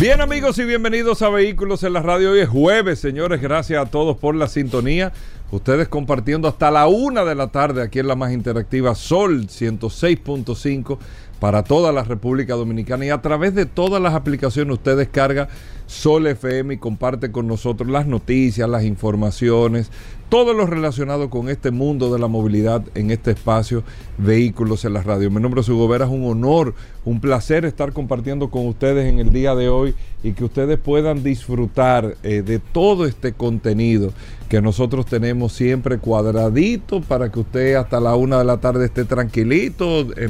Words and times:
Bien 0.00 0.20
amigos 0.20 0.56
y 0.60 0.64
bienvenidos 0.64 1.22
a 1.22 1.28
Vehículos 1.28 1.82
en 1.82 1.92
la 1.92 2.00
Radio. 2.00 2.30
Hoy 2.30 2.38
es 2.38 2.48
jueves, 2.48 3.00
señores. 3.00 3.40
Gracias 3.40 3.84
a 3.84 3.90
todos 3.90 4.16
por 4.16 4.36
la 4.36 4.46
sintonía. 4.46 5.12
Ustedes 5.50 5.88
compartiendo 5.88 6.46
hasta 6.46 6.70
la 6.70 6.86
una 6.86 7.24
de 7.24 7.34
la 7.34 7.48
tarde 7.48 7.82
aquí 7.82 7.98
en 7.98 8.06
la 8.06 8.14
más 8.14 8.32
interactiva 8.32 8.94
Sol 8.94 9.48
106.5 9.48 10.98
para 11.40 11.62
toda 11.62 11.92
la 11.92 12.02
República 12.02 12.54
Dominicana 12.54 13.06
y 13.06 13.10
a 13.10 13.22
través 13.22 13.54
de 13.54 13.66
todas 13.66 14.02
las 14.02 14.14
aplicaciones 14.14 14.74
usted 14.74 14.96
descarga 14.96 15.48
Sol 15.86 16.26
FM 16.26 16.74
y 16.74 16.78
comparte 16.78 17.32
con 17.32 17.46
nosotros 17.46 17.88
las 17.88 18.06
noticias, 18.06 18.68
las 18.68 18.84
informaciones, 18.84 19.90
todo 20.28 20.52
lo 20.52 20.66
relacionado 20.66 21.30
con 21.30 21.48
este 21.48 21.70
mundo 21.70 22.12
de 22.12 22.18
la 22.18 22.28
movilidad 22.28 22.82
en 22.94 23.10
este 23.10 23.30
espacio 23.30 23.82
Vehículos 24.18 24.84
en 24.84 24.92
la 24.92 25.02
Radio. 25.02 25.30
Mi 25.30 25.40
nombre 25.40 25.62
es 25.62 25.68
Hugo 25.70 25.88
Vera, 25.88 26.04
es 26.04 26.10
un 26.10 26.26
honor, 26.26 26.74
un 27.06 27.20
placer 27.20 27.64
estar 27.64 27.94
compartiendo 27.94 28.50
con 28.50 28.66
ustedes 28.66 29.10
en 29.10 29.18
el 29.18 29.30
día 29.30 29.54
de 29.54 29.70
hoy 29.70 29.94
y 30.22 30.32
que 30.32 30.44
ustedes 30.44 30.78
puedan 30.78 31.22
disfrutar 31.22 32.16
eh, 32.22 32.42
de 32.42 32.58
todo 32.58 33.06
este 33.06 33.32
contenido 33.32 34.12
que 34.50 34.60
nosotros 34.60 35.06
tenemos 35.06 35.54
siempre 35.54 35.96
cuadradito 35.96 37.00
para 37.00 37.32
que 37.32 37.40
usted 37.40 37.76
hasta 37.76 37.98
la 37.98 38.14
una 38.14 38.38
de 38.38 38.44
la 38.44 38.58
tarde 38.58 38.84
esté 38.84 39.06
tranquilito. 39.06 40.00
Eh, 40.16 40.28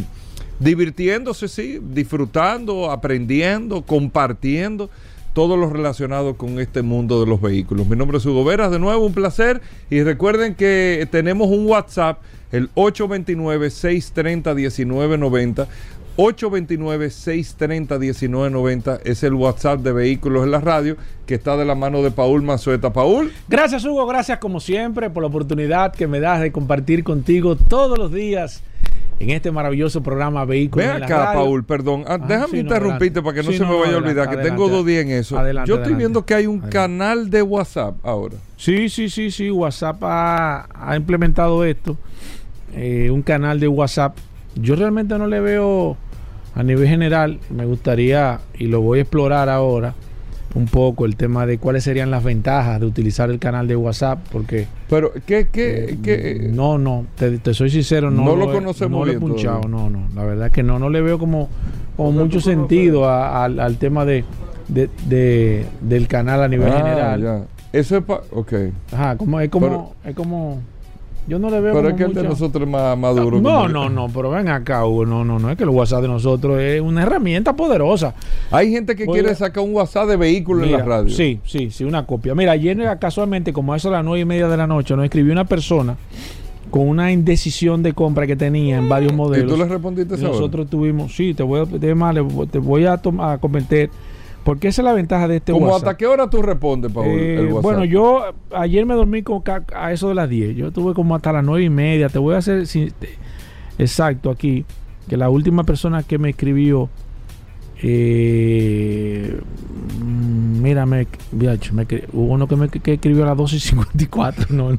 divirtiéndose, 0.59 1.48
sí, 1.48 1.78
disfrutando, 1.83 2.91
aprendiendo, 2.91 3.83
compartiendo 3.83 4.89
todo 5.33 5.56
lo 5.56 5.70
relacionado 5.70 6.37
con 6.37 6.59
este 6.59 6.83
mundo 6.83 7.20
de 7.20 7.27
los 7.27 7.41
vehículos. 7.41 7.87
Mi 7.87 7.95
nombre 7.97 8.19
es 8.19 8.27
Hugo 8.27 8.45
Veras, 8.45 8.73
de 8.73 8.81
nuevo 8.81 9.06
un 9.06 9.14
placer 9.14 9.62
y 9.89 10.03
recuerden 10.03 10.56
que 10.56 11.06
tenemos 11.11 11.48
un 11.48 11.67
WhatsApp, 11.67 12.20
el 12.51 12.70
829-630-1990. 12.75 15.69
829-630-1990 16.17 19.01
es 19.05 19.23
el 19.23 19.34
WhatsApp 19.34 19.83
de 19.83 19.92
Vehículos 19.92 20.42
en 20.42 20.51
la 20.51 20.61
Radio 20.61 20.97
que 21.27 21.36
está 21.36 21.56
de 21.56 21.64
la 21.64 21.77
mano 21.77 22.03
de 22.03 22.11
Paul 22.11 22.42
Manzueta. 22.42 22.92
Paul. 22.92 23.33
Gracias 23.48 23.84
Hugo, 23.84 24.05
gracias 24.09 24.39
como 24.39 24.59
siempre 24.59 25.11
por 25.11 25.23
la 25.23 25.29
oportunidad 25.29 25.95
que 25.95 26.09
me 26.09 26.19
das 26.19 26.41
de 26.41 26.51
compartir 26.51 27.05
contigo 27.05 27.55
todos 27.55 27.97
los 27.97 28.12
días 28.12 28.64
en 29.20 29.30
este 29.30 29.50
maravilloso 29.50 30.02
programa 30.02 30.44
Vehículos. 30.44 30.86
Ven 30.86 31.02
acá, 31.02 31.33
Paul, 31.34 31.64
perdón. 31.64 32.05
Ah, 32.06 32.19
déjame 32.19 32.58
interrumpirte 32.58 33.22
para 33.22 33.34
que 33.34 33.42
no 33.42 33.52
se 33.52 33.64
me 33.64 33.78
vaya 33.78 33.94
a 33.94 33.98
olvidar, 33.98 34.30
que 34.30 34.36
tengo 34.36 34.69
dos 34.69 34.84
días 34.86 35.05
en 35.05 35.11
eso. 35.12 35.36
Yo 35.64 35.77
estoy 35.77 35.94
viendo 35.94 36.24
que 36.24 36.34
hay 36.34 36.47
un 36.47 36.61
canal 36.61 37.30
de 37.30 37.42
WhatsApp 37.42 37.96
ahora. 38.05 38.36
Sí, 38.56 38.89
sí, 38.89 39.08
sí, 39.08 39.30
sí. 39.30 39.50
WhatsApp 39.50 39.98
ha, 40.02 40.94
implementado 40.96 41.64
esto. 41.64 41.96
Eh, 42.74 43.11
un 43.11 43.22
canal 43.22 43.61
de 43.61 43.69
WhatsApp. 43.69 44.16
Yo 44.55 44.77
realmente 44.77 45.16
no 45.19 45.27
le 45.27 45.41
veo 45.41 45.96
a 46.55 46.62
nivel 46.62 46.89
general. 46.89 47.41
Me 47.50 47.64
gustaría, 47.64 48.41
y 48.58 48.66
lo 48.66 48.80
voy 48.80 49.00
a 49.00 49.02
explorar 49.02 49.48
ahora 49.48 49.94
un 50.54 50.66
poco 50.66 51.04
el 51.04 51.16
tema 51.16 51.46
de 51.46 51.58
cuáles 51.58 51.84
serían 51.84 52.10
las 52.10 52.24
ventajas 52.24 52.80
de 52.80 52.86
utilizar 52.86 53.30
el 53.30 53.38
canal 53.38 53.68
de 53.68 53.77
WhatsApp, 53.77 54.18
porque... 54.32 54.66
Pero, 54.88 55.12
¿qué? 55.27 55.48
qué, 55.52 55.84
eh, 55.84 55.98
qué? 56.02 56.50
No, 56.52 56.78
no, 56.78 57.06
te, 57.16 57.55
soy 57.55 57.70
sincero, 57.70 58.10
no, 58.10 58.24
no 58.24 58.36
lo, 58.36 58.52
conocemos 58.52 59.00
no 59.00 59.05
lo 59.05 59.12
he 59.12 59.20
punchado, 59.20 59.68
no, 59.68 59.90
no, 59.90 60.08
la 60.14 60.24
verdad 60.24 60.46
es 60.46 60.52
que 60.52 60.62
no, 60.62 60.78
no 60.78 60.88
le 60.90 61.02
veo 61.02 61.18
como, 61.18 61.48
como 61.96 62.12
mucho 62.12 62.40
sentido 62.40 63.08
al 63.08 63.77
tema 63.78 64.05
de, 64.05 64.24
de, 64.68 65.67
del 65.80 66.08
canal 66.08 66.42
a 66.42 66.48
nivel 66.48 66.73
ah, 66.73 66.77
general. 66.77 67.46
Eso 67.73 67.98
es 67.98 68.05
para... 68.05 68.23
Ok. 68.30 68.52
Ajá, 68.92 69.17
como, 69.17 69.40
es 69.40 69.50
como... 69.50 69.94
es 70.05 70.14
como 70.14 70.61
yo 71.28 71.39
no 71.39 71.50
le 71.50 71.61
veo. 71.61 71.74
Pero 71.74 71.90
es 71.90 71.94
que 71.94 72.05
el 72.05 72.14
de 72.14 72.22
nosotros 72.22 72.64
es 72.64 72.68
más, 72.68 72.96
maduro. 72.96 73.40
No, 73.40 73.68
no, 73.68 73.89
no, 73.89 74.08
pero 74.08 74.30
ven 74.30 74.48
acá, 74.48 74.86
Hugo. 74.86 75.06
No, 75.06 75.24
no, 75.24 75.39
no. 75.39 75.50
Es 75.50 75.56
que 75.56 75.64
el 75.64 75.68
WhatsApp 75.70 76.02
de 76.02 76.08
nosotros 76.08 76.61
es 76.61 76.80
una 76.80 77.02
herramienta 77.02 77.55
poderosa. 77.55 78.14
Hay 78.50 78.70
gente 78.70 78.96
que 78.96 79.06
quiere 79.06 79.34
sacar 79.34 79.62
un 79.62 79.74
WhatsApp 79.74 80.08
de 80.08 80.17
vehículo 80.17 80.64
en 80.64 80.72
la 80.72 80.83
radio. 80.83 81.14
Sí, 81.14 81.40
sí, 81.44 81.70
sí, 81.70 81.84
una 81.84 82.06
copia. 82.06 82.34
Mira, 82.34 82.52
ayer 82.52 82.78
casualmente, 82.98 83.52
como 83.52 83.72
a 83.72 83.77
eso 83.77 83.88
a 83.88 83.92
las 83.92 84.05
nueve 84.05 84.20
y 84.20 84.24
media 84.24 84.48
de 84.48 84.56
la 84.56 84.67
noche, 84.67 84.96
nos 84.96 85.05
escribió 85.05 85.33
una 85.33 85.44
persona 85.44 85.96
con 86.70 86.88
una 86.88 87.12
indecisión 87.12 87.83
de 87.83 87.92
compra 87.92 88.27
que 88.27 88.36
tenía 88.36 88.78
en 88.78 88.88
varios 88.88 89.12
modelos. 89.12 89.50
¿Y 89.50 89.55
tú 89.55 89.62
le 89.62 89.68
respondiste 89.68 90.14
eso? 90.14 90.28
Nosotros 90.28 90.68
tuvimos, 90.68 91.14
sí, 91.14 91.34
te 91.34 91.42
voy 91.42 91.61
a, 91.61 91.67
te 91.67 92.58
voy 92.58 92.84
a, 92.84 92.92
a 92.92 93.38
comentar 93.38 93.88
porque 94.48 94.69
esa 94.69 94.81
es 94.81 94.85
la 94.86 94.95
ventaja 94.95 95.29
de 95.29 95.36
este 95.36 95.53
¿Cómo 95.53 95.77
hasta 95.77 95.95
qué 95.95 96.07
hora 96.07 96.31
tú 96.31 96.41
respondes, 96.41 96.91
Paul, 96.91 97.07
eh, 97.07 97.51
Bueno, 97.61 97.85
yo 97.85 98.33
ayer 98.51 98.86
me 98.86 98.95
dormí 98.95 99.23
con, 99.23 99.42
a 99.77 99.92
eso 99.92 100.09
de 100.09 100.14
las 100.14 100.27
10. 100.31 100.57
Yo 100.57 100.70
tuve 100.70 100.95
como 100.95 101.14
hasta 101.14 101.35
las 101.35 101.45
9 101.45 101.64
y 101.64 101.69
media. 101.69 102.09
Te 102.09 102.19
voy 102.19 102.35
a 102.35 102.39
hacer 102.39 102.64
exacto 103.79 104.31
aquí. 104.31 104.64
Que 105.07 105.19
la 105.19 105.29
última 105.29 105.64
persona 105.64 106.03
que 106.03 106.17
me 106.17 106.31
escribió. 106.31 106.89
Eh, 107.83 109.39
mira, 110.01 110.86
me, 110.86 111.07
hubo 112.15 112.33
uno 112.33 112.48
que 112.48 112.57
me 112.57 112.70
que 112.70 112.95
escribió 112.95 113.25
a 113.25 113.27
las 113.27 113.36
12 113.36 113.57
y 113.57 113.61
54. 113.61 114.47
No, 114.57 114.70
no. 114.70 114.79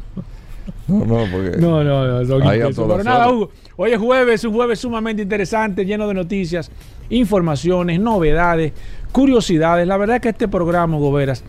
No, 0.88 1.06
no, 1.06 1.32
porque. 1.32 1.58
No, 1.60 1.84
no, 1.84 2.24
no. 2.24 2.40
Pero 2.40 3.04
nada, 3.04 3.30
Hugo. 3.32 3.52
Hoy 3.76 3.92
es 3.92 4.00
jueves, 4.00 4.44
un 4.44 4.54
jueves 4.54 4.80
sumamente 4.80 5.22
interesante, 5.22 5.86
lleno 5.86 6.08
de 6.08 6.16
noticias, 6.16 6.72
informaciones, 7.10 8.00
novedades 8.00 8.74
curiosidades. 9.12 9.88
La 9.88 9.98
verdad 9.98 10.18
es 10.18 10.22
que 10.22 10.30
este 10.30 10.48
programa, 10.48 10.98
Goberas, 10.98 11.44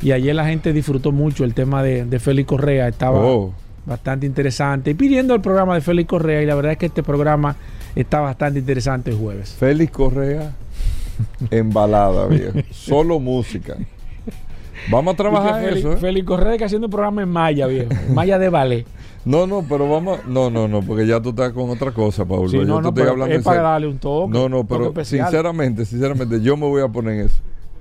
y 0.00 0.12
ayer 0.12 0.34
la 0.34 0.46
gente 0.46 0.72
disfrutó 0.72 1.12
mucho 1.12 1.44
el 1.44 1.54
tema 1.54 1.82
de, 1.82 2.18
Félix 2.18 2.48
Correa, 2.48 2.88
estaba 2.88 3.20
oh. 3.20 3.52
bastante 3.86 4.26
interesante. 4.26 4.94
pidiendo 4.94 5.34
el 5.34 5.40
programa 5.40 5.74
de 5.74 5.80
Félix 5.80 6.08
Correa, 6.08 6.42
y 6.42 6.46
la 6.46 6.54
verdad 6.54 6.72
es 6.72 6.78
que 6.78 6.86
este 6.86 7.02
programa 7.02 7.56
está 7.94 8.20
bastante 8.20 8.60
interesante 8.60 9.10
el 9.10 9.16
jueves. 9.16 9.56
Félix 9.58 9.92
Correa, 9.92 10.52
embalada, 11.50 12.26
viejo. 12.26 12.58
Solo 12.70 13.18
música. 13.18 13.76
Vamos 14.90 15.14
a 15.14 15.16
trabajar 15.16 15.64
eso. 15.64 15.92
¿eh? 15.92 15.96
Félix 15.96 16.26
Correa 16.26 16.56
que 16.56 16.64
haciendo 16.64 16.86
un 16.86 16.90
programa 16.92 17.22
en 17.22 17.28
Maya, 17.28 17.66
viejo. 17.66 17.90
Maya 18.12 18.38
de 18.38 18.48
ballet. 18.48 18.86
No, 19.28 19.46
no, 19.46 19.62
pero 19.68 19.86
vamos. 19.90 20.20
No, 20.26 20.48
no, 20.48 20.66
no, 20.66 20.80
porque 20.80 21.06
ya 21.06 21.20
tú 21.20 21.30
estás 21.30 21.52
con 21.52 21.68
otra 21.68 21.92
cosa, 21.92 22.24
Pablo. 22.24 22.46
yo 22.48 22.64
no, 22.64 22.88
estoy 22.88 23.06
hablando 23.06 23.34
es 23.34 23.44
para 23.44 23.60
darle 23.60 23.86
un 23.86 23.98
toque. 23.98 24.32
No, 24.32 24.48
no, 24.48 24.64
pero 24.66 24.92
sinceramente, 25.04 25.84
sinceramente, 25.84 26.40
yo 26.40 26.56
me 26.56 26.66
voy 26.66 26.80
a 26.80 26.88
poner 26.88 27.20
en 27.20 27.26
eso. 27.26 27.36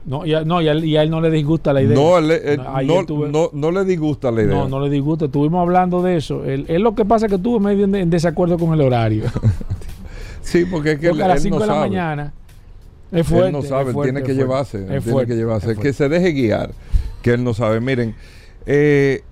No, 0.06 0.26
y 0.26 0.34
a, 0.34 0.44
no, 0.44 0.62
y 0.62 0.68
a, 0.68 1.04
él, 1.04 1.10
no 1.10 1.22
le 1.22 1.32
disgusta 1.32 1.72
la 1.72 1.82
idea. 1.82 1.96
No, 1.96 2.20
no, 2.20 3.50
no, 3.54 3.72
le 3.72 3.86
disgusta 3.86 4.30
la 4.30 4.42
idea. 4.42 4.56
No, 4.56 4.68
no 4.68 4.82
le 4.82 4.90
disgusta. 4.90 5.26
Estuvimos 5.26 5.62
hablando 5.62 6.02
de 6.02 6.18
eso. 6.18 6.44
Él, 6.44 6.66
lo 6.82 6.96
que 6.96 7.06
pasa 7.06 7.28
es 7.28 7.30
que 7.30 7.38
estuvo 7.38 7.62
medio 7.62 7.86
en, 7.86 8.10
desacuerdo 8.10 8.58
con 8.58 8.74
el 8.74 8.82
horario. 8.82 9.24
sí, 10.42 10.66
porque 10.66 10.94
es 10.94 11.00
que 11.00 11.10
a 11.10 11.14
las 11.14 11.42
5 11.42 11.60
de 11.60 11.68
la 11.68 11.76
mañana. 11.76 12.34
Es 13.10 13.26
fuerte, 13.26 13.48
él 13.48 13.54
no 13.54 13.62
sabe, 13.62 13.94
tiene 14.04 14.22
que 14.22 14.34
llevarse. 14.34 14.80
tiene 14.80 15.26
que 15.26 15.36
llevarse. 15.36 15.78
Que 15.78 15.94
se 15.94 16.10
deje 16.10 16.34
guiar. 16.34 16.72
Que 17.22 17.36
él 17.36 17.44
no 17.44 17.54
sabe. 17.54 17.80
Miren, 17.80 18.16
eh, 18.66 19.24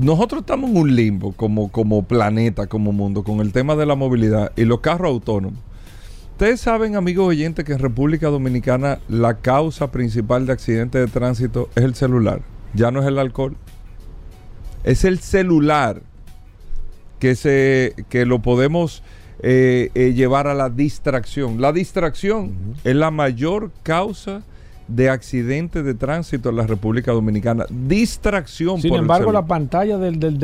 nosotros 0.00 0.40
estamos 0.40 0.70
en 0.70 0.76
un 0.76 0.94
limbo 0.94 1.32
como, 1.32 1.70
como 1.70 2.02
planeta, 2.02 2.66
como 2.66 2.92
mundo, 2.92 3.22
con 3.24 3.40
el 3.40 3.52
tema 3.52 3.76
de 3.76 3.86
la 3.86 3.94
movilidad 3.94 4.52
y 4.56 4.64
los 4.64 4.80
carros 4.80 5.10
autónomos. 5.10 5.60
Ustedes 6.32 6.60
saben, 6.60 6.96
amigos 6.96 7.28
oyentes, 7.28 7.64
que 7.64 7.72
en 7.72 7.78
República 7.78 8.28
Dominicana 8.28 8.98
la 9.08 9.38
causa 9.38 9.92
principal 9.92 10.46
de 10.46 10.52
accidentes 10.52 11.00
de 11.00 11.06
tránsito 11.06 11.68
es 11.76 11.84
el 11.84 11.94
celular. 11.94 12.42
Ya 12.74 12.90
no 12.90 13.00
es 13.00 13.06
el 13.06 13.18
alcohol. 13.18 13.56
Es 14.82 15.04
el 15.04 15.20
celular 15.20 16.02
que, 17.20 17.36
se, 17.36 17.94
que 18.08 18.26
lo 18.26 18.42
podemos 18.42 19.04
eh, 19.40 19.90
eh, 19.94 20.12
llevar 20.12 20.48
a 20.48 20.54
la 20.54 20.70
distracción. 20.70 21.60
La 21.60 21.72
distracción 21.72 22.74
es 22.82 22.96
la 22.96 23.10
mayor 23.10 23.70
causa 23.82 24.42
de 24.88 25.08
accidentes 25.08 25.84
de 25.84 25.94
tránsito 25.94 26.50
en 26.50 26.56
la 26.56 26.66
República 26.66 27.12
Dominicana. 27.12 27.66
Distracción. 27.70 28.80
Sin 28.80 28.94
embargo, 28.94 29.32
la 29.32 29.46
pantalla 29.46 29.98
del, 29.98 30.18
del, 30.18 30.38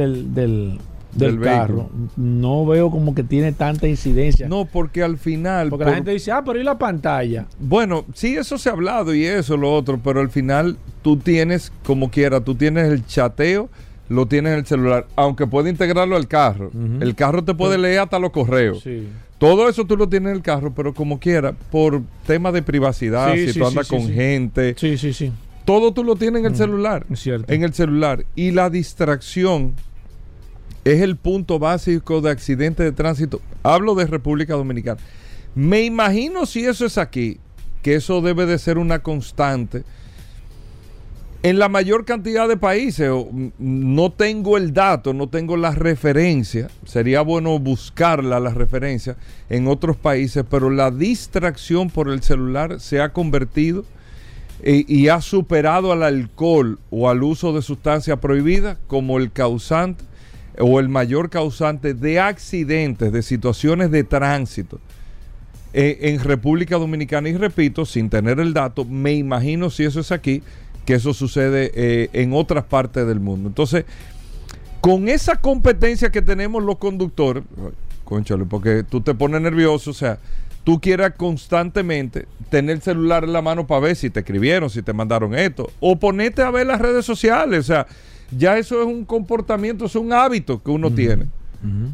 del, 1.14 1.40
carro 1.40 1.90
no 2.16 2.64
veo 2.64 2.90
como 2.90 3.14
que 3.14 3.22
tiene 3.22 3.52
tanta 3.52 3.86
incidencia. 3.86 4.48
No, 4.48 4.64
porque 4.64 5.02
al 5.02 5.18
final... 5.18 5.70
Porque 5.70 5.84
la 5.84 5.94
gente 5.94 6.12
dice, 6.12 6.32
ah, 6.32 6.42
pero 6.44 6.60
¿y 6.60 6.64
la 6.64 6.78
pantalla? 6.78 7.46
Bueno, 7.58 8.04
sí, 8.14 8.36
eso 8.36 8.58
se 8.58 8.68
ha 8.68 8.72
hablado 8.72 9.14
y 9.14 9.24
eso, 9.24 9.56
lo 9.56 9.72
otro, 9.72 9.98
pero 10.02 10.20
al 10.20 10.30
final 10.30 10.78
tú 11.02 11.16
tienes, 11.16 11.72
como 11.84 12.10
quiera, 12.10 12.40
tú 12.40 12.54
tienes 12.54 12.90
el 12.90 13.04
chateo, 13.06 13.68
lo 14.08 14.26
tienes 14.26 14.52
en 14.52 14.58
el 14.60 14.66
celular, 14.66 15.06
aunque 15.16 15.46
puede 15.46 15.70
integrarlo 15.70 16.16
al 16.16 16.26
carro. 16.26 16.70
El 17.00 17.14
carro 17.14 17.44
te 17.44 17.54
puede 17.54 17.78
leer 17.78 18.00
hasta 18.00 18.18
los 18.18 18.30
correos. 18.30 18.82
Sí. 18.82 19.06
Todo 19.40 19.70
eso 19.70 19.86
tú 19.86 19.96
lo 19.96 20.06
tienes 20.06 20.32
en 20.32 20.36
el 20.36 20.42
carro, 20.42 20.74
pero 20.74 20.92
como 20.92 21.18
quiera, 21.18 21.54
por 21.54 22.02
tema 22.26 22.52
de 22.52 22.60
privacidad, 22.60 23.34
si 23.34 23.54
tú 23.54 23.66
andas 23.66 23.88
con 23.88 24.06
gente. 24.06 24.74
Sí, 24.76 24.98
sí, 24.98 25.14
sí. 25.14 25.32
Todo 25.64 25.94
tú 25.94 26.04
lo 26.04 26.14
tienes 26.14 26.40
en 26.40 26.46
el 26.52 26.56
celular. 26.56 27.06
cierto. 27.14 27.50
En 27.50 27.62
el 27.62 27.72
celular. 27.72 28.26
Y 28.34 28.50
la 28.50 28.68
distracción 28.68 29.72
es 30.84 31.00
el 31.00 31.16
punto 31.16 31.58
básico 31.58 32.20
de 32.20 32.30
accidentes 32.30 32.84
de 32.84 32.92
tránsito. 32.92 33.40
Hablo 33.62 33.94
de 33.94 34.04
República 34.06 34.52
Dominicana. 34.52 35.00
Me 35.54 35.84
imagino 35.84 36.44
si 36.44 36.66
eso 36.66 36.84
es 36.84 36.98
aquí, 36.98 37.38
que 37.80 37.94
eso 37.94 38.20
debe 38.20 38.44
de 38.44 38.58
ser 38.58 38.76
una 38.76 38.98
constante. 38.98 39.84
En 41.42 41.58
la 41.58 41.70
mayor 41.70 42.04
cantidad 42.04 42.46
de 42.48 42.58
países, 42.58 43.10
no 43.58 44.12
tengo 44.12 44.58
el 44.58 44.74
dato, 44.74 45.14
no 45.14 45.30
tengo 45.30 45.56
la 45.56 45.70
referencia, 45.70 46.68
sería 46.84 47.22
bueno 47.22 47.58
buscarla, 47.58 48.38
la 48.40 48.50
referencia 48.50 49.16
en 49.48 49.66
otros 49.66 49.96
países, 49.96 50.44
pero 50.50 50.68
la 50.68 50.90
distracción 50.90 51.88
por 51.88 52.10
el 52.10 52.22
celular 52.22 52.78
se 52.78 53.00
ha 53.00 53.14
convertido 53.14 53.86
y, 54.62 54.84
y 54.94 55.08
ha 55.08 55.22
superado 55.22 55.92
al 55.92 56.02
alcohol 56.02 56.78
o 56.90 57.08
al 57.08 57.22
uso 57.22 57.54
de 57.54 57.62
sustancias 57.62 58.18
prohibidas 58.18 58.76
como 58.86 59.16
el 59.16 59.32
causante 59.32 60.04
o 60.58 60.78
el 60.78 60.90
mayor 60.90 61.30
causante 61.30 61.94
de 61.94 62.20
accidentes, 62.20 63.12
de 63.12 63.22
situaciones 63.22 63.90
de 63.90 64.04
tránsito 64.04 64.78
eh, 65.72 65.98
en 66.02 66.18
República 66.20 66.76
Dominicana. 66.76 67.28
Y 67.28 67.36
repito, 67.36 67.86
sin 67.86 68.10
tener 68.10 68.40
el 68.40 68.52
dato, 68.52 68.84
me 68.84 69.14
imagino 69.14 69.70
si 69.70 69.84
eso 69.84 70.00
es 70.00 70.12
aquí, 70.12 70.42
que 70.84 70.94
eso 70.94 71.14
sucede 71.14 71.70
eh, 71.74 72.10
en 72.12 72.32
otras 72.32 72.64
partes 72.64 73.06
del 73.06 73.20
mundo. 73.20 73.48
Entonces, 73.48 73.84
con 74.80 75.08
esa 75.08 75.36
competencia 75.36 76.10
que 76.10 76.22
tenemos 76.22 76.62
los 76.62 76.78
conductores, 76.78 77.44
conchale, 78.04 78.44
porque 78.44 78.82
tú 78.82 79.00
te 79.00 79.14
pones 79.14 79.40
nervioso, 79.40 79.90
o 79.90 79.94
sea, 79.94 80.18
tú 80.64 80.80
quieras 80.80 81.12
constantemente 81.16 82.26
tener 82.48 82.76
el 82.76 82.82
celular 82.82 83.24
en 83.24 83.32
la 83.32 83.42
mano 83.42 83.66
para 83.66 83.80
ver 83.80 83.96
si 83.96 84.10
te 84.10 84.20
escribieron, 84.20 84.70
si 84.70 84.82
te 84.82 84.92
mandaron 84.92 85.34
esto, 85.34 85.70
o 85.80 85.96
ponerte 85.98 86.42
a 86.42 86.50
ver 86.50 86.66
las 86.66 86.80
redes 86.80 87.04
sociales, 87.04 87.60
o 87.60 87.62
sea, 87.62 87.86
ya 88.36 88.58
eso 88.58 88.80
es 88.80 88.86
un 88.86 89.04
comportamiento, 89.04 89.86
es 89.86 89.94
un 89.96 90.12
hábito 90.12 90.62
que 90.62 90.70
uno 90.70 90.90
tiene. 90.90 91.26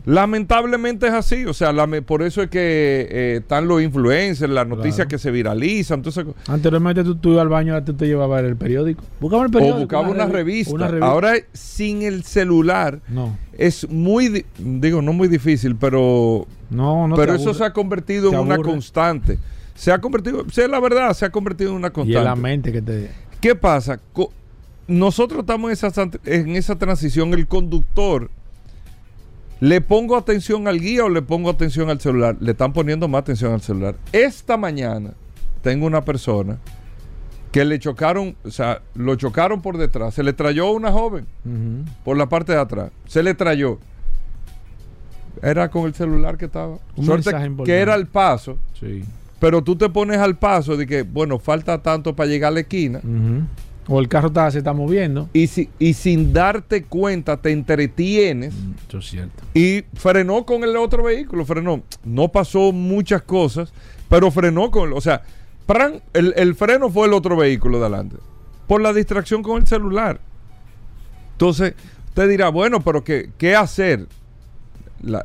Lamentablemente 0.04 1.08
es 1.08 1.12
así, 1.12 1.44
o 1.44 1.52
sea, 1.52 1.74
por 2.06 2.22
eso 2.22 2.42
es 2.42 2.50
que 2.50 3.08
eh, 3.10 3.36
están 3.40 3.66
los 3.66 3.82
influencers, 3.82 4.50
las 4.50 4.66
noticias 4.66 5.06
que 5.08 5.18
se 5.18 5.30
viralizan. 5.30 5.98
Entonces, 5.98 6.24
Anteriormente 6.46 7.02
tú, 7.02 7.16
tú 7.16 7.32
ibas 7.32 7.42
al 7.42 7.48
baño, 7.48 7.82
tú 7.84 7.94
te 7.94 8.06
llevabas 8.06 8.44
el 8.44 8.56
periódico. 8.56 9.02
Buscaba 9.20 9.44
el 9.44 9.50
periódico. 9.50 9.76
O 9.76 9.80
buscaba 9.80 10.08
una, 10.08 10.26
revista. 10.26 10.90
Ahora, 11.00 11.34
sin 11.52 12.02
el 12.02 12.22
celular, 12.22 13.00
no. 13.08 13.36
es 13.58 13.88
muy, 13.88 14.44
digo, 14.58 15.02
no 15.02 15.12
muy 15.12 15.28
difícil, 15.28 15.74
pero, 15.74 16.46
no, 16.70 17.08
pero 17.16 17.34
eso 17.34 17.52
se 17.52 17.64
ha 17.64 17.72
convertido 17.72 18.32
en 18.32 18.38
una 18.38 18.58
constante. 18.58 19.38
Se 19.74 19.92
ha 19.92 20.00
convertido, 20.00 20.46
sé 20.50 20.69
la 20.69 20.80
verdad, 20.80 21.12
se 21.12 21.26
ha 21.26 21.30
convertido 21.30 21.70
en 21.70 21.76
una 21.76 21.90
constante. 21.90 22.20
Y 22.20 22.24
la 22.24 22.36
mente 22.36 22.72
que 22.72 22.80
te... 22.80 23.10
¿Qué 23.40 23.54
pasa? 23.54 24.00
nosotros 24.88 25.40
estamos 25.40 25.69
en 25.69 25.72
esa, 25.72 26.10
en 26.24 26.56
esa 26.56 26.76
transición, 26.76 27.34
el 27.34 27.46
conductor, 27.46 28.30
¿le 29.61 29.81
pongo 29.81 30.17
atención 30.17 30.69
al 30.69 30.81
guía 30.81 31.05
o 31.05 31.08
le 31.08 31.23
pongo 31.23 31.50
atención 31.50 31.91
al 31.91 32.00
celular? 32.00 32.37
Le 32.41 32.53
están 32.53 32.73
poniendo 32.73 33.08
más 33.08 33.20
atención 33.20 33.53
al 33.53 33.61
celular. 33.61 33.97
Esta 34.12 34.56
mañana 34.56 35.12
tengo 35.62 35.87
una 35.87 36.05
persona 36.05 36.58
que 37.53 37.64
le 37.64 37.79
chocaron, 37.79 38.37
o 38.44 38.50
sea, 38.50 38.82
lo 38.94 39.14
chocaron 39.14 39.62
por 39.62 39.79
detrás, 39.79 40.14
se 40.14 40.23
le 40.23 40.32
trayó 40.32 40.70
una 40.73 40.93
joven 40.93 41.26
por 42.05 42.17
la 42.17 42.29
parte 42.29 42.53
de 42.53 42.58
atrás, 42.58 42.91
se 43.06 43.23
le 43.23 43.35
trayó. 43.35 43.79
Era 45.43 45.70
con 45.70 45.85
el 45.87 45.94
celular 45.94 46.37
que 46.38 46.47
estaba. 46.47 46.79
Suerte 47.03 47.31
que 47.64 47.79
era 47.79 47.94
el 47.94 48.06
paso. 48.06 48.58
Sí. 48.79 49.05
Pero 49.38 49.62
tú 49.62 49.76
te 49.76 49.88
pones 49.91 50.19
al 50.19 50.37
paso 50.38 50.76
de 50.76 50.87
que, 50.87 51.03
bueno, 51.03 51.38
falta 51.38 51.82
tanto 51.82 52.17
para 52.17 52.29
llegar 52.29 52.49
a 52.49 52.55
la 52.55 52.61
esquina. 52.61 53.00
O 53.88 54.00
el 54.00 54.08
carro 54.08 54.28
está, 54.28 54.50
se 54.50 54.58
está 54.58 54.72
moviendo. 54.72 55.28
Y, 55.32 55.46
si, 55.46 55.68
y 55.78 55.94
sin 55.94 56.32
darte 56.32 56.84
cuenta 56.84 57.36
te 57.36 57.52
entretienes. 57.52 58.52
Mm, 58.54 58.72
eso 58.88 58.98
es 58.98 59.06
cierto. 59.06 59.44
Y 59.54 59.84
frenó 59.94 60.44
con 60.44 60.64
el 60.64 60.76
otro 60.76 61.04
vehículo, 61.04 61.44
frenó. 61.44 61.82
No 62.04 62.28
pasó 62.28 62.72
muchas 62.72 63.22
cosas, 63.22 63.72
pero 64.08 64.30
frenó 64.30 64.70
con... 64.70 64.92
O 64.92 65.00
sea, 65.00 65.22
el, 66.14 66.34
el 66.36 66.54
freno 66.54 66.90
fue 66.90 67.06
el 67.06 67.12
otro 67.12 67.36
vehículo 67.36 67.78
de 67.78 67.86
adelante. 67.86 68.16
Por 68.66 68.80
la 68.80 68.92
distracción 68.92 69.42
con 69.42 69.60
el 69.60 69.66
celular. 69.66 70.20
Entonces, 71.32 71.74
usted 72.08 72.28
dirá, 72.28 72.48
bueno, 72.48 72.80
pero 72.80 73.04
¿qué, 73.04 73.30
qué 73.38 73.54
hacer? 73.54 74.06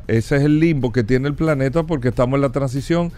ese 0.06 0.36
es 0.36 0.42
el 0.42 0.60
limbo 0.60 0.92
que 0.92 1.02
tiene 1.02 1.28
el 1.28 1.34
planeta 1.34 1.82
porque 1.82 2.08
estamos 2.08 2.36
en 2.36 2.42
la 2.42 2.52
transición 2.52 3.10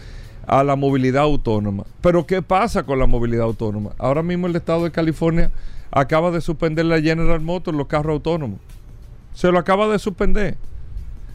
a 0.46 0.64
la 0.64 0.76
movilidad 0.76 1.22
autónoma. 1.22 1.84
Pero 2.00 2.26
¿qué 2.26 2.42
pasa 2.42 2.84
con 2.84 2.98
la 2.98 3.06
movilidad 3.06 3.44
autónoma? 3.44 3.92
Ahora 3.98 4.22
mismo 4.22 4.46
el 4.46 4.56
Estado 4.56 4.84
de 4.84 4.90
California 4.90 5.50
acaba 5.90 6.30
de 6.30 6.40
suspender 6.40 6.84
la 6.84 7.00
General 7.00 7.40
Motors, 7.40 7.76
los 7.76 7.86
carros 7.86 8.14
autónomos. 8.14 8.58
Se 9.32 9.50
lo 9.50 9.58
acaba 9.58 9.88
de 9.88 9.98
suspender. 9.98 10.56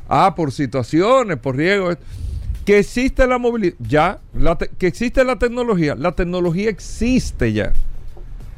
Ah, 0.07 0.33
por 0.35 0.51
situaciones, 0.51 1.37
por 1.37 1.55
riesgos. 1.55 1.97
Que 2.65 2.79
existe 2.79 3.25
la 3.25 3.37
movilidad, 3.37 3.75
ya, 3.79 4.19
que 4.77 4.87
existe 4.87 5.23
la 5.23 5.37
tecnología, 5.39 5.95
la 5.95 6.11
tecnología 6.11 6.69
existe 6.69 7.51
ya. 7.51 7.73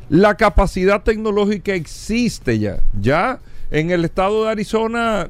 La 0.09 0.36
capacidad 0.36 1.03
tecnológica 1.03 1.74
existe 1.74 2.59
ya. 2.59 2.80
Ya 3.00 3.39
en 3.69 3.92
el 3.92 4.03
estado 4.03 4.44
de 4.44 4.51
Arizona, 4.51 5.30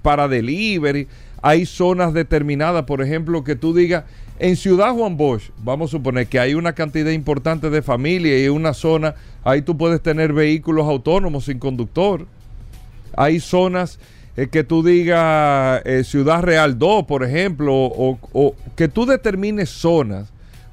para 0.00 0.28
delivery, 0.28 1.08
hay 1.42 1.66
zonas 1.66 2.14
determinadas, 2.14 2.84
por 2.84 3.02
ejemplo, 3.02 3.44
que 3.44 3.54
tú 3.54 3.74
digas, 3.74 4.04
en 4.38 4.56
Ciudad 4.56 4.92
Juan 4.92 5.16
Bosch, 5.16 5.50
vamos 5.64 5.90
a 5.90 5.92
suponer 5.92 6.26
que 6.26 6.38
hay 6.38 6.54
una 6.54 6.74
cantidad 6.74 7.10
importante 7.10 7.70
de 7.70 7.80
familia 7.80 8.42
y 8.42 8.48
una 8.48 8.74
zona, 8.74 9.14
ahí 9.44 9.62
tú 9.62 9.76
puedes 9.76 10.02
tener 10.02 10.32
vehículos 10.32 10.86
autónomos 10.86 11.46
sin 11.46 11.58
conductor. 11.58 12.26
Hay 13.16 13.40
zonas 13.40 13.98
eh, 14.36 14.48
que 14.48 14.62
tú 14.62 14.82
digas 14.82 15.80
eh, 15.86 16.04
Ciudad 16.04 16.42
Real 16.42 16.78
2, 16.78 17.04
por 17.04 17.24
ejemplo, 17.24 17.72
o, 17.74 18.54
que 18.76 18.88
tú 18.88 19.06
determines 19.06 19.70
zonas 19.70 20.30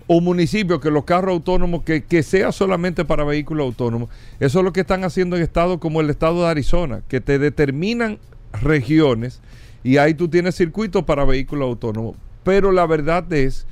o 0.08 0.20
municipios 0.20 0.82
que 0.82 0.92
los 0.92 1.06
carros 1.06 1.32
autónomos, 1.32 1.84
que, 1.84 2.04
que 2.04 2.22
sea 2.24 2.52
solamente 2.52 3.06
para 3.06 3.24
vehículos 3.24 3.64
autónomos. 3.66 4.10
Eso 4.42 4.60
es 4.60 4.66
lo 4.66 4.74
que 4.74 4.82
están 4.82 5.06
haciendo 5.06 5.38
en 5.38 5.44
estados 5.44 5.80
como 5.80 6.02
el 6.02 6.10
estado 6.10 6.44
de 6.44 6.50
Arizona, 6.50 7.02
que 7.08 7.22
te 7.22 7.40
determinan 7.40 8.20
regiones 8.62 9.42
y 9.86 9.98
ahí 9.98 10.14
tú 10.14 10.28
tienes 10.28 10.56
circuitos 10.56 11.04
para 11.04 11.24
vehículos 11.24 11.68
autónomos 11.68 12.16
pero 12.44 12.72
la 12.72 12.86
verdad 12.86 13.32
es 13.34 13.66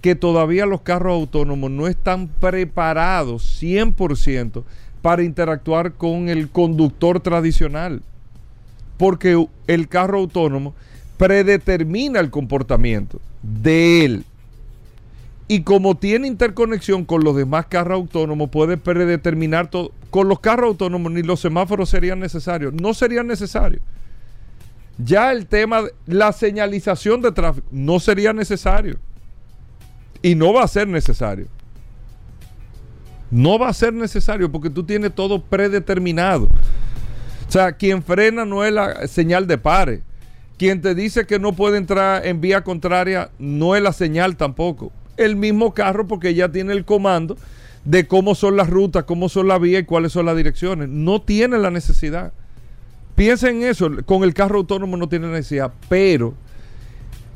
que 0.00 0.14
todavía 0.14 0.66
los 0.66 0.82
carros 0.82 1.14
autónomos 1.14 1.70
no 1.70 1.86
están 1.86 2.28
preparados 2.28 3.62
100% 3.62 4.62
para 5.00 5.22
interactuar 5.22 5.92
con 5.92 6.28
el 6.28 6.50
conductor 6.50 7.20
tradicional. 7.20 8.02
Porque 8.98 9.46
el 9.66 9.88
carro 9.88 10.18
autónomo 10.18 10.74
predetermina 11.16 12.20
el 12.20 12.30
comportamiento 12.30 13.20
de 13.42 14.04
él. 14.04 14.24
Y 15.48 15.62
como 15.62 15.94
tiene 15.94 16.26
interconexión 16.26 17.04
con 17.04 17.24
los 17.24 17.36
demás 17.36 17.66
carros 17.66 17.96
autónomos, 17.96 18.50
puede 18.50 18.76
predeterminar 18.76 19.68
todo. 19.68 19.92
Con 20.10 20.28
los 20.28 20.40
carros 20.40 20.68
autónomos 20.68 21.12
ni 21.12 21.22
los 21.22 21.40
semáforos 21.40 21.88
serían 21.90 22.20
necesarios. 22.20 22.72
No 22.74 22.94
serían 22.94 23.26
necesarios 23.26 23.82
ya 24.98 25.32
el 25.32 25.46
tema, 25.46 25.82
de 25.82 25.92
la 26.06 26.32
señalización 26.32 27.20
de 27.20 27.32
tráfico 27.32 27.66
no 27.70 27.98
sería 28.00 28.32
necesario. 28.32 28.98
Y 30.22 30.34
no 30.34 30.52
va 30.52 30.62
a 30.62 30.68
ser 30.68 30.88
necesario. 30.88 31.46
No 33.30 33.58
va 33.58 33.68
a 33.68 33.72
ser 33.72 33.92
necesario 33.92 34.50
porque 34.50 34.70
tú 34.70 34.84
tienes 34.84 35.14
todo 35.14 35.42
predeterminado. 35.42 36.48
O 37.46 37.50
sea, 37.50 37.72
quien 37.72 38.02
frena 38.02 38.44
no 38.44 38.64
es 38.64 38.72
la 38.72 39.06
señal 39.06 39.46
de 39.46 39.58
pare. 39.58 40.02
Quien 40.56 40.80
te 40.80 40.94
dice 40.94 41.26
que 41.26 41.38
no 41.38 41.52
puede 41.52 41.78
entrar 41.78 42.24
en 42.26 42.40
vía 42.40 42.62
contraria 42.62 43.30
no 43.38 43.74
es 43.74 43.82
la 43.82 43.92
señal 43.92 44.36
tampoco. 44.36 44.92
El 45.16 45.36
mismo 45.36 45.74
carro 45.74 46.06
porque 46.06 46.34
ya 46.34 46.48
tiene 46.50 46.72
el 46.72 46.84
comando 46.84 47.36
de 47.84 48.06
cómo 48.06 48.34
son 48.34 48.56
las 48.56 48.70
rutas, 48.70 49.04
cómo 49.04 49.28
son 49.28 49.48
las 49.48 49.60
vías 49.60 49.82
y 49.82 49.84
cuáles 49.84 50.12
son 50.12 50.26
las 50.26 50.36
direcciones. 50.36 50.88
No 50.88 51.20
tiene 51.20 51.58
la 51.58 51.70
necesidad. 51.70 52.32
Piensa 53.14 53.48
en 53.48 53.62
eso, 53.62 53.90
con 54.04 54.24
el 54.24 54.34
carro 54.34 54.58
autónomo 54.58 54.96
no 54.96 55.08
tiene 55.08 55.28
necesidad, 55.28 55.72
pero 55.88 56.34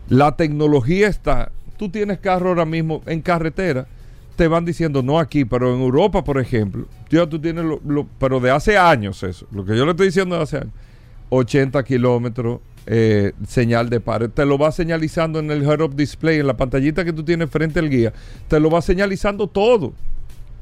la 0.09 0.37
tecnología 0.37 1.09
está. 1.09 1.53
Tú 1.77 1.89
tienes 1.89 2.19
carro 2.19 2.49
ahora 2.49 2.65
mismo 2.65 3.03
en 3.07 3.21
carretera, 3.23 3.87
te 4.35 4.49
van 4.49 4.65
diciendo, 4.65 5.03
no 5.03 5.19
aquí, 5.19 5.45
pero 5.45 5.75
en 5.75 5.81
Europa, 5.81 6.25
por 6.25 6.39
ejemplo, 6.39 6.87
ya 7.11 7.27
tú 7.27 7.39
tienes, 7.39 7.65
lo, 7.65 8.07
pero 8.19 8.41
de 8.41 8.51
hace 8.51 8.77
años 8.77 9.23
eso, 9.23 9.47
lo 9.53 9.65
que 9.65 9.77
yo 9.77 9.85
le 9.85 9.93
estoy 9.93 10.07
diciendo 10.07 10.37
de 10.37 10.43
hace 10.43 10.57
años, 10.59 10.73
80 11.31 11.83
kilómetros, 11.85 12.61
eh, 12.87 13.33
señal 13.47 13.91
de 13.91 14.01
par. 14.01 14.29
Te 14.29 14.47
lo 14.47 14.57
va 14.57 14.73
señalizando 14.73 15.41
en 15.41 15.51
el 15.51 15.63
head-up 15.63 15.95
display, 15.95 16.39
en 16.39 16.47
la 16.47 16.57
pantallita 16.57 17.05
que 17.05 17.13
tú 17.13 17.23
tienes 17.23 17.51
frente 17.51 17.81
al 17.81 17.91
guía, 17.91 18.15
te 18.49 18.59
lo 18.59 18.71
va 18.71 18.81
señalizando 18.81 19.47
todo. 19.47 19.93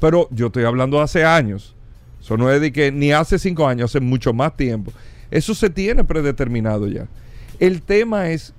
Pero 0.01 0.27
yo 0.31 0.47
estoy 0.47 0.65
hablando 0.65 0.97
de 0.97 1.05
hace 1.05 1.25
años. 1.25 1.76
Eso 2.27 2.37
no 2.37 2.51
es 2.51 2.61
de 2.61 2.73
que 2.73 2.91
ni 2.91 3.13
hace 3.13 3.39
cinco 3.39 3.69
años, 3.69 3.93
hace 3.93 4.01
mucho 4.01 4.33
más 4.33 4.57
tiempo. 4.57 4.91
Eso 5.31 5.55
se 5.55 5.71
tiene 5.71 6.03
predeterminado 6.03 6.89
ya. 6.89 7.07
El 7.61 7.83
tema 7.83 8.31
es 8.31 8.53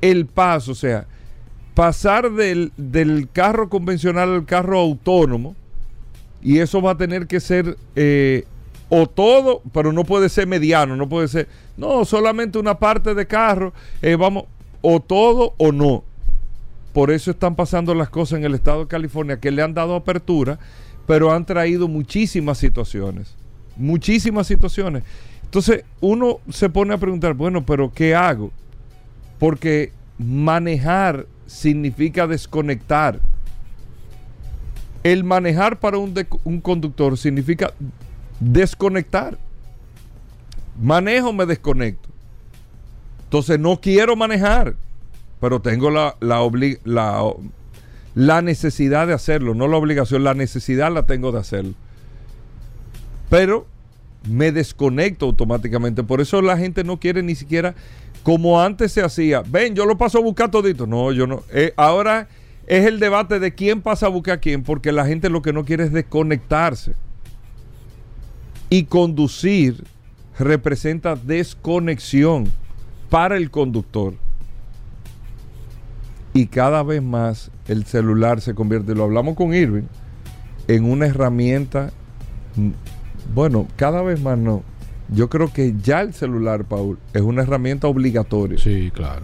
el 0.00 0.24
paso, 0.24 0.72
o 0.72 0.74
sea, 0.74 1.04
pasar 1.74 2.32
del, 2.32 2.72
carro 3.34 3.68
convencional 3.68 4.32
al 4.32 4.46
carro 4.46 4.78
autónomo 4.78 5.54
Y 6.40 6.60
eso 6.60 6.80
va 6.80 6.92
a 6.92 6.96
tener 6.96 7.26
que 7.26 7.38
ser 7.38 7.76
eh, 7.96 8.46
o 8.88 9.06
todo, 9.06 9.60
pero 9.74 9.92
no 9.92 10.04
puede 10.04 10.30
ser 10.30 10.46
mediano, 10.46 10.96
no 10.96 11.06
puede 11.06 11.28
ser, 11.28 11.48
no, 11.76 12.06
solamente 12.06 12.58
una 12.58 12.78
parte 12.78 13.14
de 13.14 13.26
carro, 13.26 13.74
eh, 14.00 14.16
vamos, 14.16 14.44
o 14.80 15.00
todo 15.00 15.52
o 15.58 15.70
no. 15.70 16.02
Por 16.94 17.10
eso 17.10 17.30
están 17.30 17.56
pasando 17.56 17.94
las 17.94 18.08
cosas 18.08 18.38
en 18.38 18.46
el 18.46 18.54
estado 18.54 18.80
de 18.80 18.86
California, 18.86 19.38
que 19.38 19.50
le 19.50 19.60
han 19.60 19.74
dado 19.74 19.96
apertura, 19.96 20.58
pero 21.06 21.32
han 21.32 21.44
traído 21.44 21.88
muchísimas 21.88 22.58
situaciones, 22.58 23.34
muchísimas 23.76 24.46
situaciones. 24.46 25.02
Entonces 25.44 25.84
uno 26.00 26.40
se 26.50 26.68
pone 26.68 26.94
a 26.94 26.98
preguntar, 26.98 27.34
bueno, 27.34 27.64
pero 27.64 27.92
¿qué 27.92 28.14
hago? 28.14 28.50
Porque 29.38 29.92
manejar 30.18 31.26
significa 31.46 32.26
desconectar. 32.26 33.20
El 35.02 35.24
manejar 35.24 35.80
para 35.80 35.98
un, 35.98 36.14
conductor 36.62 37.18
significa 37.18 37.72
desconectar. 38.40 39.36
Manejo, 40.80 41.32
me 41.32 41.44
desconecto. 41.44 42.08
Entonces 43.24 43.58
no 43.58 43.80
quiero 43.80 44.14
manejar, 44.14 44.76
pero 45.40 45.60
tengo 45.60 45.90
la, 45.90 46.16
la, 46.20 46.40
la, 46.84 47.32
la 48.14 48.42
necesidad 48.42 49.06
de 49.06 49.14
hacerlo, 49.14 49.54
no 49.54 49.68
la 49.68 49.76
obligación, 49.76 50.24
la 50.24 50.34
necesidad 50.34 50.92
la 50.92 51.06
tengo 51.06 51.32
de 51.32 51.40
hacerlo. 51.40 51.74
Pero 53.30 53.66
me 54.28 54.52
desconecto 54.52 55.26
automáticamente. 55.26 56.02
Por 56.02 56.20
eso 56.20 56.42
la 56.42 56.56
gente 56.56 56.84
no 56.84 57.00
quiere 57.00 57.22
ni 57.22 57.34
siquiera, 57.34 57.74
como 58.22 58.60
antes 58.60 58.92
se 58.92 59.02
hacía, 59.02 59.42
ven, 59.46 59.74
yo 59.74 59.86
lo 59.86 59.98
paso 59.98 60.18
a 60.18 60.22
buscar 60.22 60.50
todito. 60.50 60.86
No, 60.86 61.12
yo 61.12 61.26
no. 61.26 61.42
Eh, 61.52 61.72
ahora 61.76 62.28
es 62.66 62.86
el 62.86 63.00
debate 63.00 63.40
de 63.40 63.54
quién 63.54 63.80
pasa 63.80 64.06
a 64.06 64.10
buscar 64.10 64.34
a 64.34 64.40
quién, 64.40 64.62
porque 64.62 64.92
la 64.92 65.06
gente 65.06 65.28
lo 65.28 65.42
que 65.42 65.52
no 65.52 65.64
quiere 65.64 65.84
es 65.84 65.92
desconectarse. 65.92 66.94
Y 68.68 68.84
conducir 68.84 69.84
representa 70.38 71.16
desconexión 71.16 72.50
para 73.10 73.36
el 73.36 73.50
conductor. 73.50 74.14
Y 76.34 76.46
cada 76.46 76.82
vez 76.82 77.02
más 77.02 77.50
el 77.68 77.84
celular 77.84 78.40
se 78.40 78.54
convierte, 78.54 78.94
lo 78.94 79.04
hablamos 79.04 79.36
con 79.36 79.54
Irving, 79.54 79.84
en 80.68 80.84
una 80.84 81.06
herramienta, 81.06 81.92
bueno, 83.34 83.66
cada 83.76 84.02
vez 84.02 84.20
más 84.20 84.38
no. 84.38 84.62
Yo 85.08 85.28
creo 85.28 85.52
que 85.52 85.74
ya 85.82 86.00
el 86.00 86.14
celular, 86.14 86.64
Paul, 86.64 86.98
es 87.12 87.20
una 87.20 87.42
herramienta 87.42 87.86
obligatoria. 87.86 88.58
Sí, 88.58 88.90
claro. 88.94 89.22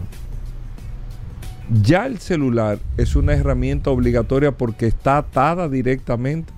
Ya 1.82 2.06
el 2.06 2.18
celular 2.18 2.78
es 2.96 3.16
una 3.16 3.32
herramienta 3.34 3.90
obligatoria 3.90 4.52
porque 4.52 4.86
está 4.86 5.18
atada 5.18 5.68
directamente 5.68 6.52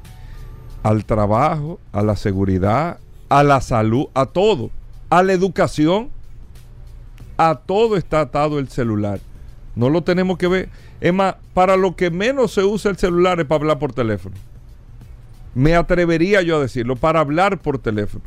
al 0.82 1.04
trabajo, 1.04 1.78
a 1.92 2.02
la 2.02 2.16
seguridad, 2.16 2.98
a 3.28 3.42
la 3.44 3.60
salud, 3.60 4.06
a 4.14 4.26
todo, 4.26 4.70
a 5.10 5.22
la 5.22 5.32
educación, 5.32 6.10
a 7.36 7.54
todo 7.54 7.96
está 7.96 8.20
atado 8.20 8.58
el 8.58 8.68
celular. 8.68 9.20
No 9.74 9.88
lo 9.88 10.02
tenemos 10.02 10.38
que 10.38 10.48
ver. 10.48 10.68
Es 11.00 11.12
más, 11.12 11.36
para 11.54 11.76
lo 11.76 11.96
que 11.96 12.10
menos 12.10 12.52
se 12.52 12.64
usa 12.64 12.90
el 12.90 12.96
celular 12.96 13.40
es 13.40 13.46
para 13.46 13.60
hablar 13.60 13.78
por 13.78 13.92
teléfono. 13.92 14.36
Me 15.54 15.74
atrevería 15.74 16.42
yo 16.42 16.56
a 16.56 16.60
decirlo, 16.60 16.96
para 16.96 17.20
hablar 17.20 17.58
por 17.60 17.78
teléfono. 17.78 18.24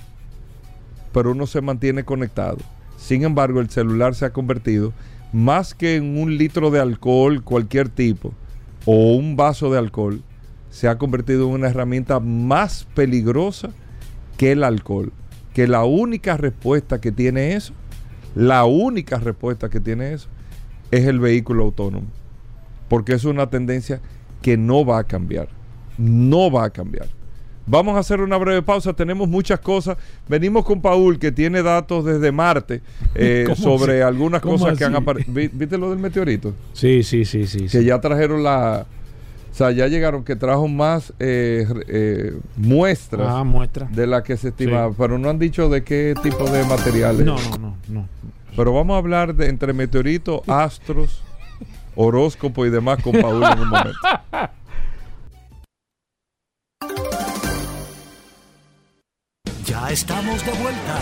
Pero 1.11 1.31
uno 1.31 1.47
se 1.47 1.61
mantiene 1.61 2.03
conectado. 2.03 2.57
Sin 2.97 3.23
embargo, 3.23 3.59
el 3.59 3.69
celular 3.69 4.15
se 4.15 4.25
ha 4.25 4.33
convertido 4.33 4.93
más 5.33 5.73
que 5.73 5.95
en 5.95 6.17
un 6.17 6.37
litro 6.37 6.69
de 6.69 6.79
alcohol, 6.79 7.43
cualquier 7.43 7.89
tipo, 7.89 8.33
o 8.85 9.13
un 9.13 9.35
vaso 9.35 9.71
de 9.71 9.79
alcohol, 9.79 10.21
se 10.69 10.87
ha 10.87 10.97
convertido 10.97 11.47
en 11.47 11.53
una 11.53 11.69
herramienta 11.69 12.19
más 12.19 12.87
peligrosa 12.93 13.71
que 14.37 14.51
el 14.51 14.63
alcohol. 14.63 15.11
Que 15.53 15.67
la 15.67 15.83
única 15.83 16.37
respuesta 16.37 17.01
que 17.01 17.11
tiene 17.11 17.53
eso, 17.55 17.73
la 18.35 18.65
única 18.65 19.17
respuesta 19.17 19.69
que 19.69 19.79
tiene 19.79 20.13
eso, 20.13 20.29
es 20.97 21.05
el 21.05 21.19
vehículo 21.19 21.63
autónomo. 21.63 22.07
Porque 22.89 23.13
es 23.13 23.25
una 23.25 23.49
tendencia 23.49 23.99
que 24.41 24.57
no 24.57 24.85
va 24.85 24.99
a 24.99 25.03
cambiar. 25.03 25.49
No 25.97 26.51
va 26.51 26.65
a 26.65 26.69
cambiar. 26.69 27.07
Vamos 27.65 27.95
a 27.95 27.99
hacer 27.99 28.19
una 28.19 28.37
breve 28.37 28.61
pausa. 28.61 28.93
Tenemos 28.93 29.27
muchas 29.27 29.59
cosas. 29.59 29.97
Venimos 30.27 30.65
con 30.65 30.81
Paul, 30.81 31.17
que 31.17 31.31
tiene 31.31 31.63
datos 31.63 32.03
desde 32.03 32.31
Marte 32.31 32.81
eh, 33.15 33.47
sobre 33.55 34.03
algunas 34.03 34.41
cosas 34.41 34.77
que 34.77 34.83
han 34.83 34.95
aparecido. 34.95 35.33
¿Viste 35.33 35.77
lo 35.77 35.89
del 35.89 35.99
meteorito? 35.99 36.53
Sí, 36.73 37.03
sí, 37.03 37.25
sí, 37.25 37.47
sí. 37.47 37.67
Que 37.67 37.83
ya 37.83 37.99
trajeron 38.01 38.43
la, 38.43 38.85
o 39.53 39.55
sea, 39.55 39.69
ya 39.69 39.87
llegaron 39.87 40.23
que 40.23 40.35
trajo 40.35 40.67
más 40.67 41.13
eh, 41.19 41.67
eh, 41.87 42.33
muestras 42.57 43.27
ah, 43.29 43.43
muestra. 43.43 43.87
de 43.91 44.07
las 44.07 44.23
que 44.23 44.35
se 44.35 44.47
estimaba, 44.47 44.91
pero 44.97 45.19
no 45.19 45.29
han 45.29 45.37
dicho 45.37 45.69
de 45.69 45.83
qué 45.83 46.15
tipo 46.23 46.49
de 46.49 46.63
materiales. 46.65 47.23
No, 47.23 47.35
no, 47.35 47.57
no, 47.57 47.77
no. 47.87 48.07
Pero 48.55 48.71
vamos 48.73 48.93
a 48.93 48.97
hablar 48.97 49.33
de 49.33 49.49
entre 49.49 49.73
meteoritos, 49.73 50.47
astros, 50.47 51.23
horóscopo 51.95 52.65
y 52.65 52.69
demás 52.69 53.01
con 53.01 53.13
Paul 53.13 53.43
en 53.43 53.59
un 53.59 53.69
momento. 53.69 53.99
Ya 59.65 59.89
estamos 59.89 60.45
de 60.45 60.51
vuelta. 60.51 60.99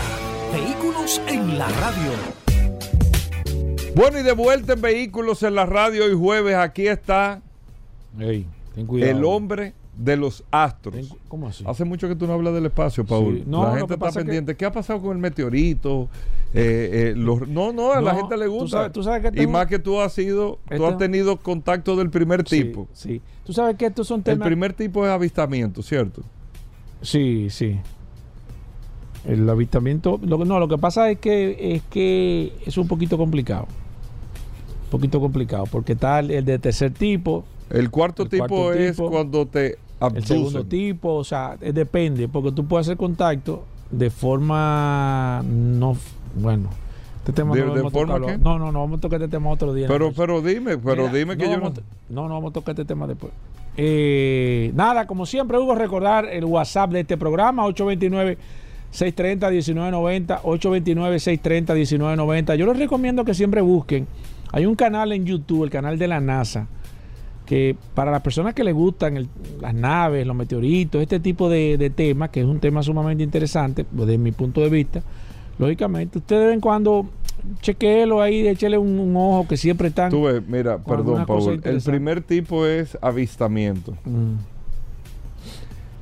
Vehículos 0.52 1.20
en 1.28 1.58
la 1.58 1.68
radio. 1.68 2.12
Bueno, 3.94 4.18
y 4.18 4.22
de 4.22 4.32
vuelta 4.32 4.72
en 4.72 4.80
Vehículos 4.80 5.42
en 5.42 5.54
la 5.54 5.66
radio 5.66 6.04
hoy 6.06 6.14
jueves. 6.14 6.56
Aquí 6.56 6.88
está 6.88 7.42
el 8.18 9.24
hombre 9.24 9.74
de 9.96 10.16
los 10.16 10.44
astros. 10.50 11.14
¿Cómo 11.28 11.48
así? 11.48 11.64
Hace 11.66 11.84
mucho 11.84 12.08
que 12.08 12.16
tú 12.16 12.26
no 12.26 12.32
hablas 12.32 12.54
del 12.54 12.66
espacio, 12.66 13.04
Paul. 13.04 13.44
la 13.46 13.76
gente 13.76 13.94
está 13.94 14.10
pendiente. 14.10 14.56
¿Qué 14.56 14.64
ha 14.64 14.72
pasado 14.72 15.00
con 15.00 15.12
el 15.12 15.18
meteorito? 15.18 16.08
Eh, 16.54 17.12
eh, 17.12 17.14
no, 17.16 17.72
no, 17.72 17.92
a 17.92 18.00
la 18.00 18.14
gente 18.14 18.36
le 18.36 18.46
gusta. 18.46 18.90
y 19.34 19.46
más 19.46 19.66
que 19.66 19.78
tú 19.78 20.00
has 20.00 20.12
sido, 20.12 20.58
tú 20.74 20.86
has 20.86 20.98
tenido 20.98 21.36
contacto 21.36 21.96
del 21.96 22.10
primer 22.10 22.44
tipo. 22.44 22.88
Sí, 22.92 23.20
Tú 23.44 23.52
sabes 23.52 23.76
que 23.76 23.86
estos 23.86 24.06
son 24.06 24.22
temas. 24.22 24.46
El 24.46 24.50
primer 24.50 24.72
tipo 24.72 25.04
es 25.04 25.10
avistamiento, 25.10 25.82
¿cierto? 25.82 26.22
Sí, 27.00 27.48
sí. 27.50 27.80
El 29.26 29.48
avistamiento, 29.48 30.18
no, 30.22 30.58
lo 30.58 30.68
que 30.68 30.78
pasa 30.78 31.10
es 31.10 31.18
que 31.18 31.74
es 31.74 31.82
que 31.90 32.52
es 32.66 32.76
un 32.78 32.88
poquito 32.88 33.18
complicado. 33.18 33.66
Un 34.84 34.90
poquito 34.90 35.20
complicado, 35.20 35.64
porque 35.70 35.94
está 35.94 36.20
el 36.20 36.44
de 36.44 36.58
tercer 36.58 36.92
tipo, 36.92 37.44
el 37.72 37.90
cuarto, 37.90 38.26
tipo, 38.26 38.72
es 38.72 38.96
cuando 38.96 39.46
te 39.46 39.78
abducen. 39.98 40.22
El 40.22 40.26
segundo 40.26 40.64
tipo, 40.64 41.14
o 41.14 41.24
sea, 41.24 41.56
depende, 41.56 42.28
porque 42.28 42.52
tú 42.52 42.66
puedes 42.66 42.86
hacer 42.86 42.96
contacto 42.96 43.64
de 43.90 44.10
forma 44.10 45.42
no, 45.46 45.96
bueno. 46.34 46.70
Este 47.18 47.32
tema 47.32 47.54
¿De, 47.54 47.64
no, 47.64 47.90
forma 47.90 48.18
no, 48.18 48.58
no, 48.58 48.72
no, 48.72 48.80
vamos 48.80 48.98
a 48.98 49.00
tocar 49.00 49.22
este 49.22 49.36
tema 49.36 49.48
otro 49.50 49.72
día. 49.72 49.86
Pero, 49.86 50.12
pero 50.12 50.42
dime, 50.42 50.76
pero 50.76 51.08
dime 51.08 51.36
que 51.36 51.44
yo 51.44 51.56
no... 51.56 51.72
No, 52.08 52.28
no, 52.28 52.34
vamos 52.34 52.50
a 52.50 52.54
tocar 52.54 52.72
este 52.72 52.84
tema 52.84 53.06
después. 53.06 53.32
Eh, 53.76 54.72
nada, 54.74 55.06
como 55.06 55.24
siempre, 55.24 55.56
Hugo, 55.56 55.76
recordar 55.76 56.26
el 56.26 56.44
WhatsApp 56.44 56.90
de 56.90 57.00
este 57.00 57.16
programa, 57.16 57.64
829 57.64 58.38
630 58.90 59.48
1990 59.48 60.40
829 60.42 61.20
630 61.20 61.74
1990 61.74 62.54
Yo 62.56 62.66
les 62.66 62.76
recomiendo 62.76 63.24
que 63.24 63.34
siempre 63.34 63.60
busquen. 63.60 64.08
Hay 64.50 64.66
un 64.66 64.74
canal 64.74 65.12
en 65.12 65.24
YouTube, 65.24 65.64
el 65.64 65.70
canal 65.70 65.98
de 65.98 66.08
la 66.08 66.20
NASA 66.20 66.66
que 67.52 67.76
para 67.94 68.10
las 68.10 68.22
personas 68.22 68.54
que 68.54 68.64
les 68.64 68.72
gustan 68.72 69.28
las 69.60 69.74
naves, 69.74 70.26
los 70.26 70.34
meteoritos, 70.34 71.02
este 71.02 71.20
tipo 71.20 71.50
de, 71.50 71.92
temas, 71.94 72.30
que 72.30 72.40
es 72.40 72.46
un 72.46 72.60
tema 72.60 72.82
sumamente 72.82 73.22
interesante 73.22 73.84
pues, 73.84 74.06
desde 74.06 74.16
mi 74.16 74.32
punto 74.32 74.62
de 74.62 74.70
vista, 74.70 75.02
lógicamente, 75.58 76.16
ustedes 76.16 76.40
de 76.40 76.46
vez 76.46 76.54
en 76.54 76.62
cuando 76.62 77.10
chequeelo 77.60 78.22
ahí, 78.22 78.48
échele 78.48 78.78
un, 78.78 78.98
un, 78.98 79.14
ojo 79.18 79.46
que 79.46 79.58
siempre 79.58 79.88
están. 79.88 80.08
Tú 80.08 80.22
ves, 80.22 80.42
mira, 80.48 80.78
perdón, 80.78 81.26
Paul. 81.26 81.60
El 81.62 81.82
primer 81.82 82.22
tipo 82.22 82.64
es 82.64 82.96
avistamiento. 83.02 83.92
Mm. 84.06 84.36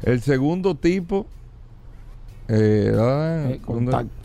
El 0.04 0.20
segundo 0.20 0.76
tipo 0.76 1.26
eh, 2.46 2.92
ah, 2.96 3.46
eh, 3.48 3.60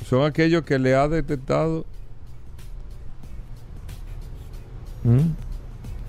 son 0.05 0.25
aquellos 0.25 0.62
que 0.62 0.77
le 0.77 0.94
ha 0.94 1.08
detectado. 1.08 1.88
Mm. 5.03 5.54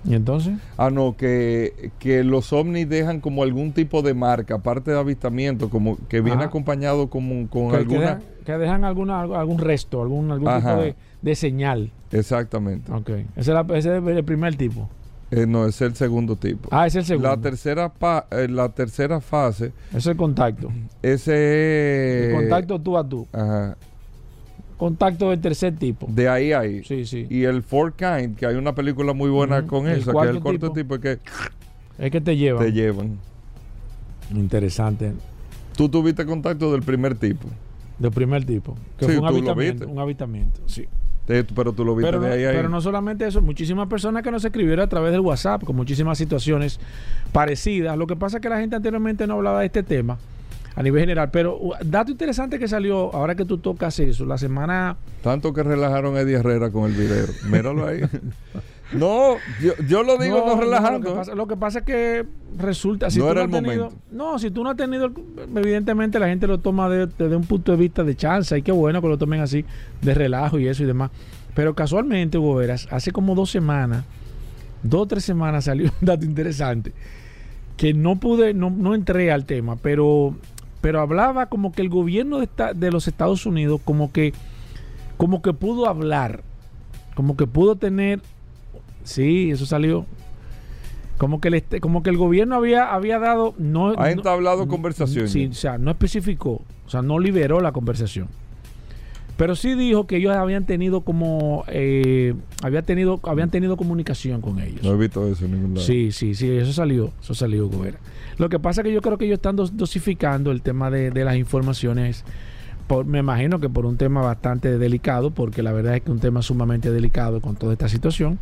¿Y 0.06 0.14
entonces? 0.14 0.54
Ah, 0.76 0.90
no, 0.90 1.16
que, 1.16 1.90
los 2.24 2.52
ovnis 2.52 2.88
dejan 2.88 3.20
como 3.20 3.42
algún 3.42 3.72
tipo 3.72 4.02
de 4.02 4.14
marca, 4.14 4.54
aparte 4.54 4.92
de 4.92 4.98
avistamiento, 4.98 5.68
como 5.68 5.98
que 6.08 6.20
viene 6.20 6.44
acompañado 6.44 7.08
como, 7.08 7.48
con 7.48 7.74
alguna... 7.74 8.20
Que, 8.44 8.52
dejan, 8.52 8.84
alguna, 8.84 9.22
algún 9.22 9.58
resto, 9.58 10.00
algún, 10.00 10.30
algún 10.30 10.54
tipo 10.56 10.94
de, 11.22 11.34
señal. 11.34 11.90
Exactamente. 12.12 12.92
Ok. 12.92 13.10
Ese 13.34 13.52
es, 13.74 13.86
el 13.86 14.24
primer 14.24 14.54
tipo. 14.56 14.88
Eh, 15.32 15.44
no, 15.44 15.66
es 15.66 15.80
el 15.80 15.96
segundo 15.96 16.36
tipo. 16.36 16.68
Ah, 16.70 16.86
es 16.86 16.94
el 16.94 17.04
segundo. 17.04 17.28
La 17.28 17.36
tercera, 17.36 17.92
eh, 18.30 18.46
la 18.48 18.68
tercera 18.68 19.20
fase... 19.20 19.72
Es 19.92 20.06
el 20.06 20.16
contacto. 20.16 20.70
Ese... 21.02 22.28
El 22.28 22.34
contacto 22.36 22.80
tú 22.80 22.96
a 22.96 23.08
tú. 23.08 23.26
Ajá 23.32 23.76
contacto 24.76 25.30
del 25.30 25.40
tercer 25.40 25.76
tipo. 25.76 26.06
De 26.10 26.28
ahí 26.28 26.52
a 26.52 26.60
ahí. 26.60 26.84
Sí, 26.84 27.04
sí. 27.06 27.26
Y 27.30 27.44
el 27.44 27.62
Four 27.62 27.94
Kind, 27.94 28.36
que 28.36 28.46
hay 28.46 28.56
una 28.56 28.74
película 28.74 29.12
muy 29.12 29.30
buena 29.30 29.66
con 29.66 29.88
eso, 29.88 30.12
que 30.12 30.24
es 30.24 30.34
el 30.34 30.40
cuarto 30.40 30.72
tipo, 30.72 30.96
es 30.96 31.00
que... 31.00 31.18
Es 31.98 32.10
que 32.10 32.20
te 32.20 32.36
llevan. 32.36 32.64
Te 32.64 32.72
llevan. 32.72 33.18
Interesante. 34.34 35.12
¿Tú 35.76 35.88
tuviste 35.88 36.26
contacto 36.26 36.72
del 36.72 36.82
primer 36.82 37.16
tipo? 37.16 37.48
Del 37.98 38.10
primer 38.10 38.44
tipo. 38.44 38.76
Que 38.98 39.06
fue 39.06 39.18
un 39.18 39.26
habitamiento, 39.26 39.88
un 39.88 39.98
habitamiento, 39.98 40.60
sí. 40.66 40.86
pero 41.54 41.72
tú 41.72 41.84
lo 41.84 41.96
viste 41.96 42.10
pero, 42.10 42.20
de 42.20 42.46
ahí, 42.46 42.54
Pero 42.54 42.68
no 42.68 42.80
solamente 42.80 43.26
eso, 43.26 43.40
muchísimas 43.40 43.88
personas 43.88 44.22
que 44.22 44.30
nos 44.30 44.44
escribieron 44.44 44.84
a 44.84 44.88
través 44.88 45.12
del 45.12 45.20
WhatsApp 45.20 45.64
con 45.64 45.76
muchísimas 45.76 46.18
situaciones 46.18 46.78
parecidas. 47.32 47.96
Lo 47.96 48.06
que 48.06 48.16
pasa 48.16 48.36
es 48.38 48.42
que 48.42 48.50
la 48.50 48.58
gente 48.58 48.76
anteriormente 48.76 49.26
no 49.26 49.34
hablaba 49.34 49.60
de 49.60 49.66
este 49.66 49.82
tema 49.82 50.18
a 50.76 50.82
nivel 50.82 51.00
general. 51.00 51.30
Pero 51.32 51.58
dato 51.84 52.12
interesante 52.12 52.58
que 52.58 52.68
salió, 52.68 53.12
ahora 53.14 53.34
que 53.34 53.44
tú 53.44 53.58
tocas 53.58 53.98
eso, 53.98 54.24
la 54.24 54.38
semana... 54.38 54.96
Tanto 55.22 55.52
que 55.52 55.62
relajaron 55.62 56.16
a 56.16 56.20
Eddie 56.20 56.36
Herrera 56.36 56.70
con 56.70 56.84
el 56.84 56.92
video. 56.92 57.26
Míralo 57.50 57.86
ahí. 57.86 58.02
No, 58.92 59.36
yo, 59.88 60.02
lo 60.04 60.16
digo 60.16 60.44
no, 60.46 60.60
relajando. 60.60 61.24
lo, 61.34 61.46
que 61.48 61.56
pasa, 61.56 61.80
es 61.80 61.84
que 61.84 62.24
resulta. 62.56 63.10
Si 63.10 63.18
no 63.18 63.24
tú 63.24 63.30
era 63.32 63.46
no 63.46 63.58
el 63.58 63.64
tenido, 63.64 63.92
No, 64.12 64.38
si 64.38 64.50
tú 64.52 64.62
no 64.62 64.70
has 64.70 64.76
tenido. 64.76 65.10
Evidentemente 65.56 66.20
la 66.20 66.28
gente 66.28 66.46
lo 66.46 66.58
toma 66.58 66.88
desde 66.88 67.34
un 67.34 67.44
punto 67.44 67.72
de 67.72 67.78
vista 67.78 68.04
de 68.04 68.14
chance. 68.14 68.56
Y 68.56 68.62
qué 68.62 68.70
bueno 68.70 69.02
que 69.02 69.08
lo 69.08 69.18
tomen 69.18 69.40
así, 69.40 69.64
de 70.02 70.14
relajo 70.14 70.60
y 70.60 70.68
eso 70.68 70.84
y 70.84 70.86
demás. 70.86 71.10
Pero 71.54 71.74
casualmente, 71.74 72.38
Hugo 72.38 72.54
Veras, 72.56 72.86
hace 72.92 73.10
como 73.10 73.34
dos 73.34 73.50
semanas, 73.50 74.04
dos 74.84 75.02
o 75.02 75.06
tres 75.06 75.24
semanas 75.24 75.64
salió 75.64 75.86
un 76.00 76.06
dato 76.06 76.24
interesante. 76.24 76.92
Que 77.76 77.92
no 77.92 78.20
pude, 78.20 78.54
no, 78.54 78.70
no 78.70 78.94
entré 78.94 79.32
al 79.32 79.46
tema, 79.46 79.76
pero 79.76 80.36
pero 80.86 81.00
hablaba 81.00 81.46
como 81.46 81.72
que 81.72 81.82
el 81.82 81.88
gobierno 81.88 82.38
de, 82.38 82.48
de, 82.76 82.92
los 82.92 83.08
Estados 83.08 83.44
Unidos 83.44 83.80
como 83.84 84.12
que 84.12 84.32
como 85.16 85.42
que 85.42 85.52
pudo 85.52 85.88
hablar, 85.88 86.44
como 87.16 87.36
que 87.36 87.48
pudo 87.48 87.74
tener 87.74 88.20
sí, 89.02 89.50
eso 89.50 89.66
salió 89.66 90.06
como 91.18 91.40
que 91.40 91.48
el 91.48 91.80
como 91.80 92.04
que 92.04 92.10
el 92.10 92.16
gobierno 92.16 92.54
había 92.54 92.94
había 92.94 93.18
dado 93.18 93.52
no 93.58 94.00
ha 94.00 94.12
entablado 94.12 94.68
conversaciones. 94.68 95.32
Sí, 95.32 95.46
o 95.46 95.54
sea, 95.54 95.76
no 95.76 95.90
especificó, 95.90 96.62
o 96.86 96.88
sea, 96.88 97.02
no 97.02 97.18
liberó 97.18 97.60
la 97.60 97.72
conversación. 97.72 98.28
Pero 99.36 99.54
sí 99.54 99.74
dijo 99.74 100.06
que 100.06 100.16
ellos 100.16 100.34
habían 100.34 100.64
tenido 100.64 101.02
como 101.02 101.64
eh, 101.68 102.34
había 102.62 102.82
tenido 102.82 103.20
habían 103.24 103.50
tenido 103.50 103.76
comunicación 103.76 104.40
con 104.40 104.60
ellos. 104.60 104.82
No 104.82 104.92
he 104.92 104.96
visto 104.96 105.26
eso 105.26 105.44
en 105.44 105.52
ningún 105.52 105.74
lado. 105.74 105.86
Sí, 105.86 106.10
sí, 106.10 106.34
sí, 106.34 106.50
eso 106.50 106.72
salió, 106.72 107.12
eso 107.20 107.34
salió, 107.34 107.68
Gobera. 107.68 107.98
Lo 108.38 108.48
que 108.48 108.58
pasa 108.58 108.80
es 108.80 108.86
que 108.86 108.92
yo 108.92 109.02
creo 109.02 109.18
que 109.18 109.26
ellos 109.26 109.36
están 109.36 109.56
dosificando 109.56 110.52
el 110.52 110.62
tema 110.62 110.90
de, 110.90 111.10
las 111.24 111.36
informaciones. 111.36 112.24
Por, 112.86 113.04
me 113.04 113.18
imagino 113.18 113.60
que 113.60 113.68
por 113.68 113.84
un 113.84 113.96
tema 113.96 114.22
bastante 114.22 114.78
delicado, 114.78 115.30
porque 115.32 115.62
la 115.62 115.72
verdad 115.72 115.96
es 115.96 116.02
que 116.02 116.10
un 116.10 116.20
tema 116.20 116.40
sumamente 116.40 116.90
delicado 116.90 117.40
con 117.40 117.56
toda 117.56 117.72
esta 117.72 117.88
situación. 117.88 118.38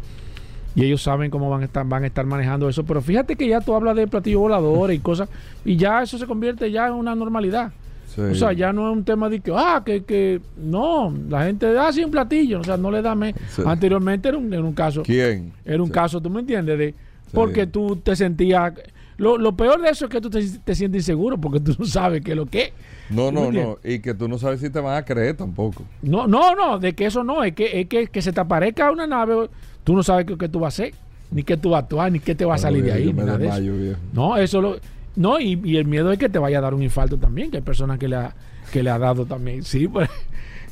Y 0.77 0.85
ellos 0.85 1.03
saben 1.03 1.31
cómo 1.31 1.49
van 1.51 1.63
a 1.63 1.65
estar, 1.65 1.87
van 1.87 2.05
a 2.05 2.07
estar 2.07 2.27
manejando 2.27 2.69
eso. 2.69 2.85
Pero 2.85 3.01
fíjate 3.01 3.37
que 3.37 3.49
ya 3.49 3.61
tú 3.61 3.75
hablas 3.75 3.97
de 3.97 4.07
platillos 4.07 4.41
voladores 4.41 4.97
y 4.97 5.01
cosas, 5.01 5.29
y 5.65 5.77
ya 5.77 6.03
eso 6.03 6.19
se 6.19 6.27
convierte 6.27 6.71
ya 6.71 6.89
en 6.89 6.95
una 6.95 7.15
normalidad. 7.15 7.73
O 8.19 8.35
sea, 8.35 8.53
ya 8.53 8.73
no 8.73 8.91
es 8.91 8.97
un 8.97 9.05
tema 9.05 9.29
de 9.29 9.41
que, 9.41 9.53
ah, 9.55 9.83
que, 9.85 10.05
que 10.05 10.41
no, 10.57 11.13
la 11.29 11.45
gente 11.45 11.73
da 11.73 11.89
así 11.89 12.05
un 12.05 12.11
platillo, 12.11 12.61
o 12.61 12.65
sea, 12.65 12.77
no 12.77 12.91
le 12.91 13.03
da 13.03 13.15
me. 13.15 13.35
Anteriormente 13.65 14.29
era 14.29 14.39
un, 14.39 14.53
un, 14.53 14.73
caso. 14.73 15.03
¿Quién? 15.03 15.53
Era 15.65 15.83
un 15.83 15.91
caso, 15.91 16.21
tú 16.21 16.31
me 16.31 16.41
entiendes, 16.41 16.79
de 16.79 16.95
porque 17.33 17.67
tú 17.67 17.97
te 17.97 18.17
sentías. 18.17 18.73
Lo, 19.17 19.39
lo, 19.39 19.57
peor 19.57 19.81
de 19.81 19.91
eso 19.91 20.07
es 20.07 20.11
que 20.11 20.21
tú 20.21 20.29
te, 20.29 20.43
sientes 20.75 21.03
inseguro 21.03 21.39
porque 21.39 21.61
tú 21.61 21.75
no 21.79 21.85
sabes 21.85 22.21
qué 22.23 22.33
es 22.33 22.37
lo 22.37 22.47
que 22.47 22.73
No, 23.11 23.31
no, 23.31 23.53
no. 23.53 23.79
Y 23.85 24.01
que 24.01 24.13
tú 24.13 24.27
no 24.29 24.39
sabes 24.39 24.61
si 24.61 24.71
te 24.71 24.81
van 24.81 24.97
a 24.97 25.05
creer 25.05 25.37
tampoco. 25.37 25.85
No, 26.03 26.27
no, 26.27 26.55
no. 26.55 26.79
De 26.79 26.95
que 26.95 27.07
eso 27.07 27.23
no. 27.23 27.45
Es 27.45 27.55
que, 27.55 27.81
es 27.81 27.87
que, 27.87 28.09
que 28.09 28.23
se 28.23 28.33
te 28.33 28.41
aparezca 28.41 28.91
una 28.91 29.07
nave, 29.07 29.49
tú 29.85 29.95
no 29.95 30.03
sabes 30.03 30.27
qué, 30.27 30.49
tú 30.49 30.59
vas 30.59 30.79
a 30.79 30.83
hacer, 30.83 30.95
ni 31.31 31.45
qué 31.45 31.57
tú 31.57 31.71
vas 31.71 31.83
a 31.83 31.85
actuar, 31.85 32.11
ni 32.11 32.19
qué 32.19 32.35
te 32.35 32.45
va 32.45 32.57
a 32.57 32.59
salir 32.59 32.83
de 32.85 32.93
ahí. 32.93 33.07
Ni 33.07 33.13
nada 33.13 33.39
de 33.39 33.49
eso. 33.49 33.99
No, 34.13 34.37
eso 34.37 34.61
lo 34.61 34.77
no, 35.17 35.41
y, 35.41 35.77
el 35.77 35.87
miedo 35.87 36.11
es 36.13 36.19
que 36.19 36.29
te 36.29 36.39
vaya 36.39 36.59
a 36.59 36.61
dar 36.61 36.75
un 36.75 36.83
infarto 36.83 37.19
también, 37.19 37.51
que 37.51 37.59
hay 37.59 37.63
personas 37.63 37.99
que 37.99 38.09
le 38.09 38.17
ha, 38.17 38.35
que 38.73 38.83
le 38.83 38.91
ha 38.91 38.99
dado 38.99 39.27
también. 39.27 39.63
Sí, 39.63 39.89
pues. 39.89 40.09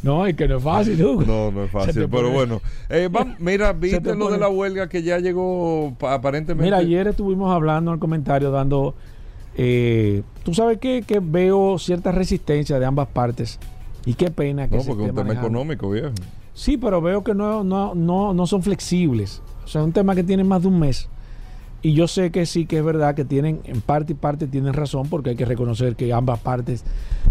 No, 0.03 0.27
es 0.27 0.35
que 0.35 0.49
no 0.49 0.57
es 0.57 0.63
fácil, 0.65 1.01
No, 1.01 1.53
no 1.53 1.63
es 1.63 1.71
fácil, 1.71 2.09
pero 2.11 2.29
bueno. 2.29 2.61
Eh, 2.91 3.09
mira, 3.39 3.73
viste 3.73 4.17
lo 4.17 4.33
de 4.33 4.39
la 4.39 4.49
huelga 4.49 4.89
que 4.89 5.05
ya 5.05 5.21
llegó 5.21 5.97
aparentemente. 6.01 6.65
Mira, 6.65 6.79
ayer 6.79 7.07
estuvimos 7.07 7.55
hablando 7.55 7.93
en 7.93 7.95
el 7.95 8.01
comentario, 8.01 8.51
dando. 8.51 8.97
Eh, 9.57 10.25
Tú 10.43 10.55
sabes 10.55 10.79
que, 10.79 11.03
que 11.07 11.21
veo 11.21 11.79
cierta 11.79 12.11
resistencia 12.11 12.81
de 12.81 12.85
ambas 12.85 13.07
partes. 13.11 13.61
Y 14.05 14.15
qué 14.15 14.33
pena 14.33 14.69
que 14.69 14.77
No, 14.77 14.83
porque 14.83 15.05
es 15.05 15.11
un 15.11 15.15
tema 15.15 15.35
económico, 15.35 15.89
viejo. 15.89 16.11
Sí, 16.55 16.77
pero 16.77 17.01
veo 17.01 17.23
que 17.23 17.35
no, 17.35 17.63
no, 17.63 17.95
no, 17.95 18.35
no 18.35 18.47
son 18.47 18.63
flexibles. 18.63 19.41
O 19.65 19.69
sea, 19.69 19.83
es 19.83 19.87
un 19.87 19.93
tema 19.93 20.15
que 20.15 20.25
tiene 20.25 20.43
más 20.43 20.63
de 20.63 20.69
un 20.69 20.81
mes. 20.81 21.09
Y 21.83 21.95
yo 21.95 22.07
sé 22.07 22.31
que 22.31 22.47
sí, 22.47 22.65
que 22.65 22.79
es 22.79 22.85
verdad 22.85 23.17
que 23.17 23.25
tienen, 23.25 23.61
en 23.65 23.81
parte 23.81 24.13
y 24.13 24.15
parte 24.15 24.47
tienen 24.47 24.73
razón, 24.73 25.09
porque 25.09 25.31
hay 25.31 25.37
que 25.37 25.45
reconocer 25.45 25.97
que 25.97 26.13
ambas 26.13 26.39
partes 26.39 26.85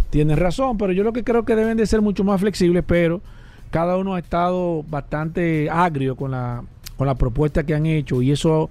tienen 0.10 0.38
razón, 0.38 0.78
pero 0.78 0.92
yo 0.92 1.04
lo 1.04 1.14
que 1.14 1.24
creo 1.24 1.46
que 1.46 1.56
deben 1.56 1.78
de 1.78 1.86
ser 1.86 2.02
mucho 2.02 2.26
más 2.26 2.42
flexibles, 2.42 2.84
pero 2.86 3.22
cada 3.72 3.96
uno 3.96 4.16
ha 4.16 4.20
estado 4.20 4.84
bastante 4.84 5.70
agrio 5.70 6.18
con 6.18 6.32
la, 6.32 6.64
con 6.98 7.08
la 7.08 7.16
propuesta 7.16 7.64
que 7.64 7.74
han 7.74 7.86
hecho 7.86 8.22
y 8.22 8.32
eso 8.32 8.70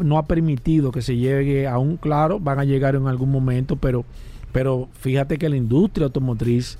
no 0.00 0.18
ha 0.18 0.26
permitido 0.26 0.92
que 0.92 1.00
se 1.00 1.16
llegue 1.16 1.66
a 1.66 1.78
un 1.78 1.96
claro, 1.96 2.38
van 2.38 2.58
a 2.58 2.64
llegar 2.64 2.94
en 2.94 3.06
algún 3.06 3.30
momento, 3.30 3.76
pero, 3.76 4.04
pero 4.52 4.90
fíjate 4.92 5.38
que 5.38 5.48
la 5.48 5.56
industria 5.56 6.04
automotriz 6.06 6.78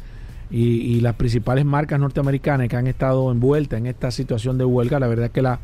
y, 0.51 1.01
las 1.01 1.15
principales 1.15 1.65
marcas 1.65 1.99
norteamericanas 1.99 2.69
que 2.69 2.77
han 2.77 2.87
estado 2.87 3.31
envueltas 3.31 3.79
en 3.79 3.87
esta 3.87 4.11
situación 4.11 4.59
de 4.59 4.67
huelga, 4.67 4.99
la 4.99 5.07
verdad 5.07 5.27
es 5.27 5.33
que 5.33 5.41
la, 5.41 5.61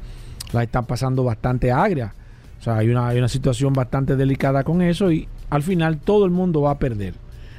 la 0.53 0.63
están 0.63 0.87
pasando 0.87 1.23
bastante 1.25 1.71
agria 1.71 2.15
o 2.59 2.63
sea, 2.63 2.79
hay 2.79 2.89
una, 2.89 3.09
hay 3.09 3.19
una 3.19 3.29
situación 3.29 3.73
bastante 3.73 4.17
delicada 4.17 4.65
con 4.65 4.83
eso 4.83 5.13
y 5.13 5.29
al 5.51 5.63
final 5.63 5.99
todo 5.99 6.25
el 6.25 6.31
mundo 6.31 6.63
va 6.63 6.73
a 6.73 6.79
perder. 6.79 7.15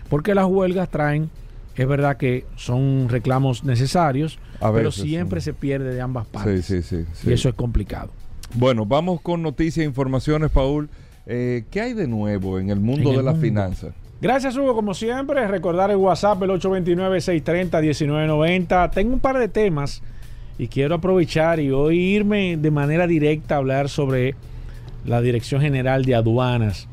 Porque 0.10 0.36
las 0.36 0.45
huelgas 0.45 0.89
traen, 0.89 1.29
es 1.75 1.88
verdad 1.88 2.17
que 2.17 2.45
son 2.55 3.07
reclamos 3.10 3.63
necesarios, 3.63 4.39
pero 4.60 4.91
siempre 4.91 5.41
se 5.41 5.53
pierde 5.53 5.93
de 5.93 6.01
ambas 6.01 6.25
partes. 6.27 6.65
Sí, 6.65 6.81
sí, 6.81 7.05
sí, 7.13 7.29
y 7.29 7.33
eso 7.33 7.49
es 7.49 7.55
complicado. 7.55 8.12
Bueno, 8.53 8.86
vamos 8.86 9.21
con 9.21 9.41
noticias 9.41 9.83
e 9.83 9.88
informaciones, 9.88 10.51
Paul. 10.51 10.89
Eh, 11.25 11.65
¿Qué 11.69 11.81
hay 11.81 11.93
de 11.93 12.07
nuevo 12.07 12.60
en 12.60 12.69
el 12.69 12.79
mundo 12.79 13.12
de 13.12 13.21
las 13.21 13.38
finanzas? 13.38 13.93
Gracias, 14.19 14.57
Hugo. 14.57 14.73
Como 14.73 14.93
siempre, 14.93 15.45
recordar 15.47 15.91
el 15.91 15.97
WhatsApp, 15.97 16.41
el 16.41 16.49
829-630-1990. 16.51 18.91
Tengo 18.91 19.13
un 19.13 19.19
par 19.19 19.38
de 19.38 19.49
temas 19.49 20.01
y 20.57 20.69
quiero 20.69 20.95
aprovechar 20.95 21.60
y 21.60 21.69
hoy 21.69 21.99
irme 21.99 22.57
de 22.57 22.71
manera 22.71 23.05
directa 23.05 23.53
a 23.55 23.57
hablar 23.60 23.89
sobre 23.89 24.33
la 25.08 25.22
Dirección 25.22 25.62
General 25.62 26.06
de 26.06 26.15
Aduanas. 26.15 26.88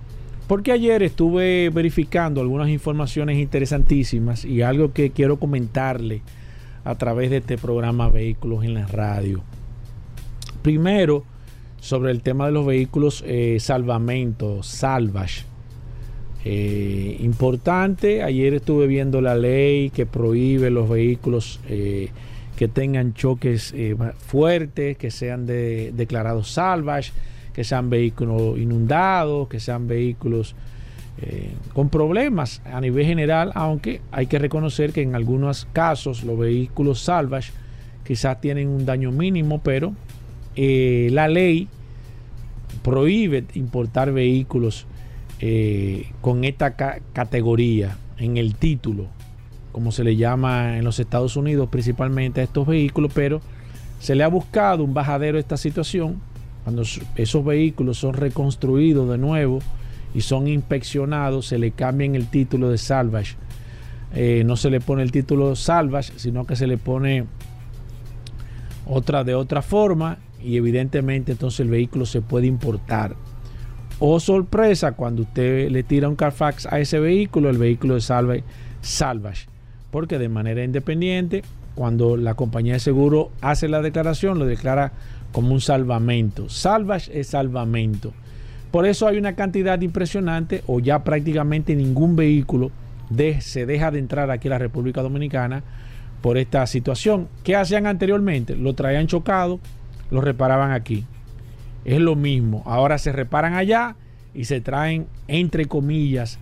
Porque 0.46 0.72
ayer 0.72 1.02
estuve 1.02 1.70
verificando 1.70 2.40
algunas 2.40 2.68
informaciones 2.68 3.38
interesantísimas 3.38 4.44
y 4.44 4.62
algo 4.62 4.92
que 4.92 5.10
quiero 5.10 5.38
comentarle 5.38 6.22
a 6.84 6.94
través 6.96 7.30
de 7.30 7.38
este 7.38 7.58
programa 7.58 8.08
Vehículos 8.08 8.64
en 8.64 8.74
la 8.74 8.86
Radio. 8.86 9.42
Primero, 10.62 11.24
sobre 11.80 12.12
el 12.12 12.20
tema 12.20 12.46
de 12.46 12.52
los 12.52 12.66
vehículos 12.66 13.24
eh, 13.26 13.56
salvamento, 13.58 14.62
salvage. 14.62 15.44
Eh, 16.44 17.16
importante, 17.20 18.22
ayer 18.22 18.52
estuve 18.52 18.86
viendo 18.86 19.22
la 19.22 19.34
ley 19.34 19.88
que 19.90 20.04
prohíbe 20.04 20.70
los 20.70 20.90
vehículos 20.90 21.58
eh, 21.68 22.10
que 22.56 22.68
tengan 22.68 23.14
choques 23.14 23.74
fuertes, 24.18 24.96
que 24.98 25.10
sean 25.10 25.46
declarados 25.46 26.50
salvage 26.50 27.12
que 27.54 27.64
sean 27.64 27.88
vehículos 27.88 28.58
inundados, 28.58 29.48
que 29.48 29.60
sean 29.60 29.86
vehículos 29.86 30.54
eh, 31.22 31.54
con 31.72 31.88
problemas 31.88 32.60
a 32.64 32.80
nivel 32.80 33.06
general, 33.06 33.52
aunque 33.54 34.00
hay 34.10 34.26
que 34.26 34.40
reconocer 34.40 34.92
que 34.92 35.00
en 35.00 35.14
algunos 35.14 35.66
casos 35.72 36.24
los 36.24 36.36
vehículos 36.36 37.00
salvage 37.00 37.52
quizás 38.04 38.40
tienen 38.40 38.68
un 38.68 38.84
daño 38.84 39.12
mínimo, 39.12 39.60
pero 39.62 39.94
eh, 40.56 41.08
la 41.12 41.28
ley 41.28 41.68
prohíbe 42.82 43.44
importar 43.54 44.12
vehículos 44.12 44.86
eh, 45.38 46.10
con 46.20 46.42
esta 46.42 46.74
categoría 46.74 47.96
en 48.18 48.36
el 48.36 48.56
título, 48.56 49.06
como 49.70 49.92
se 49.92 50.02
le 50.02 50.16
llama 50.16 50.78
en 50.78 50.84
los 50.84 50.98
Estados 50.98 51.36
Unidos 51.36 51.68
principalmente 51.70 52.40
a 52.40 52.44
estos 52.44 52.66
vehículos, 52.66 53.12
pero 53.14 53.40
se 54.00 54.16
le 54.16 54.24
ha 54.24 54.28
buscado 54.28 54.82
un 54.82 54.94
bajadero 54.94 55.36
a 55.36 55.40
esta 55.40 55.56
situación 55.56 56.20
cuando 56.64 56.82
esos 57.16 57.44
vehículos 57.44 57.98
son 57.98 58.14
reconstruidos 58.14 59.08
de 59.08 59.18
nuevo 59.18 59.60
y 60.14 60.22
son 60.22 60.48
inspeccionados, 60.48 61.46
se 61.46 61.58
le 61.58 61.70
cambia 61.70 62.06
el 62.06 62.26
título 62.28 62.70
de 62.70 62.78
salvage. 62.78 63.36
Eh, 64.14 64.42
no 64.46 64.56
se 64.56 64.70
le 64.70 64.80
pone 64.80 65.02
el 65.02 65.12
título 65.12 65.54
salvage, 65.56 66.12
sino 66.16 66.46
que 66.46 66.56
se 66.56 66.66
le 66.66 66.78
pone 66.78 67.26
otra 68.86 69.24
de 69.24 69.34
otra 69.34 69.60
forma 69.60 70.18
y 70.42 70.56
evidentemente 70.56 71.32
entonces 71.32 71.60
el 71.60 71.68
vehículo 71.68 72.06
se 72.06 72.22
puede 72.22 72.46
importar. 72.46 73.16
O 73.98 74.18
sorpresa, 74.18 74.92
cuando 74.92 75.22
usted 75.22 75.70
le 75.70 75.82
tira 75.82 76.08
un 76.08 76.16
Carfax 76.16 76.66
a 76.66 76.80
ese 76.80 76.98
vehículo, 76.98 77.50
el 77.50 77.58
vehículo 77.58 77.96
es 77.96 78.04
salvage, 78.04 78.44
salvage. 78.80 79.46
Porque 79.90 80.18
de 80.18 80.28
manera 80.28 80.64
independiente, 80.64 81.42
cuando 81.74 82.16
la 82.16 82.34
compañía 82.34 82.74
de 82.74 82.80
seguro 82.80 83.30
hace 83.40 83.68
la 83.68 83.82
declaración, 83.82 84.38
lo 84.38 84.46
declara 84.46 84.92
como 85.34 85.52
un 85.52 85.60
salvamento. 85.60 86.48
Salvage 86.48 87.18
es 87.18 87.26
salvamento. 87.26 88.12
Por 88.70 88.86
eso 88.86 89.08
hay 89.08 89.18
una 89.18 89.34
cantidad 89.34 89.80
impresionante 89.80 90.62
o 90.68 90.78
ya 90.78 91.02
prácticamente 91.02 91.74
ningún 91.74 92.14
vehículo 92.14 92.70
se 93.40 93.66
deja 93.66 93.90
de 93.90 93.98
entrar 93.98 94.30
aquí 94.30 94.46
a 94.46 94.52
la 94.52 94.58
República 94.58 95.02
Dominicana 95.02 95.64
por 96.22 96.38
esta 96.38 96.64
situación. 96.68 97.26
¿Qué 97.42 97.56
hacían 97.56 97.86
anteriormente? 97.86 98.54
Lo 98.54 98.74
traían 98.74 99.08
chocado, 99.08 99.58
lo 100.12 100.20
reparaban 100.20 100.70
aquí. 100.70 101.04
Es 101.84 102.00
lo 102.00 102.14
mismo. 102.14 102.62
Ahora 102.64 102.98
se 102.98 103.10
reparan 103.10 103.54
allá 103.54 103.96
y 104.34 104.44
se 104.44 104.60
traen, 104.60 105.08
entre 105.26 105.64
comillas, 105.66 106.38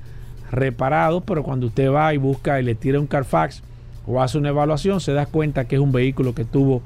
reparados, 0.50 1.22
pero 1.26 1.42
cuando 1.42 1.68
usted 1.68 1.90
va 1.90 2.12
y 2.12 2.18
busca 2.18 2.60
y 2.60 2.62
le 2.62 2.74
tira 2.74 3.00
un 3.00 3.06
Carfax 3.06 3.62
o 4.06 4.20
hace 4.20 4.36
una 4.36 4.50
evaluación, 4.50 5.00
se 5.00 5.14
da 5.14 5.24
cuenta 5.24 5.64
que 5.64 5.76
es 5.76 5.80
un 5.80 5.92
vehículo 5.92 6.34
que 6.34 6.44
tuvo 6.44 6.82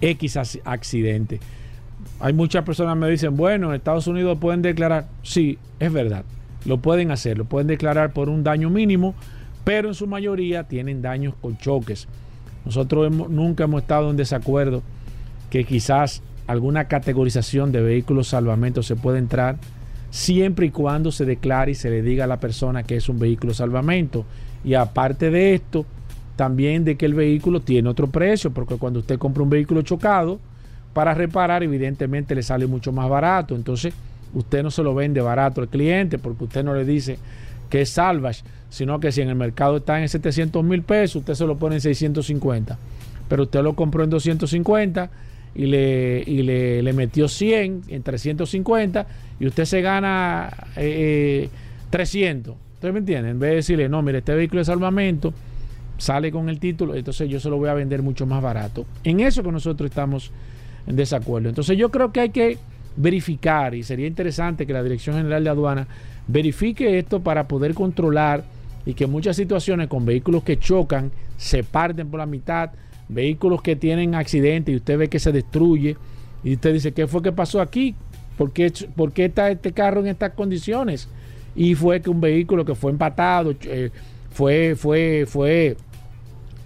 X 0.00 0.60
accidente. 0.64 1.40
Hay 2.18 2.32
muchas 2.32 2.64
personas 2.64 2.94
que 2.94 3.00
me 3.00 3.10
dicen, 3.10 3.36
bueno, 3.36 3.68
en 3.68 3.76
Estados 3.76 4.06
Unidos 4.06 4.38
pueden 4.40 4.62
declarar. 4.62 5.08
Sí, 5.22 5.58
es 5.78 5.92
verdad. 5.92 6.24
Lo 6.64 6.78
pueden 6.78 7.10
hacer, 7.10 7.38
lo 7.38 7.44
pueden 7.44 7.66
declarar 7.66 8.12
por 8.12 8.28
un 8.28 8.44
daño 8.44 8.70
mínimo, 8.70 9.14
pero 9.64 9.88
en 9.88 9.94
su 9.94 10.06
mayoría 10.06 10.64
tienen 10.64 11.02
daños 11.02 11.34
con 11.40 11.56
choques. 11.56 12.08
Nosotros 12.64 13.10
nunca 13.10 13.64
hemos 13.64 13.82
estado 13.82 14.10
en 14.10 14.16
desacuerdo 14.16 14.82
que 15.48 15.64
quizás 15.64 16.22
alguna 16.46 16.88
categorización 16.88 17.72
de 17.72 17.80
vehículos 17.80 18.28
salvamento 18.28 18.82
se 18.82 18.96
puede 18.96 19.18
entrar 19.18 19.56
siempre 20.10 20.66
y 20.66 20.70
cuando 20.70 21.12
se 21.12 21.24
declare 21.24 21.72
y 21.72 21.74
se 21.74 21.90
le 21.90 22.02
diga 22.02 22.24
a 22.24 22.26
la 22.26 22.40
persona 22.40 22.82
que 22.82 22.96
es 22.96 23.08
un 23.08 23.18
vehículo 23.18 23.54
salvamento. 23.54 24.24
Y 24.64 24.74
aparte 24.74 25.30
de 25.30 25.54
esto, 25.54 25.86
también 26.40 26.86
de 26.86 26.96
que 26.96 27.04
el 27.04 27.12
vehículo 27.12 27.60
tiene 27.60 27.90
otro 27.90 28.06
precio, 28.06 28.50
porque 28.50 28.76
cuando 28.76 29.00
usted 29.00 29.18
compra 29.18 29.42
un 29.42 29.50
vehículo 29.50 29.82
chocado, 29.82 30.40
para 30.94 31.12
reparar 31.12 31.62
evidentemente 31.62 32.34
le 32.34 32.42
sale 32.42 32.66
mucho 32.66 32.92
más 32.92 33.10
barato. 33.10 33.54
Entonces, 33.54 33.92
usted 34.32 34.62
no 34.62 34.70
se 34.70 34.82
lo 34.82 34.94
vende 34.94 35.20
barato 35.20 35.60
al 35.60 35.68
cliente 35.68 36.16
porque 36.16 36.44
usted 36.44 36.64
no 36.64 36.72
le 36.72 36.86
dice 36.86 37.18
que 37.68 37.82
es 37.82 37.90
salvage, 37.90 38.42
sino 38.70 39.00
que 39.00 39.12
si 39.12 39.20
en 39.20 39.28
el 39.28 39.34
mercado 39.34 39.76
está 39.76 40.00
en 40.00 40.08
700 40.08 40.64
mil 40.64 40.80
pesos, 40.80 41.16
usted 41.16 41.34
se 41.34 41.44
lo 41.44 41.58
pone 41.58 41.74
en 41.74 41.82
650. 41.82 42.78
Pero 43.28 43.42
usted 43.42 43.62
lo 43.62 43.74
compró 43.74 44.02
en 44.02 44.08
250 44.08 45.10
y 45.54 45.66
le, 45.66 46.24
y 46.26 46.42
le, 46.42 46.92
metió 46.94 47.28
100 47.28 47.82
en 47.86 48.02
350 48.02 49.06
y 49.40 49.46
usted 49.46 49.66
se 49.66 49.82
gana 49.82 50.48
300. 50.74 52.54
Eh, 52.54 52.58
¿Usted 52.76 52.92
me 52.94 53.00
entiende? 53.00 53.28
En 53.28 53.38
vez 53.38 53.50
de 53.50 53.56
decirle, 53.56 53.90
no, 53.90 54.00
mire, 54.00 54.20
este 54.20 54.34
vehículo 54.34 54.62
es 54.62 54.68
salvamento, 54.68 55.34
sale 56.00 56.32
con 56.32 56.48
el 56.48 56.58
título, 56.58 56.94
entonces 56.94 57.28
yo 57.28 57.38
se 57.38 57.50
lo 57.50 57.58
voy 57.58 57.68
a 57.68 57.74
vender 57.74 58.02
mucho 58.02 58.26
más 58.26 58.42
barato. 58.42 58.86
En 59.04 59.20
eso 59.20 59.42
que 59.42 59.52
nosotros 59.52 59.90
estamos 59.90 60.32
en 60.86 60.96
desacuerdo. 60.96 61.50
Entonces 61.50 61.76
yo 61.76 61.90
creo 61.90 62.10
que 62.10 62.20
hay 62.20 62.30
que 62.30 62.58
verificar 62.96 63.74
y 63.74 63.82
sería 63.82 64.06
interesante 64.06 64.66
que 64.66 64.72
la 64.72 64.82
Dirección 64.82 65.16
General 65.16 65.44
de 65.44 65.50
Aduana 65.50 65.86
verifique 66.26 66.98
esto 66.98 67.20
para 67.20 67.46
poder 67.46 67.74
controlar 67.74 68.44
y 68.86 68.94
que 68.94 69.06
muchas 69.06 69.36
situaciones 69.36 69.88
con 69.88 70.06
vehículos 70.06 70.42
que 70.42 70.58
chocan 70.58 71.12
se 71.36 71.62
parten 71.62 72.08
por 72.08 72.18
la 72.18 72.26
mitad, 72.26 72.70
vehículos 73.08 73.60
que 73.60 73.76
tienen 73.76 74.14
accidentes 74.14 74.72
y 74.72 74.76
usted 74.76 74.98
ve 74.98 75.08
que 75.08 75.18
se 75.18 75.32
destruye 75.32 75.96
y 76.42 76.54
usted 76.54 76.72
dice, 76.72 76.92
¿qué 76.92 77.06
fue 77.06 77.22
que 77.22 77.32
pasó 77.32 77.60
aquí? 77.60 77.94
¿Por 78.38 78.52
qué, 78.52 78.72
está 79.24 79.50
este 79.50 79.72
carro 79.72 80.00
en 80.00 80.06
estas 80.06 80.32
condiciones? 80.32 81.08
Y 81.54 81.74
fue 81.74 82.00
que 82.00 82.08
un 82.08 82.22
vehículo 82.22 82.64
que 82.64 82.74
fue 82.74 82.90
empatado, 82.90 83.54
eh, 83.64 83.90
fue, 84.30 84.74
fue, 84.76 85.26
fue 85.28 85.76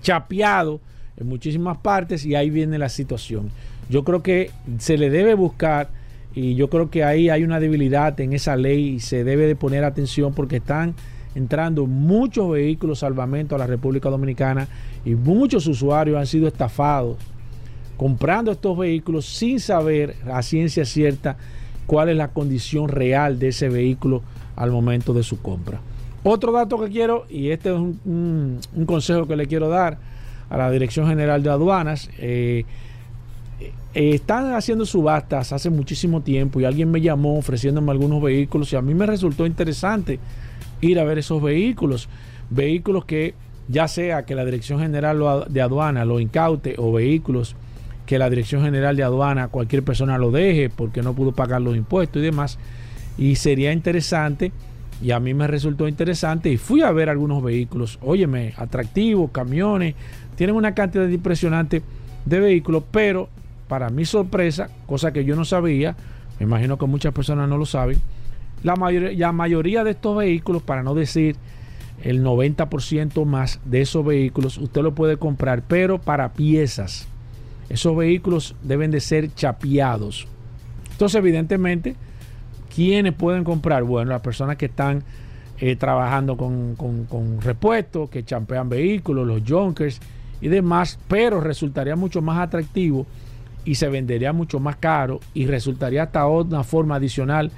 chapeado 0.04 0.80
en 1.16 1.28
muchísimas 1.28 1.78
partes 1.78 2.24
y 2.24 2.36
ahí 2.36 2.50
viene 2.50 2.78
la 2.78 2.88
situación. 2.88 3.50
Yo 3.88 4.04
creo 4.04 4.22
que 4.22 4.50
se 4.78 4.96
le 4.96 5.10
debe 5.10 5.34
buscar 5.34 5.88
y 6.34 6.54
yo 6.54 6.68
creo 6.68 6.90
que 6.90 7.02
ahí 7.02 7.30
hay 7.30 7.42
una 7.42 7.58
debilidad 7.58 8.18
en 8.20 8.32
esa 8.32 8.54
ley 8.56 8.88
y 8.88 9.00
se 9.00 9.24
debe 9.24 9.46
de 9.46 9.56
poner 9.56 9.82
atención 9.82 10.34
porque 10.34 10.56
están 10.56 10.94
entrando 11.34 11.86
muchos 11.86 12.50
vehículos 12.50 13.00
salvamento 13.00 13.54
a 13.54 13.58
la 13.58 13.66
República 13.66 14.08
Dominicana 14.08 14.68
y 15.04 15.14
muchos 15.14 15.66
usuarios 15.66 16.16
han 16.16 16.26
sido 16.26 16.46
estafados 16.46 17.16
comprando 17.96 18.52
estos 18.52 18.76
vehículos 18.76 19.24
sin 19.26 19.60
saber 19.60 20.16
a 20.32 20.42
ciencia 20.42 20.84
cierta 20.84 21.36
cuál 21.86 22.08
es 22.08 22.16
la 22.16 22.28
condición 22.28 22.88
real 22.88 23.38
de 23.38 23.48
ese 23.48 23.68
vehículo 23.68 24.22
al 24.56 24.70
momento 24.70 25.12
de 25.14 25.22
su 25.22 25.40
compra. 25.40 25.80
Otro 26.26 26.52
dato 26.52 26.80
que 26.80 26.90
quiero, 26.90 27.26
y 27.28 27.50
este 27.50 27.68
es 27.68 27.76
un, 27.76 28.58
consejo 28.86 29.26
que 29.28 29.36
le 29.36 29.46
quiero 29.46 29.68
dar 29.68 29.98
a 30.48 30.56
la 30.56 30.70
Dirección 30.70 31.06
General 31.06 31.42
de 31.42 31.50
Aduanas, 31.50 32.08
eh, 32.18 32.64
eh, 33.60 34.14
están 34.14 34.54
haciendo 34.54 34.86
subastas 34.86 35.52
hace 35.52 35.68
muchísimo 35.68 36.22
tiempo 36.22 36.60
y 36.60 36.64
alguien 36.64 36.90
me 36.90 37.02
llamó 37.02 37.36
ofreciéndome 37.36 37.92
algunos 37.92 38.22
vehículos 38.22 38.72
y 38.72 38.76
a 38.76 38.80
mí 38.80 38.94
me 38.94 39.04
resultó 39.04 39.44
interesante 39.44 40.18
ir 40.80 40.98
a 40.98 41.04
ver 41.04 41.18
esos 41.18 41.42
vehículos. 41.42 42.08
Vehículos 42.48 43.04
que 43.04 43.34
ya 43.68 43.86
sea 43.86 44.24
que 44.24 44.34
la 44.34 44.46
Dirección 44.46 44.80
General 44.80 45.44
de 45.48 45.60
Aduana 45.60 46.06
lo 46.06 46.20
incaute 46.20 46.74
o 46.78 46.90
vehículos 46.90 47.54
que 48.06 48.18
la 48.18 48.30
Dirección 48.30 48.62
General 48.62 48.96
de 48.96 49.02
Aduana 49.02 49.48
cualquier 49.48 49.82
persona 49.82 50.16
lo 50.16 50.30
deje 50.30 50.70
porque 50.70 51.02
no 51.02 51.12
pudo 51.12 51.32
pagar 51.32 51.60
los 51.60 51.76
impuestos 51.76 52.22
y 52.22 52.24
demás. 52.24 52.58
Y 53.18 53.36
sería 53.36 53.72
interesante 53.72 54.52
y 55.04 55.10
a 55.10 55.20
mí 55.20 55.34
me 55.34 55.46
resultó 55.46 55.86
interesante 55.86 56.50
y 56.50 56.56
fui 56.56 56.80
a 56.80 56.90
ver 56.90 57.10
algunos 57.10 57.42
vehículos, 57.42 57.98
óyeme, 58.00 58.54
atractivos, 58.56 59.30
camiones, 59.32 59.94
tienen 60.34 60.56
una 60.56 60.74
cantidad 60.74 61.06
impresionante 61.06 61.82
de 62.24 62.40
vehículos, 62.40 62.84
pero 62.90 63.28
para 63.68 63.90
mi 63.90 64.06
sorpresa, 64.06 64.70
cosa 64.86 65.12
que 65.12 65.26
yo 65.26 65.36
no 65.36 65.44
sabía, 65.44 65.94
me 66.40 66.46
imagino 66.46 66.78
que 66.78 66.86
muchas 66.86 67.12
personas 67.12 67.50
no 67.50 67.58
lo 67.58 67.66
saben, 67.66 67.98
la 68.62 68.76
mayoría, 68.76 69.12
la 69.12 69.32
mayoría 69.32 69.84
de 69.84 69.90
estos 69.90 70.16
vehículos, 70.16 70.62
para 70.62 70.82
no 70.82 70.94
decir 70.94 71.36
el 72.02 72.24
90% 72.24 73.26
más 73.26 73.60
de 73.66 73.82
esos 73.82 74.06
vehículos, 74.06 74.56
usted 74.56 74.80
lo 74.80 74.94
puede 74.94 75.18
comprar, 75.18 75.64
pero 75.68 76.00
para 76.00 76.32
piezas. 76.32 77.06
Esos 77.68 77.94
vehículos 77.94 78.56
deben 78.62 78.90
de 78.90 79.00
ser 79.00 79.34
chapeados. 79.34 80.26
Entonces, 80.92 81.16
evidentemente, 81.16 81.94
¿quiénes 82.74 83.12
pueden 83.12 83.44
comprar? 83.44 83.84
Bueno, 83.84 84.10
las 84.10 84.20
personas 84.20 84.56
que 84.56 84.66
están 84.66 85.02
eh, 85.58 85.76
trabajando 85.76 86.36
con, 86.36 86.74
con, 86.76 87.04
con 87.04 87.40
repuestos, 87.40 88.10
que 88.10 88.24
champean 88.24 88.68
vehículos, 88.68 89.26
los 89.26 89.42
junkers 89.46 90.00
y 90.40 90.48
demás, 90.48 90.98
pero 91.08 91.40
resultaría 91.40 91.96
mucho 91.96 92.20
más 92.22 92.38
atractivo 92.38 93.06
y 93.64 93.76
se 93.76 93.88
vendería 93.88 94.32
mucho 94.32 94.60
más 94.60 94.76
caro 94.76 95.20
y 95.32 95.46
resultaría 95.46 96.04
hasta 96.04 96.26
una 96.26 96.64
forma 96.64 96.96
adicional 96.96 97.50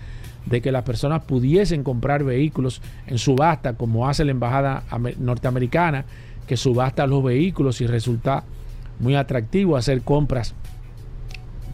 de 0.46 0.60
que 0.60 0.70
las 0.70 0.84
personas 0.84 1.24
pudiesen 1.24 1.82
comprar 1.82 2.22
vehículos 2.22 2.80
en 3.06 3.18
subasta, 3.18 3.74
como 3.74 4.08
hace 4.08 4.24
la 4.24 4.30
embajada 4.30 4.84
norteamericana, 5.18 6.04
que 6.46 6.56
subasta 6.56 7.06
los 7.06 7.24
vehículos 7.24 7.80
y 7.80 7.86
resulta 7.86 8.44
muy 9.00 9.16
atractivo 9.16 9.76
hacer 9.76 10.02
compras, 10.02 10.54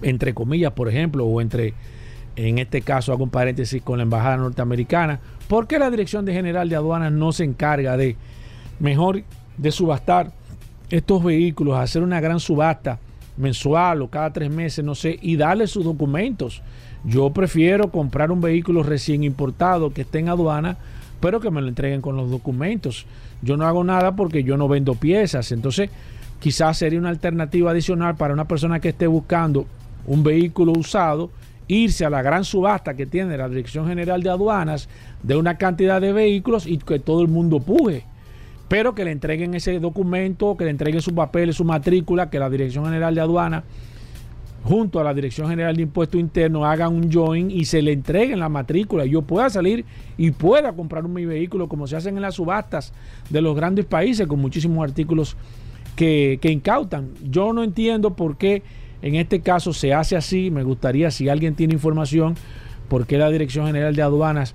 entre 0.00 0.32
comillas, 0.32 0.72
por 0.72 0.88
ejemplo, 0.88 1.26
o 1.26 1.40
entre, 1.40 1.74
en 2.36 2.58
este 2.58 2.82
caso, 2.82 3.12
hago 3.12 3.24
un 3.24 3.30
paréntesis 3.30 3.82
con 3.82 3.98
la 3.98 4.04
embajada 4.04 4.36
norteamericana, 4.36 5.20
porque 5.48 5.78
la 5.78 5.90
Dirección 5.90 6.24
de 6.24 6.32
General 6.32 6.68
de 6.68 6.76
Aduanas 6.76 7.12
no 7.12 7.32
se 7.32 7.44
encarga 7.44 7.96
de 7.96 8.16
mejor 8.80 9.22
de 9.56 9.70
subastar 9.70 10.32
estos 10.90 11.22
vehículos, 11.22 11.78
hacer 11.78 12.02
una 12.02 12.20
gran 12.20 12.40
subasta? 12.40 12.98
mensual 13.36 14.02
o 14.02 14.08
cada 14.08 14.32
tres 14.32 14.50
meses, 14.50 14.84
no 14.84 14.94
sé, 14.94 15.18
y 15.20 15.36
darle 15.36 15.66
sus 15.66 15.84
documentos. 15.84 16.62
Yo 17.04 17.30
prefiero 17.30 17.90
comprar 17.90 18.30
un 18.30 18.40
vehículo 18.40 18.82
recién 18.82 19.24
importado 19.24 19.92
que 19.92 20.02
esté 20.02 20.20
en 20.20 20.28
aduana, 20.28 20.76
pero 21.20 21.40
que 21.40 21.50
me 21.50 21.60
lo 21.60 21.68
entreguen 21.68 22.00
con 22.00 22.16
los 22.16 22.30
documentos. 22.30 23.06
Yo 23.42 23.56
no 23.56 23.66
hago 23.66 23.84
nada 23.84 24.14
porque 24.14 24.44
yo 24.44 24.56
no 24.56 24.68
vendo 24.68 24.94
piezas. 24.94 25.50
Entonces, 25.52 25.90
quizás 26.40 26.78
sería 26.78 26.98
una 26.98 27.08
alternativa 27.08 27.70
adicional 27.70 28.16
para 28.16 28.34
una 28.34 28.46
persona 28.46 28.80
que 28.80 28.90
esté 28.90 29.06
buscando 29.06 29.66
un 30.06 30.22
vehículo 30.22 30.72
usado, 30.72 31.30
irse 31.68 32.04
a 32.04 32.10
la 32.10 32.22
gran 32.22 32.44
subasta 32.44 32.94
que 32.94 33.06
tiene 33.06 33.36
la 33.36 33.48
Dirección 33.48 33.86
General 33.86 34.22
de 34.22 34.30
Aduanas 34.30 34.88
de 35.22 35.36
una 35.36 35.58
cantidad 35.58 36.00
de 36.00 36.12
vehículos 36.12 36.66
y 36.66 36.78
que 36.78 36.98
todo 36.98 37.22
el 37.22 37.28
mundo 37.28 37.60
puje 37.60 38.04
pero 38.72 38.94
que 38.94 39.04
le 39.04 39.10
entreguen 39.10 39.54
ese 39.54 39.78
documento, 39.80 40.56
que 40.56 40.64
le 40.64 40.70
entreguen 40.70 41.02
sus 41.02 41.12
papeles, 41.12 41.56
su 41.56 41.62
matrícula, 41.62 42.30
que 42.30 42.38
la 42.38 42.48
Dirección 42.48 42.86
General 42.86 43.14
de 43.14 43.20
Aduana, 43.20 43.64
junto 44.64 44.98
a 44.98 45.04
la 45.04 45.12
Dirección 45.12 45.46
General 45.50 45.76
de 45.76 45.82
Impuestos 45.82 46.18
Internos, 46.18 46.64
hagan 46.64 46.94
un 46.94 47.12
join 47.12 47.50
y 47.50 47.66
se 47.66 47.82
le 47.82 47.92
entreguen 47.92 48.38
la 48.38 48.48
matrícula. 48.48 49.04
Y 49.04 49.10
yo 49.10 49.20
pueda 49.20 49.50
salir 49.50 49.84
y 50.16 50.30
pueda 50.30 50.72
comprar 50.72 51.06
mi 51.06 51.26
vehículo, 51.26 51.68
como 51.68 51.86
se 51.86 51.96
hacen 51.96 52.16
en 52.16 52.22
las 52.22 52.36
subastas 52.36 52.94
de 53.28 53.42
los 53.42 53.54
grandes 53.54 53.84
países, 53.84 54.26
con 54.26 54.40
muchísimos 54.40 54.82
artículos 54.82 55.36
que, 55.94 56.38
que 56.40 56.50
incautan. 56.50 57.10
Yo 57.28 57.52
no 57.52 57.64
entiendo 57.64 58.16
por 58.16 58.38
qué 58.38 58.62
en 59.02 59.16
este 59.16 59.40
caso 59.40 59.72
se 59.72 59.92
hace 59.92 60.16
así. 60.16 60.50
Me 60.50 60.62
gustaría, 60.62 61.10
si 61.10 61.28
alguien 61.28 61.54
tiene 61.54 61.74
información, 61.74 62.36
por 62.88 63.06
qué 63.06 63.18
la 63.18 63.30
Dirección 63.30 63.66
General 63.66 63.94
de 63.94 64.02
Aduanas 64.02 64.54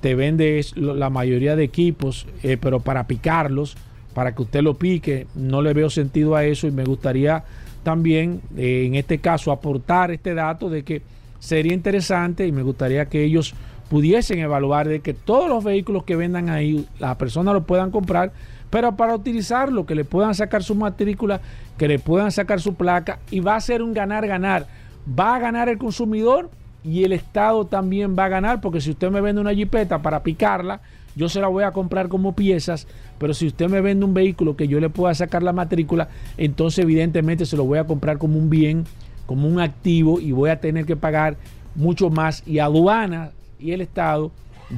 te 0.00 0.14
vende 0.14 0.64
la 0.74 1.10
mayoría 1.10 1.54
de 1.54 1.64
equipos, 1.64 2.26
eh, 2.42 2.56
pero 2.60 2.80
para 2.80 3.06
picarlos, 3.06 3.76
para 4.14 4.34
que 4.34 4.42
usted 4.42 4.62
lo 4.62 4.74
pique, 4.74 5.26
no 5.34 5.62
le 5.62 5.72
veo 5.72 5.90
sentido 5.90 6.34
a 6.34 6.44
eso 6.44 6.66
y 6.66 6.72
me 6.72 6.84
gustaría 6.84 7.44
también, 7.82 8.40
eh, 8.56 8.84
en 8.86 8.94
este 8.94 9.18
caso, 9.18 9.52
aportar 9.52 10.10
este 10.10 10.34
dato 10.34 10.68
de 10.70 10.82
que 10.82 11.02
sería 11.38 11.72
interesante 11.72 12.46
y 12.46 12.52
me 12.52 12.62
gustaría 12.62 13.06
que 13.06 13.24
ellos 13.24 13.54
pudiesen 13.88 14.38
evaluar 14.38 14.88
de 14.88 15.00
que 15.00 15.12
todos 15.14 15.48
los 15.48 15.62
vehículos 15.62 16.04
que 16.04 16.16
vendan 16.16 16.48
ahí, 16.48 16.86
las 16.98 17.16
personas 17.16 17.54
lo 17.54 17.64
puedan 17.64 17.90
comprar, 17.90 18.32
pero 18.72 18.96
para 18.96 19.14
utilizarlo, 19.14 19.84
que 19.84 19.94
le 19.94 20.06
puedan 20.06 20.34
sacar 20.34 20.62
su 20.62 20.74
matrícula, 20.74 21.42
que 21.76 21.86
le 21.86 21.98
puedan 21.98 22.32
sacar 22.32 22.58
su 22.58 22.72
placa, 22.72 23.18
y 23.30 23.40
va 23.40 23.54
a 23.54 23.60
ser 23.60 23.82
un 23.82 23.92
ganar-ganar. 23.92 24.66
Va 25.06 25.34
a 25.34 25.38
ganar 25.38 25.68
el 25.68 25.76
consumidor 25.76 26.48
y 26.82 27.04
el 27.04 27.12
Estado 27.12 27.66
también 27.66 28.16
va 28.18 28.24
a 28.24 28.30
ganar, 28.30 28.62
porque 28.62 28.80
si 28.80 28.92
usted 28.92 29.10
me 29.10 29.20
vende 29.20 29.42
una 29.42 29.52
jipeta 29.52 30.00
para 30.00 30.22
picarla, 30.22 30.80
yo 31.14 31.28
se 31.28 31.42
la 31.42 31.48
voy 31.48 31.64
a 31.64 31.72
comprar 31.72 32.08
como 32.08 32.34
piezas, 32.34 32.86
pero 33.18 33.34
si 33.34 33.46
usted 33.46 33.68
me 33.68 33.82
vende 33.82 34.06
un 34.06 34.14
vehículo 34.14 34.56
que 34.56 34.66
yo 34.66 34.80
le 34.80 34.88
pueda 34.88 35.14
sacar 35.14 35.42
la 35.42 35.52
matrícula, 35.52 36.08
entonces 36.38 36.82
evidentemente 36.82 37.44
se 37.44 37.58
lo 37.58 37.66
voy 37.66 37.78
a 37.78 37.84
comprar 37.84 38.16
como 38.16 38.38
un 38.38 38.48
bien, 38.48 38.86
como 39.26 39.48
un 39.48 39.60
activo 39.60 40.18
y 40.18 40.32
voy 40.32 40.48
a 40.48 40.60
tener 40.60 40.86
que 40.86 40.96
pagar 40.96 41.36
mucho 41.74 42.08
más 42.08 42.42
y 42.46 42.58
aduana 42.58 43.32
y 43.60 43.72
el 43.72 43.82
Estado 43.82 44.32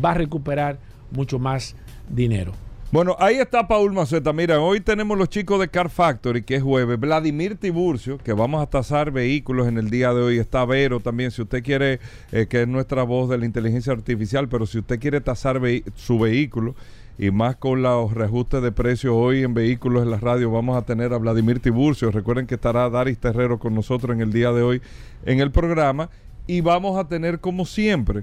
va 0.05 0.11
a 0.11 0.15
recuperar 0.15 0.79
mucho 1.13 1.39
más 1.39 1.77
dinero. 2.09 2.64
Bueno, 2.95 3.17
ahí 3.19 3.39
está 3.39 3.67
Paul 3.67 3.93
Maceta. 3.93 4.33
Mira, 4.33 4.61
hoy 4.61 4.79
tenemos 4.79 5.19
los 5.19 5.29
chicos 5.29 5.59
de 5.59 5.67
Car 5.67 5.91
Factory, 5.91 6.43
que 6.43 6.55
es 6.55 6.63
jueves. 6.63 6.97
Vladimir 7.01 7.57
Tiburcio, 7.57 8.19
que 8.19 8.33
vamos 8.33 8.63
a 8.63 8.71
tasar 8.71 9.11
vehículos 9.11 9.67
en 9.67 9.79
el 9.79 9.91
día 9.91 10.15
de 10.15 10.23
hoy. 10.23 10.39
Está 10.39 10.65
Vero 10.65 11.01
también, 11.01 11.33
si 11.33 11.43
usted 11.43 11.65
quiere, 11.65 11.99
eh, 12.31 12.47
que 12.49 12.63
es 12.63 12.69
nuestra 12.69 13.03
voz 13.03 13.29
de 13.29 13.37
la 13.37 13.47
inteligencia 13.47 13.93
artificial, 13.93 14.49
pero 14.49 14.65
si 14.65 14.79
usted 14.79 15.01
quiere 15.01 15.21
tasar 15.21 15.61
su 15.97 16.21
vehículo 16.21 16.77
y 17.19 17.33
más 17.33 17.57
con 17.57 17.83
los 17.83 18.15
reajustes 18.15 18.63
de 18.63 18.71
precios 18.71 19.13
hoy 19.17 19.43
en 19.43 19.55
vehículos 19.55 20.05
en 20.05 20.13
la 20.13 20.19
radio, 20.19 20.53
vamos 20.53 20.77
a 20.77 20.83
tener 20.83 21.13
a 21.15 21.19
Vladimir 21.19 21.59
Tiburcio. 21.59 22.13
Recuerden 22.13 22.47
que 22.47 22.55
estará 22.55 22.89
Daris 22.91 23.19
Terrero 23.19 23.59
con 23.59 23.75
nosotros 23.75 24.15
en 24.15 24.23
el 24.23 24.33
día 24.33 24.53
de 24.53 24.63
hoy 24.63 24.81
en 25.27 25.41
el 25.41 25.51
programa. 25.51 26.11
Y 26.47 26.61
vamos 26.61 26.97
a 26.97 27.09
tener, 27.09 27.41
como 27.41 27.67
siempre, 27.67 28.23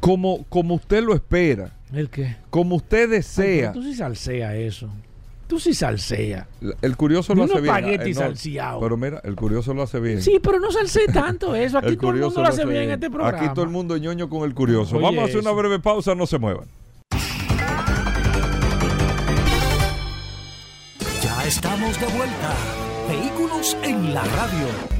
como, 0.00 0.44
como 0.48 0.74
usted 0.74 1.02
lo 1.02 1.14
espera. 1.14 1.72
¿El 1.92 2.08
qué? 2.08 2.36
Como 2.50 2.76
usted 2.76 3.10
desea. 3.10 3.72
tú 3.72 3.82
sí 3.82 3.94
salsea 3.94 4.56
eso. 4.56 4.90
Tú 5.46 5.58
sí 5.58 5.74
salsea. 5.74 6.46
El 6.80 6.96
curioso 6.96 7.34
lo 7.34 7.42
hace 7.42 7.60
bien. 7.60 7.74
Ah, 8.60 8.78
pero 8.80 8.96
mira, 8.96 9.20
el 9.24 9.34
curioso 9.34 9.74
lo 9.74 9.82
hace 9.82 9.98
bien. 9.98 10.22
Sí, 10.22 10.38
pero 10.40 10.60
no 10.60 10.70
salsea 10.70 11.12
tanto 11.12 11.54
eso. 11.56 11.78
Aquí 11.78 11.96
todo 11.96 12.12
el 12.12 12.20
mundo 12.20 12.40
lo 12.40 12.48
hace 12.48 12.64
bien, 12.64 12.84
en 12.84 12.90
este 12.92 13.10
programa. 13.10 13.36
Aquí 13.36 13.52
todo 13.52 13.64
el 13.64 13.70
mundo 13.70 13.96
ñoño 13.96 14.28
con 14.30 14.44
el 14.44 14.54
curioso. 14.54 15.00
Vamos 15.00 15.18
a 15.18 15.24
hacer 15.24 15.38
una 15.38 15.50
breve 15.50 15.80
pausa, 15.80 16.14
no 16.14 16.26
se 16.26 16.38
muevan. 16.38 16.66
Ya 21.20 21.44
estamos 21.44 21.98
de 22.00 22.06
vuelta. 22.06 22.54
Vehículos 23.08 23.76
en 23.82 24.14
la 24.14 24.22
radio. 24.22 24.99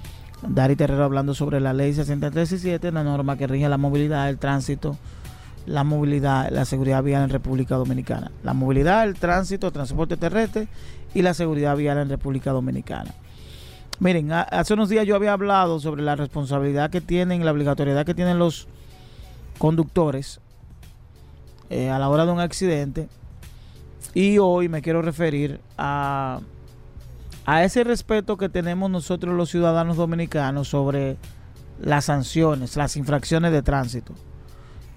Dari 0.47 0.75
Terrero 0.75 1.03
hablando 1.03 1.35
sobre 1.35 1.59
la 1.59 1.73
ley 1.73 1.93
6317, 1.93 2.91
la 2.91 3.03
norma 3.03 3.37
que 3.37 3.47
rige 3.47 3.69
la 3.69 3.77
movilidad, 3.77 4.27
el 4.27 4.39
tránsito, 4.39 4.97
la 5.67 5.83
movilidad, 5.83 6.49
la 6.49 6.65
seguridad 6.65 7.03
vial 7.03 7.23
en 7.23 7.29
República 7.29 7.75
Dominicana. 7.75 8.31
La 8.43 8.53
movilidad, 8.53 9.03
el 9.03 9.15
tránsito, 9.15 9.67
el 9.67 9.73
transporte 9.73 10.17
terrestre 10.17 10.67
y 11.13 11.21
la 11.21 11.33
seguridad 11.33 11.77
vial 11.77 11.99
en 11.99 12.09
República 12.09 12.51
Dominicana. 12.51 13.13
Miren, 13.99 14.31
hace 14.31 14.73
unos 14.73 14.89
días 14.89 15.05
yo 15.05 15.15
había 15.15 15.33
hablado 15.33 15.79
sobre 15.79 16.01
la 16.01 16.15
responsabilidad 16.15 16.89
que 16.89 17.01
tienen, 17.01 17.45
la 17.45 17.51
obligatoriedad 17.51 18.03
que 18.03 18.15
tienen 18.15 18.39
los 18.39 18.67
conductores 19.59 20.39
eh, 21.69 21.91
a 21.91 21.99
la 21.99 22.09
hora 22.09 22.25
de 22.25 22.31
un 22.31 22.39
accidente. 22.39 23.09
Y 24.15 24.39
hoy 24.39 24.69
me 24.69 24.81
quiero 24.81 25.03
referir 25.03 25.61
a 25.77 26.39
a 27.45 27.63
ese 27.63 27.83
respeto 27.83 28.37
que 28.37 28.49
tenemos 28.49 28.89
nosotros 28.89 29.35
los 29.35 29.49
ciudadanos 29.49 29.97
dominicanos 29.97 30.67
sobre 30.67 31.17
las 31.79 32.05
sanciones, 32.05 32.75
las 32.75 32.95
infracciones 32.97 33.51
de 33.51 33.61
tránsito, 33.61 34.13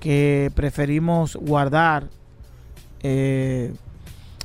que 0.00 0.52
preferimos 0.54 1.36
guardar 1.36 2.08
eh, 3.02 3.72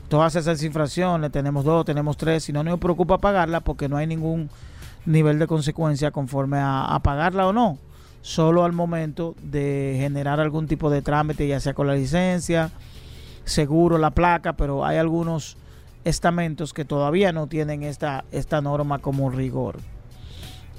todas 0.08 0.36
esas 0.36 0.64
infracciones, 0.64 1.32
tenemos 1.32 1.66
dos, 1.66 1.86
tenemos 1.86 2.16
tres, 2.16 2.48
y 2.50 2.54
no 2.54 2.64
nos 2.64 2.80
preocupa 2.80 3.18
pagarla 3.18 3.60
porque 3.60 3.90
no 3.90 3.98
hay 3.98 4.08
ningún 4.08 4.50
nivel 5.06 5.38
de 5.40 5.48
consecuencia 5.48 6.12
conforme 6.12 6.58
a, 6.58 6.86
a 6.86 7.00
pagarla 7.02 7.48
o 7.48 7.54
no, 7.54 7.78
solo 8.22 8.64
al 8.64 8.72
momento 8.72 9.36
de 9.42 9.98
generar 10.00 10.40
algún 10.40 10.68
tipo 10.68 10.90
de 10.90 11.02
trámite, 11.02 11.48
ya 11.48 11.60
sea 11.60 11.74
con 11.74 11.88
la 11.88 11.96
licencia, 11.96 12.72
seguro, 13.44 13.98
la 13.98 14.12
placa, 14.12 14.54
pero 14.54 14.86
hay 14.86 14.98
algunos 14.98 15.58
estamentos 16.04 16.74
que 16.74 16.86
todavía 16.86 17.32
no 17.32 17.48
tienen 17.48 17.84
esta, 17.84 18.26
esta 18.32 18.62
norma 18.62 19.00
como 19.00 19.30
rigor. 19.30 19.78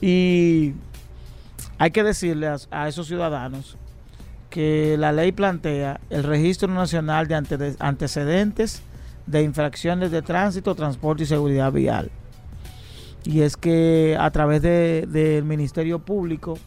Y 0.01 0.75
hay 1.79 1.91
que 1.91 2.03
decirle 2.03 2.49
a, 2.71 2.89
esos 2.89 3.07
ciudadanos 3.07 3.77
que 4.49 4.97
la 4.99 5.13
ley 5.13 5.33
plantea 5.33 6.01
el 6.11 6.25
registro 6.25 6.69
nacional 6.69 7.29
de 7.29 7.77
antecedentes 7.79 8.83
de 9.27 9.43
infracciones 9.43 10.11
de 10.11 10.23
tránsito, 10.23 10.75
transporte 10.75 11.23
y 11.23 11.27
seguridad 11.27 11.73
vial. 11.73 12.11
Y 13.25 13.43
es 13.43 13.57
que 13.57 14.17
a 14.19 14.31
través 14.31 14.63
del 14.63 15.45
Ministerio 15.45 15.99
Público, 16.01 16.59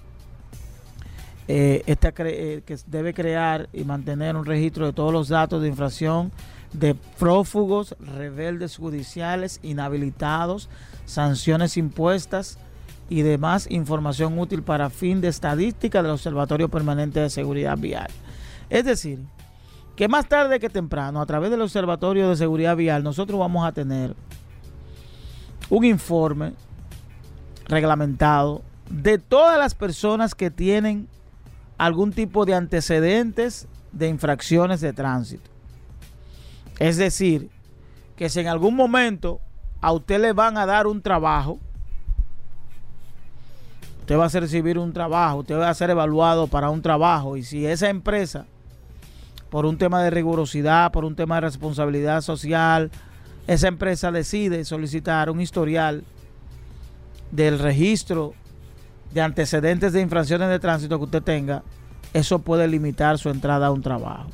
eh, 1.47 1.83
eh, 1.85 2.61
que 2.65 2.77
debe 2.87 3.13
crear 3.13 3.67
y 3.73 3.83
mantener 3.83 4.35
un 4.37 4.45
registro 4.45 4.85
de 4.85 4.93
todos 4.93 5.11
los 5.11 5.27
datos 5.27 5.61
de 5.61 5.67
infracción 5.67 6.31
de 6.73 6.95
prófugos, 6.95 7.95
rebeldes 7.99 8.77
judiciales, 8.77 9.59
inhabilitados, 9.63 10.69
sanciones 11.05 11.77
impuestas 11.77 12.57
y 13.09 13.21
demás 13.21 13.67
información 13.69 14.39
útil 14.39 14.63
para 14.63 14.89
fin 14.89 15.21
de 15.21 15.27
estadística 15.27 16.01
del 16.01 16.11
Observatorio 16.11 16.69
Permanente 16.69 17.19
de 17.19 17.29
Seguridad 17.29 17.77
Vial. 17.77 18.09
Es 18.69 18.85
decir, 18.85 19.19
que 19.95 20.07
más 20.07 20.27
tarde 20.27 20.59
que 20.59 20.69
temprano, 20.69 21.21
a 21.21 21.25
través 21.25 21.51
del 21.51 21.61
Observatorio 21.61 22.29
de 22.29 22.35
Seguridad 22.35 22.75
Vial, 22.75 23.03
nosotros 23.03 23.39
vamos 23.39 23.65
a 23.65 23.71
tener 23.71 24.15
un 25.69 25.85
informe 25.85 26.53
reglamentado 27.67 28.63
de 28.89 29.17
todas 29.17 29.57
las 29.59 29.75
personas 29.75 30.33
que 30.35 30.49
tienen 30.49 31.07
algún 31.77 32.11
tipo 32.11 32.45
de 32.45 32.55
antecedentes 32.55 33.67
de 33.91 34.07
infracciones 34.07 34.81
de 34.81 34.93
tránsito. 34.93 35.52
Es 36.79 36.97
decir, 36.97 37.49
que 38.15 38.29
si 38.29 38.39
en 38.39 38.47
algún 38.47 38.75
momento 38.75 39.39
a 39.81 39.91
usted 39.91 40.19
le 40.19 40.33
van 40.33 40.57
a 40.57 40.65
dar 40.65 40.87
un 40.87 41.01
trabajo, 41.01 41.59
usted 44.01 44.17
va 44.17 44.25
a 44.25 44.29
recibir 44.29 44.77
un 44.77 44.93
trabajo, 44.93 45.39
usted 45.39 45.57
va 45.57 45.69
a 45.69 45.73
ser 45.73 45.89
evaluado 45.89 46.47
para 46.47 46.69
un 46.69 46.81
trabajo. 46.81 47.37
Y 47.37 47.43
si 47.43 47.65
esa 47.65 47.89
empresa, 47.89 48.45
por 49.49 49.65
un 49.65 49.77
tema 49.77 50.03
de 50.03 50.09
rigurosidad, 50.09 50.91
por 50.91 51.05
un 51.05 51.15
tema 51.15 51.35
de 51.35 51.41
responsabilidad 51.41 52.21
social, 52.21 52.91
esa 53.47 53.67
empresa 53.67 54.11
decide 54.11 54.65
solicitar 54.65 55.29
un 55.29 55.41
historial 55.41 56.03
del 57.31 57.59
registro 57.59 58.33
de 59.13 59.21
antecedentes 59.21 59.93
de 59.93 60.01
infracciones 60.01 60.49
de 60.49 60.59
tránsito 60.59 60.97
que 60.97 61.05
usted 61.05 61.23
tenga, 61.23 61.63
eso 62.13 62.39
puede 62.39 62.67
limitar 62.67 63.17
su 63.17 63.29
entrada 63.29 63.67
a 63.67 63.71
un 63.71 63.81
trabajo 63.81 64.29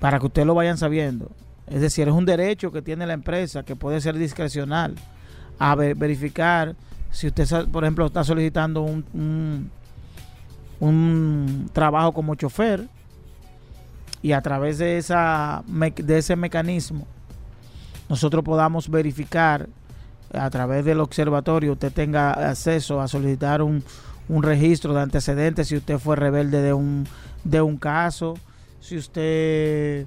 para 0.00 0.18
que 0.18 0.26
ustedes 0.26 0.46
lo 0.46 0.54
vayan 0.54 0.78
sabiendo. 0.78 1.30
Es 1.66 1.80
decir, 1.80 2.06
es 2.08 2.14
un 2.14 2.24
derecho 2.24 2.70
que 2.70 2.82
tiene 2.82 3.06
la 3.06 3.14
empresa 3.14 3.64
que 3.64 3.74
puede 3.74 4.00
ser 4.00 4.16
discrecional 4.16 4.94
a 5.58 5.74
verificar 5.74 6.76
si 7.10 7.28
usted, 7.28 7.68
por 7.68 7.84
ejemplo, 7.84 8.06
está 8.06 8.24
solicitando 8.24 8.82
un, 8.82 9.70
un, 10.80 11.70
trabajo 11.72 12.12
como 12.12 12.34
chofer 12.34 12.86
y 14.20 14.32
a 14.32 14.42
través 14.42 14.78
de, 14.78 14.98
esa, 14.98 15.64
de 15.66 16.18
ese 16.18 16.36
mecanismo 16.36 17.06
nosotros 18.08 18.44
podamos 18.44 18.88
verificar 18.90 19.68
a 20.32 20.50
través 20.50 20.84
del 20.84 21.00
observatorio 21.00 21.72
usted 21.72 21.92
tenga 21.92 22.32
acceso 22.32 23.00
a 23.00 23.08
solicitar 23.08 23.62
un, 23.62 23.82
un 24.28 24.42
registro 24.42 24.92
de 24.92 25.00
antecedentes 25.00 25.68
si 25.68 25.76
usted 25.76 25.98
fue 25.98 26.16
rebelde 26.16 26.60
de 26.60 26.72
un, 26.72 27.06
de 27.44 27.62
un 27.62 27.76
caso 27.78 28.34
si 28.86 28.96
usted 28.96 30.06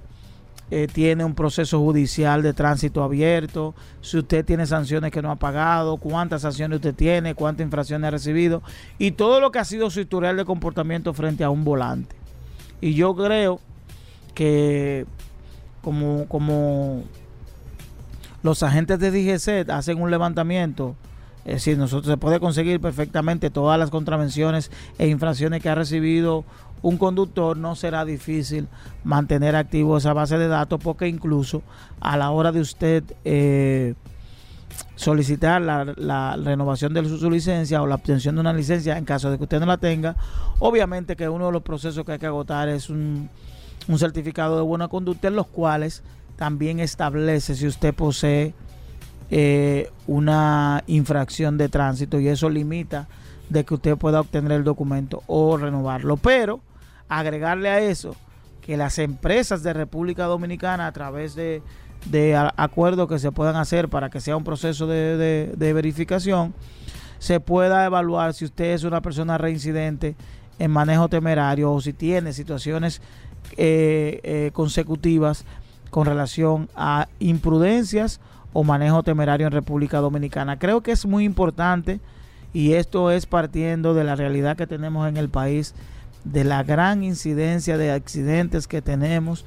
eh, 0.72 0.88
tiene 0.94 1.26
un 1.26 1.36
proceso 1.36 1.80
judicial 1.80 2.42
de 2.42 2.54
tránsito 2.54 3.04
abierto, 3.04 3.76
si 4.00 4.20
usted 4.20 4.46
tiene 4.46 4.66
sanciones 4.66 5.12
que 5.12 5.22
no 5.22 5.32
ha 5.32 5.36
pagado, 5.36 5.98
cuántas 5.98 6.44
sanciones 6.44 6.78
usted 6.78 6.96
tiene, 6.96 7.36
cuántas 7.36 7.66
infracciones 7.66 8.08
ha 8.08 8.12
recibido 8.12 8.64
y 8.98 9.12
todo 9.12 9.42
lo 9.42 9.52
que 9.52 9.60
ha 9.60 9.66
sido 9.66 9.90
su 9.90 10.00
historial 10.00 10.38
de 10.38 10.46
comportamiento 10.46 11.14
frente 11.14 11.44
a 11.44 11.50
un 11.50 11.66
volante. 11.66 12.16
Y 12.80 12.94
yo 12.94 13.14
creo 13.16 13.60
que 14.34 15.06
como, 15.82 16.26
como 16.30 17.04
los 18.44 18.64
agentes 18.64 18.98
de 19.00 19.12
DGC 19.12 19.70
hacen 19.72 20.02
un 20.02 20.10
levantamiento, 20.10 20.96
es 21.44 21.56
decir, 21.56 21.78
nosotros 21.78 22.12
se 22.12 22.18
puede 22.18 22.40
conseguir 22.40 22.80
perfectamente 22.80 23.50
todas 23.50 23.80
las 23.80 23.90
contravenciones 23.90 24.72
e 24.98 25.08
infracciones 25.08 25.62
que 25.62 25.70
ha 25.70 25.76
recibido 25.76 26.46
un 26.82 26.98
conductor, 26.98 27.58
no 27.58 27.76
será 27.76 28.06
difícil 28.06 28.68
mantener 29.04 29.56
activo 29.56 29.98
esa 29.98 30.14
base 30.14 30.38
de 30.38 30.48
datos 30.48 30.80
porque 30.82 31.08
incluso 31.08 31.62
a 32.00 32.18
la 32.18 32.32
hora 32.32 32.52
de 32.52 32.62
usted 32.62 33.04
eh, 33.26 33.96
solicitar 34.96 35.62
la, 35.62 36.36
renovación 36.36 36.94
de 36.94 37.06
su, 37.06 37.30
licencia 37.30 37.82
o 37.82 37.88
la 37.88 37.96
obtención 37.96 38.36
de 38.36 38.42
una 38.42 38.54
licencia 38.54 38.98
en 38.98 39.06
caso 39.06 39.32
de 39.32 39.38
que 39.38 39.44
usted 39.44 39.60
no 39.60 39.66
la 39.66 39.78
tenga, 39.78 40.16
obviamente 40.60 41.16
que 41.16 41.28
uno 41.30 41.48
de 41.48 41.52
los 41.52 41.62
procesos 41.62 42.06
que 42.06 42.14
hay 42.14 42.20
que 42.20 42.26
agotar 42.26 42.70
es 42.70 42.90
un, 42.90 43.30
certificado 43.98 44.56
de 44.58 44.62
buena 44.62 44.88
conducta 44.88 45.30
en 45.30 45.36
los 45.36 45.48
cuales 45.48 46.04
también 46.36 46.80
establece 46.80 47.56
si 47.56 47.66
usted 47.66 47.94
posee 47.94 48.54
eh, 49.32 49.90
una 50.06 50.84
infracción 50.88 51.58
de 51.58 51.70
tránsito 51.70 52.20
y 52.20 52.28
eso 52.28 52.50
limita 52.50 53.08
de 53.50 53.64
que 53.64 53.74
usted 53.74 53.98
pueda 53.98 54.22
obtener 54.22 54.52
el 54.52 54.64
documento 54.64 55.24
o 55.28 55.58
renovarlo. 55.58 56.18
Pero 56.18 56.62
agregarle 57.10 57.70
a 57.70 57.80
eso 57.80 58.16
que 58.62 58.78
las 58.78 59.00
empresas 59.00 59.64
de 59.64 59.74
República 59.74 60.26
Dominicana 60.26 60.88
a 60.88 60.92
través 60.92 61.36
de, 61.36 61.62
acuerdos 62.56 63.10
que 63.10 63.20
se 63.20 63.32
puedan 63.32 63.56
hacer 63.56 63.90
para 63.90 64.10
que 64.10 64.22
sea 64.22 64.38
un 64.38 64.44
proceso 64.44 64.86
de, 64.88 65.56
verificación, 65.58 66.54
se 67.18 67.40
pueda 67.40 67.86
evaluar 67.86 68.34
si 68.34 68.46
usted 68.46 68.74
es 68.74 68.84
una 68.84 69.02
persona 69.02 69.38
reincidente 69.38 70.16
en 70.60 70.72
manejo 70.72 71.10
temerario 71.10 71.72
o 71.74 71.82
si 71.82 71.94
tiene 71.94 72.32
situaciones 72.32 73.02
eh, 73.58 74.20
eh, 74.24 74.52
consecutivas 74.54 75.46
con 75.90 76.06
relación 76.06 76.70
a 76.76 77.08
imprudencias 77.20 78.22
o 78.54 78.64
manejo 78.64 79.04
temerario 79.04 79.48
en 79.48 79.54
República 79.54 80.00
Dominicana. 80.00 80.60
Creo 80.60 80.82
que 80.82 80.92
es 80.92 81.06
muy 81.06 81.24
importante 81.24 82.00
y 82.54 82.74
esto 82.74 83.12
es 83.12 83.26
partiendo 83.26 83.94
de 83.94 84.04
la 84.04 84.16
realidad 84.16 84.58
que 84.58 84.68
tenemos 84.68 85.08
en 85.08 85.18
el 85.18 85.30
país 85.30 85.74
de 86.24 86.44
la 86.44 86.64
gran 86.64 87.04
incidencia 87.04 87.78
de 87.78 87.92
accidentes 87.92 88.68
que 88.68 88.82
tenemos, 88.82 89.46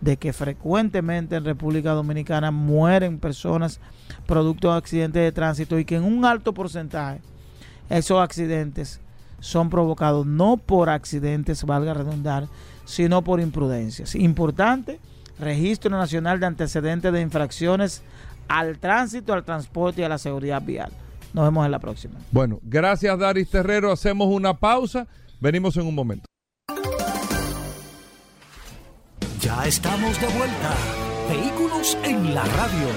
de 0.00 0.16
que 0.16 0.32
frecuentemente 0.32 1.36
en 1.36 1.44
República 1.44 1.92
Dominicana 1.92 2.50
mueren 2.50 3.18
personas 3.18 3.80
producto 4.26 4.70
de 4.70 4.78
accidentes 4.78 5.22
de 5.22 5.32
tránsito 5.32 5.78
y 5.78 5.84
que 5.84 5.96
en 5.96 6.04
un 6.04 6.24
alto 6.24 6.52
porcentaje 6.52 7.20
esos 7.88 8.20
accidentes 8.22 9.00
son 9.40 9.68
provocados 9.68 10.26
no 10.26 10.56
por 10.56 10.88
accidentes, 10.88 11.64
valga 11.64 11.94
redundar, 11.94 12.48
sino 12.84 13.22
por 13.22 13.40
imprudencias. 13.40 14.14
Importante, 14.14 15.00
Registro 15.38 15.90
Nacional 15.90 16.40
de 16.40 16.46
Antecedentes 16.46 17.12
de 17.12 17.20
Infracciones 17.20 18.02
al 18.48 18.78
Tránsito, 18.78 19.32
al 19.32 19.44
Transporte 19.44 20.00
y 20.00 20.04
a 20.04 20.08
la 20.08 20.18
Seguridad 20.18 20.62
Vial. 20.62 20.90
Nos 21.34 21.44
vemos 21.44 21.64
en 21.66 21.72
la 21.72 21.78
próxima. 21.78 22.14
Bueno, 22.30 22.60
gracias 22.62 23.18
Daris 23.18 23.50
Terrero. 23.50 23.90
Hacemos 23.90 24.28
una 24.28 24.54
pausa. 24.54 25.06
Venimos 25.40 25.76
en 25.76 25.86
un 25.86 25.94
momento. 25.94 26.26
Ya 29.40 29.66
estamos 29.66 30.20
de 30.20 30.26
vuelta. 30.28 30.74
Vehículos 31.28 31.98
en 32.04 32.34
la 32.34 32.44
radio. 32.44 32.88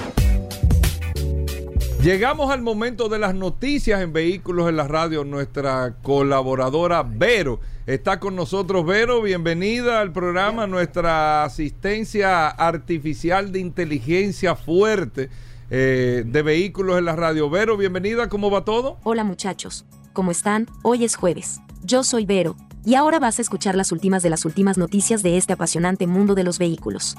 Llegamos 2.02 2.52
al 2.52 2.62
momento 2.62 3.10
de 3.10 3.20
las 3.20 3.34
noticias 3.36 4.02
en 4.02 4.14
Vehículos 4.14 4.70
en 4.70 4.78
la 4.78 4.88
radio. 4.88 5.26
Nuestra 5.26 5.98
colaboradora 6.02 7.04
Vero 7.04 7.60
está 7.86 8.20
con 8.20 8.36
nosotros. 8.36 8.86
Vero, 8.86 9.22
bienvenida 9.22 10.00
al 10.00 10.14
programa. 10.14 10.68
Nuestra 10.68 11.44
asistencia 11.44 12.48
artificial 12.48 13.52
de 13.52 13.60
inteligencia 13.60 14.56
fuerte 14.56 15.30
eh, 15.70 16.24
de 16.26 16.42
Vehículos 16.44 16.98
en 16.98 17.06
la 17.06 17.16
radio. 17.16 17.50
Vero, 17.50 17.76
bienvenida. 17.76 18.30
¿Cómo 18.30 18.50
va 18.50 18.64
todo? 18.64 19.00
Hola 19.04 19.26
muchachos. 19.26 19.86
¿Cómo 20.14 20.32
están? 20.32 20.68
Hoy 20.84 21.04
es 21.04 21.16
jueves. 21.16 21.60
Yo 21.84 22.04
soy 22.04 22.26
Vero, 22.26 22.56
y 22.86 22.96
ahora 22.96 23.20
vas 23.20 23.40
a 23.40 23.42
escuchar 23.42 23.76
las 23.76 23.92
últimas 23.92 24.24
de 24.24 24.30
las 24.30 24.46
últimas 24.46 24.78
noticias 24.78 25.24
de 25.24 25.38
este 25.38 25.54
apasionante 25.54 26.08
mundo 26.08 26.36
de 26.36 26.44
los 26.44 26.58
vehículos. 26.58 27.16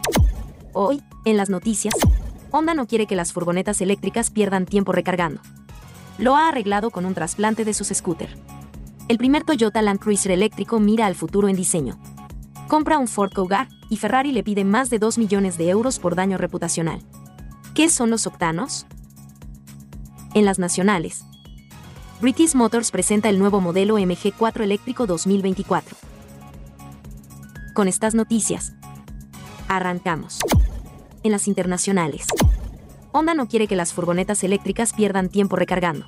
Hoy, 0.73 1.03
en 1.25 1.37
las 1.37 1.49
noticias, 1.49 1.94
Honda 2.51 2.75
no 2.75 2.87
quiere 2.87 3.07
que 3.07 3.16
las 3.16 3.33
furgonetas 3.33 3.81
eléctricas 3.81 4.31
pierdan 4.31 4.66
tiempo 4.66 4.92
recargando. 4.92 5.40
Lo 6.18 6.37
ha 6.37 6.49
arreglado 6.49 6.90
con 6.90 7.07
un 7.07 7.14
trasplante 7.14 7.64
de 7.64 7.75
sus 7.75 7.88
scooter. 7.88 8.29
El 9.09 9.18
primer 9.18 9.44
Toyota 9.44 9.81
Land 9.81 10.01
Cruiser 10.01 10.33
eléctrico 10.33 10.81
mira 10.81 11.07
al 11.07 11.14
futuro 11.14 11.49
en 11.49 11.57
diseño. 11.57 11.99
Compra 12.66 12.99
un 12.99 13.09
Ford 13.09 13.33
Cougar 13.33 13.68
y 13.88 13.97
Ferrari 13.97 14.33
le 14.33 14.42
pide 14.42 14.64
más 14.64 14.90
de 14.90 14.99
2 14.99 15.18
millones 15.18 15.57
de 15.57 15.71
euros 15.71 15.99
por 15.99 16.14
daño 16.14 16.37
reputacional. 16.37 17.01
¿Qué 17.75 17.88
son 17.88 18.11
los 18.11 18.27
octanos? 18.27 18.87
En 20.35 20.44
las 20.44 20.59
nacionales, 20.59 21.25
British 22.20 22.57
Motors 22.57 22.90
presenta 22.90 23.28
el 23.28 23.38
nuevo 23.38 23.61
modelo 23.61 23.96
MG4 23.96 24.62
eléctrico 24.62 25.07
2024. 25.07 25.96
Con 27.74 27.87
estas 27.87 28.16
noticias, 28.16 28.72
arrancamos. 29.68 30.40
En 31.22 31.31
las 31.31 31.46
internacionales, 31.46 32.26
Honda 33.12 33.35
no 33.35 33.46
quiere 33.46 33.68
que 33.68 33.76
las 33.76 33.92
furgonetas 33.92 34.42
eléctricas 34.42 34.92
pierdan 34.94 35.28
tiempo 35.28 35.54
recargando. 35.54 36.07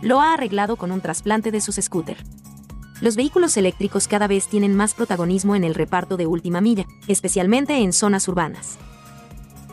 Lo 0.00 0.22
ha 0.22 0.32
arreglado 0.32 0.76
con 0.76 0.90
un 0.90 1.02
trasplante 1.02 1.50
de 1.50 1.60
sus 1.60 1.76
scooter. 1.76 2.16
Los 3.02 3.14
vehículos 3.14 3.58
eléctricos 3.58 4.08
cada 4.08 4.28
vez 4.28 4.48
tienen 4.48 4.74
más 4.74 4.94
protagonismo 4.94 5.54
en 5.54 5.64
el 5.64 5.74
reparto 5.74 6.16
de 6.16 6.26
última 6.26 6.62
milla, 6.62 6.86
especialmente 7.06 7.76
en 7.76 7.92
zonas 7.92 8.28
urbanas. 8.28 8.78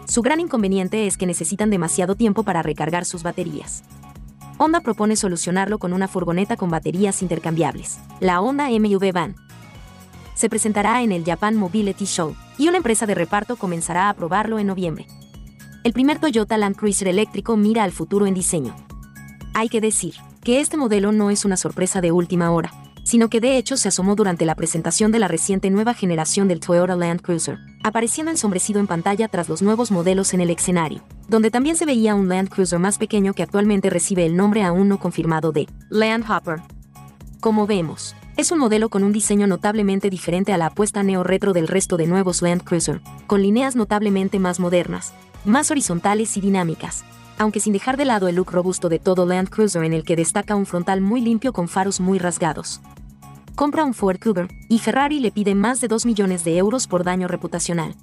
Su 0.06 0.21
gran 0.21 0.41
inconveniente 0.41 1.08
es 1.08 1.15
que 1.15 1.25
necesitan 1.25 1.69
demasiado 1.69 2.15
tiempo 2.15 2.43
para 2.43 2.62
recargar 2.62 3.06
sus 3.06 3.23
baterías. 3.23 3.84
Honda 4.62 4.82
propone 4.82 5.15
solucionarlo 5.15 5.80
con 5.80 5.93
una 5.93 6.10
furgoneta 6.10 6.58
con 6.58 6.69
baterías 6.69 7.22
intercambiables, 7.22 7.98
la 8.19 8.41
Honda 8.41 8.67
MUV 8.69 9.13
Van. 9.13 9.38
Se 10.36 10.50
presentará 10.50 11.02
en 11.02 11.13
el 11.13 11.24
Japan 11.24 11.56
Mobility 11.56 12.04
Show, 12.04 12.36
y 12.58 12.67
una 12.67 12.76
empresa 12.76 13.06
de 13.06 13.15
reparto 13.15 13.56
comenzará 13.56 14.10
a 14.10 14.13
probarlo 14.13 14.60
en 14.60 14.67
noviembre. 14.67 15.08
El 15.86 15.93
primer 15.93 16.19
Toyota 16.19 16.58
Land 16.58 16.76
Cruiser 16.76 17.08
eléctrico 17.08 17.56
mira 17.56 17.86
al 17.86 17.93
futuro 17.93 18.28
en 18.28 18.34
diseño. 18.34 18.76
Hay 19.54 19.69
que 19.69 19.80
decir 19.80 20.15
que 20.43 20.60
este 20.60 20.76
modelo 20.76 21.13
no 21.13 21.30
es 21.30 21.45
una 21.45 21.56
sorpresa 21.56 22.02
de 22.02 22.12
última 22.12 22.52
hora, 22.52 22.74
sino 23.10 23.28
que 23.28 23.41
de 23.41 23.58
hecho 23.58 23.76
se 23.76 23.88
asomó 23.88 24.13
durante 24.13 24.45
la 24.45 24.54
presentación 24.54 25.12
de 25.12 25.17
la 25.17 25.28
reciente 25.28 25.72
nueva 25.72 25.95
generación 25.95 26.48
del 26.48 26.60
Toyota 26.60 26.95
Land 26.95 27.22
Cruiser, 27.22 27.58
apareciendo 27.82 28.30
ensombrecido 28.30 28.80
en 28.80 28.86
pantalla 28.86 29.28
tras 29.28 29.50
los 29.50 29.63
nuevos 29.63 29.89
modelos 29.89 30.36
en 30.36 30.41
el 30.41 30.52
escenario, 30.52 31.02
donde 31.28 31.50
también 31.50 31.76
se 31.76 31.88
veía 31.88 32.13
un 32.13 32.30
Land 32.30 32.50
Cruiser 32.50 32.78
más 32.78 33.00
pequeño 33.00 33.34
que 33.34 33.41
actualmente 33.41 33.89
recibe 33.89 34.28
el 34.28 34.36
nombre 34.36 34.62
aún 34.62 34.89
no 34.89 35.00
confirmado 35.00 35.52
de 35.52 35.67
Land 35.89 36.30
Hopper. 36.30 36.62
Como 37.39 37.65
vemos, 37.65 38.15
es 38.38 38.52
un 38.52 38.60
modelo 38.60 38.89
con 38.89 39.04
un 39.04 39.12
diseño 39.12 39.48
notablemente 39.48 40.12
diferente 40.12 40.54
a 40.54 40.60
la 40.60 40.67
apuesta 40.67 41.02
neo-retro 41.02 41.52
del 41.52 41.67
resto 41.67 41.98
de 41.98 42.06
nuevos 42.06 42.43
Land 42.43 42.63
Cruiser, 42.63 43.02
con 43.26 43.41
líneas 43.41 43.76
notablemente 43.76 44.38
más 44.38 44.60
modernas, 44.60 45.13
más 45.45 45.72
horizontales 45.72 46.38
y 46.38 46.41
dinámicas, 46.41 47.04
aunque 47.39 47.60
sin 47.60 47.74
dejar 47.74 47.98
de 47.98 48.06
lado 48.06 48.28
el 48.28 48.36
look 48.36 48.52
robusto 48.52 48.88
de 48.88 49.00
todo 49.00 49.26
Land 49.26 49.50
Cruiser 49.50 49.84
en 49.84 49.93
el 49.93 50.04
que 50.04 50.15
destaca 50.15 50.56
un 50.56 50.67
frontal 50.67 51.02
muy 51.02 51.22
limpio 51.22 51.54
con 51.54 51.67
faros 51.67 52.00
muy 52.00 52.19
rasgados 52.19 52.82
compra 53.56 53.84
un 53.84 53.94
Ford 53.94 54.20
Cougar, 54.20 54.48
y 54.68 54.80
Ferrari 54.80 55.20
le 55.20 55.32
pide 55.32 55.56
más 55.56 55.82
de 55.82 55.88
2 55.88 56.06
millones 56.06 56.43
de 56.43 56.58
euros 56.58 56.88
por 56.88 57.04
daño 57.04 57.28
reputacional. 57.28 57.95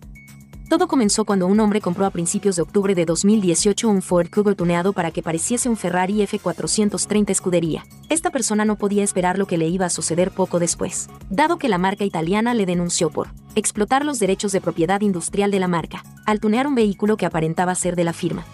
Todo 0.69 0.89
comenzó 0.89 1.25
cuando 1.25 1.47
un 1.47 1.61
hombre 1.61 1.81
compró 1.81 2.07
a 2.07 2.11
principios 2.11 2.57
de 2.57 2.63
octubre 2.63 2.97
de 2.97 3.05
2018 3.05 3.89
un 3.89 4.03
Ford 4.03 4.29
Cougar 4.29 4.57
tuneado 4.57 4.93
para 4.93 5.13
que 5.13 5.23
pareciese 5.23 5.69
un 5.69 5.77
Ferrari 5.77 6.27
F430 6.27 7.31
escudería. 7.31 7.87
Esta 8.09 8.31
persona 8.31 8.65
no 8.65 8.75
podía 8.75 9.05
esperar 9.05 9.39
lo 9.39 9.47
que 9.47 9.59
le 9.59 9.69
iba 9.69 9.87
a 9.87 9.91
suceder 9.91 10.33
poco 10.33 10.59
después, 10.59 11.09
dado 11.31 11.59
que 11.59 11.69
la 11.69 11.79
marca 11.79 12.05
italiana 12.05 12.53
le 12.53 12.67
denunció 12.67 13.11
por 13.11 13.29
explotar 13.55 14.05
los 14.05 14.19
derechos 14.19 14.51
de 14.51 14.61
propiedad 14.61 15.01
industrial 15.03 15.53
de 15.53 15.61
la 15.61 15.69
marca, 15.69 16.03
al 16.25 16.41
tunear 16.41 16.67
un 16.67 16.75
vehículo 16.75 17.17
que 17.17 17.27
aparentaba 17.27 17.75
ser 17.77 17.95
de 17.95 18.05
la 18.05 18.13
firma. 18.13 18.45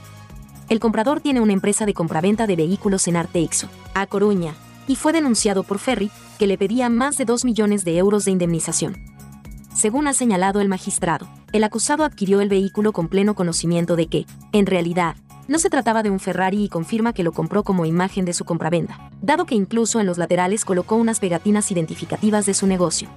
El 0.69 0.81
comprador 0.81 1.21
tiene 1.21 1.41
una 1.41 1.55
empresa 1.55 1.87
de 1.87 1.95
compraventa 1.95 2.47
de 2.47 2.57
vehículos 2.57 3.09
en 3.09 3.17
Arteixo, 3.17 3.69
a 3.95 4.07
Coruña, 4.07 4.55
y 4.87 4.97
fue 4.97 5.13
denunciado 5.13 5.63
por 5.63 5.79
Ferry, 5.79 6.11
que 6.43 6.49
le 6.49 6.59
pedía 6.59 6.89
más 6.89 7.17
de 7.19 7.25
2 7.25 7.45
millones 7.45 7.85
de 7.85 7.97
euros 7.99 8.25
de 8.25 8.33
indemnización. 8.33 8.97
Según 9.73 10.09
ha 10.09 10.13
señalado 10.13 10.61
el 10.61 10.69
magistrado, 10.69 11.29
el 11.53 11.63
acusado 11.63 12.03
adquirió 12.03 12.41
el 12.41 12.49
vehículo 12.49 12.93
con 12.93 13.07
pleno 13.07 13.37
conocimiento 13.37 13.95
de 13.95 14.09
que, 14.09 14.27
en 14.51 14.67
realidad, 14.67 15.15
no 15.47 15.61
se 15.61 15.71
trataba 15.71 16.03
de 16.03 16.11
un 16.11 16.19
Ferrari 16.19 16.65
y 16.65 16.69
confirma 16.69 17.13
que 17.13 17.23
lo 17.23 17.31
compró 17.31 17.63
como 17.63 17.87
imagen 17.87 18.25
de 18.25 18.33
su 18.33 18.45
compraventa, 18.45 19.13
dado 19.21 19.47
que 19.47 19.55
incluso 19.55 20.01
en 20.01 20.07
los 20.07 20.19
laterales 20.19 20.65
colocó 20.65 20.97
unas 20.97 21.21
pegatinas 21.21 21.71
identificativas 21.71 22.45
de 22.45 22.55
su 22.55 22.67
negocio. 22.67 23.09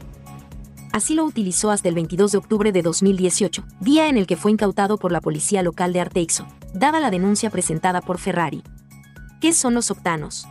Así 0.91 1.15
lo 1.15 1.25
utilizó 1.25 1.71
hasta 1.71 1.89
el 1.89 1.95
22 1.95 2.31
de 2.31 2.37
octubre 2.37 2.71
de 2.71 2.83
2018, 2.83 3.65
día 3.79 4.07
en 4.07 4.17
el 4.17 4.27
que 4.27 4.37
fue 4.37 4.51
incautado 4.51 4.99
por 4.99 5.11
la 5.11 5.21
policía 5.21 5.63
local 5.63 5.93
de 5.93 6.01
Arteixo, 6.01 6.45
dada 6.75 6.99
la 6.99 7.09
denuncia 7.09 7.49
presentada 7.49 8.01
por 8.01 8.19
Ferrari. 8.19 8.61
¿Qué 9.41 9.51
son 9.51 9.73
los 9.73 9.89
octanos? 9.89 10.47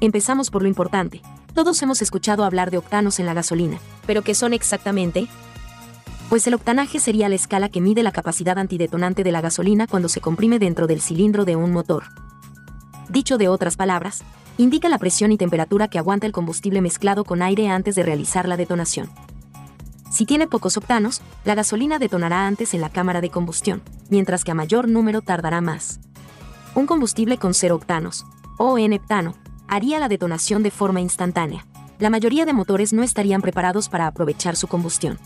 Empezamos 0.00 0.50
por 0.50 0.62
lo 0.62 0.68
importante. 0.68 1.22
Todos 1.54 1.82
hemos 1.82 2.00
escuchado 2.00 2.44
hablar 2.44 2.70
de 2.70 2.78
octanos 2.78 3.20
en 3.20 3.26
la 3.26 3.34
gasolina, 3.34 3.78
pero 4.06 4.22
¿qué 4.22 4.34
son 4.34 4.54
exactamente? 4.54 5.28
Pues 6.30 6.46
el 6.46 6.54
octanaje 6.54 6.98
sería 6.98 7.28
la 7.28 7.34
escala 7.34 7.68
que 7.68 7.82
mide 7.82 8.02
la 8.02 8.10
capacidad 8.10 8.58
antidetonante 8.58 9.22
de 9.22 9.32
la 9.32 9.42
gasolina 9.42 9.86
cuando 9.86 10.08
se 10.08 10.22
comprime 10.22 10.58
dentro 10.58 10.86
del 10.86 11.02
cilindro 11.02 11.44
de 11.44 11.56
un 11.56 11.70
motor. 11.70 12.04
Dicho 13.10 13.36
de 13.36 13.48
otras 13.48 13.76
palabras, 13.76 14.22
indica 14.56 14.88
la 14.88 14.96
presión 14.96 15.30
y 15.30 15.36
temperatura 15.36 15.88
que 15.88 15.98
aguanta 15.98 16.26
el 16.26 16.32
combustible 16.32 16.80
mezclado 16.80 17.22
con 17.24 17.42
aire 17.42 17.68
antes 17.68 17.96
de 17.96 18.02
realizar 18.02 18.48
la 18.48 18.56
detonación. 18.56 19.10
Si 20.10 20.24
tiene 20.24 20.46
pocos 20.46 20.78
octanos, 20.78 21.20
la 21.44 21.54
gasolina 21.54 21.98
detonará 21.98 22.46
antes 22.46 22.72
en 22.72 22.80
la 22.80 22.88
cámara 22.88 23.20
de 23.20 23.28
combustión, 23.28 23.82
mientras 24.08 24.42
que 24.42 24.52
a 24.52 24.54
mayor 24.54 24.88
número 24.88 25.20
tardará 25.20 25.60
más. 25.60 26.00
Un 26.74 26.86
combustible 26.86 27.36
con 27.36 27.52
cero 27.52 27.74
octanos, 27.74 28.24
o 28.56 28.78
N-heptano, 28.78 29.34
haría 29.72 29.98
la 29.98 30.08
detonación 30.08 30.62
de 30.62 30.70
forma 30.70 31.00
instantánea. 31.00 31.64
La 31.98 32.10
mayoría 32.10 32.44
de 32.44 32.52
motores 32.52 32.92
no 32.92 33.02
estarían 33.02 33.40
preparados 33.40 33.88
para 33.88 34.06
aprovechar 34.06 34.54
su 34.54 34.66
combustión. 34.66 35.18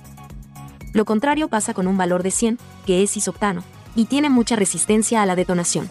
Lo 0.93 1.05
contrario 1.05 1.49
pasa 1.49 1.75
con 1.75 1.89
un 1.89 1.97
valor 1.97 2.23
de 2.23 2.31
100, 2.31 2.61
que 2.87 3.03
es 3.03 3.17
isoctano, 3.17 3.65
y 3.97 4.05
tiene 4.05 4.31
mucha 4.31 4.55
resistencia 4.55 5.21
a 5.21 5.27
la 5.27 5.35
detonación. 5.35 5.91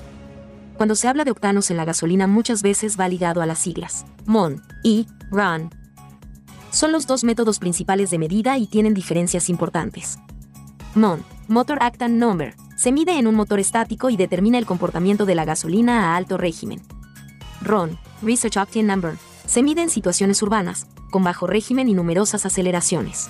Cuando 0.78 0.96
se 0.96 1.10
habla 1.10 1.26
de 1.26 1.32
octanos 1.32 1.70
en 1.70 1.76
la 1.76 1.84
gasolina 1.84 2.28
muchas 2.28 2.62
veces 2.62 2.98
va 2.98 3.10
ligado 3.10 3.42
a 3.42 3.46
las 3.46 3.60
siglas 3.60 4.06
MON 4.26 4.62
y 4.84 5.08
RAN, 5.32 5.70
son 6.72 6.94
los 6.94 7.08
dos 7.08 7.26
métodos 7.26 7.60
principales 7.60 8.10
de 8.10 8.20
medida 8.20 8.58
y 8.58 8.68
tienen 8.68 8.94
diferencias 8.94 9.50
importantes. 9.50 10.18
MON, 10.94 11.26
Motor 11.50 11.80
Actan 11.82 12.20
Number, 12.20 12.56
se 12.78 12.94
mide 12.94 13.20
en 13.20 13.28
un 13.28 13.36
motor 13.36 13.60
estático 13.60 14.10
y 14.10 14.16
determina 14.16 14.58
el 14.58 14.66
comportamiento 14.66 15.26
de 15.26 15.36
la 15.36 15.44
gasolina 15.44 16.14
a 16.14 16.16
alto 16.16 16.38
régimen. 16.38 16.82
RON, 17.62 17.98
Research 18.22 18.58
Octane 18.58 18.84
Number, 18.84 19.18
se 19.46 19.62
mide 19.62 19.82
en 19.82 19.90
situaciones 19.90 20.42
urbanas, 20.42 20.88
con 21.12 21.24
bajo 21.24 21.48
régimen 21.48 21.90
y 21.90 21.94
numerosas 21.94 22.46
aceleraciones. 22.46 23.30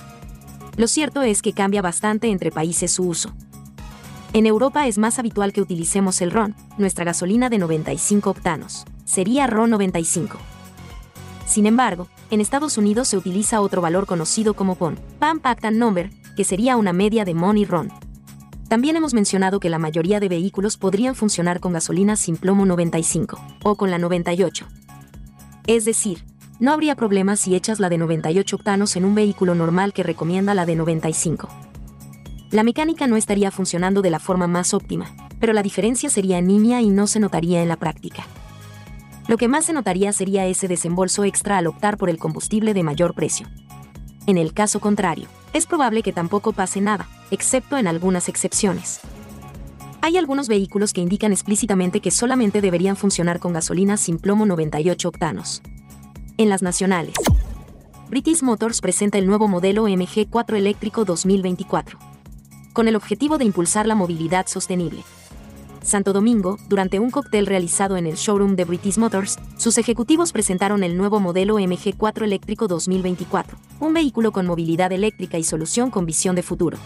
Lo 0.76 0.88
cierto 0.88 1.22
es 1.22 1.42
que 1.42 1.52
cambia 1.52 1.82
bastante 1.82 2.30
entre 2.30 2.50
países 2.50 2.92
su 2.92 3.04
uso. 3.04 3.32
En 4.32 4.46
Europa 4.46 4.86
es 4.86 4.98
más 4.98 5.18
habitual 5.18 5.52
que 5.52 5.62
utilicemos 5.62 6.20
el 6.20 6.30
RON, 6.30 6.54
nuestra 6.78 7.04
gasolina 7.04 7.48
de 7.48 7.58
95 7.58 8.30
octanos. 8.30 8.84
Sería 9.04 9.46
RON 9.46 9.70
95. 9.70 10.38
Sin 11.46 11.66
embargo, 11.66 12.08
en 12.30 12.40
Estados 12.40 12.76
Unidos 12.76 13.08
se 13.08 13.16
utiliza 13.16 13.60
otro 13.60 13.80
valor 13.80 14.06
conocido 14.06 14.54
como 14.54 14.74
PON, 14.74 14.98
Pump 15.20 15.46
Actan 15.46 15.78
Number, 15.78 16.10
que 16.36 16.44
sería 16.44 16.76
una 16.76 16.92
media 16.92 17.24
de 17.24 17.34
MON 17.34 17.56
y 17.56 17.64
RON. 17.64 17.90
También 18.68 18.96
hemos 18.96 19.14
mencionado 19.14 19.60
que 19.60 19.70
la 19.70 19.78
mayoría 19.78 20.18
de 20.18 20.28
vehículos 20.28 20.76
podrían 20.76 21.14
funcionar 21.14 21.60
con 21.60 21.72
gasolina 21.72 22.16
sin 22.16 22.36
plomo 22.36 22.66
95 22.66 23.40
o 23.62 23.76
con 23.76 23.92
la 23.92 23.98
98. 23.98 24.66
Es 25.68 25.84
decir, 25.84 26.24
no 26.58 26.72
habría 26.72 26.96
problema 26.96 27.36
si 27.36 27.54
echas 27.54 27.78
la 27.78 27.88
de 27.88 27.98
98 27.98 28.56
octanos 28.56 28.96
en 28.96 29.04
un 29.04 29.14
vehículo 29.14 29.54
normal 29.54 29.92
que 29.92 30.02
recomienda 30.02 30.54
la 30.54 30.66
de 30.66 30.74
95. 30.74 31.48
La 32.50 32.64
mecánica 32.64 33.06
no 33.06 33.16
estaría 33.16 33.50
funcionando 33.50 34.02
de 34.02 34.10
la 34.10 34.18
forma 34.18 34.48
más 34.48 34.74
óptima, 34.74 35.14
pero 35.38 35.52
la 35.52 35.62
diferencia 35.62 36.10
sería 36.10 36.40
nimia 36.40 36.80
y 36.80 36.88
no 36.88 37.06
se 37.06 37.20
notaría 37.20 37.62
en 37.62 37.68
la 37.68 37.76
práctica. 37.76 38.24
Lo 39.28 39.36
que 39.36 39.48
más 39.48 39.66
se 39.66 39.72
notaría 39.72 40.12
sería 40.12 40.46
ese 40.46 40.66
desembolso 40.66 41.24
extra 41.24 41.58
al 41.58 41.66
optar 41.66 41.96
por 41.96 42.10
el 42.10 42.18
combustible 42.18 42.74
de 42.74 42.82
mayor 42.82 43.14
precio. 43.14 43.48
En 44.26 44.38
el 44.38 44.52
caso 44.52 44.80
contrario, 44.80 45.28
es 45.52 45.66
probable 45.66 46.02
que 46.02 46.12
tampoco 46.12 46.52
pase 46.52 46.80
nada, 46.80 47.08
excepto 47.30 47.78
en 47.78 47.86
algunas 47.86 48.28
excepciones. 48.28 49.00
Hay 50.02 50.16
algunos 50.16 50.48
vehículos 50.48 50.92
que 50.92 51.00
indican 51.00 51.32
explícitamente 51.32 52.00
que 52.00 52.10
solamente 52.10 52.60
deberían 52.60 52.96
funcionar 52.96 53.38
con 53.38 53.52
gasolina 53.52 53.96
sin 53.96 54.18
plomo 54.18 54.44
98 54.44 55.08
octanos. 55.08 55.62
En 56.38 56.48
las 56.48 56.62
nacionales, 56.62 57.14
British 58.08 58.42
Motors 58.42 58.80
presenta 58.80 59.18
el 59.18 59.26
nuevo 59.26 59.46
modelo 59.46 59.88
MG4 59.88 60.56
eléctrico 60.56 61.04
2024, 61.04 61.98
con 62.72 62.88
el 62.88 62.96
objetivo 62.96 63.38
de 63.38 63.44
impulsar 63.44 63.86
la 63.86 63.94
movilidad 63.94 64.46
sostenible. 64.48 65.02
Santo 65.86 66.12
Domingo, 66.12 66.58
durante 66.68 66.98
un 66.98 67.10
cóctel 67.10 67.46
realizado 67.46 67.96
en 67.96 68.08
el 68.08 68.16
showroom 68.16 68.56
de 68.56 68.64
British 68.64 68.98
Motors, 68.98 69.38
sus 69.56 69.78
ejecutivos 69.78 70.32
presentaron 70.32 70.82
el 70.82 70.96
nuevo 70.96 71.20
modelo 71.20 71.60
MG4 71.60 72.24
eléctrico 72.24 72.66
2024, 72.66 73.56
un 73.78 73.94
vehículo 73.94 74.32
con 74.32 74.46
movilidad 74.46 74.90
eléctrica 74.90 75.38
y 75.38 75.44
solución 75.44 75.90
con 75.92 76.04
visión 76.04 76.34
de 76.34 76.42
futuro. 76.42 76.76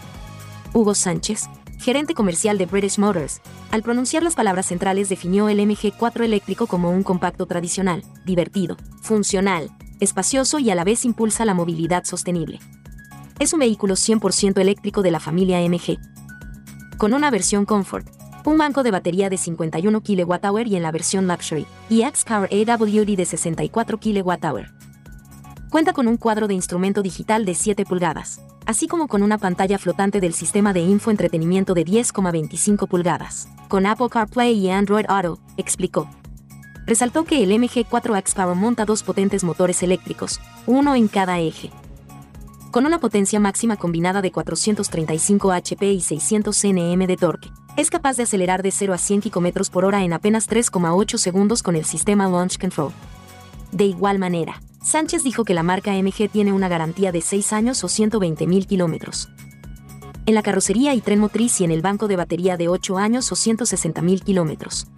Hugo 0.75 0.95
Sánchez, 0.95 1.49
gerente 1.79 2.13
comercial 2.13 2.59
de 2.59 2.67
British 2.67 2.99
Motors, 2.99 3.41
al 3.71 3.83
pronunciar 3.83 4.23
las 4.23 4.35
palabras 4.35 4.67
centrales 4.67 5.09
definió 5.09 5.49
el 5.49 5.61
MG4 5.61 6.23
eléctrico 6.23 6.67
como 6.67 6.91
un 6.91 7.03
compacto 7.03 7.47
tradicional, 7.47 8.05
divertido, 8.27 8.77
funcional, 9.01 9.71
espacioso 10.01 10.59
y 10.59 10.69
a 10.69 10.75
la 10.75 10.85
vez 10.85 11.07
impulsa 11.07 11.47
la 11.47 11.55
movilidad 11.55 12.05
sostenible. 12.05 12.61
Es 13.39 13.55
un 13.55 13.61
vehículo 13.61 13.95
100% 13.95 14.61
eléctrico 14.61 15.01
de 15.01 15.11
la 15.11 15.21
familia 15.21 15.59
MG. 15.67 15.99
Con 16.99 17.15
una 17.15 17.31
versión 17.31 17.65
Comfort, 17.65 18.07
un 18.45 18.59
banco 18.59 18.83
de 18.83 18.91
batería 18.91 19.29
de 19.29 19.37
51 19.37 20.01
kWh 20.01 20.67
y 20.67 20.77
en 20.77 20.83
la 20.83 20.93
versión 20.93 21.27
Luxury, 21.27 21.67
y 21.89 22.03
X-Car 22.03 22.49
AWD 22.51 23.17
de 23.17 23.25
64 23.25 23.99
kWh. 23.99 25.71
Cuenta 25.71 25.93
con 25.93 26.09
un 26.09 26.17
cuadro 26.17 26.49
de 26.49 26.55
instrumento 26.55 27.03
digital 27.03 27.45
de 27.45 27.55
7 27.55 27.85
pulgadas, 27.85 28.41
así 28.67 28.89
como 28.89 29.09
con 29.09 29.23
una 29.23 29.39
pantalla 29.39 29.79
flotante 29.79 30.21
del 30.21 30.35
sistema 30.35 30.73
de 30.73 30.81
infoentretenimiento 30.81 31.75
de 31.75 31.85
10,25 31.85 32.89
pulgadas, 32.89 33.49
con 33.69 33.87
Apple 33.87 34.09
CarPlay 34.09 34.55
y 34.55 34.71
Android 34.71 35.05
Auto, 35.09 35.39
explicó. 35.57 36.09
Resaltó 36.87 37.25
que 37.25 37.43
el 37.43 37.53
MG4 37.53 38.19
X-Power 38.19 38.57
monta 38.57 38.85
dos 38.85 39.03
potentes 39.03 39.45
motores 39.45 39.83
eléctricos, 39.83 40.41
uno 40.67 40.97
en 40.97 41.07
cada 41.07 41.39
eje, 41.39 41.71
con 42.71 42.87
una 42.87 42.99
potencia 42.99 43.39
máxima 43.41 43.77
combinada 43.77 44.23
de 44.23 44.33
435 44.33 45.53
HP 45.53 45.93
y 45.93 46.01
600 46.01 46.65
Nm 46.65 47.07
de 47.07 47.17
torque. 47.17 47.51
Es 47.77 47.89
capaz 47.89 48.17
de 48.17 48.25
acelerar 48.25 48.63
de 48.63 48.73
0 48.73 48.93
a 48.93 48.99
100 48.99 49.23
km 49.23 49.71
por 49.71 49.85
hora 49.85 50.03
en 50.03 50.13
apenas 50.13 50.49
3,8 50.49 51.17
segundos 51.19 51.63
con 51.63 51.77
el 51.77 51.85
sistema 51.85 52.29
Launch 52.29 52.59
Control. 52.59 52.93
De 53.71 53.85
igual 53.85 54.19
manera, 54.19 54.61
Sánchez 54.83 55.23
dijo 55.23 55.45
que 55.45 55.55
la 55.55 55.63
marca 55.63 55.93
MG 55.93 56.29
tiene 56.31 56.53
una 56.53 56.69
garantía 56.69 57.13
de 57.13 57.21
6 57.21 57.53
años 57.53 57.85
o 57.85 57.87
120.000 57.87 58.67
kilómetros. 58.67 59.29
En 60.27 60.35
la 60.35 60.43
carrocería 60.43 60.95
y 60.95 61.01
tren 61.01 61.21
motriz 61.21 61.61
y 61.61 61.65
en 61.65 61.71
el 61.71 61.81
banco 61.81 62.09
de 62.09 62.17
batería 62.17 62.57
de 62.57 62.69
8 62.69 62.99
años 62.99 63.31
o 63.31 63.37
160.000 63.37 64.23
kilómetros. 64.23 64.89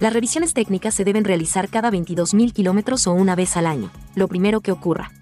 Las 0.00 0.12
revisiones 0.12 0.54
técnicas 0.54 0.94
se 0.94 1.04
deben 1.04 1.24
realizar 1.24 1.68
cada 1.68 1.90
22.000 1.90 2.52
kilómetros 2.52 3.06
o 3.06 3.12
una 3.12 3.36
vez 3.36 3.56
al 3.56 3.66
año, 3.66 3.90
lo 4.14 4.26
primero 4.26 4.60
que 4.60 4.72
ocurra. 4.72 5.12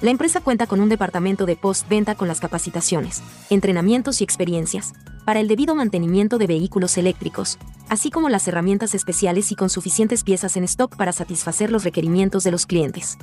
La 0.00 0.10
empresa 0.10 0.40
cuenta 0.40 0.66
con 0.66 0.80
un 0.80 0.88
departamento 0.88 1.46
de 1.46 1.56
postventa 1.56 2.14
con 2.14 2.28
las 2.28 2.40
capacitaciones, 2.40 3.22
entrenamientos 3.50 4.20
y 4.20 4.24
experiencias 4.24 4.92
para 5.24 5.40
el 5.40 5.48
debido 5.48 5.74
mantenimiento 5.74 6.38
de 6.38 6.46
vehículos 6.46 6.96
eléctricos, 6.98 7.58
así 7.88 8.10
como 8.10 8.28
las 8.28 8.46
herramientas 8.48 8.94
especiales 8.94 9.52
y 9.52 9.56
con 9.56 9.70
suficientes 9.70 10.24
piezas 10.24 10.56
en 10.56 10.64
stock 10.64 10.96
para 10.96 11.12
satisfacer 11.12 11.70
los 11.70 11.84
requerimientos 11.84 12.44
de 12.44 12.50
los 12.50 12.66
clientes. 12.66 13.18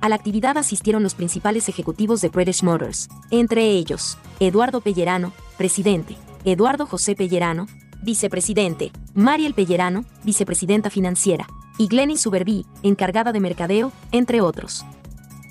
A 0.00 0.08
la 0.08 0.16
actividad 0.16 0.58
asistieron 0.58 1.02
los 1.02 1.14
principales 1.14 1.68
ejecutivos 1.68 2.20
de 2.20 2.28
British 2.28 2.62
Motors, 2.64 3.08
entre 3.30 3.70
ellos, 3.70 4.18
Eduardo 4.40 4.80
Pellerano, 4.80 5.32
presidente, 5.56 6.16
Eduardo 6.44 6.86
José 6.86 7.14
Pellerano, 7.14 7.66
vicepresidente, 8.02 8.90
Mariel 9.14 9.54
Pellerano, 9.54 10.04
vicepresidenta 10.24 10.90
financiera, 10.90 11.46
y 11.78 11.86
Glenny 11.86 12.16
Suberví, 12.16 12.66
encargada 12.82 13.32
de 13.32 13.40
mercadeo, 13.40 13.92
entre 14.10 14.40
otros. 14.40 14.84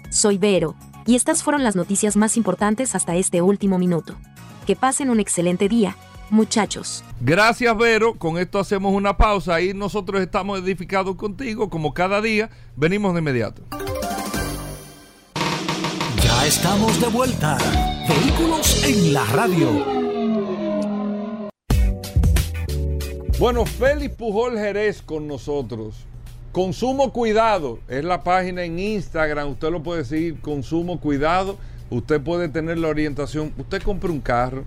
Soy 0.10 0.38
Vero, 0.38 0.76
y 1.06 1.16
estas 1.16 1.44
fueron 1.44 1.64
las 1.64 1.78
noticias 1.78 2.18
más 2.18 2.36
importantes 2.36 2.94
hasta 2.94 3.16
este 3.16 3.42
último 3.42 3.80
minuto. 3.80 4.18
Que 4.66 4.76
pasen 4.76 5.10
un 5.10 5.20
excelente 5.20 5.68
día, 5.68 5.96
muchachos. 6.30 7.04
Gracias, 7.20 7.76
Vero. 7.78 8.16
Con 8.16 8.38
esto 8.38 8.60
hacemos 8.60 8.94
una 8.94 9.18
pausa 9.18 9.60
y 9.62 9.74
nosotros 9.74 10.22
estamos 10.22 10.60
edificados 10.60 11.16
contigo, 11.16 11.70
como 11.70 11.94
cada 11.94 12.22
día. 12.22 12.50
Venimos 12.76 13.14
de 13.14 13.20
inmediato. 13.20 13.64
Ya 16.24 16.46
estamos 16.46 17.02
de 17.02 17.08
vuelta. 17.08 17.58
Vehículos 18.08 18.84
en 18.84 19.14
la 19.14 19.26
radio. 19.26 20.02
Bueno, 23.40 23.66
Félix 23.66 24.16
Pujol 24.16 24.56
Jerez 24.60 25.02
con 25.02 25.28
nosotros. 25.28 26.06
Consumo 26.52 27.12
Cuidado 27.12 27.80
es 27.88 28.04
la 28.04 28.24
página 28.24 28.64
en 28.64 28.78
Instagram. 28.78 29.50
Usted 29.50 29.72
lo 29.72 29.82
puede 29.82 30.06
seguir, 30.06 30.40
Consumo 30.42 31.00
Cuidado. 31.00 31.58
Usted 31.92 32.22
puede 32.22 32.48
tener 32.48 32.78
la 32.78 32.88
orientación. 32.88 33.54
Usted 33.58 33.84
compra 33.84 34.10
un 34.10 34.22
carro, 34.22 34.64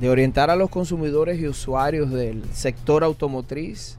de 0.00 0.08
orientar 0.08 0.48
a 0.50 0.56
los 0.56 0.70
consumidores 0.70 1.38
y 1.40 1.46
usuarios 1.46 2.10
del 2.10 2.42
sector 2.52 3.04
automotriz. 3.04 3.98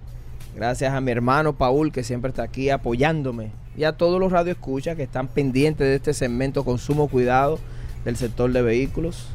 Gracias 0.55 0.91
a 0.93 1.01
mi 1.01 1.11
hermano 1.11 1.53
Paul, 1.53 1.91
que 1.91 2.03
siempre 2.03 2.30
está 2.30 2.41
aquí 2.43 2.71
apoyándome, 2.71 3.51
y 3.75 3.84
a 3.84 3.91
todos 3.93 4.19
los 4.19 4.32
radioescuchas 4.32 4.95
que 4.95 5.03
están 5.03 5.28
pendientes 5.28 5.88
de 5.88 5.95
este 5.95 6.15
segmento 6.15 6.65
Consumo 6.65 7.07
Cuidado 7.07 7.59
del 8.03 8.15
sector 8.15 8.51
de 8.51 8.63
vehículos. 8.63 9.28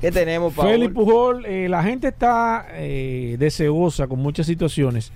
¿Qué 0.00 0.12
tenemos, 0.12 0.52
Paul? 0.52 0.68
Félix 0.68 0.94
Pujol, 0.94 1.46
eh, 1.46 1.68
la 1.68 1.82
gente 1.82 2.08
está 2.08 2.66
eh, 2.72 3.36
deseosa 3.38 4.06
con 4.06 4.18
muchas 4.20 4.46
situaciones. 4.46 5.12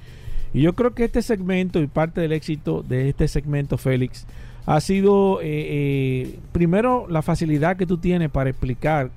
Y 0.53 0.63
yo 0.63 0.75
creo 0.75 0.95
que 0.95 1.05
este 1.05 1.23
segmento 1.23 1.81
y 1.81 1.87
parte 1.87 2.21
del 2.21 2.33
éxito 2.33 2.83
de 2.83 3.09
este 3.09 3.29
segmento, 3.29 3.79
Félix, 3.79 4.27
ha 4.67 4.81
sido 4.81 5.39
eh, 5.43 6.39
primero 6.53 7.07
la 7.09 7.23
facilidad 7.23 7.77
que 7.77 7.87
tú 7.87 7.99
tienes 7.99 8.31
para 8.31 8.51
explicar 8.51 9.11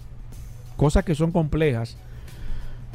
cosas 0.78 1.06
que 1.06 1.16
son 1.16 1.32
complejas, 1.32 1.98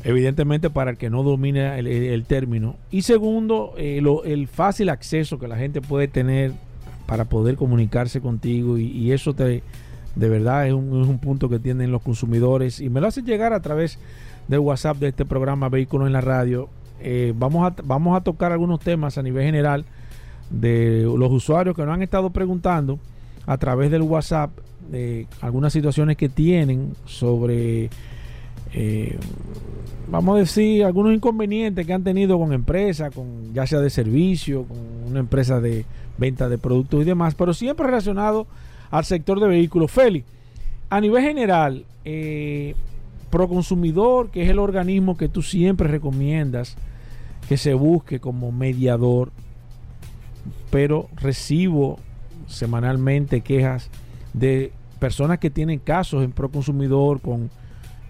evidentemente 0.04 0.70
para 0.70 0.92
el 0.92 0.96
que 0.98 1.10
no 1.10 1.22
domine 1.22 1.78
el, 1.78 2.24
término, 2.26 2.76
y 2.90 3.02
segundo, 3.02 3.74
el 3.76 4.48
fácil 4.48 4.88
acceso 4.88 5.38
que 5.38 5.48
la 5.48 5.56
gente 5.56 5.80
puede 5.80 6.08
tener 6.08 6.52
para 7.08 7.24
poder 7.24 7.56
comunicarse 7.56 8.20
contigo 8.20 8.76
y, 8.76 9.12
eso 9.12 9.32
te, 9.32 9.62
de 10.18 10.28
verdad 10.28 10.66
es 10.66 10.72
un, 10.72 11.18
punto 11.18 11.48
que 11.48 11.58
tienen 11.58 11.92
los 11.92 12.02
consumidores 12.02 12.80
y 12.80 12.90
me 12.90 13.00
lo 13.00 13.06
hacen 13.06 13.24
llegar 13.24 13.52
a 13.52 13.60
través 13.60 13.98
del 14.48 14.60
WhatsApp 14.60 14.98
de 14.98 15.08
este 15.08 15.24
programa 15.24 15.68
Vehículos 15.68 16.06
en 16.08 16.12
la 16.12 16.20
Radio. 16.20 16.68
vamos, 17.36 17.70
a, 17.70 17.82
vamos 17.84 18.16
a 18.16 18.22
tocar 18.22 18.50
algunos 18.50 18.80
temas 18.80 19.16
a 19.16 19.22
nivel 19.22 19.44
general 19.44 19.84
de 20.50 21.02
los 21.02 21.30
usuarios 21.30 21.76
que 21.76 21.84
nos 21.84 21.94
han 21.94 22.02
estado 22.02 22.30
preguntando 22.30 22.98
a 23.46 23.58
través 23.58 23.90
del 23.90 24.02
WhatsApp 24.02 24.50
de 24.90 25.26
algunas 25.40 25.72
situaciones 25.72 26.16
que 26.16 26.28
tienen 26.28 26.94
sobre, 27.04 27.90
eh, 28.72 29.18
vamos 30.10 30.36
a 30.36 30.38
decir, 30.40 30.84
algunos 30.84 31.14
inconvenientes 31.14 31.86
que 31.86 31.92
han 31.92 32.02
tenido 32.02 32.38
con 32.38 32.52
empresas, 32.52 33.14
con 33.14 33.54
ya 33.54 33.66
sea 33.66 33.80
de 33.80 33.90
servicio, 33.90 34.64
con 34.64 34.78
una 35.10 35.20
empresa 35.20 35.60
de 35.60 35.84
venta 36.16 36.48
de 36.48 36.58
productos 36.58 37.02
y 37.02 37.04
demás, 37.04 37.34
pero 37.34 37.54
siempre 37.54 37.86
relacionado 37.86 38.46
al 38.90 39.04
sector 39.04 39.40
de 39.40 39.48
vehículos. 39.48 39.90
Félix, 39.90 40.26
a 40.90 41.00
nivel 41.00 41.22
general, 41.22 41.84
eh, 42.04 42.74
Proconsumidor, 43.30 44.30
que 44.30 44.42
es 44.42 44.50
el 44.50 44.58
organismo 44.58 45.16
que 45.16 45.28
tú 45.28 45.42
siempre 45.42 45.86
recomiendas 45.88 46.76
que 47.48 47.56
se 47.58 47.74
busque 47.74 48.20
como 48.20 48.52
mediador 48.52 49.30
pero 50.70 51.08
recibo 51.16 51.98
semanalmente 52.46 53.40
quejas 53.40 53.90
de 54.32 54.72
personas 54.98 55.38
que 55.38 55.50
tienen 55.50 55.78
casos 55.78 56.24
en 56.24 56.32
Proconsumidor 56.32 57.20
con 57.20 57.50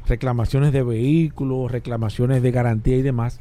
reclamaciones 0.06 0.72
de 0.72 0.82
vehículos, 0.82 1.70
reclamaciones 1.70 2.42
de 2.42 2.50
garantía 2.50 2.96
y 2.96 3.02
demás, 3.02 3.40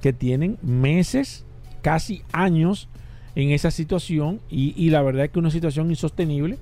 que 0.00 0.12
tienen 0.12 0.58
meses, 0.62 1.44
casi 1.82 2.22
años 2.32 2.88
en 3.34 3.50
esa 3.50 3.70
situación 3.70 4.40
y, 4.48 4.90
la 4.90 5.02
verdad 5.02 5.24
es 5.24 5.30
que 5.30 5.38
una 5.38 5.50
situación 5.50 5.90
insostenible 5.90 6.58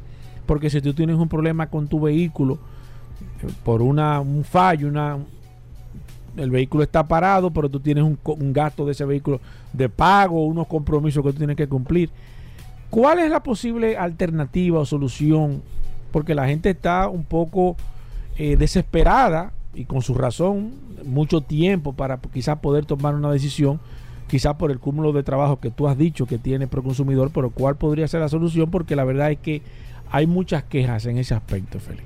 porque 0.46 0.70
si 0.70 0.80
tú 0.80 0.94
tienes 0.94 1.16
un 1.16 1.28
problema 1.28 1.68
con 1.68 1.88
tu 1.88 2.00
vehículo 2.00 2.58
eh, 3.42 3.50
por 3.64 3.82
una, 3.82 4.20
un 4.20 4.44
fallo, 4.44 4.88
una, 4.88 5.18
el 6.36 6.50
vehículo 6.50 6.82
está 6.82 7.06
parado, 7.06 7.50
pero 7.50 7.68
tú 7.68 7.80
tienes 7.80 8.04
un, 8.04 8.18
gasto 8.52 8.84
de 8.86 8.92
ese 8.92 9.04
vehículo 9.04 9.40
de 9.72 9.88
pago, 9.88 10.44
unos 10.46 10.66
compromisos 10.66 11.24
que 11.24 11.32
tú 11.32 11.38
tienes 11.38 11.56
que 11.56 11.68
cumplir. 11.68 12.10
¿Cuál 12.90 13.20
es 13.20 13.30
la 13.30 13.42
posible 13.42 13.96
alternativa 13.96 14.78
o 14.80 14.86
solución? 14.86 15.62
Porque 16.10 16.34
la 16.34 16.46
gente 16.46 16.70
está 16.70 17.08
un 17.08 17.24
poco 17.24 17.76
eh, 18.36 18.56
desesperada 18.56 19.52
y 19.74 19.84
con 19.84 20.02
su 20.02 20.14
razón, 20.14 20.72
mucho 21.04 21.40
tiempo 21.40 21.94
para 21.94 22.18
quizás 22.18 22.58
poder 22.58 22.84
tomar 22.84 23.14
una 23.14 23.30
decisión, 23.30 23.80
quizás 24.28 24.54
por 24.56 24.70
el 24.70 24.78
cúmulo 24.78 25.12
de 25.12 25.22
trabajo 25.22 25.58
que 25.58 25.70
tú 25.70 25.88
has 25.88 25.96
dicho 25.96 26.26
que 26.26 26.38
tiene 26.38 26.66
Proconsumidor, 26.66 27.30
pero 27.32 27.50
cuál 27.50 27.76
podría 27.76 28.08
ser 28.08 28.20
la 28.20 28.28
solución, 28.28 28.70
porque 28.70 28.96
la 28.96 29.04
verdad 29.04 29.30
es 29.30 29.38
que 29.38 29.62
hay 30.12 30.26
muchas 30.26 30.62
quejas 30.64 31.06
en 31.06 31.16
ese 31.16 31.34
aspecto, 31.34 31.80
Félix. 31.80 32.04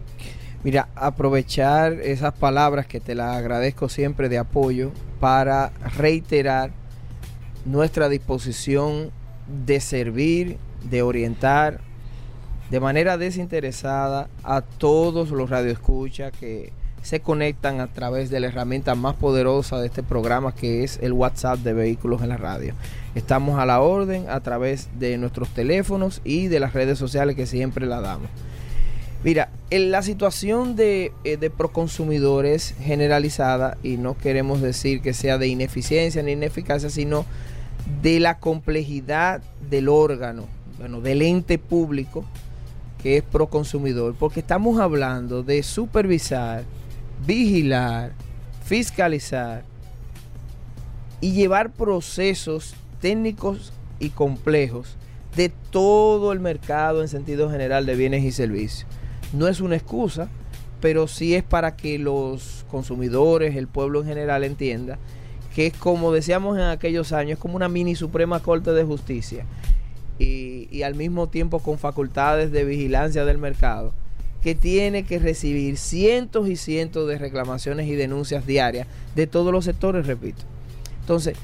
Mira, 0.62 0.88
aprovechar 0.94 1.94
esas 1.94 2.32
palabras 2.34 2.86
que 2.86 3.00
te 3.00 3.16
las 3.16 3.36
agradezco 3.36 3.88
siempre 3.88 4.28
de 4.28 4.38
apoyo 4.38 4.92
para 5.20 5.72
reiterar 5.96 6.70
nuestra 7.64 8.08
disposición 8.08 9.10
de 9.66 9.80
servir, 9.80 10.56
de 10.88 11.02
orientar 11.02 11.80
de 12.70 12.80
manera 12.80 13.18
desinteresada 13.18 14.28
a 14.44 14.60
todos 14.60 15.30
los 15.30 15.50
radioescuchas 15.50 16.32
que 16.32 16.72
se 17.06 17.20
conectan 17.20 17.80
a 17.80 17.86
través 17.86 18.30
de 18.30 18.40
la 18.40 18.48
herramienta 18.48 18.96
más 18.96 19.14
poderosa 19.14 19.78
de 19.78 19.86
este 19.86 20.02
programa 20.02 20.52
que 20.52 20.82
es 20.82 20.98
el 21.00 21.12
WhatsApp 21.12 21.60
de 21.60 21.72
vehículos 21.72 22.20
en 22.20 22.30
la 22.30 22.36
radio. 22.36 22.74
Estamos 23.14 23.60
a 23.60 23.64
la 23.64 23.80
orden 23.80 24.28
a 24.28 24.40
través 24.40 24.88
de 24.98 25.16
nuestros 25.16 25.50
teléfonos 25.50 26.20
y 26.24 26.48
de 26.48 26.58
las 26.58 26.72
redes 26.72 26.98
sociales 26.98 27.36
que 27.36 27.46
siempre 27.46 27.86
la 27.86 28.00
damos. 28.00 28.28
Mira, 29.22 29.50
en 29.70 29.92
la 29.92 30.02
situación 30.02 30.74
de, 30.74 31.12
eh, 31.22 31.36
de 31.36 31.48
proconsumidores 31.48 32.74
generalizada, 32.80 33.78
y 33.84 33.98
no 33.98 34.18
queremos 34.18 34.60
decir 34.60 35.00
que 35.00 35.14
sea 35.14 35.38
de 35.38 35.46
ineficiencia 35.46 36.24
ni 36.24 36.32
ineficacia, 36.32 36.90
sino 36.90 37.24
de 38.02 38.18
la 38.18 38.40
complejidad 38.40 39.42
del 39.70 39.88
órgano, 39.88 40.46
bueno, 40.78 41.00
del 41.00 41.22
ente 41.22 41.58
público 41.58 42.24
que 43.00 43.18
es 43.18 43.22
proconsumidor, 43.22 44.16
porque 44.18 44.40
estamos 44.40 44.80
hablando 44.80 45.44
de 45.44 45.62
supervisar, 45.62 46.64
vigilar, 47.26 48.12
fiscalizar 48.64 49.64
y 51.20 51.32
llevar 51.32 51.72
procesos 51.72 52.74
técnicos 53.00 53.72
y 53.98 54.10
complejos 54.10 54.96
de 55.34 55.50
todo 55.70 56.32
el 56.32 56.40
mercado 56.40 57.02
en 57.02 57.08
sentido 57.08 57.50
general 57.50 57.84
de 57.84 57.96
bienes 57.96 58.24
y 58.24 58.32
servicios. 58.32 58.86
No 59.32 59.48
es 59.48 59.60
una 59.60 59.76
excusa, 59.76 60.28
pero 60.80 61.08
sí 61.08 61.34
es 61.34 61.42
para 61.42 61.76
que 61.76 61.98
los 61.98 62.64
consumidores, 62.70 63.56
el 63.56 63.66
pueblo 63.66 64.00
en 64.00 64.06
general 64.06 64.44
entienda 64.44 64.98
que 65.54 65.66
es 65.68 65.72
como 65.72 66.12
decíamos 66.12 66.58
en 66.58 66.64
aquellos 66.64 67.12
años, 67.12 67.38
como 67.38 67.56
una 67.56 67.70
mini 67.70 67.94
Suprema 67.94 68.40
Corte 68.40 68.72
de 68.72 68.84
Justicia 68.84 69.46
y 70.18 70.82
al 70.82 70.94
mismo 70.94 71.28
tiempo 71.28 71.60
con 71.60 71.78
facultades 71.78 72.52
de 72.52 72.64
vigilancia 72.64 73.24
del 73.24 73.38
mercado 73.38 73.92
que 74.46 74.54
tiene 74.54 75.02
que 75.02 75.18
recibir 75.18 75.76
cientos 75.76 76.48
y 76.48 76.54
cientos 76.54 77.08
de 77.08 77.18
reclamaciones 77.18 77.88
y 77.88 77.96
denuncias 77.96 78.46
diarias 78.46 78.86
de 79.16 79.26
todos 79.26 79.50
los 79.50 79.64
sectores, 79.64 80.06
repito. 80.06 80.44
Entonces, 81.00 81.36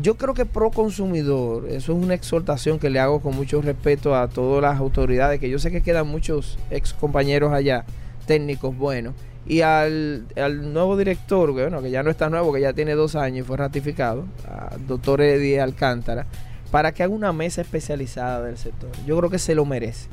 yo 0.00 0.14
creo 0.14 0.34
que 0.34 0.46
pro 0.46 0.70
consumidor, 0.70 1.66
eso 1.68 1.98
es 1.98 1.98
una 2.00 2.14
exhortación 2.14 2.78
que 2.78 2.90
le 2.90 3.00
hago 3.00 3.20
con 3.20 3.34
mucho 3.34 3.60
respeto 3.60 4.14
a 4.14 4.28
todas 4.28 4.62
las 4.62 4.78
autoridades, 4.78 5.40
que 5.40 5.50
yo 5.50 5.58
sé 5.58 5.72
que 5.72 5.80
quedan 5.80 6.06
muchos 6.06 6.56
ex 6.70 6.92
compañeros 6.92 7.52
allá, 7.52 7.86
técnicos 8.24 8.78
buenos, 8.78 9.14
y 9.48 9.62
al, 9.62 10.24
nuevo 10.72 10.96
director, 10.96 11.50
bueno, 11.50 11.82
que 11.82 11.90
ya 11.90 12.04
no 12.04 12.10
está 12.10 12.30
nuevo, 12.30 12.52
que 12.52 12.60
ya 12.60 12.72
tiene 12.72 12.92
dos 12.94 13.16
años 13.16 13.44
y 13.44 13.48
fue 13.48 13.56
ratificado, 13.56 14.26
al 14.48 14.86
doctor 14.86 15.22
Eddie 15.22 15.60
Alcántara, 15.60 16.26
para 16.70 16.92
que 16.92 17.02
haga 17.02 17.12
una 17.12 17.32
mesa 17.32 17.62
especializada 17.62 18.42
del 18.42 18.58
sector. 18.58 18.90
Yo 19.04 19.18
creo 19.18 19.28
que 19.28 19.40
se 19.40 19.56
lo 19.56 19.64
merece. 19.64 20.06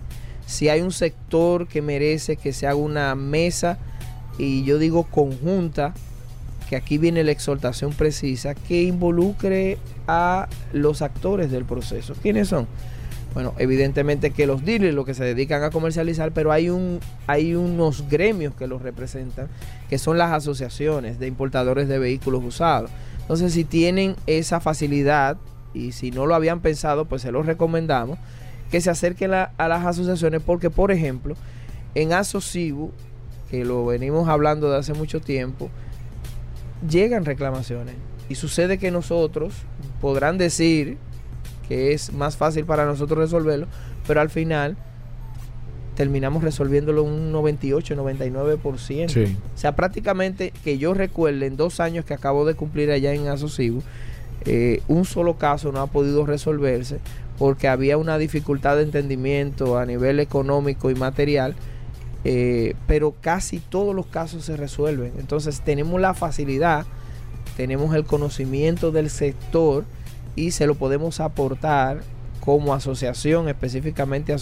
Si 0.51 0.67
hay 0.67 0.81
un 0.81 0.91
sector 0.91 1.65
que 1.65 1.81
merece 1.81 2.35
que 2.35 2.51
se 2.51 2.67
haga 2.67 2.75
una 2.75 3.15
mesa, 3.15 3.77
y 4.37 4.65
yo 4.65 4.79
digo 4.79 5.05
conjunta, 5.05 5.93
que 6.69 6.75
aquí 6.75 6.97
viene 6.97 7.23
la 7.23 7.31
exhortación 7.31 7.93
precisa, 7.93 8.53
que 8.53 8.83
involucre 8.83 9.77
a 10.07 10.49
los 10.73 11.01
actores 11.01 11.51
del 11.51 11.63
proceso. 11.63 12.15
¿Quiénes 12.21 12.49
son? 12.49 12.67
Bueno, 13.33 13.53
evidentemente 13.59 14.31
que 14.31 14.45
los 14.45 14.65
dealers, 14.65 14.93
los 14.93 15.05
que 15.05 15.13
se 15.13 15.23
dedican 15.23 15.63
a 15.63 15.69
comercializar, 15.69 16.33
pero 16.33 16.51
hay, 16.51 16.69
un, 16.69 16.99
hay 17.27 17.55
unos 17.55 18.09
gremios 18.09 18.53
que 18.53 18.67
los 18.67 18.81
representan, 18.81 19.47
que 19.89 19.97
son 19.97 20.17
las 20.17 20.33
asociaciones 20.33 21.17
de 21.17 21.27
importadores 21.27 21.87
de 21.87 21.97
vehículos 21.97 22.43
usados. 22.43 22.91
Entonces, 23.21 23.53
si 23.53 23.63
tienen 23.63 24.17
esa 24.27 24.59
facilidad 24.59 25.37
y 25.73 25.93
si 25.93 26.11
no 26.11 26.25
lo 26.25 26.35
habían 26.35 26.59
pensado, 26.59 27.05
pues 27.05 27.21
se 27.21 27.31
los 27.31 27.45
recomendamos 27.45 28.19
que 28.71 28.81
se 28.81 28.89
acerquen 28.89 29.33
a 29.33 29.67
las 29.67 29.85
asociaciones 29.85 30.41
porque, 30.43 30.69
por 30.69 30.91
ejemplo, 30.91 31.35
en 31.93 32.13
Asocibu, 32.13 32.91
que 33.49 33.65
lo 33.65 33.85
venimos 33.85 34.29
hablando 34.29 34.71
de 34.71 34.77
hace 34.77 34.93
mucho 34.93 35.19
tiempo, 35.19 35.69
llegan 36.89 37.25
reclamaciones. 37.25 37.95
Y 38.29 38.35
sucede 38.35 38.77
que 38.77 38.91
nosotros 38.91 39.53
podrán 39.99 40.37
decir 40.37 40.97
que 41.67 41.91
es 41.93 42.13
más 42.13 42.37
fácil 42.37 42.65
para 42.65 42.85
nosotros 42.85 43.19
resolverlo, 43.19 43.67
pero 44.07 44.21
al 44.21 44.29
final 44.29 44.77
terminamos 45.95 46.43
resolviéndolo 46.43 47.03
un 47.03 47.33
98, 47.33 47.95
99%. 47.95 49.35
O 49.35 49.57
sea, 49.57 49.75
prácticamente 49.75 50.53
que 50.63 50.77
yo 50.77 50.93
recuerde 50.93 51.45
en 51.45 51.57
dos 51.57 51.81
años 51.81 52.05
que 52.05 52.13
acabo 52.13 52.45
de 52.45 52.55
cumplir 52.55 52.89
allá 52.89 53.13
en 53.13 53.27
Asocibu, 53.27 53.83
eh, 54.45 54.81
un 54.87 55.05
solo 55.05 55.37
caso 55.37 55.71
no 55.71 55.81
ha 55.81 55.87
podido 55.87 56.25
resolverse 56.25 56.99
porque 57.37 57.67
había 57.67 57.97
una 57.97 58.17
dificultad 58.17 58.77
de 58.77 58.83
entendimiento 58.83 59.77
a 59.77 59.85
nivel 59.85 60.19
económico 60.19 60.89
y 60.89 60.95
material, 60.95 61.55
eh, 62.23 62.75
pero 62.87 63.15
casi 63.19 63.59
todos 63.59 63.95
los 63.95 64.05
casos 64.05 64.45
se 64.45 64.57
resuelven. 64.57 65.13
Entonces 65.17 65.61
tenemos 65.61 65.99
la 65.99 66.13
facilidad, 66.13 66.85
tenemos 67.57 67.95
el 67.95 68.05
conocimiento 68.05 68.91
del 68.91 69.09
sector 69.09 69.85
y 70.35 70.51
se 70.51 70.67
lo 70.67 70.75
podemos 70.75 71.19
aportar 71.19 72.01
como 72.39 72.73
asociación, 72.73 73.47
específicamente 73.47 74.33
a 74.33 74.37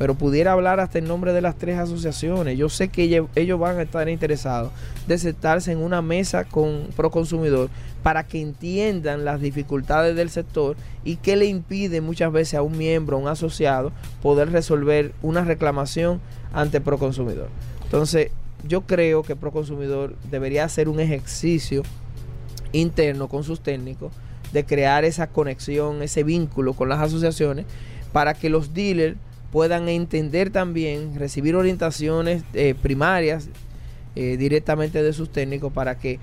pero 0.00 0.14
pudiera 0.14 0.52
hablar 0.52 0.80
hasta 0.80 0.98
en 0.98 1.04
nombre 1.04 1.34
de 1.34 1.42
las 1.42 1.56
tres 1.56 1.78
asociaciones. 1.78 2.56
Yo 2.56 2.70
sé 2.70 2.88
que 2.88 3.22
ellos 3.34 3.60
van 3.60 3.78
a 3.78 3.82
estar 3.82 4.08
interesados 4.08 4.72
de 5.06 5.18
sentarse 5.18 5.72
en 5.72 5.78
una 5.78 6.00
mesa 6.00 6.44
con 6.44 6.88
Proconsumidor 6.96 7.68
para 8.02 8.24
que 8.24 8.40
entiendan 8.40 9.24
las 9.24 9.40
dificultades 9.40 10.16
del 10.16 10.30
sector 10.30 10.76
y 11.04 11.16
qué 11.16 11.36
le 11.36 11.46
impide 11.46 12.00
muchas 12.00 12.32
veces 12.32 12.54
a 12.54 12.62
un 12.62 12.76
miembro, 12.76 13.16
a 13.16 13.20
un 13.20 13.28
asociado, 13.28 13.92
poder 14.22 14.50
resolver 14.50 15.12
una 15.22 15.44
reclamación 15.44 16.20
ante 16.52 16.80
Proconsumidor. 16.80 17.48
Entonces, 17.84 18.30
yo 18.66 18.82
creo 18.82 19.22
que 19.22 19.36
Proconsumidor 19.36 20.14
debería 20.30 20.64
hacer 20.64 20.88
un 20.88 21.00
ejercicio 21.00 21.82
interno 22.72 23.28
con 23.28 23.44
sus 23.44 23.60
técnicos 23.60 24.12
de 24.52 24.64
crear 24.64 25.04
esa 25.04 25.28
conexión, 25.28 26.02
ese 26.02 26.24
vínculo 26.24 26.74
con 26.74 26.88
las 26.88 27.00
asociaciones 27.00 27.66
para 28.12 28.34
que 28.34 28.50
los 28.50 28.74
dealers 28.74 29.16
puedan 29.52 29.88
entender 29.88 30.50
también, 30.50 31.14
recibir 31.16 31.56
orientaciones 31.56 32.42
eh, 32.54 32.74
primarias 32.80 33.48
eh, 34.16 34.36
directamente 34.36 35.02
de 35.02 35.12
sus 35.12 35.30
técnicos 35.30 35.72
para 35.72 35.98
que 35.98 36.18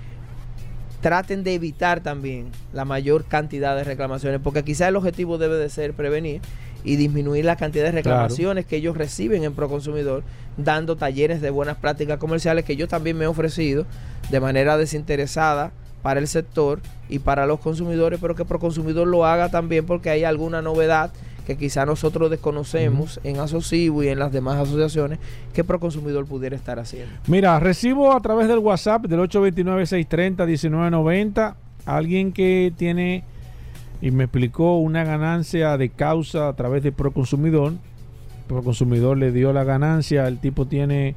traten 1.00 1.44
de 1.44 1.54
evitar 1.54 2.00
también 2.00 2.50
la 2.72 2.84
mayor 2.84 3.24
cantidad 3.24 3.76
de 3.76 3.84
reclamaciones, 3.84 4.40
porque 4.42 4.64
quizá 4.64 4.88
el 4.88 4.96
objetivo 4.96 5.38
debe 5.38 5.56
de 5.56 5.68
ser 5.68 5.94
prevenir 5.94 6.40
y 6.84 6.96
disminuir 6.96 7.44
la 7.44 7.56
cantidad 7.56 7.84
de 7.84 7.92
reclamaciones 7.92 8.66
que 8.66 8.76
ellos 8.76 8.96
reciben 8.96 9.44
en 9.44 9.54
Proconsumidor, 9.54 10.22
dando 10.56 10.96
talleres 10.96 11.40
de 11.40 11.50
buenas 11.50 11.76
prácticas 11.76 12.18
comerciales 12.18 12.64
que 12.64 12.76
yo 12.76 12.88
también 12.88 13.16
me 13.16 13.24
he 13.24 13.28
ofrecido 13.28 13.86
de 14.30 14.40
manera 14.40 14.76
desinteresada 14.76 15.72
para 16.02 16.20
el 16.20 16.28
sector 16.28 16.80
y 17.08 17.18
para 17.18 17.46
los 17.46 17.60
consumidores, 17.60 18.20
pero 18.20 18.34
que 18.34 18.44
Proconsumidor 18.44 19.06
lo 19.06 19.26
haga 19.26 19.50
también 19.50 19.86
porque 19.86 20.10
hay 20.10 20.24
alguna 20.24 20.62
novedad 20.62 21.10
que 21.48 21.56
quizá 21.56 21.84
nosotros 21.86 22.30
desconocemos 22.30 23.18
en 23.24 23.40
Asocibu 23.40 24.02
y 24.02 24.08
en 24.08 24.18
las 24.18 24.32
demás 24.32 24.58
asociaciones 24.58 25.18
que 25.54 25.64
Proconsumidor 25.64 26.26
pudiera 26.26 26.54
estar 26.54 26.78
haciendo. 26.78 27.14
Mira, 27.26 27.58
recibo 27.58 28.12
a 28.12 28.20
través 28.20 28.48
del 28.48 28.58
WhatsApp 28.58 29.06
del 29.06 29.20
829-630-1990 29.20 31.54
alguien 31.86 32.32
que 32.32 32.70
tiene 32.76 33.24
y 34.02 34.10
me 34.10 34.24
explicó 34.24 34.76
una 34.76 35.04
ganancia 35.04 35.78
de 35.78 35.88
causa 35.88 36.48
a 36.48 36.52
través 36.52 36.82
de 36.82 36.92
Proconsumidor. 36.92 37.72
Proconsumidor 38.46 39.16
le 39.16 39.32
dio 39.32 39.54
la 39.54 39.64
ganancia, 39.64 40.28
el 40.28 40.40
tipo 40.40 40.66
tiene, 40.66 41.14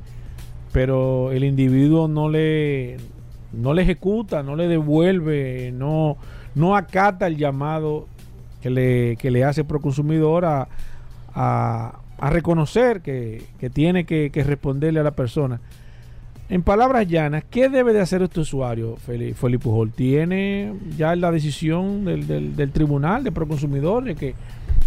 pero 0.72 1.34
el 1.34 1.44
individuo 1.44 2.08
no 2.08 2.30
le, 2.30 2.96
no 3.52 3.74
le 3.74 3.82
ejecuta, 3.82 4.44
no 4.44 4.56
le 4.56 4.70
devuelve, 4.70 5.74
no, 5.74 6.16
no 6.56 6.78
acata 6.78 7.28
el 7.28 7.36
llamado 7.36 8.08
que 8.62 8.70
le, 8.70 9.16
que 9.18 9.32
le 9.32 9.43
hace 9.43 9.64
Proconsumidor 9.64 10.45
a, 10.45 10.68
a, 11.34 11.99
a 12.22 12.30
reconocer 12.30 13.01
que, 13.01 13.43
tiene 13.74 14.05
que, 14.05 14.30
responderle 14.45 14.99
a 14.99 15.03
la 15.03 15.12
persona. 15.12 15.59
En 16.49 16.62
palabras 16.62 17.07
llanas, 17.07 17.43
¿qué 17.49 17.68
debe 17.68 17.93
de 17.93 18.01
hacer 18.01 18.22
este 18.22 18.41
usuario, 18.41 18.97
Felipe 18.97 19.57
Pujol? 19.57 19.91
¿Tiene 19.91 20.74
ya 20.97 21.16
la 21.16 21.32
decisión 21.32 22.05
del, 22.05 22.55
del, 22.55 22.72
tribunal 22.72 23.24
de 23.24 23.32
Proconsumidor 23.32 24.03
de 24.03 24.16
que, 24.16 24.36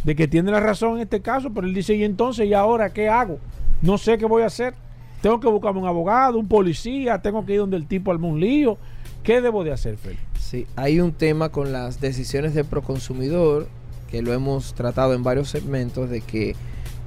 de 0.04 0.14
que 0.14 0.28
tiene 0.28 0.52
la 0.52 0.60
razón 0.60 0.96
en 0.96 1.02
este 1.02 1.20
caso? 1.20 1.50
Pero 1.52 1.66
él 1.66 1.74
dice, 1.74 1.96
¿y 1.96 2.04
entonces, 2.04 2.46
y 2.46 2.54
ahora 2.54 2.90
qué 2.90 3.08
hago? 3.08 3.38
No 3.82 3.98
sé 3.98 4.16
qué 4.16 4.26
voy 4.26 4.42
a 4.42 4.46
hacer. 4.46 4.74
Tengo 5.20 5.40
que 5.40 5.48
buscarme 5.48 5.80
un 5.80 5.86
abogado, 5.86 6.38
un 6.38 6.46
policía, 6.46 7.20
tengo 7.20 7.44
que 7.44 7.54
ir 7.54 7.58
donde 7.58 7.78
el 7.78 7.86
tipo 7.86 8.12
algún 8.12 8.34
un 8.34 8.40
lío. 8.40 8.78
¿Qué 9.24 9.40
debo 9.40 9.64
de 9.64 9.72
hacer, 9.72 9.96
Felipe? 9.96 10.22
Sí, 10.38 10.66
hay 10.76 11.00
un 11.00 11.12
tema 11.12 11.48
con 11.48 11.72
las 11.72 11.98
decisiones 11.98 12.54
de 12.54 12.62
Proconsumidor, 12.62 13.66
que 14.10 14.20
lo 14.20 14.34
hemos 14.34 14.74
tratado 14.74 15.14
en 15.14 15.22
varios 15.22 15.48
segmentos, 15.48 16.10
de 16.10 16.20
que 16.20 16.54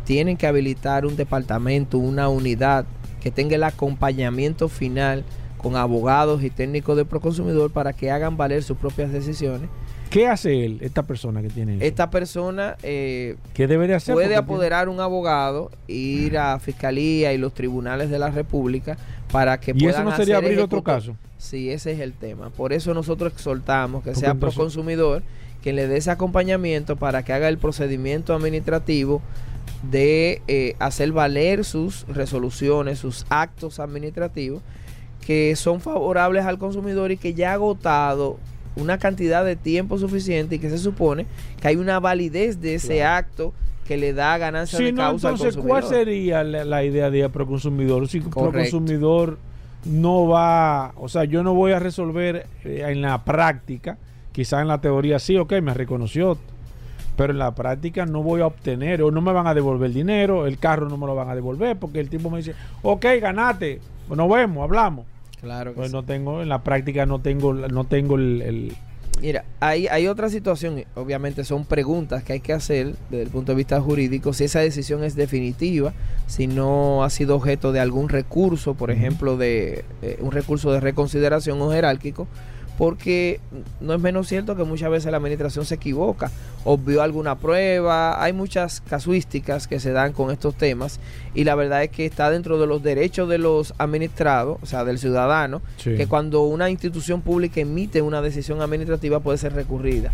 tienen 0.04 0.36
que 0.36 0.48
habilitar 0.48 1.06
un 1.06 1.16
departamento, 1.16 2.00
una 2.00 2.28
unidad 2.28 2.86
que 3.22 3.30
tenga 3.30 3.56
el 3.56 3.64
acompañamiento 3.64 4.68
final 4.68 5.24
con 5.58 5.76
abogados 5.76 6.44
y 6.44 6.50
técnicos 6.50 6.98
de 6.98 7.06
Proconsumidor 7.06 7.72
para 7.72 7.94
que 7.94 8.10
hagan 8.10 8.36
valer 8.36 8.64
sus 8.64 8.78
propias 8.78 9.12
decisiones. 9.12 9.70
¿Qué 10.10 10.28
hace 10.28 10.66
él, 10.66 10.80
esta 10.82 11.04
persona 11.04 11.44
que 11.44 11.50
tiene? 11.50 11.78
Esta 11.86 12.10
persona 12.10 12.78
eh, 12.82 13.36
¿Qué 13.54 13.68
debe 13.68 13.88
de 13.88 13.94
hacer? 13.94 14.16
puede 14.16 14.36
apoderar 14.36 14.90
un 14.90 15.02
abogado, 15.02 15.70
ir 15.88 16.40
a 16.40 16.58
Fiscalía 16.60 17.34
y 17.34 17.38
los 17.38 17.54
tribunales 17.54 18.10
de 18.10 18.18
la 18.18 18.32
República 18.32 18.98
para 19.32 19.60
que 19.60 19.74
¿Y 19.76 19.86
eso 19.86 20.04
no 20.04 20.16
sería 20.16 20.38
abrir 20.38 20.60
otro 20.60 20.82
caso? 20.82 21.16
Sí, 21.38 21.70
ese 21.70 21.92
es 21.92 22.00
el 22.00 22.14
tema. 22.14 22.50
Por 22.50 22.74
eso 22.74 22.94
nosotros 22.94 23.32
exhortamos 23.34 24.04
que 24.04 24.16
sea 24.16 24.36
pro 24.36 24.52
consumidor 24.52 25.24
quien 25.62 25.76
le 25.76 25.88
dé 25.88 25.98
ese 25.98 26.12
acompañamiento 26.12 26.96
para 26.96 27.24
que 27.24 27.34
haga 27.34 27.50
el 27.50 27.58
procedimiento 27.58 28.34
administrativo 28.34 29.22
de 29.90 30.42
eh, 30.48 30.76
hacer 30.80 31.12
valer 31.12 31.64
sus 31.64 32.08
resoluciones, 32.08 33.00
sus 33.00 33.26
actos 33.30 33.80
administrativos 33.80 34.62
que 35.26 35.56
son 35.56 35.82
favorables 35.82 36.46
al 36.46 36.58
consumidor 36.58 37.12
y 37.12 37.18
que 37.18 37.34
ya 37.34 37.52
ha 37.52 37.54
agotado 37.56 38.38
una 38.78 38.98
cantidad 38.98 39.44
de 39.44 39.56
tiempo 39.56 39.98
suficiente 39.98 40.56
y 40.56 40.60
que 40.60 40.70
se 40.70 40.78
supone 40.78 41.26
que 41.60 41.68
hay 41.68 41.76
una 41.76 42.00
validez 42.00 42.62
de 42.62 42.76
ese 42.76 43.04
acto 43.04 43.54
que 43.86 43.98
le 43.98 44.14
da 44.14 44.38
ganancia 44.38 44.80
de 44.80 44.94
causa 44.94 45.30
entonces, 45.30 45.48
al 45.48 45.64
consumidor. 45.64 45.82
¿cuál 45.82 45.84
sería 45.84 46.44
la, 46.44 46.84
idea 46.84 47.10
de 47.10 47.28
pro 47.30 47.48
consumidor? 47.48 48.08
Si 48.08 48.22
pro 48.22 48.52
consumidor 48.52 49.38
no 49.86 50.28
va, 50.28 50.94
o 50.96 51.10
sea, 51.10 51.24
yo 51.24 51.44
no 51.44 51.54
voy 51.54 51.72
a 51.72 51.80
resolver 51.80 52.48
eh, 52.64 52.84
en 52.88 53.02
la 53.02 53.24
práctica, 53.24 53.98
quizá 54.32 54.62
en 54.62 54.68
la 54.68 54.82
teoría 54.82 55.20
sí, 55.20 55.38
ok, 55.38 55.54
me 55.62 55.74
reconoció, 55.74 56.38
pero 57.16 57.34
en 57.34 57.40
la 57.40 57.56
práctica 57.56 58.06
no 58.06 58.22
voy 58.22 58.42
a 58.42 58.48
obtener 58.48 59.02
o 59.02 59.12
no 59.12 59.22
me 59.22 59.34
van 59.34 59.48
a 59.48 59.54
devolver 59.54 59.92
dinero, 59.92 60.46
el 60.46 60.60
carro 60.60 60.88
no 60.88 60.98
me 60.98 61.08
lo 61.08 61.16
van 61.16 61.30
a 61.30 61.36
devolver 61.36 61.78
porque 61.78 62.00
el 62.00 62.10
tipo 62.10 62.30
me 62.30 62.38
dice, 62.38 62.54
ok, 62.84 63.06
ganate, 63.22 63.82
nos 64.10 64.30
vemos, 64.30 64.64
hablamos. 64.64 65.06
Claro 65.42 65.74
pues 65.74 65.92
no 65.92 66.04
tengo, 66.04 66.42
en 66.42 66.50
la 66.50 66.64
práctica 66.64 67.06
no 67.06 67.20
tengo, 67.20 67.54
no 67.54 67.84
tengo 67.84 68.16
el, 68.16 68.76
Mira, 69.20 69.46
hay, 69.60 69.88
hay 69.88 70.08
otra 70.08 70.30
situación, 70.30 70.84
obviamente 70.94 71.44
son 71.44 71.66
preguntas 71.66 72.24
que 72.24 72.34
hay 72.34 72.40
que 72.40 72.54
hacer 72.54 72.96
desde 73.10 73.24
el 73.24 73.30
punto 73.30 73.52
de 73.52 73.56
vista 73.56 73.82
jurídico, 73.82 74.32
si 74.32 74.44
esa 74.44 74.60
decisión 74.60 75.04
es 75.04 75.16
definitiva, 75.16 75.94
si 76.28 76.46
no 76.46 77.04
ha 77.04 77.10
sido 77.10 77.36
objeto 77.36 77.72
de 77.72 77.80
algún 77.80 78.10
recurso, 78.10 78.76
por 78.76 78.92
ejemplo, 78.92 79.36
de 79.36 79.86
eh, 80.04 80.20
un 80.22 80.32
recurso 80.32 80.72
de 80.72 80.82
reconsideración 80.82 81.60
o 81.64 81.72
jerárquico, 81.72 82.28
porque 82.78 83.40
no 83.82 83.94
es 83.94 84.00
menos 84.00 84.28
cierto 84.28 84.56
que 84.56 84.64
muchas 84.64 84.92
veces 84.92 85.12
la 85.12 85.18
administración 85.18 85.66
se 85.66 85.76
equivoca, 85.76 86.32
obvió 86.64 87.02
alguna 87.02 87.38
prueba, 87.38 88.22
hay 88.24 88.34
muchas 88.34 88.82
casuísticas 88.82 89.68
que 89.68 89.80
se 89.80 89.92
dan 89.92 90.14
con 90.14 90.32
estos 90.32 90.56
temas 90.56 91.00
y 91.34 91.44
la 91.44 91.56
verdad 91.56 91.84
es 91.84 91.90
que 91.90 92.06
está 92.06 92.30
dentro 92.30 92.60
de 92.60 92.68
los 92.68 92.84
derechos 92.84 93.28
de 93.30 93.40
los 93.40 93.74
administrados, 93.80 94.60
o 94.62 94.66
sea, 94.68 94.86
del 94.86 95.00
ciudadano, 95.00 95.62
que 95.84 96.08
cuando 96.08 96.44
una 96.44 96.70
institución 96.70 97.22
pública 97.22 97.62
emite 97.62 98.02
una 98.02 98.22
decisión 98.22 98.62
administrativa 98.62 99.20
puede 99.20 99.40
ser 99.40 99.54
recurrida. 99.54 100.12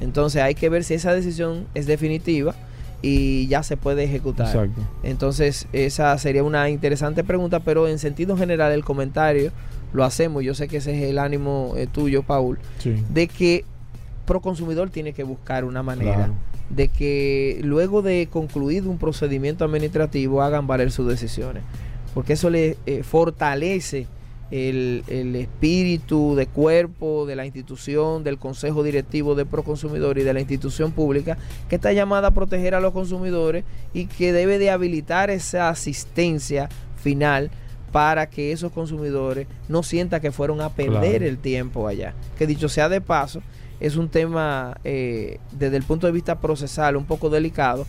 Entonces 0.00 0.42
hay 0.42 0.54
que 0.54 0.68
ver 0.68 0.84
si 0.84 0.94
esa 0.94 1.14
decisión 1.14 1.66
es 1.74 1.86
definitiva 1.86 2.54
y 3.00 3.46
ya 3.48 3.62
se 3.62 3.76
puede 3.76 4.04
ejecutar. 4.04 4.68
Entonces 5.02 5.66
esa 5.72 6.16
sería 6.18 6.44
una 6.44 6.68
interesante 6.68 7.24
pregunta, 7.24 7.60
pero 7.60 7.88
en 7.88 7.98
sentido 7.98 8.36
general 8.36 8.72
el 8.72 8.84
comentario 8.84 9.50
lo 9.92 10.04
hacemos, 10.04 10.42
yo 10.42 10.54
sé 10.54 10.68
que 10.68 10.78
ese 10.78 10.96
es 10.96 11.10
el 11.10 11.18
ánimo 11.18 11.74
eh, 11.76 11.86
tuyo, 11.86 12.22
Paul, 12.22 12.58
de 13.10 13.28
que 13.28 13.64
Proconsumidor 14.26 14.90
tiene 14.90 15.12
que 15.12 15.24
buscar 15.24 15.64
una 15.64 15.82
manera 15.82 16.30
de 16.70 16.88
que 16.88 17.60
luego 17.62 18.02
de 18.02 18.28
concluido 18.30 18.90
un 18.90 18.98
procedimiento 18.98 19.64
administrativo 19.64 20.42
hagan 20.42 20.66
valer 20.66 20.90
sus 20.90 21.06
decisiones, 21.06 21.62
porque 22.14 22.34
eso 22.34 22.48
le 22.48 22.76
eh, 22.86 23.02
fortalece 23.02 24.06
el, 24.50 25.02
el, 25.08 25.34
espíritu 25.34 26.34
de 26.34 26.46
cuerpo 26.46 27.26
de 27.26 27.36
la 27.36 27.46
institución, 27.46 28.22
del 28.22 28.38
Consejo 28.38 28.82
Directivo 28.82 29.34
de 29.34 29.46
Proconsumidor 29.46 30.18
y 30.18 30.22
de 30.22 30.34
la 30.34 30.40
institución 30.40 30.92
pública 30.92 31.38
que 31.68 31.76
está 31.76 31.92
llamada 31.92 32.28
a 32.28 32.34
proteger 32.34 32.74
a 32.74 32.80
los 32.80 32.92
consumidores 32.92 33.64
y 33.94 34.06
que 34.06 34.32
debe 34.32 34.58
de 34.58 34.70
habilitar 34.70 35.30
esa 35.30 35.68
asistencia 35.70 36.68
final 36.96 37.50
para 37.92 38.28
que 38.28 38.52
esos 38.52 38.72
consumidores 38.72 39.46
no 39.68 39.82
sientan 39.82 40.20
que 40.20 40.32
fueron 40.32 40.60
a 40.60 40.70
perder 40.70 41.22
el 41.22 41.38
tiempo 41.38 41.86
allá. 41.86 42.14
Que 42.38 42.46
dicho 42.46 42.68
sea 42.68 42.88
de 42.88 43.00
paso, 43.00 43.42
es 43.80 43.96
un 43.96 44.08
tema 44.08 44.78
eh, 44.82 45.38
desde 45.52 45.76
el 45.76 45.82
punto 45.82 46.06
de 46.06 46.12
vista 46.12 46.40
procesal 46.40 46.96
un 46.96 47.04
poco 47.04 47.30
delicado 47.30 47.86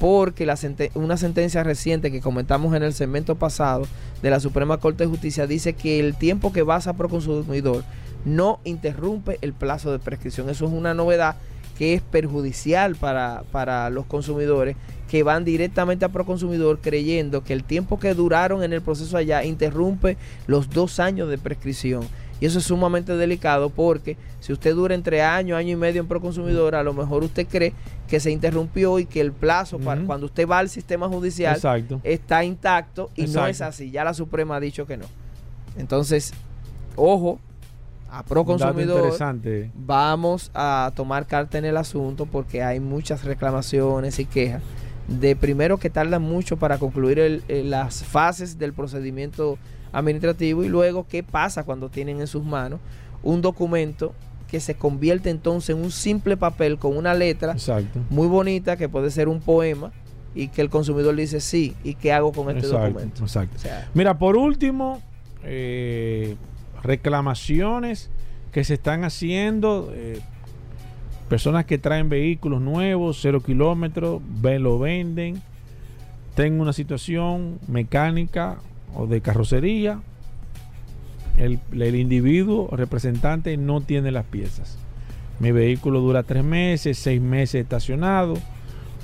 porque 0.00 0.46
la 0.46 0.56
una 0.94 1.16
sentencia 1.16 1.62
reciente 1.62 2.10
que 2.10 2.20
comentamos 2.20 2.74
en 2.74 2.82
el 2.82 2.94
segmento 2.94 3.36
pasado 3.36 3.86
de 4.22 4.30
la 4.30 4.40
Suprema 4.40 4.78
Corte 4.78 5.04
de 5.04 5.10
Justicia 5.10 5.46
dice 5.46 5.74
que 5.74 6.00
el 6.00 6.16
tiempo 6.16 6.52
que 6.52 6.62
vas 6.62 6.86
a 6.86 6.94
Proconsumidor 6.94 7.84
no 8.24 8.60
interrumpe 8.64 9.38
el 9.42 9.52
plazo 9.52 9.92
de 9.92 9.98
prescripción. 9.98 10.48
Eso 10.48 10.66
es 10.66 10.72
una 10.72 10.94
novedad 10.94 11.36
que 11.78 11.94
es 11.94 12.02
perjudicial 12.02 12.96
para, 12.96 13.44
para 13.52 13.90
los 13.90 14.06
consumidores 14.06 14.76
que 15.08 15.22
van 15.22 15.44
directamente 15.44 16.04
a 16.04 16.08
Proconsumidor 16.08 16.80
creyendo 16.80 17.44
que 17.44 17.52
el 17.52 17.64
tiempo 17.64 17.98
que 17.98 18.14
duraron 18.14 18.62
en 18.62 18.72
el 18.72 18.82
proceso 18.82 19.16
allá 19.16 19.44
interrumpe 19.44 20.16
los 20.46 20.70
dos 20.70 21.00
años 21.00 21.28
de 21.28 21.38
prescripción. 21.38 22.04
Y 22.40 22.46
eso 22.46 22.58
es 22.58 22.64
sumamente 22.64 23.16
delicado 23.16 23.70
porque 23.70 24.16
si 24.40 24.52
usted 24.52 24.74
dura 24.74 24.94
entre 24.94 25.22
año, 25.22 25.56
año 25.56 25.70
y 25.70 25.76
medio 25.76 26.00
en 26.00 26.08
Proconsumidor, 26.08 26.74
a 26.74 26.82
lo 26.82 26.92
mejor 26.92 27.22
usted 27.22 27.46
cree 27.46 27.72
que 28.08 28.18
se 28.18 28.30
interrumpió 28.30 28.98
y 28.98 29.06
que 29.06 29.20
el 29.20 29.32
plazo 29.32 29.78
para 29.78 30.02
cuando 30.02 30.26
usted 30.26 30.48
va 30.48 30.58
al 30.58 30.68
sistema 30.68 31.08
judicial 31.08 31.58
está 32.02 32.44
intacto 32.44 33.10
y 33.14 33.26
no 33.26 33.46
es 33.46 33.60
así. 33.60 33.90
Ya 33.90 34.04
la 34.04 34.14
Suprema 34.14 34.56
ha 34.56 34.60
dicho 34.60 34.86
que 34.86 34.96
no. 34.96 35.06
Entonces, 35.76 36.32
ojo, 36.96 37.38
a 38.10 38.22
Proconsumidor 38.24 39.12
vamos 39.74 40.50
a 40.54 40.92
tomar 40.94 41.26
carta 41.26 41.58
en 41.58 41.64
el 41.64 41.76
asunto 41.76 42.26
porque 42.26 42.62
hay 42.62 42.80
muchas 42.80 43.24
reclamaciones 43.24 44.18
y 44.18 44.24
quejas 44.24 44.62
de 45.08 45.36
primero 45.36 45.78
que 45.78 45.90
tardan 45.90 46.22
mucho 46.22 46.56
para 46.56 46.78
concluir 46.78 47.42
las 47.48 48.04
fases 48.04 48.58
del 48.58 48.72
procedimiento 48.72 49.58
administrativo 49.92 50.64
y 50.64 50.68
luego 50.68 51.06
qué 51.08 51.22
pasa 51.22 51.64
cuando 51.64 51.88
tienen 51.88 52.20
en 52.20 52.26
sus 52.26 52.42
manos 52.44 52.80
un 53.22 53.42
documento 53.42 54.12
que 54.48 54.60
se 54.60 54.74
convierte 54.74 55.30
entonces 55.30 55.74
en 55.74 55.82
un 55.82 55.90
simple 55.90 56.36
papel 56.36 56.78
con 56.78 56.96
una 56.96 57.14
letra 57.14 57.56
muy 58.10 58.26
bonita 58.28 58.76
que 58.76 58.88
puede 58.88 59.10
ser 59.10 59.28
un 59.28 59.40
poema 59.40 59.92
y 60.34 60.48
que 60.48 60.62
el 60.62 60.70
consumidor 60.70 61.14
dice 61.14 61.40
sí 61.40 61.74
y 61.84 61.94
qué 61.94 62.12
hago 62.12 62.32
con 62.32 62.54
este 62.54 62.68
documento. 62.68 63.24
Mira, 63.94 64.18
por 64.18 64.36
último, 64.36 65.00
eh, 65.44 66.36
reclamaciones 66.82 68.10
que 68.52 68.64
se 68.64 68.74
están 68.74 69.04
haciendo, 69.04 69.92
eh, 69.94 70.20
personas 71.28 71.64
que 71.64 71.78
traen 71.78 72.08
vehículos 72.08 72.60
nuevos, 72.60 73.18
cero 73.20 73.40
kilómetros, 73.40 74.20
lo 74.42 74.78
venden, 74.78 75.40
tengo 76.34 76.62
una 76.62 76.72
situación 76.72 77.58
mecánica 77.68 78.58
o 78.94 79.06
de 79.06 79.20
carrocería, 79.20 80.00
el, 81.36 81.58
el 81.72 81.94
individuo 81.96 82.68
representante 82.72 83.56
no 83.56 83.80
tiene 83.80 84.10
las 84.10 84.24
piezas. 84.24 84.78
Mi 85.40 85.50
vehículo 85.50 86.00
dura 86.00 86.22
tres 86.22 86.44
meses, 86.44 86.98
seis 86.98 87.20
meses 87.20 87.62
estacionado, 87.62 88.34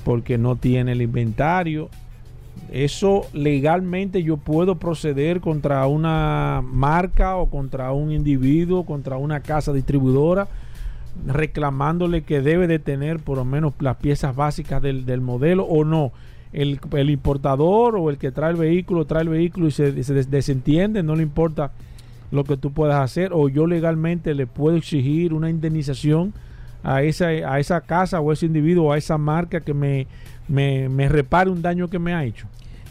porque 0.05 0.37
no 0.37 0.55
tiene 0.55 0.93
el 0.93 1.01
inventario. 1.01 1.89
Eso 2.71 3.23
legalmente 3.33 4.23
yo 4.23 4.37
puedo 4.37 4.75
proceder 4.75 5.41
contra 5.41 5.85
una 5.87 6.61
marca 6.63 7.35
o 7.35 7.49
contra 7.49 7.91
un 7.91 8.11
individuo, 8.11 8.85
contra 8.85 9.17
una 9.17 9.41
casa 9.41 9.73
distribuidora, 9.73 10.47
reclamándole 11.25 12.23
que 12.23 12.41
debe 12.41 12.67
de 12.67 12.79
tener 12.79 13.19
por 13.19 13.37
lo 13.37 13.45
menos 13.45 13.73
las 13.79 13.97
piezas 13.97 14.35
básicas 14.35 14.81
del, 14.81 15.05
del 15.05 15.21
modelo 15.21 15.65
o 15.65 15.83
no 15.83 16.11
el, 16.53 17.09
importador 17.09 17.95
o 17.95 18.09
el 18.09 18.17
que 18.17 18.31
trae 18.31 18.51
el 18.51 18.57
vehículo 18.57 19.05
trae 19.05 19.23
el 19.23 19.29
vehículo 19.29 19.67
y 19.67 19.71
se, 19.71 19.91
desentiende, 19.91 21.03
no 21.03 21.15
le 21.15 21.23
importa 21.23 21.71
lo 22.31 22.43
que 22.43 22.55
tú 22.55 22.71
puedas 22.71 23.01
hacer, 23.01 23.31
o 23.33 23.49
yo 23.49 23.67
legalmente 23.67 24.33
le 24.33 24.47
puedo 24.47 24.77
exigir 24.77 25.33
una 25.33 25.49
indemnización 25.49 26.33
a 26.83 27.03
esa, 27.03 27.27
a 27.27 27.59
esa 27.59 27.81
casa 27.81 28.21
o 28.21 28.31
a 28.31 28.33
ese 28.33 28.45
individuo 28.45 28.91
a 28.91 28.97
esa 28.97 29.17
marca 29.17 29.59
que 29.59 29.73
me, 29.73 30.07
me, 30.47 31.09
repare 31.09 31.49
un 31.49 31.61
daño 31.61 31.89
que 31.89 31.99
me 31.99 32.13
ha 32.13 32.23
hecho. 32.23 32.47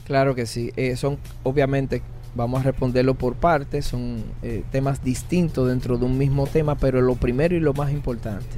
Claro 0.06 0.34
que 0.34 0.44
sí, 0.44 0.72
eh, 0.76 0.96
son 0.96 1.18
obviamente, 1.42 2.02
vamos 2.34 2.60
a 2.60 2.64
responderlo 2.64 3.14
por 3.14 3.34
partes, 3.34 3.86
son 3.86 4.22
eh, 4.42 4.62
temas 4.70 5.02
distintos 5.02 5.68
dentro 5.68 5.98
de 5.98 6.04
un 6.04 6.16
mismo 6.16 6.46
tema, 6.46 6.76
pero 6.76 7.00
lo 7.00 7.14
primero 7.14 7.54
y 7.54 7.60
lo 7.60 7.74
más 7.74 7.92
importante, 7.92 8.56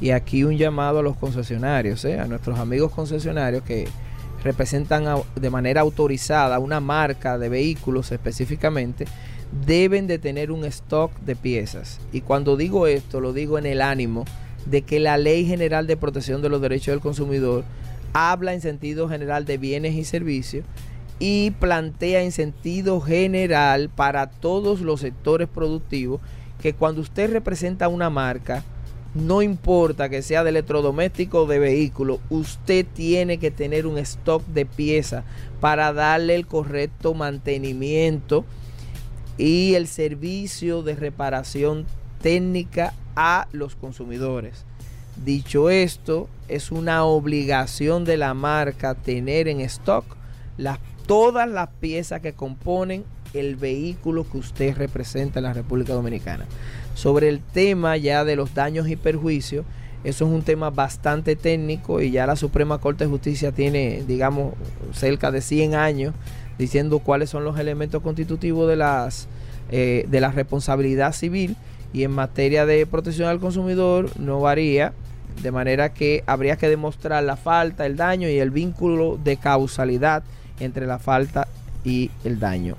y 0.00 0.10
aquí 0.10 0.44
un 0.44 0.56
llamado 0.56 1.00
a 1.00 1.02
los 1.02 1.16
concesionarios, 1.16 2.04
eh, 2.04 2.18
a 2.18 2.26
nuestros 2.26 2.58
amigos 2.58 2.92
concesionarios 2.92 3.62
que 3.62 3.88
representan 4.42 5.04
de 5.36 5.50
manera 5.50 5.82
autorizada 5.82 6.58
una 6.58 6.80
marca 6.80 7.38
de 7.38 7.48
vehículos 7.48 8.10
específicamente, 8.10 9.04
deben 9.66 10.06
de 10.06 10.18
tener 10.18 10.50
un 10.50 10.64
stock 10.64 11.12
de 11.20 11.36
piezas. 11.36 12.00
Y 12.12 12.22
cuando 12.22 12.56
digo 12.56 12.86
esto, 12.86 13.20
lo 13.20 13.32
digo 13.32 13.58
en 13.58 13.66
el 13.66 13.82
ánimo 13.82 14.24
de 14.66 14.82
que 14.82 15.00
la 15.00 15.18
Ley 15.18 15.44
General 15.44 15.86
de 15.86 15.96
Protección 15.96 16.42
de 16.42 16.48
los 16.48 16.60
Derechos 16.60 16.92
del 16.92 17.00
Consumidor 17.00 17.64
habla 18.12 18.54
en 18.54 18.60
sentido 18.60 19.08
general 19.08 19.44
de 19.44 19.58
bienes 19.58 19.94
y 19.94 20.04
servicios 20.04 20.64
y 21.20 21.52
plantea 21.52 22.22
en 22.22 22.32
sentido 22.32 23.00
general 23.00 23.90
para 23.90 24.30
todos 24.30 24.80
los 24.80 25.00
sectores 25.00 25.48
productivos 25.48 26.20
que 26.60 26.72
cuando 26.72 27.02
usted 27.02 27.30
representa 27.30 27.88
una 27.88 28.10
marca, 28.10 28.64
no 29.14 29.42
importa 29.42 30.08
que 30.08 30.22
sea 30.22 30.44
de 30.44 30.50
electrodoméstico 30.50 31.42
o 31.42 31.46
de 31.46 31.58
vehículo, 31.58 32.20
usted 32.30 32.86
tiene 32.94 33.38
que 33.38 33.50
tener 33.50 33.86
un 33.86 33.98
stock 33.98 34.44
de 34.46 34.66
piezas 34.66 35.24
para 35.60 35.92
darle 35.92 36.36
el 36.36 36.46
correcto 36.46 37.12
mantenimiento 37.12 38.44
y 39.36 39.74
el 39.74 39.88
servicio 39.88 40.82
de 40.82 40.94
reparación 40.94 41.86
técnica 42.22 42.94
a 43.14 43.46
los 43.52 43.74
consumidores. 43.74 44.64
Dicho 45.22 45.68
esto, 45.68 46.28
es 46.48 46.70
una 46.70 47.04
obligación 47.04 48.04
de 48.04 48.16
la 48.16 48.32
marca 48.32 48.94
tener 48.94 49.48
en 49.48 49.60
stock 49.60 50.04
las, 50.56 50.78
todas 51.10 51.50
las 51.50 51.70
piezas 51.80 52.20
que 52.20 52.34
componen 52.34 53.04
el 53.34 53.56
vehículo 53.56 54.24
que 54.30 54.38
usted 54.38 54.76
representa 54.76 55.40
en 55.40 55.42
la 55.42 55.52
República 55.52 55.92
Dominicana 55.92 56.46
sobre 56.94 57.28
el 57.28 57.40
tema 57.40 57.96
ya 57.96 58.24
de 58.24 58.36
los 58.36 58.54
daños 58.54 58.88
y 58.88 58.94
perjuicios. 58.94 59.66
Eso 60.04 60.24
es 60.24 60.30
un 60.30 60.42
tema 60.42 60.70
bastante 60.70 61.34
técnico 61.34 62.00
y 62.00 62.12
ya 62.12 62.28
la 62.28 62.36
Suprema 62.36 62.78
Corte 62.78 63.02
de 63.02 63.10
Justicia 63.10 63.50
tiene, 63.50 64.04
digamos, 64.06 64.54
cerca 64.92 65.32
de 65.32 65.40
100 65.40 65.74
años 65.74 66.14
diciendo 66.58 67.00
cuáles 67.00 67.28
son 67.28 67.42
los 67.42 67.58
elementos 67.58 68.00
constitutivos 68.04 68.68
de, 68.68 68.76
las, 68.76 69.26
eh, 69.72 70.06
de 70.06 70.20
la 70.20 70.30
responsabilidad 70.30 71.12
civil 71.12 71.56
y 71.92 72.04
en 72.04 72.12
materia 72.12 72.66
de 72.66 72.86
protección 72.86 73.28
al 73.28 73.40
consumidor 73.40 74.16
no 74.16 74.38
varía, 74.38 74.92
de 75.42 75.50
manera 75.50 75.92
que 75.92 76.22
habría 76.26 76.54
que 76.54 76.68
demostrar 76.68 77.24
la 77.24 77.36
falta, 77.36 77.84
el 77.84 77.96
daño 77.96 78.28
y 78.28 78.38
el 78.38 78.52
vínculo 78.52 79.18
de 79.20 79.38
causalidad 79.38 80.22
entre 80.60 80.86
la 80.86 80.98
falta 80.98 81.48
y 81.84 82.10
el 82.24 82.38
daño. 82.38 82.76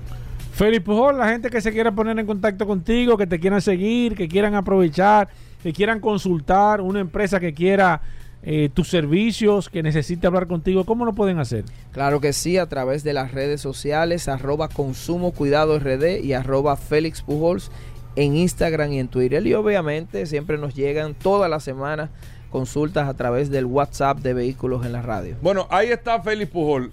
Felipe 0.52 0.84
Pujol, 0.84 1.18
la 1.18 1.28
gente 1.28 1.50
que 1.50 1.60
se 1.60 1.72
quiera 1.72 1.92
poner 1.92 2.18
en 2.18 2.26
contacto 2.26 2.66
contigo, 2.66 3.16
que 3.16 3.26
te 3.26 3.40
quieran 3.40 3.62
seguir, 3.62 4.14
que 4.14 4.28
quieran 4.28 4.54
aprovechar, 4.54 5.28
que 5.62 5.72
quieran 5.72 5.98
consultar, 6.00 6.80
una 6.80 7.00
empresa 7.00 7.40
que 7.40 7.54
quiera 7.54 8.02
eh, 8.42 8.68
tus 8.72 8.88
servicios, 8.88 9.70
que 9.70 9.82
necesite 9.82 10.26
hablar 10.26 10.46
contigo, 10.46 10.84
¿cómo 10.84 11.04
lo 11.04 11.14
pueden 11.14 11.38
hacer? 11.38 11.64
Claro 11.92 12.20
que 12.20 12.32
sí, 12.32 12.58
a 12.58 12.66
través 12.66 13.02
de 13.02 13.12
las 13.14 13.32
redes 13.32 13.60
sociales, 13.60 14.28
arroba 14.28 14.68
consumo 14.68 15.32
cuidado 15.32 15.78
RD 15.78 16.20
y 16.22 16.34
arroba 16.34 16.76
Félix 16.76 17.22
Pujols 17.22 17.70
en 18.16 18.36
Instagram 18.36 18.92
y 18.92 18.98
en 18.98 19.08
Twitter. 19.08 19.46
Y 19.46 19.54
obviamente 19.54 20.26
siempre 20.26 20.58
nos 20.58 20.74
llegan 20.74 21.14
todas 21.14 21.48
las 21.48 21.64
semanas 21.64 22.10
consultas 22.50 23.08
a 23.08 23.14
través 23.14 23.48
del 23.50 23.64
WhatsApp 23.64 24.18
de 24.18 24.34
Vehículos 24.34 24.84
en 24.84 24.92
la 24.92 25.00
Radio. 25.00 25.36
Bueno, 25.40 25.66
ahí 25.70 25.88
está 25.88 26.20
Félix 26.20 26.50
Pujol 26.50 26.92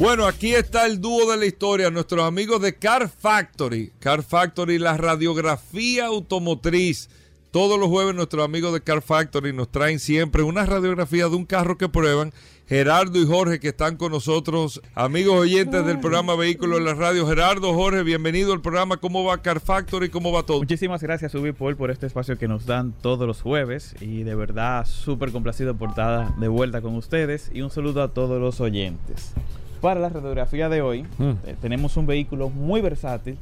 Bueno, 0.00 0.26
aquí 0.26 0.54
está 0.54 0.86
el 0.86 0.98
dúo 0.98 1.30
de 1.30 1.36
la 1.36 1.44
historia, 1.44 1.90
nuestros 1.90 2.24
amigos 2.24 2.62
de 2.62 2.74
Car 2.74 3.10
Factory. 3.10 3.92
Car 3.98 4.22
Factory, 4.22 4.78
la 4.78 4.96
radiografía 4.96 6.06
automotriz 6.06 7.10
Todos 7.50 7.78
los 7.78 7.90
jueves 7.90 8.14
nuestros 8.14 8.42
amigos 8.42 8.72
de 8.72 8.80
Car 8.80 9.02
Factory 9.02 9.52
nos 9.52 9.68
traen 9.68 9.98
siempre 9.98 10.42
una 10.42 10.64
radiografía 10.64 11.28
de 11.28 11.36
un 11.36 11.44
carro 11.44 11.76
que 11.76 11.90
prueban. 11.90 12.32
Gerardo 12.66 13.20
y 13.20 13.26
Jorge 13.26 13.60
que 13.60 13.68
están 13.68 13.98
con 13.98 14.12
nosotros, 14.12 14.80
amigos 14.94 15.38
oyentes 15.38 15.84
del 15.84 16.00
programa 16.00 16.34
Vehículos 16.34 16.78
en 16.78 16.86
la 16.86 16.94
Radio. 16.94 17.26
Gerardo, 17.26 17.74
Jorge, 17.74 18.02
bienvenido 18.02 18.54
al 18.54 18.62
programa. 18.62 18.96
¿Cómo 18.96 19.24
va 19.24 19.42
Car 19.42 19.60
Factory? 19.60 20.08
¿Cómo 20.08 20.32
va 20.32 20.44
todo? 20.44 20.60
Muchísimas 20.60 21.02
gracias, 21.02 21.34
Ubi 21.34 21.52
Paul, 21.52 21.76
por 21.76 21.90
este 21.90 22.06
espacio 22.06 22.38
que 22.38 22.48
nos 22.48 22.64
dan 22.64 22.94
todos 23.02 23.26
los 23.26 23.42
jueves. 23.42 23.94
Y 24.00 24.22
de 24.22 24.34
verdad, 24.34 24.86
súper 24.86 25.30
complacido 25.30 25.76
por 25.76 25.90
estar 25.90 26.36
de 26.36 26.48
vuelta 26.48 26.80
con 26.80 26.94
ustedes. 26.94 27.50
Y 27.52 27.60
un 27.60 27.70
saludo 27.70 28.02
a 28.02 28.14
todos 28.14 28.40
los 28.40 28.62
oyentes. 28.62 29.34
Para 29.80 29.98
la 29.98 30.10
radiografía 30.10 30.68
de 30.68 30.82
hoy, 30.82 31.04
mm. 31.16 31.30
eh, 31.46 31.56
tenemos 31.60 31.96
un 31.96 32.06
vehículo 32.06 32.50
muy 32.50 32.82
versátil, 32.82 33.38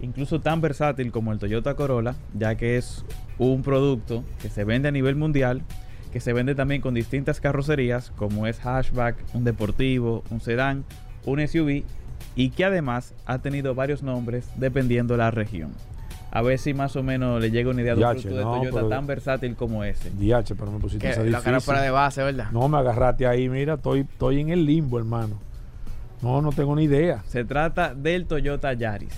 incluso 0.00 0.40
tan 0.40 0.62
versátil 0.62 1.12
como 1.12 1.32
el 1.32 1.38
Toyota 1.38 1.74
Corolla, 1.74 2.14
ya 2.32 2.54
que 2.54 2.78
es 2.78 3.04
un 3.38 3.62
producto 3.62 4.24
que 4.40 4.48
se 4.48 4.64
vende 4.64 4.88
a 4.88 4.90
nivel 4.90 5.16
mundial, 5.16 5.60
que 6.10 6.20
se 6.20 6.32
vende 6.32 6.54
también 6.54 6.80
con 6.80 6.94
distintas 6.94 7.40
carrocerías, 7.40 8.10
como 8.16 8.46
es 8.46 8.58
hatchback, 8.60 9.16
un 9.34 9.44
deportivo, 9.44 10.24
un 10.30 10.40
sedán, 10.40 10.84
un 11.26 11.46
SUV, 11.46 11.84
y 12.36 12.50
que 12.50 12.64
además 12.64 13.14
ha 13.26 13.38
tenido 13.38 13.74
varios 13.74 14.02
nombres 14.02 14.48
dependiendo 14.56 15.18
la 15.18 15.30
región. 15.30 15.72
A 16.30 16.40
ver 16.40 16.58
si 16.58 16.72
más 16.72 16.96
o 16.96 17.02
menos 17.02 17.42
le 17.42 17.50
llega 17.50 17.68
una 17.68 17.82
idea 17.82 17.94
de 17.94 18.02
un 18.02 18.10
producto 18.10 18.34
de 18.34 18.42
Toyota 18.42 18.88
tan 18.88 19.06
versátil 19.06 19.54
como 19.54 19.84
ese. 19.84 20.08
DH, 20.08 20.54
pero 20.56 20.70
me 20.70 20.78
pusiste 20.78 21.10
esa 21.10 21.22
La 21.24 21.42
cara 21.42 21.60
fuera 21.60 21.82
de 21.82 21.90
base, 21.90 22.22
¿verdad? 22.22 22.50
No, 22.50 22.66
me 22.70 22.78
agarraste 22.78 23.26
ahí, 23.26 23.50
mira, 23.50 23.74
estoy, 23.74 24.00
estoy 24.00 24.40
en 24.40 24.48
el 24.48 24.64
limbo, 24.64 24.98
hermano. 24.98 25.51
No, 26.22 26.40
no 26.40 26.52
tengo 26.52 26.76
ni 26.76 26.84
idea. 26.84 27.22
Se 27.26 27.44
trata 27.44 27.94
del 27.94 28.26
Toyota 28.26 28.72
Yaris. 28.72 29.14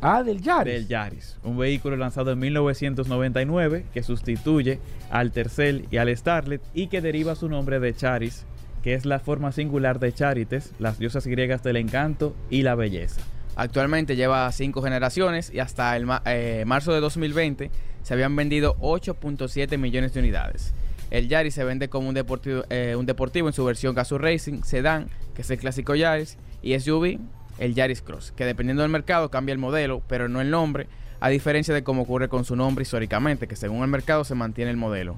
Ah, 0.00 0.22
del 0.22 0.42
Yaris. 0.42 0.74
Del 0.74 0.88
Yaris, 0.88 1.38
un 1.42 1.56
vehículo 1.56 1.96
lanzado 1.96 2.32
en 2.32 2.38
1999 2.38 3.86
que 3.94 4.02
sustituye 4.02 4.78
al 5.10 5.32
Tercel 5.32 5.86
y 5.90 5.96
al 5.96 6.14
Starlet 6.14 6.60
y 6.74 6.88
que 6.88 7.00
deriva 7.00 7.34
su 7.34 7.48
nombre 7.48 7.80
de 7.80 7.94
Charis, 7.94 8.44
que 8.82 8.94
es 8.94 9.06
la 9.06 9.20
forma 9.20 9.52
singular 9.52 9.98
de 9.98 10.12
Charites, 10.12 10.72
las 10.78 10.98
diosas 10.98 11.26
griegas 11.26 11.62
del 11.62 11.76
encanto 11.76 12.36
y 12.50 12.62
la 12.62 12.74
belleza. 12.74 13.22
Actualmente 13.56 14.16
lleva 14.16 14.50
cinco 14.52 14.82
generaciones 14.82 15.50
y 15.52 15.60
hasta 15.60 15.96
el 15.96 16.06
eh, 16.26 16.64
marzo 16.66 16.92
de 16.92 17.00
2020 17.00 17.70
se 18.02 18.14
habían 18.14 18.36
vendido 18.36 18.76
8.7 18.80 19.78
millones 19.78 20.12
de 20.12 20.20
unidades. 20.20 20.74
El 21.10 21.28
Yaris 21.28 21.54
se 21.54 21.64
vende 21.64 21.88
como 21.88 22.08
un 22.08 22.14
deportivo, 22.14 22.64
eh, 22.68 22.96
un 22.96 23.06
deportivo 23.06 23.48
en 23.48 23.54
su 23.54 23.64
versión 23.64 23.94
Gazoo 23.94 24.18
Racing, 24.18 24.62
Sedan, 24.62 25.08
que 25.36 25.42
es 25.42 25.50
el 25.50 25.58
clásico 25.58 25.94
Yaris, 25.94 26.38
y 26.62 26.78
SUV, 26.80 27.18
el 27.58 27.74
Yaris 27.74 28.02
Cross, 28.02 28.32
que 28.34 28.44
dependiendo 28.44 28.82
del 28.82 28.90
mercado 28.90 29.30
cambia 29.30 29.52
el 29.52 29.58
modelo, 29.58 30.02
pero 30.08 30.28
no 30.28 30.40
el 30.40 30.50
nombre, 30.50 30.88
a 31.20 31.28
diferencia 31.28 31.72
de 31.74 31.84
cómo 31.84 32.02
ocurre 32.02 32.28
con 32.28 32.44
su 32.44 32.56
nombre 32.56 32.82
históricamente, 32.82 33.46
que 33.46 33.54
según 33.54 33.82
el 33.82 33.88
mercado 33.88 34.24
se 34.24 34.34
mantiene 34.34 34.70
el 34.70 34.76
modelo. 34.76 35.16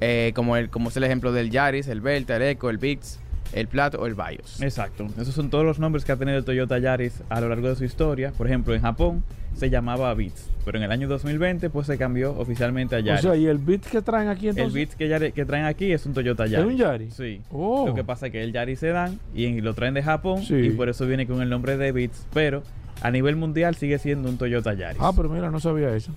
Eh, 0.00 0.32
como, 0.34 0.56
el, 0.56 0.68
como 0.68 0.88
es 0.88 0.96
el 0.96 1.04
ejemplo 1.04 1.32
del 1.32 1.50
Yaris, 1.50 1.86
el 1.86 2.00
Belta, 2.00 2.36
el 2.36 2.42
Eco, 2.42 2.70
el 2.70 2.78
Bix, 2.78 3.20
el 3.52 3.68
Plato 3.68 4.00
o 4.00 4.06
el 4.06 4.14
Bios. 4.14 4.60
Exacto. 4.62 5.06
Esos 5.20 5.34
son 5.34 5.50
todos 5.50 5.64
los 5.64 5.78
nombres 5.78 6.04
que 6.04 6.12
ha 6.12 6.16
tenido 6.16 6.38
el 6.38 6.44
Toyota 6.44 6.78
Yaris 6.78 7.22
a 7.28 7.40
lo 7.40 7.48
largo 7.48 7.68
de 7.68 7.76
su 7.76 7.84
historia. 7.84 8.32
Por 8.36 8.46
ejemplo, 8.46 8.74
en 8.74 8.82
Japón 8.82 9.24
se 9.54 9.68
llamaba 9.68 10.12
Beats, 10.14 10.50
pero 10.64 10.78
en 10.78 10.84
el 10.84 10.92
año 10.92 11.08
2020 11.08 11.68
pues 11.70 11.86
se 11.86 11.98
cambió 11.98 12.32
oficialmente 12.38 12.96
a 12.96 13.00
Yaris. 13.00 13.24
O 13.24 13.28
sea, 13.28 13.36
¿y 13.36 13.46
el 13.46 13.58
Beats 13.58 13.88
que 13.88 14.00
traen 14.00 14.28
aquí 14.28 14.48
entonces? 14.48 14.66
El 14.66 14.72
Beats 14.72 14.96
que, 14.96 15.32
que 15.32 15.44
traen 15.44 15.66
aquí 15.66 15.92
es 15.92 16.06
un 16.06 16.14
Toyota 16.14 16.46
Yaris. 16.46 16.66
¿Es 16.66 16.72
un 16.72 16.76
Yaris? 16.78 17.14
Sí. 17.14 17.40
Oh. 17.50 17.86
Lo 17.86 17.94
que 17.94 18.04
pasa 18.04 18.26
es 18.26 18.32
que 18.32 18.42
el 18.42 18.52
Yaris 18.52 18.78
se 18.78 18.88
dan 18.88 19.18
y 19.34 19.60
lo 19.60 19.74
traen 19.74 19.94
de 19.94 20.02
Japón 20.02 20.42
y 20.48 20.70
por 20.70 20.88
eso 20.88 21.06
viene 21.06 21.26
con 21.26 21.42
el 21.42 21.50
nombre 21.50 21.76
de 21.76 21.92
Beats, 21.92 22.26
pero 22.32 22.62
a 23.02 23.10
nivel 23.10 23.36
mundial 23.36 23.74
sigue 23.74 23.98
siendo 23.98 24.28
un 24.28 24.38
Toyota 24.38 24.74
Yaris. 24.74 24.98
Ah, 25.00 25.12
pero 25.14 25.28
mira, 25.28 25.50
no 25.50 25.60
sabía 25.60 25.94
eso. 25.94 26.12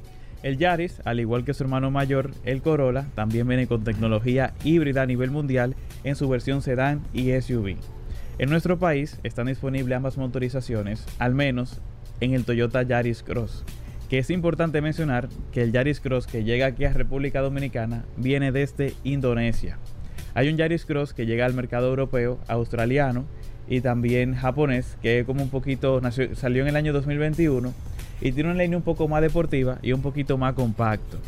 El 0.45 0.59
Yaris, 0.59 1.01
al 1.05 1.19
igual 1.19 1.43
que 1.43 1.55
su 1.55 1.63
hermano 1.63 1.89
mayor, 1.89 2.29
el 2.43 2.61
Corolla, 2.61 3.07
también 3.15 3.47
viene 3.47 3.65
con 3.65 3.83
tecnología 3.83 4.53
híbrida 4.63 5.01
a 5.01 5.07
nivel 5.07 5.31
mundial 5.31 5.75
en 6.03 6.15
su 6.15 6.29
versión 6.29 6.61
sedán 6.61 7.01
y 7.13 7.31
SUV. 7.41 7.77
En 8.37 8.51
nuestro 8.51 8.77
país 8.77 9.19
están 9.23 9.47
disponibles 9.47 9.97
ambas 9.97 10.19
motorizaciones, 10.19 11.03
al 11.17 11.33
menos 11.33 11.81
en 12.19 12.35
el 12.35 12.45
Toyota 12.45 12.83
Yaris 12.83 13.23
Cross, 13.23 13.63
que 14.07 14.19
es 14.19 14.29
importante 14.29 14.81
mencionar 14.81 15.29
que 15.51 15.63
el 15.63 15.71
Yaris 15.71 15.99
Cross 15.99 16.27
que 16.27 16.43
llega 16.43 16.67
aquí 16.67 16.85
a 16.85 16.93
República 16.93 17.41
Dominicana 17.41 18.05
viene 18.15 18.51
desde 18.51 18.93
Indonesia. 19.03 19.79
Hay 20.35 20.49
un 20.49 20.57
Yaris 20.57 20.85
Cross 20.85 21.15
que 21.15 21.25
llega 21.25 21.47
al 21.47 21.55
mercado 21.55 21.87
europeo, 21.87 22.37
australiano 22.47 23.25
y 23.67 23.81
también 23.81 24.35
japonés, 24.35 24.95
que 25.01 25.23
como 25.25 25.41
un 25.41 25.49
poquito 25.49 25.99
salió 26.35 26.61
en 26.61 26.67
el 26.67 26.75
año 26.75 26.93
2021 26.93 27.73
y 28.22 28.32
tiene 28.32 28.51
una 28.51 28.61
línea 28.61 28.78
un 28.78 28.84
poco 28.84 29.07
más 29.07 29.22
deportiva 29.22 29.80
y 29.82 29.93
un 29.93 30.01
poquito 30.01 30.38
más 30.38 30.53
compacto. 30.53 31.20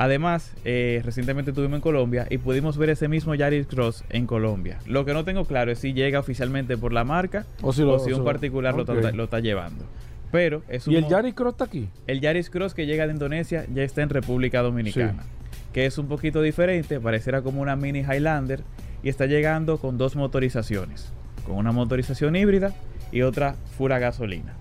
Además, 0.00 0.52
eh, 0.64 1.02
recientemente 1.04 1.50
estuvimos 1.50 1.78
en 1.78 1.80
Colombia 1.80 2.28
y 2.30 2.38
pudimos 2.38 2.78
ver 2.78 2.90
ese 2.90 3.08
mismo 3.08 3.34
Yaris 3.34 3.66
Cross 3.66 4.04
en 4.10 4.28
Colombia. 4.28 4.78
Lo 4.86 5.04
que 5.04 5.12
no 5.12 5.24
tengo 5.24 5.44
claro 5.44 5.72
es 5.72 5.80
si 5.80 5.92
llega 5.92 6.20
oficialmente 6.20 6.76
por 6.76 6.92
la 6.92 7.02
marca 7.02 7.46
o 7.62 7.72
si, 7.72 7.82
un 7.82 8.24
particular 8.24 8.76
lo, 8.76 8.82
está, 9.24 9.40
llevando. 9.40 9.84
Pero 10.30 10.62
es 10.68 10.86
¿Y 10.86 10.94
el 10.94 11.08
Yaris 11.08 11.34
Cross 11.34 11.54
está 11.54 11.64
aquí? 11.64 11.88
El 12.06 12.20
Yaris 12.20 12.48
Cross 12.48 12.74
que 12.74 12.86
llega 12.86 13.08
de 13.08 13.12
Indonesia 13.12 13.66
ya 13.74 13.82
está 13.82 14.02
en 14.02 14.10
República 14.10 14.62
Dominicana. 14.62 15.24
Que 15.72 15.86
es 15.86 15.98
un 15.98 16.06
poquito 16.06 16.42
diferente, 16.42 17.00
parecerá 17.00 17.42
como 17.42 17.60
una 17.60 17.74
mini 17.74 18.00
Highlander 18.00 18.60
y 19.02 19.08
está 19.08 19.26
llegando 19.26 19.78
con 19.78 19.98
dos 19.98 20.14
motorizaciones. 20.14 21.12
Con 21.44 21.56
una 21.56 21.72
motorización 21.72 22.36
híbrida 22.36 22.72
y 23.10 23.22
otra 23.22 23.56
fura 23.76 23.98
gasolina. 23.98 24.54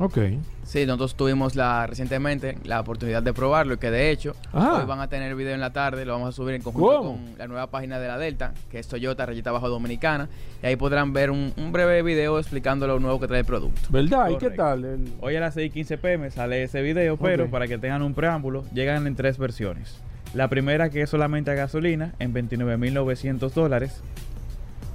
Ok. 0.00 0.18
Sí, 0.62 0.86
nosotros 0.86 1.14
tuvimos 1.14 1.56
la 1.56 1.86
recientemente 1.86 2.56
la 2.64 2.80
oportunidad 2.80 3.22
de 3.22 3.34
probarlo 3.34 3.74
y 3.74 3.76
que 3.76 3.90
de 3.90 4.10
hecho 4.10 4.34
hoy 4.54 4.86
van 4.86 5.00
a 5.00 5.08
tener 5.08 5.34
video 5.34 5.52
en 5.52 5.60
la 5.60 5.74
tarde, 5.74 6.06
lo 6.06 6.14
vamos 6.14 6.30
a 6.30 6.32
subir 6.32 6.54
en 6.54 6.62
conjunto 6.62 7.02
con 7.02 7.18
la 7.36 7.46
nueva 7.46 7.66
página 7.66 7.98
de 7.98 8.08
la 8.08 8.16
Delta, 8.16 8.54
que 8.70 8.78
es 8.78 8.88
Toyota 8.88 9.26
Rayita 9.26 9.52
Bajo 9.52 9.68
Dominicana, 9.68 10.30
y 10.62 10.66
ahí 10.66 10.76
podrán 10.76 11.12
ver 11.12 11.30
un, 11.30 11.52
breve 11.70 12.02
video 12.02 12.38
explicando 12.38 12.86
lo 12.86 12.98
nuevo 12.98 13.20
que 13.20 13.28
trae 13.28 13.40
el 13.40 13.46
producto. 13.46 13.80
¿Verdad? 13.90 14.30
¿Y 14.30 14.38
qué 14.38 14.50
tal? 14.50 15.00
Hoy 15.20 15.36
a 15.36 15.40
las 15.40 15.54
6:15 15.54 15.98
pm 15.98 16.30
sale 16.30 16.62
ese 16.62 16.80
video, 16.80 17.18
pero 17.18 17.50
para 17.50 17.68
que 17.68 17.76
tengan 17.76 18.00
un 18.00 18.14
preámbulo, 18.14 18.64
llegan 18.72 19.06
en 19.06 19.14
tres 19.16 19.36
versiones. 19.36 20.00
La 20.32 20.48
primera 20.48 20.88
que 20.88 21.02
es 21.02 21.10
solamente 21.10 21.50
a 21.50 21.54
gasolina 21.54 22.14
en 22.20 22.32
29.900 22.32 23.52
dólares. 23.52 24.02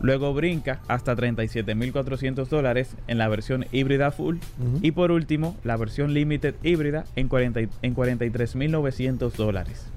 Luego 0.06 0.36
brinca 0.36 0.82
hasta 0.88 1.16
37.400 1.16 2.48
dólares 2.48 2.96
en 3.08 3.18
la 3.18 3.28
versión 3.28 3.66
híbrida 3.72 4.12
full. 4.12 4.38
Y 4.84 4.92
por 4.92 5.10
último, 5.10 5.58
la 5.64 5.78
versión 5.78 6.14
limited 6.14 6.54
híbrida 6.62 7.06
en, 7.16 7.28
en 7.82 7.96
43.900 7.96 9.32
dólares. 9.32 9.88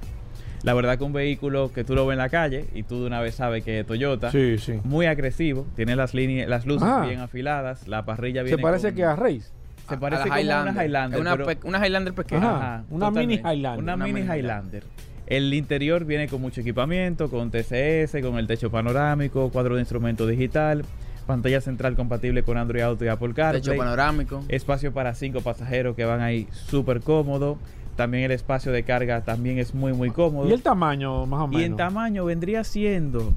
La 0.63 0.73
verdad 0.73 0.97
que 0.97 1.05
un 1.05 1.13
vehículo 1.13 1.73
que 1.75 1.85
tú 1.85 1.95
lo 1.95 2.07
ves 2.07 2.15
en 2.15 2.19
la 2.19 2.31
calle 2.31 2.65
y 2.75 2.85
tú 2.85 3.03
de 3.03 3.07
una 3.07 3.21
vez 3.21 3.35
sabes 3.35 3.63
que 3.63 3.81
es 3.81 3.87
Toyota, 3.87 4.33
sí, 4.33 4.57
sí. 4.57 4.81
muy 4.83 5.05
agresivo, 5.05 5.67
tiene 5.77 5.95
las 5.95 6.15
líneas, 6.15 6.49
las 6.49 6.65
luces 6.65 6.89
ah. 6.91 7.05
bien 7.07 7.21
afiladas, 7.21 7.87
la 7.87 8.07
parrilla 8.07 8.43
bien. 8.43 8.57
Se 8.57 8.63
parece 8.63 8.95
que 8.95 9.05
a 9.05 9.15
Race. 9.15 9.53
Se 9.89 9.99
parece 9.99 10.23
como 10.23 10.35
una 10.35 10.41
Highlander. 10.85 11.21
Una, 11.21 11.39
una 11.65 11.87
Highlander 11.87 12.15
pequeña. 12.15 12.85
una 12.89 13.11
mini 13.11 13.35
Highlander. 13.35 13.79
Una, 13.79 13.97
mini 13.97 14.21
Highlander. 14.23 14.85
El 15.29 15.53
interior 15.53 16.07
viene 16.07 16.27
con 16.27 16.41
mucho 16.41 16.63
equipamiento, 16.63 17.29
con 17.29 17.51
TCS, 17.51 18.17
con 18.23 18.39
el 18.39 18.47
techo 18.47 18.71
panorámico, 18.71 19.51
cuadro 19.51 19.75
de 19.75 19.83
instrumento 19.83 20.27
digital, 20.27 20.87
pantalla 21.27 21.61
central 21.61 21.97
compatible 21.97 22.43
con 22.43 22.57
Android 22.57 22.81
Auto 22.81 23.05
y 23.05 23.09
Apple 23.09 23.35
CarPlay. 23.35 23.61
Techo 23.61 23.77
panorámico. 23.77 24.43
Espacio 24.49 24.91
para 24.95 25.15
cinco 25.15 25.43
pasajeros 25.43 25.95
que 25.95 26.07
van 26.07 26.23
ahí 26.23 26.49
súper 26.51 27.03
cómodo. 27.03 27.59
También 27.95 28.25
el 28.25 28.31
espacio 28.31 28.73
de 28.73 28.85
carga 28.85 29.21
también 29.21 29.59
es 29.59 29.75
muy 29.75 29.93
muy 29.93 30.11
cómodo. 30.11 30.49
¿Y 30.49 30.53
el 30.53 30.63
tamaño 30.63 31.27
más 31.27 31.43
o 31.43 31.49
menos? 31.49 31.61
Y 31.61 31.65
en 31.67 31.77
tamaño 31.77 32.25
vendría 32.25 32.65
siendo 32.65 33.35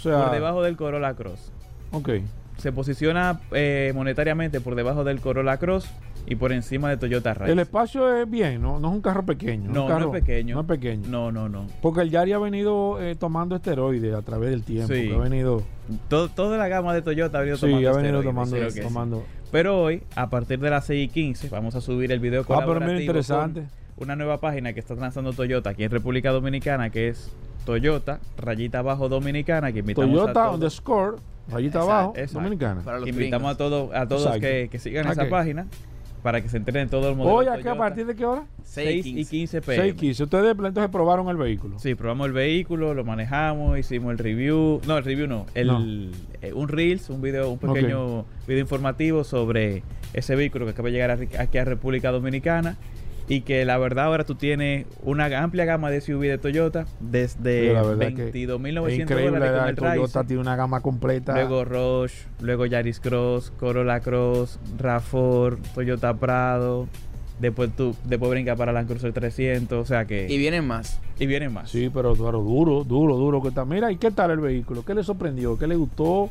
por 0.00 0.30
debajo 0.30 0.62
del 0.62 0.76
Corolla 0.76 1.14
Cross. 1.14 1.50
Ok. 1.90 2.10
Se 2.58 2.70
posiciona 2.70 3.40
eh, 3.50 3.90
monetariamente 3.96 4.60
por 4.60 4.76
debajo 4.76 5.02
del 5.02 5.20
Corolla 5.20 5.56
Cross 5.56 5.90
y 6.26 6.36
por 6.36 6.52
encima 6.52 6.88
de 6.88 6.96
Toyota 6.96 7.34
Race. 7.34 7.52
El 7.52 7.58
espacio 7.58 8.16
es 8.16 8.30
bien, 8.30 8.62
¿no? 8.62 8.78
No 8.78 8.88
es 8.88 8.94
un 8.94 9.00
carro 9.00 9.24
pequeño. 9.24 9.70
No, 9.70 9.88
no 9.88 10.14
es 10.14 10.22
pequeño. 10.22 10.54
No 10.54 10.60
es 10.62 10.66
pequeño. 10.66 11.08
No, 11.08 11.32
no, 11.32 11.48
no. 11.48 11.66
Porque 11.80 12.02
el 12.02 12.10
Yari 12.10 12.32
ha 12.32 12.38
venido 12.38 13.02
eh, 13.02 13.16
tomando 13.16 13.56
esteroides 13.56 14.14
a 14.14 14.22
través 14.22 14.50
del 14.50 14.62
tiempo. 14.62 14.94
Sí. 14.94 15.10
Ha 15.12 15.18
venido... 15.18 15.62
Todo, 16.08 16.28
toda 16.28 16.56
la 16.56 16.68
gama 16.68 16.94
de 16.94 17.02
Toyota 17.02 17.38
ha 17.38 17.40
venido 17.40 17.58
tomando 17.58 17.78
Sí, 17.80 17.86
ha 17.86 17.92
venido 17.92 18.22
tomando, 18.22 18.56
tomando. 18.82 19.24
Pero 19.50 19.82
hoy, 19.82 20.02
a 20.14 20.30
partir 20.30 20.60
de 20.60 20.70
las 20.70 20.86
6 20.86 21.06
y 21.06 21.08
15, 21.08 21.48
vamos 21.48 21.74
a 21.74 21.80
subir 21.80 22.12
el 22.12 22.20
video 22.20 22.44
colaborativo. 22.44 22.76
Ah, 22.76 22.86
pero 22.86 22.92
mira, 22.92 23.04
interesante. 23.04 23.64
Una 23.98 24.16
nueva 24.16 24.38
página 24.38 24.72
que 24.72 24.80
está 24.80 24.94
lanzando 24.94 25.32
Toyota 25.32 25.70
aquí 25.70 25.84
en 25.84 25.90
República 25.90 26.30
Dominicana, 26.30 26.90
que 26.90 27.08
es 27.08 27.30
Toyota, 27.66 28.20
rayita 28.38 28.78
abajo 28.78 29.08
dominicana, 29.08 29.72
que 29.72 29.80
invitamos 29.80 30.18
Toyota 30.18 30.44
a 30.46 30.50
underscore, 30.52 31.18
rayita 31.48 31.82
abajo, 31.82 32.14
dominicana. 32.32 32.82
invitamos 33.06 33.52
a 33.52 33.56
todos 33.56 33.94
a 33.94 34.08
todos 34.08 34.38
que, 34.38 34.68
que 34.70 34.78
sigan 34.78 35.06
esa 35.08 35.28
página 35.28 35.66
para 36.22 36.40
que 36.40 36.48
se 36.48 36.56
enteren 36.56 36.88
todo 36.88 37.08
el 37.08 37.16
modelo. 37.16 37.36
Hoy, 37.36 37.46
aquí 37.46 37.68
a 37.68 37.76
partir 37.76 38.06
de 38.06 38.14
qué 38.14 38.24
hora? 38.24 38.44
6 38.64 39.06
y 39.06 39.24
15 39.24 39.60
pm. 39.60 39.82
6 39.82 39.94
y 39.94 39.96
15. 39.96 40.22
Ustedes 40.22 40.56
entonces 40.56 40.88
probaron 40.90 41.28
el 41.28 41.36
vehículo. 41.36 41.78
Sí, 41.78 41.94
probamos 41.94 42.28
el 42.28 42.32
vehículo, 42.32 42.94
lo 42.94 43.04
manejamos, 43.04 43.78
hicimos 43.78 44.12
el 44.12 44.18
review. 44.18 44.80
No, 44.86 44.98
el 44.98 45.04
review 45.04 45.26
no. 45.26 45.46
El, 45.54 46.12
eh, 46.40 46.52
un 46.52 46.68
Reels, 46.68 47.10
un 47.10 47.20
video, 47.20 47.50
un 47.50 47.58
pequeño 47.58 48.24
video 48.46 48.60
informativo 48.60 49.24
sobre 49.24 49.82
ese 50.12 50.36
vehículo 50.36 50.64
que 50.64 50.72
acaba 50.72 50.88
de 50.88 50.92
llegar 50.92 51.10
aquí 51.38 51.58
a 51.58 51.64
República 51.64 52.10
Dominicana. 52.12 52.76
Y 53.28 53.42
que 53.42 53.64
la 53.64 53.78
verdad 53.78 54.06
ahora 54.06 54.24
tú 54.24 54.34
tienes 54.34 54.86
una 55.02 55.26
amplia 55.42 55.64
gama 55.64 55.90
de 55.90 56.00
SUV 56.00 56.22
de 56.22 56.38
Toyota 56.38 56.86
desde 57.00 57.74
22.900 57.74 59.06
dólares 59.06 59.52
con 59.52 59.68
el 59.68 59.76
Toyota 59.76 60.24
tiene 60.24 60.42
una 60.42 60.56
gama 60.56 60.80
completa. 60.80 61.34
Luego 61.34 61.64
Rush, 61.64 62.12
luego 62.40 62.66
Yaris 62.66 63.00
Cross, 63.00 63.52
Corolla 63.58 64.00
Cross, 64.00 64.58
RAV4, 64.78 65.58
Toyota 65.74 66.14
Prado, 66.14 66.88
después 67.40 67.70
tú 67.76 67.94
después 68.04 68.30
brinca 68.30 68.56
para 68.56 68.72
la 68.72 68.84
Cruiser 68.84 69.12
300, 69.12 69.78
o 69.78 69.84
sea 69.84 70.06
que 70.06 70.26
y 70.28 70.38
vienen 70.38 70.66
más. 70.66 71.00
Y 71.18 71.26
vienen 71.26 71.52
más. 71.52 71.70
Sí, 71.70 71.90
pero, 71.92 72.14
pero 72.14 72.40
duro, 72.40 72.84
duro, 72.84 73.16
duro 73.16 73.42
que 73.42 73.48
está. 73.48 73.64
Mira, 73.64 73.92
¿y 73.92 73.96
qué 73.96 74.10
tal 74.10 74.30
el 74.32 74.40
vehículo? 74.40 74.84
¿Qué 74.84 74.94
le 74.94 75.04
sorprendió? 75.04 75.58
¿Qué 75.58 75.66
le 75.66 75.76
gustó? 75.76 76.30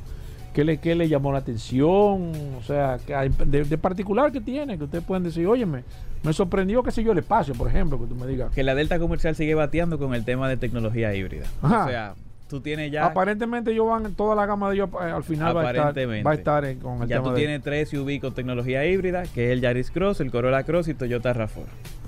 ¿Qué 0.54 0.66
le, 0.66 0.78
qué 0.80 0.96
le 0.96 1.08
llamó 1.08 1.32
la 1.32 1.40
atención? 1.40 2.32
O 2.58 2.64
sea, 2.66 2.98
de, 2.98 3.64
de, 3.64 3.78
particular 3.78 4.32
que 4.32 4.42
tiene, 4.42 4.78
que 4.78 4.84
ustedes 4.84 5.04
pueden 5.04 5.24
decir, 5.24 5.48
óyeme, 5.48 5.84
me 6.24 6.34
sorprendió, 6.34 6.84
qué 6.84 6.92
sé 6.92 7.04
yo, 7.04 7.14
el 7.14 7.20
espacio, 7.20 7.54
por 7.54 7.70
ejemplo, 7.70 8.00
que 8.00 8.08
tú 8.08 8.16
me 8.16 8.28
digas. 8.28 8.54
Que 8.54 8.64
la 8.64 8.76
Delta 8.76 9.00
Comercial 9.00 9.36
sigue 9.36 9.56
bateando 9.56 9.98
con 9.98 10.14
el 10.14 10.26
tema 10.26 10.50
de 10.50 10.58
tecnología 10.58 11.14
híbrida. 11.16 11.46
O 11.62 11.70
sea, 11.70 12.16
tú 12.50 12.60
tienes 12.60 12.92
ya. 12.92 13.06
Aparentemente, 13.06 13.72
ellos 13.72 13.88
van, 13.88 14.14
toda 14.14 14.36
la 14.36 14.46
gama 14.46 14.70
de 14.70 14.76
ellos 14.76 14.90
eh, 15.02 15.06
al 15.06 15.24
final 15.24 15.56
va 15.56 15.62
a 15.62 15.72
estar, 15.72 15.98
va 15.98 16.32
a 16.32 16.34
estar 16.34 16.78
con 16.78 17.02
el 17.02 17.08
ya 17.08 17.24
tú 17.24 17.34
tienes 17.34 17.62
tres 17.64 17.90
SUV 17.90 18.20
con 18.20 18.34
tecnología 18.34 18.86
híbrida, 18.86 19.24
que 19.24 19.46
es 19.46 19.52
el 19.52 19.62
Yaris 19.62 19.90
Cross, 19.90 20.20
el 20.20 20.32
Corolla 20.32 20.64
Cross 20.64 20.90
y 20.90 20.94
Toyota 20.94 21.34
RAV4 21.34 22.01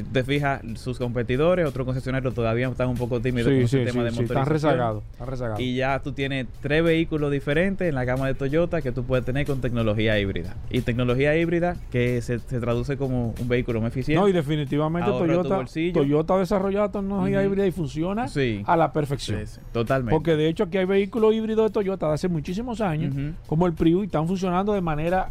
si 0.00 0.12
te 0.12 0.24
fijas, 0.24 0.62
sus 0.76 0.98
competidores, 0.98 1.66
otros 1.66 1.84
concesionarios 1.84 2.32
todavía 2.34 2.68
están 2.68 2.88
un 2.88 2.96
poco 2.96 3.20
tímidos 3.20 3.52
con 3.52 3.60
ese 3.60 3.84
tema 3.84 4.04
de 4.04 4.10
motorización. 4.10 4.24
están 4.24 4.46
rezagados, 4.46 5.04
están 5.12 5.28
rezagados. 5.28 5.60
Y 5.60 5.76
ya 5.76 6.00
tú 6.00 6.12
tienes 6.12 6.46
tres 6.60 6.82
vehículos 6.82 7.30
diferentes 7.30 7.88
en 7.88 7.94
la 7.94 8.04
gama 8.04 8.26
de 8.26 8.34
Toyota 8.34 8.80
que 8.80 8.92
tú 8.92 9.04
puedes 9.04 9.24
tener 9.24 9.46
con 9.46 9.60
tecnología 9.60 10.18
híbrida. 10.18 10.56
Y 10.70 10.80
tecnología 10.80 11.36
híbrida 11.36 11.76
que 11.90 12.22
se, 12.22 12.38
traduce 12.38 12.96
como 12.96 13.34
un 13.38 13.48
vehículo 13.48 13.80
más 13.80 13.92
eficiente. 13.92 14.20
No, 14.20 14.28
y 14.28 14.32
definitivamente 14.32 15.10
Toyota, 15.10 15.64
Toyota 15.92 16.34
ha 16.34 16.38
desarrollado 16.38 16.90
tecnología 16.90 17.44
híbrida 17.44 17.66
y 17.66 17.70
funciona 17.70 18.26
a 18.64 18.76
la 18.76 18.92
perfección. 18.92 19.44
totalmente. 19.72 20.14
Porque 20.14 20.36
de 20.36 20.48
hecho 20.48 20.64
aquí 20.64 20.78
hay 20.78 20.86
vehículos 20.86 21.34
híbridos 21.34 21.66
de 21.66 21.72
Toyota 21.72 22.08
de 22.08 22.14
hace 22.14 22.28
muchísimos 22.28 22.80
años, 22.80 23.14
como 23.46 23.66
el 23.66 23.74
Prius, 23.74 24.04
y 24.04 24.06
están 24.06 24.26
funcionando 24.26 24.72
de 24.72 24.80
manera 24.80 25.30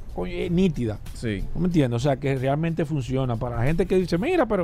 nítida. 0.52 1.00
Sí. 1.14 1.44
¿No 1.56 1.62
me 1.62 1.68
entiendes? 1.68 1.98
O 1.98 2.00
sea, 2.00 2.18
que 2.18 2.36
realmente 2.36 2.86
funciona. 2.86 3.36
Para 3.36 3.58
la 3.58 3.64
gente 3.64 3.86
que 3.86 3.96
dice, 3.96 4.18
mira, 4.18 4.46
pero 4.46 4.59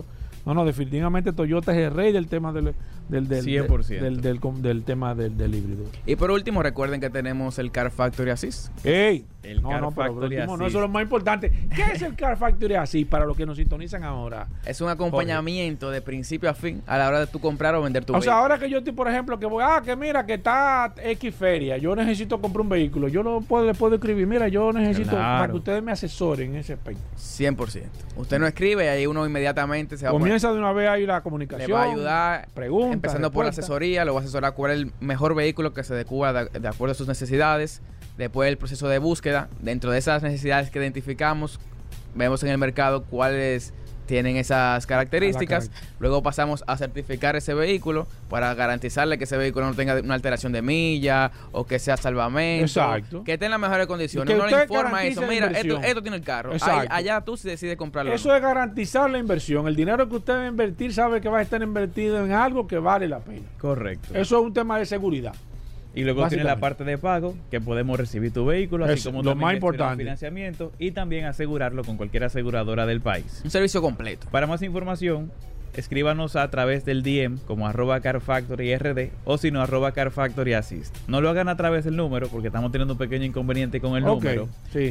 no, 0.46 0.54
no, 0.54 0.66
definitivamente 0.66 1.34
Toyota 1.34 1.72
es 1.72 1.88
el 1.88 1.93
rey 1.93 2.12
del 2.12 2.28
tema 2.28 2.52
del, 2.54 2.76
del, 3.10 3.28
del, 3.28 3.46
del, 3.46 4.22
del, 4.62 4.84
tema 4.84 5.16
del, 5.16 5.56
híbrido. 5.56 5.86
Y 6.06 6.16
por 6.16 6.30
último, 6.30 6.62
recuerden 6.62 7.02
que 7.02 7.10
tenemos 7.10 7.58
el 7.58 7.72
Car 7.72 7.89
Factory 7.89 8.30
Assist. 8.30 8.70
¡Ey! 8.86 9.26
El 9.52 9.62
no, 9.62 9.70
Car 9.70 9.82
no, 9.82 9.91
Factory 9.91 10.38
Assist. 10.38 10.58
No, 10.58 10.68
eso 10.68 10.78
es 10.78 10.82
lo 10.82 10.88
más 10.88 11.04
importante. 11.04 11.52
¿Qué 11.74 11.84
es 11.93 12.02
el 12.02 12.16
Car 12.16 12.38
Factory 12.38 12.76
Assist 12.76 13.10
para 13.10 13.26
los 13.26 13.38
que 13.38 13.46
nos 13.46 13.58
sintonizan 13.58 14.04
ahora? 14.04 14.48
Es 14.66 14.82
un 14.82 14.89
acompañamiento 14.89 15.91
de 15.91 16.02
principio 16.02 16.50
a 16.50 16.54
fin 16.54 16.82
a 16.88 16.98
la 16.98 17.08
hora 17.08 17.20
de 17.22 17.28
tú 17.28 17.39
comprar 17.39 17.76
o 17.76 17.82
vender 17.82 18.04
tu 18.06 18.14
vehículo. 18.14 18.32
O 18.32 18.34
sea, 18.34 18.41
ahora 18.41 18.58
que 18.58 18.70
yo 18.70 18.80
estoy, 18.80 18.93
por 18.93 19.08
ejemplo, 19.08 19.39
que 19.39 19.46
voy, 19.46 19.64
ah, 19.66 19.82
que 19.84 19.96
mira, 19.96 20.26
que 20.26 20.36
está 20.36 20.93
X 21.02 21.36
feria, 21.36 21.78
yo 21.78 21.96
necesito 21.96 22.39
comprar 22.41 22.62
un 22.62 22.70
vehículo. 22.70 23.08
Yo 23.08 23.24
no 23.24 23.41
puedo, 23.41 23.66
le 23.66 23.74
puedo 23.74 23.96
escribir, 23.96 24.28
mira, 24.28 24.48
yo 24.48 24.72
necesito 24.74 25.12
para 25.12 25.48
que 25.48 25.58
ustedes 25.58 25.84
me 25.84 25.91
asesoren 25.91 26.52
en 26.52 26.56
ese 26.58 26.74
aspecto. 26.74 27.02
100%. 27.18 27.84
Usted 28.18 28.39
no 28.39 28.48
escribe 28.48 28.86
y 28.86 28.88
ahí 28.88 29.08
uno 29.08 29.26
inmediatamente 29.26 29.98
se 29.98 30.06
va 30.06 30.12
a 30.12 30.14
Comienza 30.14 30.52
de 30.52 30.60
una 30.60 30.72
vez 30.72 30.89
ahí 30.89 31.06
la 31.06 31.22
comunicación. 31.22 31.68
Le 31.68 31.74
va 31.74 31.84
a 31.84 31.91
ayudar. 31.91 32.48
Pregunta. 32.54 32.93
Empezando 32.93 33.32
por 33.32 33.46
la 33.46 33.50
asesoría, 33.50 34.06
lo 34.06 34.14
va 34.14 34.22
a 34.22 34.24
asesorar 34.24 34.54
cuál 34.54 34.72
es 34.72 34.78
el 34.80 34.91
mejor 35.00 35.36
vehículo 35.36 35.74
que 35.74 35.84
se 35.84 35.93
adecua 35.93 36.34
de, 36.34 36.68
acuerdo 36.68 36.91
a 36.91 36.96
sus 36.96 37.08
necesidades. 37.08 37.82
Después 38.18 38.49
el 38.49 38.57
proceso 38.57 38.88
de 38.88 38.99
búsqueda. 38.99 39.49
Dentro 39.59 39.91
de 39.91 39.99
esas 39.99 40.24
necesidades 40.24 40.70
que 40.70 40.80
identificamos, 40.80 41.59
vemos 42.13 42.43
en 42.43 42.49
el 42.49 42.57
mercado 42.57 43.03
cuáles 43.03 43.74
tienen 44.05 44.38
esas 44.38 44.86
características. 44.86 45.72
Luego 45.99 46.24
pasamos 46.24 46.63
a 46.68 46.78
certificar 46.78 47.36
ese 47.36 47.53
vehículo 47.53 48.07
para 48.30 48.53
garantizarle 48.53 49.18
que 49.18 49.26
ese 49.26 49.38
vehículo 49.38 49.66
no 49.66 49.74
tenga 49.74 49.99
una 49.99 50.13
alteración 50.13 50.51
de 50.51 50.61
milla 50.61 51.32
o 51.51 51.66
que 51.66 51.80
sea 51.80 51.97
salvamento. 51.97 52.66
Exacto. 52.66 53.24
Que 53.24 53.34
esté 53.34 53.45
en 53.45 53.51
las 53.51 53.59
mejores 53.59 53.88
condiciones. 53.88 54.38
No 54.38 54.47
le 54.47 54.63
informa 54.63 55.03
eso. 55.05 55.22
Mira, 55.28 55.47
esto, 55.47 56.01
tiene 56.01 56.18
el 56.18 56.24
carro. 56.24 56.53
allá 56.89 57.22
tú 57.22 57.36
si 57.38 57.47
decides 57.49 57.78
comprarlo. 57.78 58.13
Eso 58.13 58.34
es 58.34 58.41
garantizar 58.41 59.09
la 59.09 59.18
inversión. 59.18 59.68
El 59.68 59.76
dinero 59.76 60.07
que 60.07 60.16
usted 60.16 60.34
va 60.34 60.43
a 60.43 60.47
invertir 60.47 60.93
sabe 60.93 61.20
que 61.20 61.30
va 61.30 61.39
a 61.39 61.41
estar 61.41 61.61
invertido 61.61 62.24
en 62.24 62.32
algo 62.32 62.68
que 62.68 62.78
vale 62.78 63.07
la 63.07 63.20
pena. 63.20 63.45
Correcto. 63.59 64.09
Eso 64.13 64.39
es 64.39 64.45
un 64.45 64.53
tema 64.53 64.78
de 64.80 64.86
seguridad. 64.86 65.34
Y 65.96 66.04
luego 66.04 66.28
tiene 66.28 66.43
la 66.43 66.58
parte 66.58 66.84
de 66.84 66.98
pago, 66.98 67.36
que 67.50 67.62
podemos 67.62 67.98
recibir 67.98 68.32
tu 68.34 68.46
vehículo, 68.46 68.86
así 68.86 69.04
como 69.04 69.24
lo 69.24 69.36
más 69.36 69.54
importante. 69.54 70.04
financiamiento 70.04 70.74
y 70.78 70.91
también 70.91 71.26
asegurarlo 71.26 71.84
con 71.84 71.98
cualquier 71.98 72.26
aseguradora 72.26 72.86
del 72.86 73.02
país. 73.02 73.41
Un 73.43 73.50
servicio 73.50 73.82
completo. 73.82 74.28
Para 74.30 74.46
más 74.46 74.62
información, 74.62 75.32
escríbanos 75.74 76.36
a 76.36 76.50
través 76.50 76.86
del 76.86 77.02
DM 77.02 77.38
como 77.46 77.68
arroba 77.68 78.00
carfactoryRD 78.02 79.12
o 79.24 79.38
si 79.38 79.52
no 79.52 79.62
arroba 79.62 79.93
carfactoryassist. 79.93 80.96
No 81.08 81.22
lo 81.22 81.30
hagan 81.30 81.48
a 81.48 81.56
través 81.56 81.86
del 81.86 81.96
número 81.96 82.28
porque 82.28 82.48
estamos 82.48 82.72
teniendo 82.72 82.96
un 82.96 82.98
pequeño 82.98 83.26
inconveniente 83.26 83.80
con 83.80 83.96
el 83.96 84.04
número, 84.04 84.50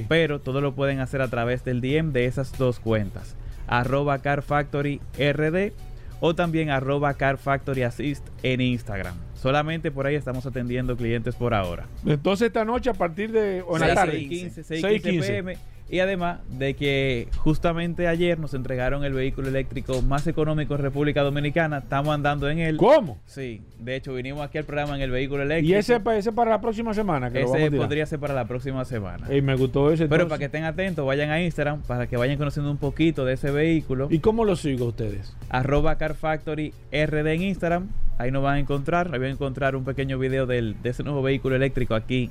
pero 0.09 0.41
todo 0.41 0.61
lo 0.61 0.75
pueden 0.75 1.01
hacer 1.01 1.21
a 1.21 1.29
través 1.29 1.65
del 1.65 1.81
DM 1.81 2.13
de 2.13 2.27
esas 2.27 2.57
dos 2.59 2.81
cuentas, 2.81 3.37
arroba 3.67 4.19
carfactoryRD 4.19 5.73
o 6.21 6.35
también 6.35 6.71
arroba 6.71 7.15
carfactoryassist 7.15 8.27
en 8.43 8.61
Instagram. 8.61 9.15
Solamente 9.35 9.91
por 9.91 10.07
ahí 10.07 10.15
estamos 10.15 10.47
atendiendo 10.47 10.97
clientes 10.97 11.35
por 11.35 11.53
ahora. 11.53 11.87
Entonces 12.07 12.47
esta 12.47 12.65
noche 12.65 12.91
a 12.91 12.95
partir 12.95 13.31
de 13.31 13.63
o 13.67 13.77
en 13.77 13.89
la 13.89 13.95
tarde 13.95 14.51
6, 14.51 15.03
pm 15.03 15.57
y 15.89 16.01
además 16.01 16.41
de 16.49 16.75
que 16.75 17.29
justamente 17.37 18.09
ayer 18.09 18.39
nos 18.39 18.55
entregaron 18.55 19.05
el 19.05 19.13
vehículo 19.13 19.49
eléctrico 19.49 20.03
más 20.03 20.27
económico 20.27 20.75
en 20.75 20.83
República 20.83 21.23
Dominicana. 21.23 21.79
Estamos 21.79 22.15
andando 22.15 22.49
en 22.49 22.59
él. 22.59 22.77
¿Cómo? 22.77 23.19
Sí. 23.27 23.63
De 23.79 23.97
hecho, 23.97 24.15
vinimos 24.15 24.45
aquí 24.45 24.59
al 24.59 24.65
programa 24.65 24.97
en 24.97 25.03
el 25.03 25.11
vehículo 25.11 25.43
eléctrico. 25.43 25.75
¿Y 25.75 25.79
ese, 25.79 26.01
ese 26.17 26.33
para 26.33 26.51
la 26.51 26.61
próxima 26.61 26.95
semana? 26.95 27.31
Que 27.31 27.43
ese 27.43 27.71
podría 27.71 28.07
ser 28.07 28.19
para 28.19 28.35
la 28.35 28.47
próxima 28.47 28.85
semana. 28.85 29.33
Y 29.33 29.43
me 29.43 29.57
gustó 29.57 29.93
ese. 29.93 30.09
Pero 30.09 30.27
para 30.27 30.39
que 30.39 30.47
estén 30.47 30.65
atentos, 30.65 31.05
vayan 31.07 31.31
a 31.31 31.43
Instagram 31.43 31.83
para 31.83 32.07
que 32.07 32.17
vayan 32.17 32.39
conociendo 32.39 32.71
un 32.71 32.79
poquito 32.79 33.25
de 33.25 33.35
ese 33.35 33.51
vehículo. 33.51 34.09
¿Y 34.11 34.21
cómo 34.21 34.45
lo 34.45 34.57
sigo 34.57 34.87
ustedes? 34.87 35.37
Arroba 35.51 35.97
Car 35.97 36.15
Factory 36.15 36.73
RD 36.93 37.27
en 37.27 37.43
Instagram. 37.43 37.89
Ahí 38.19 38.31
nos 38.31 38.43
van 38.43 38.57
a 38.57 38.59
encontrar. 38.61 39.11
Ahí 39.13 39.19
van 39.19 39.29
a 39.29 39.33
encontrar 39.33 39.77
un 39.77 39.85
pequeño 39.85 40.19
video 40.19 40.47
del, 40.47 40.81
de 40.83 40.91
ese 40.91 41.03
nuevo 41.03 41.23
vehículo 41.23 41.57
eléctrico 41.57 41.95
aquí 41.95 42.31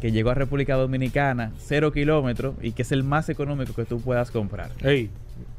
que 0.00 0.10
llegó 0.10 0.30
a 0.30 0.34
República 0.34 0.74
Dominicana, 0.74 1.52
cero 1.58 1.92
kilómetros 1.92 2.56
y 2.60 2.72
que 2.72 2.82
es 2.82 2.90
el 2.90 3.04
más 3.04 3.28
económico 3.28 3.72
que 3.72 3.84
tú 3.84 4.00
puedas 4.00 4.32
comprar. 4.32 4.70
Hey, 4.80 5.10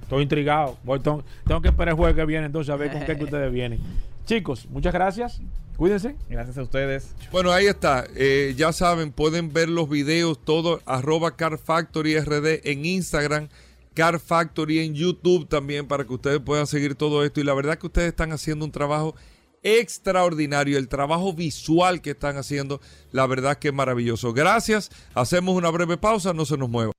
estoy 0.01 0.23
intrigado. 0.23 0.77
tengo, 1.01 1.61
que 1.61 1.69
esperar 1.69 1.93
el 1.93 1.95
jueves 1.95 2.15
que 2.15 2.25
viene 2.25 2.47
entonces 2.47 2.73
a 2.73 2.75
ver 2.75 2.91
con 2.91 3.05
qué 3.05 3.17
que 3.17 3.23
ustedes 3.23 3.51
vienen. 3.53 3.79
Chicos, 4.25 4.67
muchas 4.69 4.93
gracias. 4.93 5.41
Cuídense. 5.77 6.15
Gracias 6.29 6.57
a 6.57 6.61
ustedes. 6.61 7.15
Bueno, 7.31 7.51
ahí 7.51 7.65
está. 7.67 8.05
Eh, 8.15 8.53
ya 8.57 8.73
saben, 8.73 9.11
pueden 9.11 9.53
ver 9.53 9.69
los 9.69 9.89
videos, 9.89 10.43
todo, 10.43 10.81
arroba 10.85 11.35
Car 11.35 11.57
Factory 11.57 12.19
RD 12.19 12.67
en 12.69 12.85
Instagram, 12.85 13.47
Car 13.93 14.19
Factory 14.19 14.79
en 14.79 14.93
YouTube 14.93 15.47
también, 15.47 15.87
para 15.87 16.03
que 16.03 16.13
ustedes 16.13 16.39
puedan 16.39 16.67
seguir 16.67 16.95
todo 16.95 17.23
esto. 17.23 17.39
Y 17.39 17.43
la 17.43 17.53
verdad 17.53 17.77
que 17.77 17.87
ustedes 17.87 18.09
están 18.09 18.33
haciendo 18.33 18.65
un 18.65 18.71
trabajo 18.71 19.15
extraordinario. 19.63 20.77
El 20.77 20.87
trabajo 20.87 21.33
visual 21.33 22.01
que 22.01 22.11
están 22.11 22.37
haciendo, 22.37 22.79
la 23.11 23.25
verdad 23.25 23.57
que 23.57 23.69
es 23.69 23.73
maravilloso. 23.73 24.33
Gracias. 24.33 24.91
Hacemos 25.15 25.55
una 25.55 25.69
breve 25.69 25.97
pausa, 25.97 26.33
no 26.33 26.45
se 26.45 26.57
nos 26.57 26.69
mueva. 26.69 26.91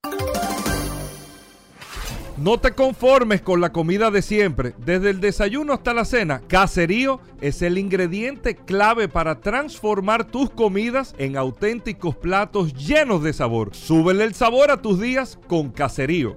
No 2.36 2.58
te 2.58 2.72
conformes 2.72 3.42
con 3.42 3.60
la 3.60 3.70
comida 3.70 4.10
de 4.10 4.20
siempre. 4.20 4.74
Desde 4.78 5.10
el 5.10 5.20
desayuno 5.20 5.72
hasta 5.72 5.94
la 5.94 6.04
cena, 6.04 6.42
Caserío 6.48 7.20
es 7.40 7.62
el 7.62 7.78
ingrediente 7.78 8.56
clave 8.56 9.08
para 9.08 9.40
transformar 9.40 10.24
tus 10.24 10.50
comidas 10.50 11.14
en 11.18 11.36
auténticos 11.36 12.16
platos 12.16 12.74
llenos 12.74 13.22
de 13.22 13.32
sabor. 13.32 13.70
Súbele 13.76 14.24
el 14.24 14.34
sabor 14.34 14.72
a 14.72 14.82
tus 14.82 15.00
días 15.00 15.38
con 15.46 15.70
Caserío. 15.70 16.36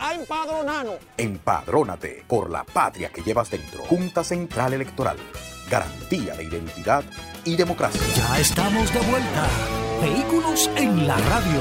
a 0.00 0.14
empadronarnos. 0.14 0.96
Empadrónate 1.16 2.24
por 2.26 2.50
la 2.50 2.64
patria 2.64 3.10
que 3.10 3.22
llevas 3.22 3.50
dentro. 3.50 3.84
Junta 3.84 4.24
Central 4.24 4.72
Electoral. 4.72 5.16
Garantía 5.70 6.34
de 6.34 6.44
identidad 6.44 7.04
y 7.44 7.54
democracia. 7.56 8.00
Ya 8.16 8.40
estamos 8.40 8.92
de 8.92 9.00
vuelta. 9.00 9.46
Vehículos 10.00 10.70
en 10.76 11.06
la 11.06 11.16
radio. 11.16 11.60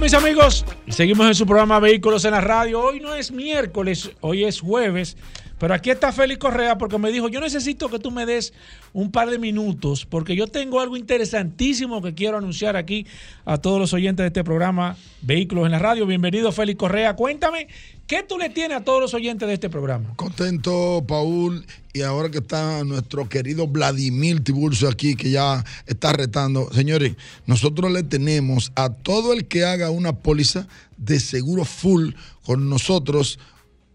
mis 0.00 0.14
amigos, 0.14 0.64
seguimos 0.88 1.26
en 1.26 1.34
su 1.34 1.44
programa 1.46 1.80
Vehículos 1.80 2.24
en 2.24 2.30
la 2.30 2.40
Radio. 2.40 2.80
Hoy 2.80 3.00
no 3.00 3.14
es 3.14 3.32
miércoles, 3.32 4.12
hoy 4.20 4.44
es 4.44 4.60
jueves. 4.60 5.16
Pero 5.58 5.72
aquí 5.72 5.90
está 5.90 6.12
Félix 6.12 6.38
Correa 6.38 6.76
porque 6.76 6.98
me 6.98 7.10
dijo, 7.10 7.28
yo 7.28 7.40
necesito 7.40 7.88
que 7.88 7.98
tú 7.98 8.10
me 8.10 8.26
des 8.26 8.52
un 8.92 9.10
par 9.10 9.30
de 9.30 9.38
minutos 9.38 10.04
porque 10.04 10.36
yo 10.36 10.48
tengo 10.48 10.80
algo 10.80 10.98
interesantísimo 10.98 12.02
que 12.02 12.14
quiero 12.14 12.36
anunciar 12.36 12.76
aquí 12.76 13.06
a 13.46 13.56
todos 13.56 13.80
los 13.80 13.94
oyentes 13.94 14.24
de 14.24 14.28
este 14.28 14.44
programa 14.44 14.96
Vehículos 15.22 15.64
en 15.64 15.72
la 15.72 15.78
Radio. 15.78 16.04
Bienvenido 16.04 16.52
Félix 16.52 16.78
Correa. 16.78 17.16
Cuéntame, 17.16 17.68
¿qué 18.06 18.22
tú 18.22 18.36
le 18.36 18.50
tienes 18.50 18.76
a 18.76 18.84
todos 18.84 19.00
los 19.00 19.14
oyentes 19.14 19.48
de 19.48 19.54
este 19.54 19.70
programa? 19.70 20.12
Contento, 20.16 21.02
Paul. 21.08 21.64
Y 21.94 22.02
ahora 22.02 22.30
que 22.30 22.38
está 22.38 22.84
nuestro 22.84 23.26
querido 23.26 23.66
Vladimir 23.66 24.44
Tiburcio 24.44 24.90
aquí, 24.90 25.16
que 25.16 25.30
ya 25.30 25.64
está 25.86 26.12
retando. 26.12 26.70
Señores, 26.74 27.16
nosotros 27.46 27.90
le 27.90 28.02
tenemos 28.02 28.72
a 28.74 28.90
todo 28.90 29.32
el 29.32 29.46
que 29.46 29.64
haga 29.64 29.88
una 29.88 30.12
póliza 30.12 30.68
de 30.98 31.18
seguro 31.18 31.64
full 31.64 32.10
con 32.44 32.68
nosotros 32.68 33.38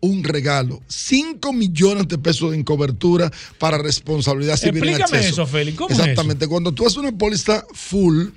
un 0.02 0.24
regalo. 0.24 0.82
5 0.88 1.54
millones 1.54 2.08
de 2.08 2.18
pesos 2.18 2.54
en 2.54 2.64
cobertura 2.64 3.32
para 3.58 3.78
responsabilidad 3.78 4.58
civil. 4.58 4.84
Explícame 4.84 5.28
eso, 5.28 5.46
Félix. 5.46 5.78
¿Cómo 5.78 5.90
Exactamente. 5.90 6.48
Cuando 6.48 6.72
tú 6.72 6.86
haces 6.86 6.98
una 6.98 7.12
póliza 7.12 7.66
full, 7.74 8.30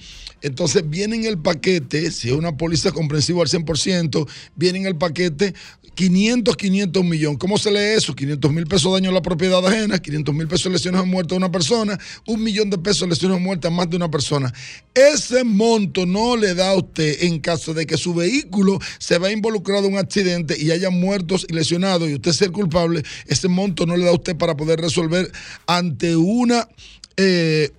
entonces 0.45 0.89
viene 0.89 1.17
en 1.17 1.25
el 1.25 1.39
paquete, 1.39 2.11
si 2.11 2.29
es 2.29 2.35
una 2.35 2.57
póliza 2.57 2.93
comprensiva 2.93 3.41
al 3.41 3.49
100%, 3.49 4.29
viene 4.55 4.81
en 4.81 4.87
el 4.87 4.97
paquete 4.97 5.55
500, 5.95 6.57
500 6.57 7.05
millones. 7.05 7.39
¿Cómo 7.39 7.57
se 7.57 7.71
lee 7.71 7.97
eso? 7.97 8.15
500 8.15 8.53
mil 8.53 8.67
pesos 8.67 8.93
daño 8.93 9.09
a 9.09 9.13
la 9.13 9.23
propiedad 9.23 9.67
ajena, 9.67 9.99
500 9.99 10.35
mil 10.35 10.47
pesos 10.47 10.71
lesiones 10.71 11.01
a 11.01 11.05
muerte 11.05 11.35
a 11.35 11.39
una 11.39 11.51
persona, 11.51 11.99
un 12.27 12.43
millón 12.43 12.69
de 12.69 12.77
pesos 12.77 13.09
lesiones 13.09 13.39
a 13.39 13.41
muerte 13.41 13.69
a 13.69 13.71
más 13.71 13.89
de 13.89 13.97
una 13.97 14.11
persona. 14.11 14.53
Ese 14.93 15.45
monto 15.45 16.05
no 16.05 16.37
le 16.37 16.55
da 16.55 16.71
a 16.71 16.75
usted 16.75 17.23
en 17.23 17.41
caso 17.41 17.73
de 17.73 17.87
que 17.87 17.97
su 17.97 18.13
vehículo 18.13 18.79
se 18.99 19.19
vea 19.19 19.33
involucrado 19.33 19.87
en 19.87 19.95
un 19.95 19.99
accidente 19.99 20.57
y 20.61 20.71
haya 20.73 20.91
muertos 20.91 21.47
y 21.49 21.55
lesionados 21.55 22.11
y 22.11 22.15
usted 22.15 22.33
sea 22.33 22.49
el 22.49 22.53
culpable, 22.53 23.03
ese 23.27 23.49
monto 23.49 23.87
no 23.87 23.97
le 23.97 24.05
da 24.05 24.11
a 24.11 24.15
usted 24.15 24.37
para 24.37 24.57
poder 24.57 24.81
resolver 24.81 25.31
ante 25.67 26.17
una... 26.17 26.69
Eh, 27.17 27.71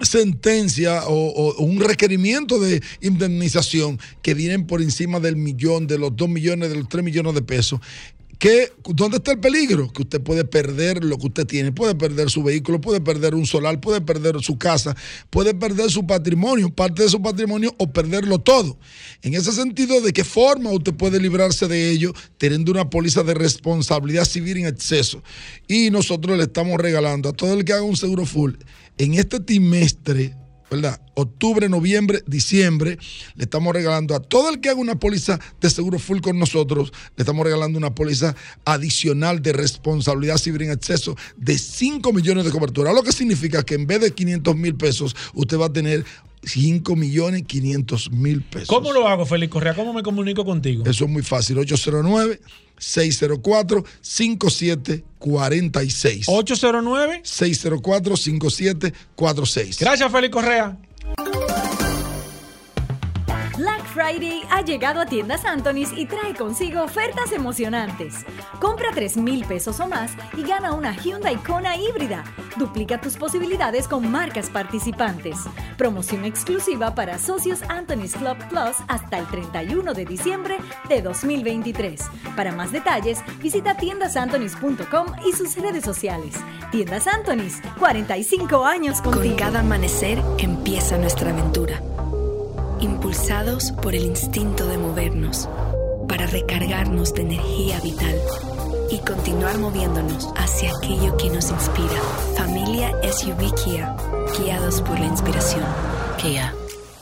sentencia 0.00 1.02
o, 1.06 1.54
un 1.62 1.80
requerimiento 1.80 2.58
de 2.58 2.82
indemnización 3.00 4.00
que 4.22 4.34
vienen 4.34 4.66
por 4.66 4.80
encima 4.80 5.20
del 5.20 5.36
millón, 5.36 5.86
de 5.86 5.98
los 5.98 6.16
dos 6.16 6.28
millones, 6.28 6.70
de 6.70 6.76
los 6.76 6.88
tres 6.88 7.04
millones 7.04 7.34
de 7.34 7.42
pesos. 7.42 7.80
¿Qué, 8.42 8.72
¿Dónde 8.82 9.18
está 9.18 9.30
el 9.30 9.38
peligro? 9.38 9.92
Que 9.92 10.02
usted 10.02 10.20
puede 10.20 10.44
perder 10.44 11.04
lo 11.04 11.16
que 11.16 11.28
usted 11.28 11.46
tiene, 11.46 11.70
puede 11.70 11.94
perder 11.94 12.28
su 12.28 12.42
vehículo, 12.42 12.80
puede 12.80 13.00
perder 13.00 13.36
un 13.36 13.46
solar, 13.46 13.80
puede 13.80 14.00
perder 14.00 14.42
su 14.42 14.58
casa, 14.58 14.96
puede 15.30 15.54
perder 15.54 15.92
su 15.92 16.08
patrimonio, 16.08 16.68
parte 16.68 17.04
de 17.04 17.08
su 17.08 17.22
patrimonio 17.22 17.72
o 17.78 17.92
perderlo 17.92 18.40
todo. 18.40 18.76
En 19.22 19.34
ese 19.34 19.52
sentido, 19.52 20.00
¿de 20.00 20.12
qué 20.12 20.24
forma 20.24 20.72
usted 20.72 20.92
puede 20.92 21.20
librarse 21.20 21.68
de 21.68 21.90
ello 21.92 22.14
teniendo 22.36 22.72
una 22.72 22.90
póliza 22.90 23.22
de 23.22 23.34
responsabilidad 23.34 24.24
civil 24.24 24.56
en 24.56 24.66
exceso? 24.66 25.22
Y 25.68 25.90
nosotros 25.90 26.36
le 26.36 26.42
estamos 26.42 26.80
regalando 26.80 27.28
a 27.28 27.34
todo 27.34 27.54
el 27.54 27.64
que 27.64 27.74
haga 27.74 27.84
un 27.84 27.96
seguro 27.96 28.26
full 28.26 28.54
en 28.98 29.14
este 29.14 29.38
trimestre, 29.38 30.34
¿verdad? 30.72 30.98
Octubre, 31.12 31.68
noviembre, 31.68 32.22
diciembre, 32.26 32.98
le 33.34 33.44
estamos 33.44 33.74
regalando 33.74 34.14
a 34.14 34.20
todo 34.20 34.48
el 34.48 34.58
que 34.58 34.70
haga 34.70 34.80
una 34.80 34.98
póliza 34.98 35.38
de 35.60 35.68
seguro 35.68 35.98
full 35.98 36.20
con 36.20 36.38
nosotros, 36.38 36.94
le 37.14 37.22
estamos 37.22 37.44
regalando 37.44 37.76
una 37.76 37.94
póliza 37.94 38.34
adicional 38.64 39.42
de 39.42 39.52
responsabilidad 39.52 40.38
civil 40.38 40.62
en 40.62 40.70
exceso 40.70 41.14
de 41.36 41.58
5 41.58 42.10
millones 42.14 42.46
de 42.46 42.50
cobertura, 42.50 42.94
lo 42.94 43.02
que 43.02 43.12
significa 43.12 43.62
que 43.62 43.74
en 43.74 43.86
vez 43.86 44.00
de 44.00 44.12
500 44.12 44.56
mil 44.56 44.74
pesos, 44.74 45.14
usted 45.34 45.58
va 45.58 45.66
a 45.66 45.72
tener 45.74 46.06
5 46.44 46.96
millones 46.96 47.44
500 47.46 48.10
mil 48.10 48.42
pesos. 48.42 48.66
¿Cómo 48.68 48.92
lo 48.92 49.06
hago, 49.08 49.24
Félix 49.26 49.52
Correa? 49.52 49.74
¿Cómo 49.74 49.92
me 49.92 50.02
comunico 50.02 50.44
contigo? 50.44 50.82
Eso 50.86 51.04
es 51.04 51.10
muy 51.10 51.22
fácil. 51.22 51.58
809 51.58 52.40
604 52.78 53.84
5746. 54.00 56.26
809 56.28 57.20
604 57.22 58.16
5746. 58.16 59.78
Gracias, 59.78 60.10
Félix 60.10 60.32
Correa. 60.32 60.78
Friday 63.92 64.42
ha 64.50 64.62
llegado 64.62 65.00
a 65.00 65.06
tiendas 65.06 65.44
Anthony's 65.44 65.92
y 65.92 66.06
trae 66.06 66.34
consigo 66.34 66.82
ofertas 66.82 67.32
emocionantes. 67.32 68.24
Compra 68.58 68.88
3 68.94 69.18
mil 69.18 69.44
pesos 69.44 69.78
o 69.80 69.86
más 69.86 70.12
y 70.36 70.42
gana 70.42 70.72
una 70.72 70.96
Hyundai 70.96 71.36
Kona 71.36 71.76
híbrida. 71.76 72.24
Duplica 72.56 73.00
tus 73.00 73.16
posibilidades 73.16 73.88
con 73.88 74.10
marcas 74.10 74.48
participantes. 74.48 75.36
Promoción 75.76 76.24
exclusiva 76.24 76.94
para 76.94 77.18
socios 77.18 77.60
Anthony's 77.68 78.14
Club 78.14 78.36
Plus 78.48 78.76
hasta 78.88 79.18
el 79.18 79.26
31 79.26 79.94
de 79.94 80.04
diciembre 80.06 80.56
de 80.88 81.02
2023. 81.02 82.00
Para 82.34 82.52
más 82.52 82.72
detalles, 82.72 83.22
visita 83.40 83.76
tiendasantonys.com 83.76 85.06
y 85.26 85.32
sus 85.32 85.56
redes 85.56 85.84
sociales. 85.84 86.34
Tiendas 86.70 87.06
Anthony's, 87.06 87.60
45 87.78 88.64
años 88.64 89.02
contigo. 89.02 89.24
Con 89.24 89.36
cada 89.36 89.60
amanecer 89.60 90.22
empieza 90.38 90.96
nuestra 90.96 91.30
aventura 91.30 91.82
impulsados 92.82 93.70
por 93.80 93.94
el 93.94 94.04
instinto 94.04 94.66
de 94.66 94.76
movernos, 94.76 95.48
para 96.08 96.26
recargarnos 96.26 97.14
de 97.14 97.22
energía 97.22 97.80
vital 97.80 98.20
y 98.90 98.98
continuar 98.98 99.56
moviéndonos 99.58 100.28
hacia 100.36 100.76
aquello 100.76 101.16
que 101.16 101.30
nos 101.30 101.50
inspira. 101.50 102.00
Familia 102.36 102.90
SUV 103.02 103.54
Kia, 103.54 103.96
guiados 104.36 104.82
por 104.82 104.98
la 104.98 105.06
inspiración. 105.06 105.64
Kia, 106.20 106.52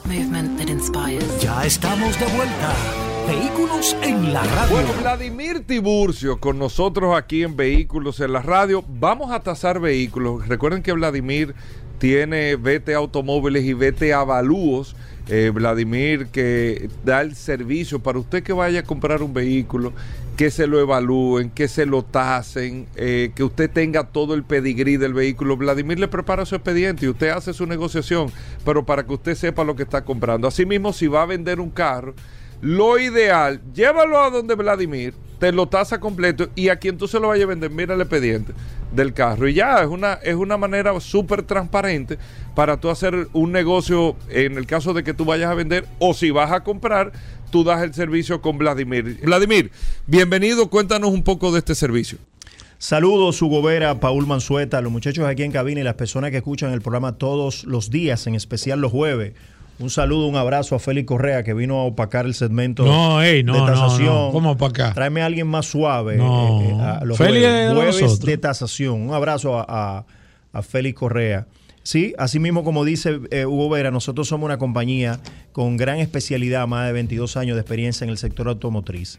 movement 0.04 0.58
that 0.58 0.68
inspires. 0.68 1.40
Ya 1.40 1.64
estamos 1.64 2.18
de 2.20 2.26
vuelta. 2.26 2.74
Vehículos 3.26 3.96
en 4.02 4.32
la 4.34 4.42
radio. 4.42 4.74
Bueno, 4.74 4.92
Vladimir 5.00 5.66
Tiburcio 5.66 6.40
con 6.40 6.58
nosotros 6.58 7.16
aquí 7.16 7.42
en 7.42 7.56
Vehículos 7.56 8.20
en 8.20 8.34
la 8.34 8.42
radio. 8.42 8.84
Vamos 8.86 9.32
a 9.32 9.40
tasar 9.40 9.80
vehículos. 9.80 10.46
Recuerden 10.46 10.82
que 10.82 10.92
Vladimir 10.92 11.54
tiene 11.98 12.56
VT 12.56 12.94
Automóviles 12.94 13.64
y 13.64 13.74
VT 13.74 14.12
Avalúos 14.12 14.96
eh, 15.28 15.50
Vladimir, 15.52 16.26
que 16.26 16.88
da 17.04 17.20
el 17.20 17.34
servicio 17.34 18.00
para 18.00 18.18
usted 18.18 18.42
que 18.42 18.52
vaya 18.52 18.80
a 18.80 18.82
comprar 18.82 19.22
un 19.22 19.32
vehículo, 19.32 19.92
que 20.36 20.50
se 20.50 20.66
lo 20.66 20.80
evalúen, 20.80 21.50
que 21.50 21.68
se 21.68 21.84
lo 21.86 22.02
tasen, 22.02 22.86
eh, 22.96 23.32
que 23.34 23.44
usted 23.44 23.70
tenga 23.70 24.04
todo 24.04 24.34
el 24.34 24.42
pedigrí 24.42 24.96
del 24.96 25.12
vehículo. 25.12 25.56
Vladimir 25.56 25.98
le 25.98 26.08
prepara 26.08 26.46
su 26.46 26.54
expediente 26.54 27.04
y 27.04 27.08
usted 27.08 27.28
hace 27.28 27.52
su 27.52 27.66
negociación, 27.66 28.30
pero 28.64 28.86
para 28.86 29.04
que 29.04 29.12
usted 29.12 29.34
sepa 29.34 29.64
lo 29.64 29.76
que 29.76 29.82
está 29.82 30.04
comprando. 30.04 30.48
Asimismo, 30.48 30.92
si 30.92 31.06
va 31.08 31.22
a 31.22 31.26
vender 31.26 31.60
un 31.60 31.70
carro, 31.70 32.14
lo 32.60 32.98
ideal, 32.98 33.60
llévalo 33.74 34.18
a 34.18 34.30
donde 34.30 34.54
Vladimir, 34.54 35.14
te 35.38 35.50
lo 35.52 35.66
tasa 35.66 35.98
completo 35.98 36.50
y 36.54 36.68
a 36.68 36.76
quien 36.76 36.98
tú 36.98 37.08
se 37.08 37.18
lo 37.18 37.28
vayas 37.28 37.44
a 37.44 37.48
vender, 37.48 37.70
mira 37.70 37.94
el 37.94 38.00
expediente 38.02 38.52
del 38.92 39.14
carro. 39.14 39.48
Y 39.48 39.54
ya, 39.54 39.82
es 39.82 39.88
una, 39.88 40.14
es 40.14 40.34
una 40.34 40.56
manera 40.56 40.98
súper 41.00 41.42
transparente 41.42 42.18
para 42.54 42.78
tú 42.78 42.90
hacer 42.90 43.28
un 43.32 43.50
negocio 43.50 44.16
en 44.28 44.58
el 44.58 44.66
caso 44.66 44.92
de 44.92 45.02
que 45.02 45.14
tú 45.14 45.24
vayas 45.24 45.50
a 45.50 45.54
vender 45.54 45.86
o 45.98 46.12
si 46.12 46.30
vas 46.30 46.52
a 46.52 46.62
comprar, 46.62 47.12
tú 47.50 47.64
das 47.64 47.82
el 47.82 47.94
servicio 47.94 48.42
con 48.42 48.58
Vladimir. 48.58 49.20
Vladimir, 49.22 49.70
bienvenido, 50.06 50.68
cuéntanos 50.68 51.10
un 51.10 51.22
poco 51.22 51.52
de 51.52 51.60
este 51.60 51.74
servicio. 51.74 52.18
Saludos, 52.76 53.40
Hugo 53.42 53.62
Vera, 53.62 54.00
Paul 54.00 54.26
Mansueta, 54.26 54.80
los 54.80 54.92
muchachos 54.92 55.26
aquí 55.26 55.42
en 55.42 55.52
cabina 55.52 55.80
y 55.80 55.84
las 55.84 55.94
personas 55.94 56.30
que 56.30 56.38
escuchan 56.38 56.72
el 56.72 56.80
programa 56.80 57.18
todos 57.18 57.64
los 57.64 57.90
días, 57.90 58.26
en 58.26 58.34
especial 58.34 58.80
los 58.80 58.90
jueves. 58.90 59.34
Un 59.80 59.88
saludo, 59.88 60.26
un 60.26 60.36
abrazo 60.36 60.74
a 60.74 60.78
Félix 60.78 61.06
Correa 61.06 61.42
que 61.42 61.54
vino 61.54 61.78
a 61.78 61.84
opacar 61.84 62.26
el 62.26 62.34
segmento 62.34 62.84
no, 62.84 63.22
ey, 63.22 63.42
no, 63.42 63.54
de 63.54 63.72
tasación. 63.72 64.06
No, 64.06 64.26
no. 64.26 64.32
¿Cómo 64.32 64.50
opacar? 64.52 64.92
Tráeme 64.92 65.22
a 65.22 65.26
alguien 65.26 65.46
más 65.46 65.66
suave. 65.66 66.16
No. 66.16 66.60
Eh, 66.60 66.72
a 66.80 67.04
los 67.04 67.16
jueves, 67.16 68.20
de, 68.20 68.36
tasación. 68.36 69.00
Un 69.00 69.14
abrazo 69.14 69.58
a, 69.58 70.04
a, 70.52 70.62
Félix 70.62 70.98
Correa. 70.98 71.46
Sí, 71.82 72.14
así 72.18 72.38
mismo 72.38 72.62
como 72.62 72.84
dice 72.84 73.20
eh, 73.30 73.46
Hugo 73.46 73.70
Vera, 73.70 73.90
nosotros 73.90 74.28
somos 74.28 74.44
una 74.44 74.58
compañía 74.58 75.18
con 75.52 75.78
gran 75.78 75.98
especialidad, 75.98 76.66
más 76.66 76.86
de 76.86 76.92
22 76.92 77.38
años 77.38 77.56
de 77.56 77.62
experiencia 77.62 78.04
en 78.04 78.10
el 78.10 78.18
sector 78.18 78.48
automotriz. 78.48 79.18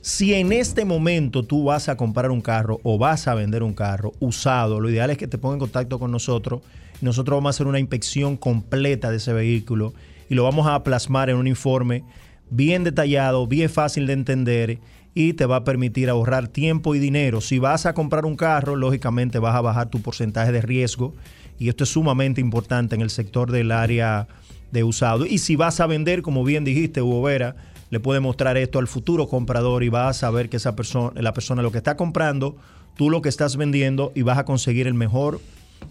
Si 0.00 0.32
en 0.32 0.52
este 0.52 0.84
momento 0.84 1.42
tú 1.42 1.64
vas 1.64 1.88
a 1.88 1.96
comprar 1.96 2.30
un 2.30 2.40
carro 2.40 2.78
o 2.84 2.98
vas 2.98 3.26
a 3.26 3.34
vender 3.34 3.64
un 3.64 3.74
carro 3.74 4.12
usado, 4.20 4.78
lo 4.78 4.88
ideal 4.88 5.10
es 5.10 5.18
que 5.18 5.26
te 5.26 5.38
pongas 5.38 5.56
en 5.56 5.60
contacto 5.60 5.98
con 5.98 6.12
nosotros 6.12 6.62
nosotros 7.00 7.36
vamos 7.36 7.48
a 7.48 7.54
hacer 7.56 7.66
una 7.66 7.78
inspección 7.78 8.36
completa 8.36 9.10
de 9.10 9.18
ese 9.18 9.32
vehículo 9.32 9.94
y 10.28 10.34
lo 10.34 10.44
vamos 10.44 10.66
a 10.66 10.82
plasmar 10.82 11.30
en 11.30 11.36
un 11.36 11.46
informe 11.46 12.04
bien 12.50 12.84
detallado, 12.84 13.46
bien 13.46 13.70
fácil 13.70 14.06
de 14.06 14.12
entender 14.14 14.78
y 15.14 15.32
te 15.32 15.46
va 15.46 15.56
a 15.56 15.64
permitir 15.64 16.10
ahorrar 16.10 16.48
tiempo 16.48 16.94
y 16.94 16.98
dinero. 16.98 17.40
Si 17.40 17.58
vas 17.58 17.86
a 17.86 17.94
comprar 17.94 18.24
un 18.24 18.36
carro, 18.36 18.76
lógicamente 18.76 19.38
vas 19.38 19.54
a 19.54 19.60
bajar 19.60 19.90
tu 19.90 20.00
porcentaje 20.00 20.52
de 20.52 20.62
riesgo 20.62 21.14
y 21.58 21.68
esto 21.68 21.84
es 21.84 21.90
sumamente 21.90 22.40
importante 22.40 22.94
en 22.94 23.00
el 23.00 23.10
sector 23.10 23.50
del 23.50 23.72
área 23.72 24.28
de 24.70 24.84
usado. 24.84 25.26
Y 25.26 25.38
si 25.38 25.56
vas 25.56 25.80
a 25.80 25.86
vender, 25.86 26.22
como 26.22 26.44
bien 26.44 26.64
dijiste, 26.64 27.02
Hugo 27.02 27.22
Vera, 27.22 27.56
le 27.90 28.00
puede 28.00 28.20
mostrar 28.20 28.56
esto 28.56 28.78
al 28.78 28.86
futuro 28.86 29.28
comprador 29.28 29.82
y 29.82 29.88
vas 29.88 30.16
a 30.16 30.20
saber 30.20 30.48
que 30.48 30.58
esa 30.58 30.76
persona, 30.76 31.20
la 31.20 31.32
persona 31.32 31.62
lo 31.62 31.72
que 31.72 31.78
está 31.78 31.96
comprando, 31.96 32.56
tú 32.96 33.10
lo 33.10 33.22
que 33.22 33.28
estás 33.28 33.56
vendiendo 33.56 34.12
y 34.14 34.22
vas 34.22 34.38
a 34.38 34.44
conseguir 34.44 34.86
el 34.86 34.94
mejor 34.94 35.40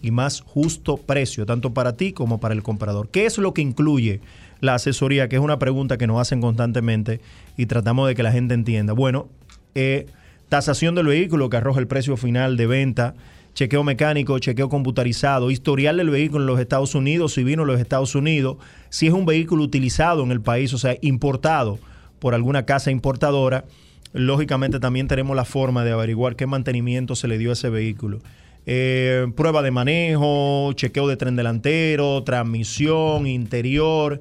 y 0.02 0.10
más 0.10 0.40
justo 0.40 0.96
precio, 0.96 1.46
tanto 1.46 1.72
para 1.72 1.96
ti 1.96 2.12
como 2.12 2.40
para 2.40 2.54
el 2.54 2.62
comprador. 2.62 3.08
¿Qué 3.08 3.26
es 3.26 3.38
lo 3.38 3.54
que 3.54 3.62
incluye 3.62 4.20
la 4.60 4.74
asesoría, 4.74 5.28
que 5.28 5.36
es 5.36 5.42
una 5.42 5.58
pregunta 5.58 5.98
que 5.98 6.06
nos 6.06 6.20
hacen 6.20 6.40
constantemente 6.40 7.20
y 7.56 7.66
tratamos 7.66 8.08
de 8.08 8.14
que 8.14 8.22
la 8.22 8.32
gente 8.32 8.54
entienda. 8.54 8.92
Bueno, 8.92 9.28
eh, 9.74 10.06
tasación 10.48 10.94
del 10.94 11.06
vehículo 11.06 11.50
que 11.50 11.58
arroja 11.58 11.80
el 11.80 11.86
precio 11.86 12.16
final 12.16 12.56
de 12.56 12.66
venta, 12.66 13.14
chequeo 13.54 13.84
mecánico, 13.84 14.38
chequeo 14.38 14.68
computarizado, 14.68 15.50
historial 15.50 15.96
del 15.96 16.10
vehículo 16.10 16.44
en 16.44 16.46
los 16.46 16.60
Estados 16.60 16.94
Unidos, 16.94 17.34
si 17.34 17.44
vino 17.44 17.62
en 17.62 17.68
los 17.68 17.80
Estados 17.80 18.14
Unidos, 18.14 18.56
si 18.88 19.06
es 19.06 19.12
un 19.12 19.26
vehículo 19.26 19.62
utilizado 19.62 20.22
en 20.22 20.32
el 20.32 20.40
país, 20.40 20.72
o 20.74 20.78
sea, 20.78 20.96
importado 21.02 21.78
por 22.18 22.34
alguna 22.34 22.64
casa 22.64 22.90
importadora, 22.90 23.64
lógicamente 24.12 24.80
también 24.80 25.06
tenemos 25.06 25.36
la 25.36 25.44
forma 25.44 25.84
de 25.84 25.92
averiguar 25.92 26.34
qué 26.34 26.46
mantenimiento 26.46 27.14
se 27.14 27.28
le 27.28 27.38
dio 27.38 27.50
a 27.50 27.52
ese 27.52 27.68
vehículo. 27.68 28.20
Eh, 28.70 29.32
prueba 29.34 29.62
de 29.62 29.70
manejo, 29.70 30.74
chequeo 30.74 31.08
de 31.08 31.16
tren 31.16 31.36
delantero, 31.36 32.22
transmisión, 32.22 33.26
interior, 33.26 34.20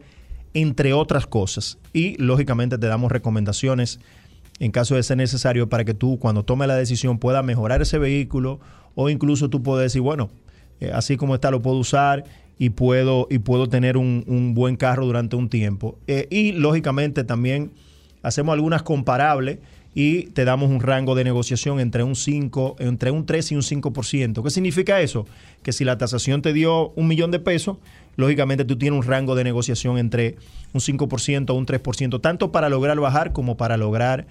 entre 0.53 0.93
otras 0.93 1.27
cosas. 1.27 1.79
Y 1.91 2.15
lógicamente 2.15 2.77
te 2.77 2.87
damos 2.87 3.11
recomendaciones 3.11 3.99
en 4.59 4.71
caso 4.71 4.95
de 4.95 5.03
ser 5.03 5.17
necesario 5.17 5.67
para 5.67 5.83
que 5.83 5.93
tú 5.93 6.17
cuando 6.17 6.43
tomes 6.43 6.69
la 6.69 6.77
decisión 6.77 7.19
puedas 7.19 7.43
mejorar 7.43 7.81
ese 7.81 7.97
vehículo 7.97 8.61
o 8.95 9.09
incluso 9.09 9.49
tú 9.49 9.61
puedes 9.61 9.91
decir, 9.91 10.01
bueno, 10.01 10.29
eh, 10.79 10.91
así 10.93 11.17
como 11.17 11.35
está 11.35 11.51
lo 11.51 11.61
puedo 11.61 11.75
usar 11.75 12.23
y 12.57 12.69
puedo, 12.69 13.27
y 13.29 13.39
puedo 13.39 13.67
tener 13.67 13.97
un, 13.97 14.53
buen 14.55 14.77
carro 14.77 15.05
durante 15.05 15.35
un 15.35 15.49
tiempo. 15.49 15.99
Eh, 16.07 16.25
y 16.31 16.53
lógicamente 16.53 17.25
también 17.25 17.73
hacemos 18.23 18.53
algunas 18.53 18.81
comparables 18.81 19.59
y 19.99 20.27
te 20.27 20.45
damos 20.45 20.69
un 20.69 20.79
rango 20.79 21.15
de 21.15 21.23
negociación 21.23 21.79
entre 21.79 22.03
un 22.03 22.15
5, 22.15 22.75
entre 22.77 23.09
un 23.09 23.25
3 23.25 23.53
y 23.53 23.55
un 23.55 23.63
5%. 23.63 24.43
¿Qué 24.43 24.51
significa 24.51 25.01
eso? 25.01 25.25
Que 25.63 25.73
si 25.73 25.85
la 25.85 25.97
tasación 25.97 26.43
te 26.43 26.53
dio 26.53 26.89
un 26.89 27.07
millón 27.07 27.31
de 27.31 27.39
pesos, 27.39 27.77
lógicamente 28.15 28.63
tú 28.63 28.77
tienes 28.77 28.95
un 28.95 29.03
rango 29.03 29.33
de 29.33 29.43
negociación 29.43 29.97
entre 29.97 30.35
un 30.71 30.81
5% 30.81 31.49
o 31.49 31.53
un 31.55 31.65
3%, 31.65 32.21
tanto 32.21 32.51
para 32.51 32.69
lograr 32.69 32.99
bajar 32.99 33.33
como 33.33 33.57
para 33.57 33.75
lograr, 33.75 34.27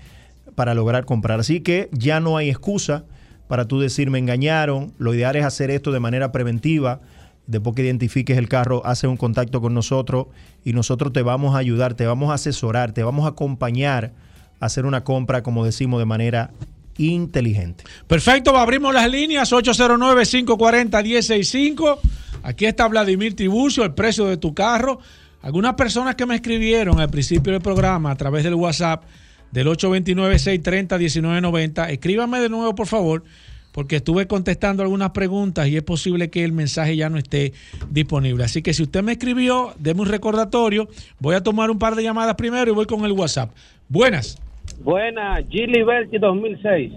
para 0.54 0.72
lograr 0.72 1.04
comprar. 1.04 1.40
Así 1.40 1.58
que 1.58 1.88
ya 1.90 2.20
no 2.20 2.36
hay 2.36 2.48
excusa 2.48 3.04
para 3.48 3.64
tú 3.66 3.80
decir 3.80 4.08
me 4.08 4.20
engañaron. 4.20 4.92
Lo 4.98 5.14
ideal 5.14 5.34
es 5.34 5.44
hacer 5.44 5.72
esto 5.72 5.90
de 5.90 5.98
manera 5.98 6.30
preventiva. 6.30 7.00
Después 7.48 7.74
que 7.74 7.82
identifiques 7.82 8.38
el 8.38 8.48
carro, 8.48 8.86
hace 8.86 9.08
un 9.08 9.16
contacto 9.16 9.60
con 9.60 9.74
nosotros 9.74 10.28
y 10.64 10.74
nosotros 10.74 11.12
te 11.12 11.22
vamos 11.22 11.56
a 11.56 11.58
ayudar, 11.58 11.94
te 11.94 12.06
vamos 12.06 12.30
a 12.30 12.34
asesorar, 12.34 12.92
te 12.92 13.02
vamos 13.02 13.24
a 13.24 13.30
acompañar 13.30 14.12
hacer 14.60 14.86
una 14.86 15.04
compra, 15.04 15.42
como 15.42 15.64
decimos, 15.64 15.98
de 15.98 16.06
manera 16.06 16.52
inteligente. 16.98 17.84
Perfecto, 18.06 18.56
abrimos 18.56 18.94
las 18.94 19.10
líneas 19.10 19.52
809-540-165. 19.52 21.98
Aquí 22.42 22.64
está 22.66 22.86
Vladimir 22.88 23.34
Tiburcio, 23.34 23.82
el 23.84 23.94
precio 23.94 24.26
de 24.26 24.36
tu 24.36 24.52
carro. 24.54 25.00
Algunas 25.42 25.74
personas 25.74 26.14
que 26.14 26.26
me 26.26 26.34
escribieron 26.34 27.00
al 27.00 27.08
principio 27.10 27.52
del 27.52 27.62
programa 27.62 28.10
a 28.10 28.16
través 28.16 28.44
del 28.44 28.54
WhatsApp 28.54 29.04
del 29.52 29.66
829-630-1990, 29.68 31.90
escríbame 31.90 32.40
de 32.40 32.48
nuevo, 32.48 32.74
por 32.74 32.86
favor, 32.86 33.24
porque 33.72 33.96
estuve 33.96 34.26
contestando 34.26 34.82
algunas 34.82 35.10
preguntas 35.10 35.68
y 35.68 35.76
es 35.76 35.82
posible 35.82 36.30
que 36.30 36.44
el 36.44 36.52
mensaje 36.52 36.96
ya 36.96 37.10
no 37.10 37.18
esté 37.18 37.52
disponible. 37.90 38.44
Así 38.44 38.62
que 38.62 38.72
si 38.74 38.82
usted 38.82 39.02
me 39.02 39.12
escribió, 39.12 39.74
deme 39.78 40.00
un 40.00 40.08
recordatorio. 40.08 40.88
Voy 41.20 41.34
a 41.34 41.42
tomar 41.42 41.70
un 41.70 41.78
par 41.78 41.94
de 41.94 42.02
llamadas 42.02 42.36
primero 42.36 42.70
y 42.70 42.74
voy 42.74 42.86
con 42.86 43.04
el 43.04 43.12
WhatsApp. 43.12 43.50
Buenas. 43.88 44.38
Buena, 44.80 45.40
G 45.40 45.66
Liberty 45.66 46.18
2006. 46.18 46.92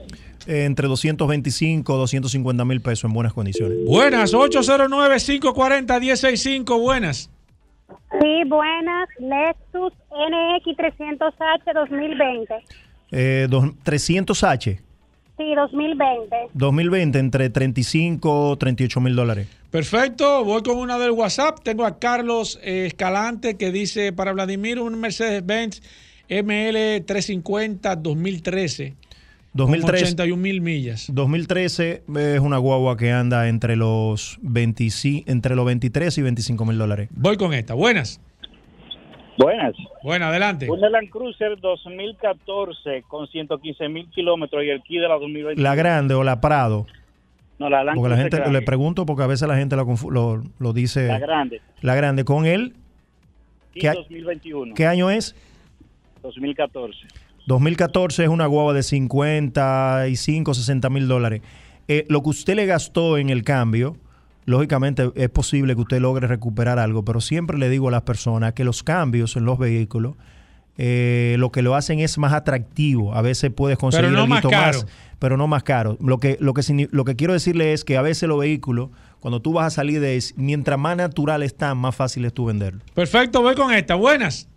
entre 0.48 0.88
225 0.88 1.98
250 1.98 2.66
mil 2.66 2.82
pesos 2.82 3.06
en 3.06 3.14
buenas 3.14 3.34
condiciones. 3.34 3.78
Buenas, 3.86 4.34
809-540-165, 4.34 6.80
buenas. 6.80 7.30
Sí, 8.20 8.44
buenas, 8.48 9.08
Lexus 9.20 9.94
NX 10.12 10.78
300H 10.78 11.74
2020. 11.74 12.54
Eh, 13.12 13.48
300H. 13.50 14.80
Sí, 15.38 15.56
2020. 15.56 16.36
2020, 16.54 17.20
entre 17.20 17.50
35 17.50 18.58
38 18.58 19.00
mil 19.00 19.16
dólares. 19.16 19.48
Perfecto, 19.72 20.44
voy 20.44 20.62
con 20.64 20.78
una 20.78 20.98
del 20.98 21.12
WhatsApp. 21.12 21.60
Tengo 21.64 21.86
a 21.86 21.98
Carlos 22.00 22.60
Escalante 22.62 23.56
que 23.56 23.72
dice 23.72 24.12
para 24.12 24.34
Vladimir 24.34 24.80
un 24.80 25.00
Mercedes-Benz 25.00 25.82
ML 26.30 27.04
350 27.06 27.96
2013. 27.96 28.96
2013 29.54 30.04
81 30.04 30.42
mil 30.42 30.62
millas. 30.62 31.10
2013 31.12 32.04
es 32.16 32.40
una 32.40 32.58
guagua 32.58 32.96
que 32.98 33.12
anda 33.12 33.50
entre 33.50 33.76
los, 33.76 34.38
25, 34.42 35.30
entre 35.30 35.56
los 35.56 35.66
23 35.66 36.18
y 36.18 36.22
25 36.22 36.66
mil 36.66 36.78
dólares. 36.78 37.10
Voy 37.12 37.38
con 37.38 37.54
esta. 37.54 37.74
Buenas. 37.74 38.22
Buenas. 39.38 39.74
Buenas, 40.04 40.30
adelante. 40.30 40.70
Una 40.70 40.90
Land 40.90 41.10
Cruiser 41.10 41.60
2014 41.60 43.04
con 43.08 43.28
115 43.28 43.88
mil 43.88 44.10
kilómetros 44.10 44.64
y 44.66 44.70
el 44.70 44.84
key 44.84 45.00
de 45.00 45.08
la 45.08 45.16
2020. 45.16 45.62
¿La 45.62 45.76
grande 45.76 46.14
o 46.14 46.24
la 46.24 46.42
Prado? 46.42 46.86
No, 47.58 47.70
la 47.70 47.84
Land 47.84 47.98
Porque 47.98 48.10
la 48.10 48.18
gente, 48.18 48.52
le 48.52 48.62
pregunto 48.62 49.06
porque 49.06 49.24
a 49.24 49.28
veces 49.28 49.48
la 49.48 49.56
gente 49.56 49.76
lo, 49.78 50.44
lo, 50.60 50.74
dice. 50.74 51.08
La 51.08 51.20
grande. 51.20 51.62
La 51.82 51.96
grande. 51.96 52.26
¿Con 52.26 52.46
él? 52.46 52.74
¿Qué, 53.74 53.90
2021. 53.90 54.76
¿Qué 54.76 54.86
año 54.86 55.10
es? 55.10 55.36
2014. 56.22 56.98
2014 57.48 58.24
es 58.24 58.30
una 58.30 58.46
guagua 58.46 58.74
de 58.74 58.84
55, 58.84 60.54
60 60.54 60.90
mil 60.90 61.08
dólares. 61.08 61.42
Eh, 61.88 62.06
lo 62.10 62.22
que 62.22 62.30
usted 62.30 62.56
le 62.56 62.66
gastó 62.66 63.18
en 63.18 63.30
el 63.30 63.44
cambio, 63.44 63.98
lógicamente 64.46 65.12
es 65.16 65.30
posible 65.30 65.76
que 65.76 65.82
usted 65.82 66.00
logre 66.00 66.28
recuperar 66.28 66.80
algo, 66.80 67.04
pero 67.04 67.22
siempre 67.22 67.58
le 67.58 67.70
digo 67.70 67.88
a 67.88 67.92
las 67.92 68.04
personas 68.04 68.54
que 68.54 68.64
los 68.64 68.84
cambios 68.84 69.36
en 69.36 69.46
los 69.46 69.58
vehículos 69.58 70.16
eh, 70.82 71.36
lo 71.40 71.52
que 71.52 71.62
lo 71.62 71.76
hacen 71.76 72.00
es 72.00 72.18
más 72.18 72.32
atractivo. 72.32 73.14
A 73.14 73.22
veces 73.22 73.52
puedes 73.54 73.78
conseguir 73.78 74.12
pero 74.12 74.28
más, 74.28 74.42
caro. 74.46 74.80
pero 75.20 75.36
no 75.36 75.46
más 75.46 75.62
caro. 75.64 75.98
Lo 76.00 76.20
que, 76.20 76.38
lo, 76.40 76.54
que, 76.54 76.88
lo 76.90 77.04
que 77.04 77.18
quiero 77.18 77.34
decirle 77.34 77.74
es 77.74 77.84
que 77.84 77.98
a 77.98 78.02
veces 78.02 78.30
los 78.30 78.40
vehículos, 78.40 78.90
cuando 79.20 79.42
tú 79.42 79.52
vas 79.52 79.66
a 79.68 79.70
salir 79.72 80.00
de 80.00 80.24
mientras 80.38 80.80
más 80.80 80.96
natural 80.96 81.44
están, 81.44 81.78
más 81.78 81.98
fácil 81.98 82.24
es 82.24 82.34
tú 82.34 82.46
venderlo. 82.46 82.80
Perfecto, 82.94 83.42
voy 83.42 83.56
con 83.56 83.74
esta. 83.74 83.96
Buenas. 83.96 84.48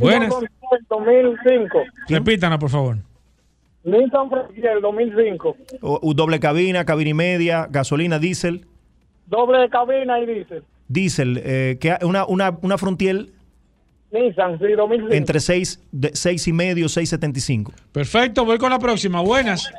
Buenas. 0.00 0.34
2005. 0.88 1.82
Repítana, 2.08 2.58
por 2.58 2.70
favor. 2.70 2.96
Nissan 3.84 4.28
Frontier 4.28 4.80
2005. 4.80 5.56
O, 5.80 6.14
doble 6.14 6.38
cabina, 6.38 6.84
cabina 6.84 7.10
y 7.10 7.14
media, 7.14 7.66
gasolina, 7.70 8.18
diésel. 8.18 8.66
Doble 9.26 9.68
cabina 9.70 10.20
y 10.20 10.26
diésel. 10.26 10.64
Diésel, 10.88 11.40
eh, 11.44 11.78
que 11.80 11.96
una, 12.02 12.26
una, 12.26 12.58
una 12.62 12.78
Frontier. 12.78 13.26
Nissan, 14.10 14.58
sí, 14.58 14.72
2005. 14.72 15.14
Entre 15.14 15.40
6, 15.40 15.88
de, 15.92 16.10
seis 16.14 16.46
y 16.48 16.52
medio, 16.52 16.86
6.75. 16.86 17.72
Perfecto, 17.92 18.44
voy 18.44 18.58
con 18.58 18.70
la 18.70 18.78
próxima. 18.78 19.20
Buenas. 19.20 19.70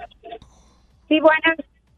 Sí, 1.08 1.20
buenas. 1.20 1.58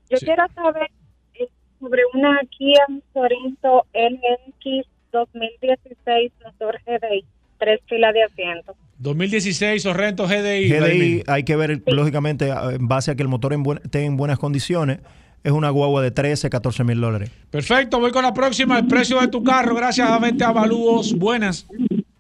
Yo 0.10 0.18
quiero 0.18 0.44
saber 0.56 0.90
eh, 1.36 1.48
sobre 1.80 2.02
una 2.14 2.40
Kia 2.50 2.86
Sorento 3.14 3.86
NX 3.94 4.88
2016 5.12 6.32
motor 6.44 6.80
GDI 6.86 7.24
tres 7.64 7.80
filas 7.88 8.14
de 8.14 8.24
asiento. 8.24 8.76
2016 9.00 9.82
Sorrento 9.82 10.28
GDI. 10.28 10.70
GDI 10.70 11.24
hay 11.28 11.44
que 11.44 11.56
ver, 11.56 11.82
lógicamente, 11.88 12.50
en 12.50 12.88
base 12.88 13.12
a 13.12 13.16
que 13.16 13.24
el 13.24 13.30
motor 13.30 13.54
esté 13.84 14.06
en 14.06 14.18
buenas 14.18 14.40
condiciones. 14.40 15.00
Es 15.44 15.52
una 15.52 15.70
guagua 15.70 16.02
de 16.02 16.12
13, 16.12 16.50
14 16.50 16.84
mil 16.86 17.02
dólares. 17.02 17.30
Perfecto, 17.52 18.00
voy 18.00 18.12
con 18.12 18.24
la 18.24 18.34
próxima. 18.34 18.80
El 18.80 18.88
precio 18.88 19.20
de 19.20 19.28
tu 19.28 19.44
carro, 19.44 19.76
gracias 19.76 20.10
a 20.10 20.18
Vente 20.20 20.44
Avalúos. 20.46 21.14
Buenas. 21.18 21.68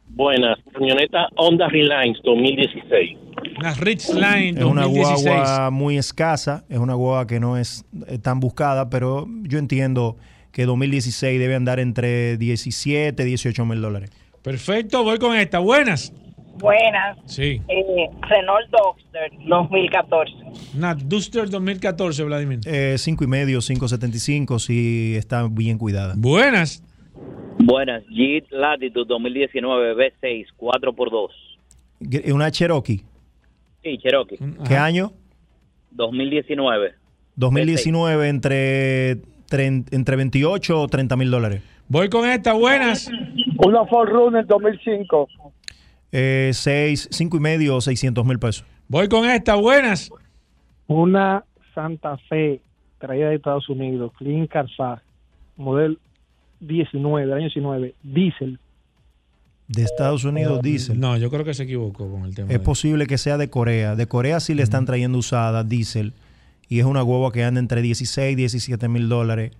Buenas. 0.09 0.59
Camioneta 0.73 1.27
Honda 1.37 1.67
Relines 1.69 2.19
2016. 2.23 3.17
Una 3.59 3.73
Ridgeline 3.73 4.55
2016. 4.55 4.57
Es 4.57 4.65
una 4.65 4.85
guagua 4.85 5.69
muy 5.71 5.97
escasa. 5.97 6.65
Es 6.69 6.79
una 6.79 6.95
guagua 6.95 7.25
que 7.27 7.39
no 7.39 7.57
es 7.57 7.85
eh, 8.07 8.17
tan 8.17 8.39
buscada, 8.41 8.89
pero 8.89 9.25
yo 9.43 9.57
entiendo 9.57 10.17
que 10.51 10.65
2016 10.65 11.39
debe 11.39 11.55
andar 11.55 11.79
entre 11.79 12.37
17, 12.37 13.23
18 13.23 13.65
mil 13.65 13.81
dólares. 13.81 14.11
Perfecto, 14.43 15.03
voy 15.03 15.17
con 15.17 15.35
esta. 15.35 15.59
Buenas. 15.59 16.13
Buenas. 16.59 17.17
Sí. 17.25 17.61
Eh, 17.67 18.09
Renault 18.21 18.69
Duster 18.69 19.31
2014. 19.47 20.33
Una 20.75 20.93
Duster 20.93 21.49
2014, 21.49 22.23
Vladimir. 22.23 22.59
Eh, 22.65 22.95
cinco 22.97 23.23
y 23.23 23.27
medio, 23.27 23.59
575, 23.59 24.59
si 24.59 25.15
está 25.15 25.47
bien 25.49 25.77
cuidada. 25.77 26.13
Buenas. 26.17 26.83
Buenas. 27.59 28.03
Jeep 28.07 28.45
Latitude 28.51 29.05
2019 29.07 29.95
V6 29.95 30.47
4x2. 30.57 32.33
¿Una 32.33 32.51
Cherokee? 32.51 33.03
Sí, 33.81 33.97
Cherokee. 33.97 34.37
¿Qué 34.67 34.75
año? 34.75 35.13
2019. 35.91 36.93
2019 37.35 38.29
entre, 38.29 39.11
entre 39.51 40.15
28 40.15 40.81
o 40.81 40.87
30 40.87 41.15
mil 41.15 41.31
dólares. 41.31 41.61
Voy 41.87 42.09
con 42.09 42.27
esta, 42.27 42.53
buenas. 42.53 43.09
Una 43.57 43.85
Ford 43.85 44.09
Runner 44.09 44.45
2005. 44.45 45.27
Eh, 46.11 46.51
seis, 46.53 47.07
cinco 47.11 47.37
y 47.37 47.39
medio 47.39 47.75
o 47.75 47.81
600 47.81 48.25
mil 48.25 48.39
pesos. 48.39 48.65
Voy 48.87 49.07
con 49.07 49.25
esta, 49.29 49.55
buenas. 49.55 50.09
Una 50.87 51.43
Santa 51.73 52.17
Fe 52.29 52.61
traída 52.99 53.29
de 53.29 53.35
Estados 53.35 53.67
Unidos, 53.69 54.11
Clean 54.17 54.47
Car 54.47 54.67
modelo 55.57 55.97
19, 56.59 57.25
del 57.25 57.33
año 57.33 57.43
19, 57.47 57.95
diésel, 58.03 58.59
De 59.67 59.83
Estados 59.83 60.23
Unidos, 60.23 60.61
diésel. 60.61 60.99
No, 60.99 61.17
yo 61.17 61.29
creo 61.29 61.43
que 61.43 61.53
se 61.53 61.63
equivocó 61.63 62.09
con 62.09 62.23
el 62.25 62.33
tema. 62.35 62.47
Es 62.51 62.59
de- 62.59 62.63
posible 62.65 63.05
que 63.07 63.17
sea 63.17 63.37
de 63.37 63.49
Corea. 63.49 63.95
De 63.95 64.07
Corea 64.07 64.39
sí 64.39 64.53
le 64.53 64.63
están 64.63 64.85
trayendo 64.85 65.17
usada 65.17 65.63
diésel. 65.63 66.13
Y 66.69 66.79
es 66.79 66.85
una 66.85 67.01
guagua 67.01 67.31
que 67.31 67.43
anda 67.43 67.59
entre 67.59 67.81
16 67.81 68.33
y 68.33 68.35
17 68.35 68.87
mil 68.87 69.09
dólares 69.09 69.51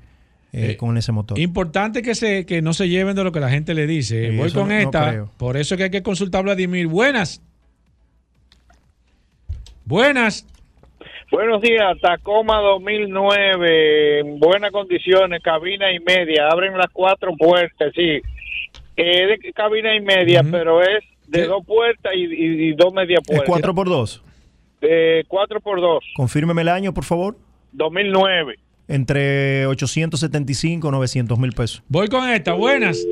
eh, 0.54 0.72
Eh, 0.72 0.78
con 0.78 0.98
ese 0.98 1.12
motor. 1.12 1.38
Importante 1.40 2.02
que 2.02 2.14
se 2.16 2.46
que 2.46 2.62
no 2.62 2.74
se 2.74 2.88
lleven 2.88 3.16
de 3.16 3.24
lo 3.24 3.32
que 3.32 3.40
la 3.40 3.50
gente 3.50 3.74
le 3.74 3.88
dice. 3.88 4.30
Sí, 4.32 4.38
Voy 4.38 4.52
con 4.52 4.70
no- 4.70 4.76
esta. 4.76 5.26
por 5.38 5.58
eso 5.58 5.74
es 5.74 5.78
que 5.80 5.84
hay 5.86 5.90
que 5.92 6.04
consultar 6.04 6.40
a 6.40 6.44
Vladimir. 6.44 6.88
Buenas. 6.88 7.42
Buenas. 9.86 10.48
Buenos 11.32 11.62
días, 11.62 11.98
Tacoma 12.00 12.58
2009, 12.60 14.20
en 14.20 14.40
buenas 14.40 14.72
condiciones, 14.72 15.42
cabina 15.42 15.92
y 15.92 16.00
media, 16.00 16.48
abren 16.52 16.78
las 16.78 16.88
cuatro 16.94 17.36
puertas, 17.36 17.92
sí, 17.96 18.22
es 18.96 19.28
de 19.42 19.52
cabina 19.54 19.96
y 19.96 20.02
media, 20.02 20.44
pero 20.44 20.84
es 20.84 21.04
de 21.28 21.48
dos 21.48 21.66
puertas 21.66 22.14
y, 22.16 22.20
y- 22.26 22.70
y 22.70 22.74
dos 22.74 22.94
media 22.94 23.18
¿Es 23.20 23.26
puertas. 23.28 23.48
4 23.48 23.74
por 23.74 23.90
2 23.90 24.24
De 24.80 25.26
cuatro 25.28 25.60
por 25.60 25.82
dos, 25.82 26.04
Confírmeme 26.16 26.62
el 26.62 26.70
año, 26.70 26.94
por 26.94 27.04
favor. 27.04 27.36
2009. 27.72 28.60
Entre 28.94 29.66
875 29.66 30.88
y 30.88 30.92
900 30.92 31.40
mil 31.40 31.52
pesos. 31.54 31.82
Voy 31.88 32.08
con 32.10 32.30
esta. 32.30 32.54
Buenas. 32.54 33.04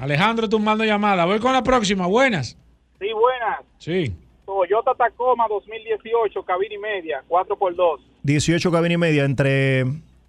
Alejandro 0.00 0.48
tumbando 0.48 0.84
llamada. 0.84 1.24
Voy 1.24 1.38
con 1.38 1.52
la 1.52 1.62
próxima. 1.62 2.08
Buenas. 2.08 2.56
Sí, 2.98 3.06
buenas. 3.12 3.60
Sí. 3.78 4.12
Toyota 4.44 4.90
Tacoma 4.98 5.46
2018, 5.48 6.42
cabina 6.42 6.74
y 6.74 6.78
media, 6.78 7.22
4x2. 7.28 8.00
18 8.24 8.72
cabina 8.72 8.94
y 8.94 8.98
media, 8.98 9.24
entre 9.24 9.84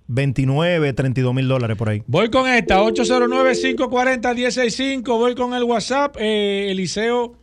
29 0.06 0.90
y 0.90 0.94
32 0.94 1.34
mil 1.34 1.48
dólares 1.48 1.76
por 1.78 1.90
ahí. 1.90 2.04
Voy 2.06 2.30
con 2.30 2.48
esta. 2.48 2.80
809-540-165. 2.84 5.04
Voy 5.18 5.34
con 5.34 5.56
el 5.56 5.64
WhatsApp. 5.64 6.16
Eh, 6.20 6.68
Eliseo 6.70 7.34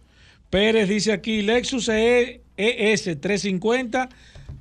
Pérez 0.49 0.89
dice 0.89 1.11
aquí. 1.13 1.43
Lexus 1.43 1.89
E- 1.89 2.41
ES 2.57 3.21
350 3.21 4.09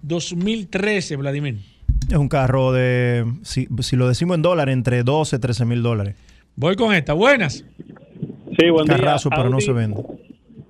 2013, 0.01 1.15
Vladimir. 1.17 1.76
Es 2.09 2.15
un 2.17 2.29
carro 2.29 2.71
de, 2.71 3.25
si, 3.43 3.67
si 3.81 3.95
lo 3.95 4.07
decimos 4.07 4.35
en 4.35 4.41
dólares, 4.41 4.73
entre 4.73 5.03
12 5.03 5.35
y 5.35 5.39
13 5.39 5.65
mil 5.65 5.83
dólares. 5.83 6.15
Voy 6.55 6.75
con 6.75 6.93
esta. 6.93 7.13
Buenas. 7.13 7.65
Sí, 8.57 8.69
buen 8.71 8.85
día. 8.85 8.95
Carrazo, 8.97 9.29
pero 9.29 9.49
no 9.49 9.57
Audi- 9.57 9.65
se 9.65 9.73
vende. 9.73 10.01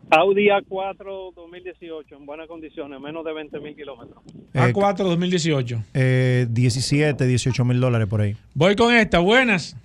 Audi 0.09 0.47
A4 0.47 1.33
2018, 1.35 2.15
en 2.15 2.25
buenas 2.25 2.47
condiciones, 2.47 2.99
menos 3.01 3.25
de 3.25 3.33
20 3.33 3.59
mil 3.59 3.75
kilómetros. 3.75 4.17
A4 4.53 4.97
2018. 5.03 5.83
Eh, 5.93 6.47
17, 6.49 7.25
18 7.27 7.65
mil 7.65 7.79
dólares 7.79 8.07
por 8.07 8.21
ahí. 8.21 8.35
Voy 8.53 8.75
con 8.75 8.93
esta. 8.95 9.19
Buenas. 9.19 9.75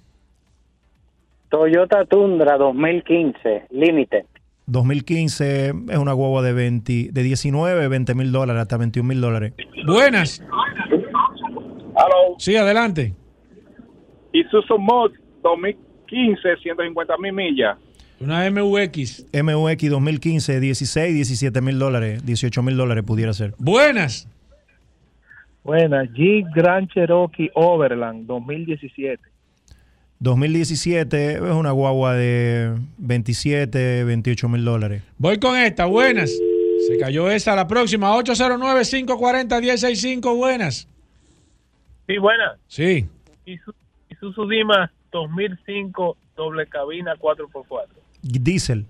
Toyota 1.50 2.04
Tundra 2.06 2.56
2015, 2.56 3.64
límite. 3.70 4.24
2015 4.66 5.74
es 5.90 5.98
una 5.98 6.12
guagua 6.12 6.40
de 6.42 6.52
20, 6.52 7.08
de 7.12 7.22
19, 7.22 7.88
20 7.88 8.14
mil 8.14 8.32
dólares 8.32 8.62
hasta 8.62 8.76
21 8.78 9.06
mil 9.08 9.20
dólares. 9.20 9.52
Buenas. 9.86 10.42
Sí, 12.38 12.56
adelante. 12.56 13.12
Isuzu 14.32 14.78
Mod 14.78 15.12
2015, 15.42 16.56
150 16.62 17.16
mil 17.18 17.32
millas. 17.32 17.76
Una 18.20 18.48
MVX. 18.50 19.26
MUX 19.32 19.90
2015, 19.90 20.60
16, 20.60 21.14
17 21.14 21.60
mil 21.60 21.78
dólares, 21.78 22.24
18 22.24 22.62
mil 22.62 22.76
dólares 22.76 23.04
pudiera 23.04 23.32
ser. 23.32 23.54
Buenas. 23.58 24.28
Buenas, 25.64 26.08
Jeep 26.12 26.46
Grand 26.54 26.88
Cherokee 26.88 27.50
Overland 27.54 28.26
2017. 28.26 29.20
2017 30.20 31.32
es 31.34 31.40
una 31.40 31.72
guagua 31.72 32.14
de 32.14 32.72
27, 32.98 34.04
28 34.04 34.48
mil 34.48 34.64
dólares. 34.64 35.02
Voy 35.18 35.40
con 35.40 35.58
esta. 35.58 35.86
Buenas. 35.86 36.30
Se 36.86 36.96
cayó 36.98 37.28
esa. 37.28 37.56
La 37.56 37.66
próxima. 37.66 38.14
809-540-165. 38.16 40.36
Buenas. 40.36 40.86
Sí, 42.12 42.18
buenas. 42.18 42.58
Sí. 42.66 43.06
Isuzu, 43.46 43.72
Isuzu 44.10 44.48
Dima 44.48 44.92
2005, 45.12 46.16
doble 46.36 46.66
cabina 46.66 47.14
4x4. 47.18 47.86
Diesel. 48.22 48.86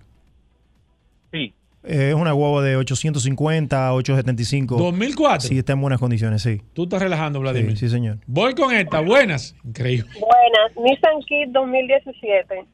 Sí. 1.31 1.53
eh, 1.83 2.09
es 2.09 2.15
una 2.15 2.31
guagua 2.33 2.63
de 2.63 2.75
850, 2.75 3.93
875. 3.93 4.77
2004. 4.77 5.47
Sí, 5.47 5.57
está 5.57 5.73
en 5.73 5.81
buenas 5.81 5.99
condiciones, 5.99 6.41
sí. 6.41 6.61
Tú 6.73 6.83
estás 6.83 7.01
relajando, 7.01 7.39
Vladimir. 7.39 7.71
Sí, 7.77 7.87
sí, 7.87 7.89
señor. 7.89 8.17
Voy 8.27 8.53
con 8.55 8.73
esta. 8.75 8.99
Buenas. 8.99 9.55
Increíble. 9.63 10.09
Buenas, 10.19 10.77
Nissan 10.77 11.21
Kit 11.27 11.49
2017. 11.51 12.65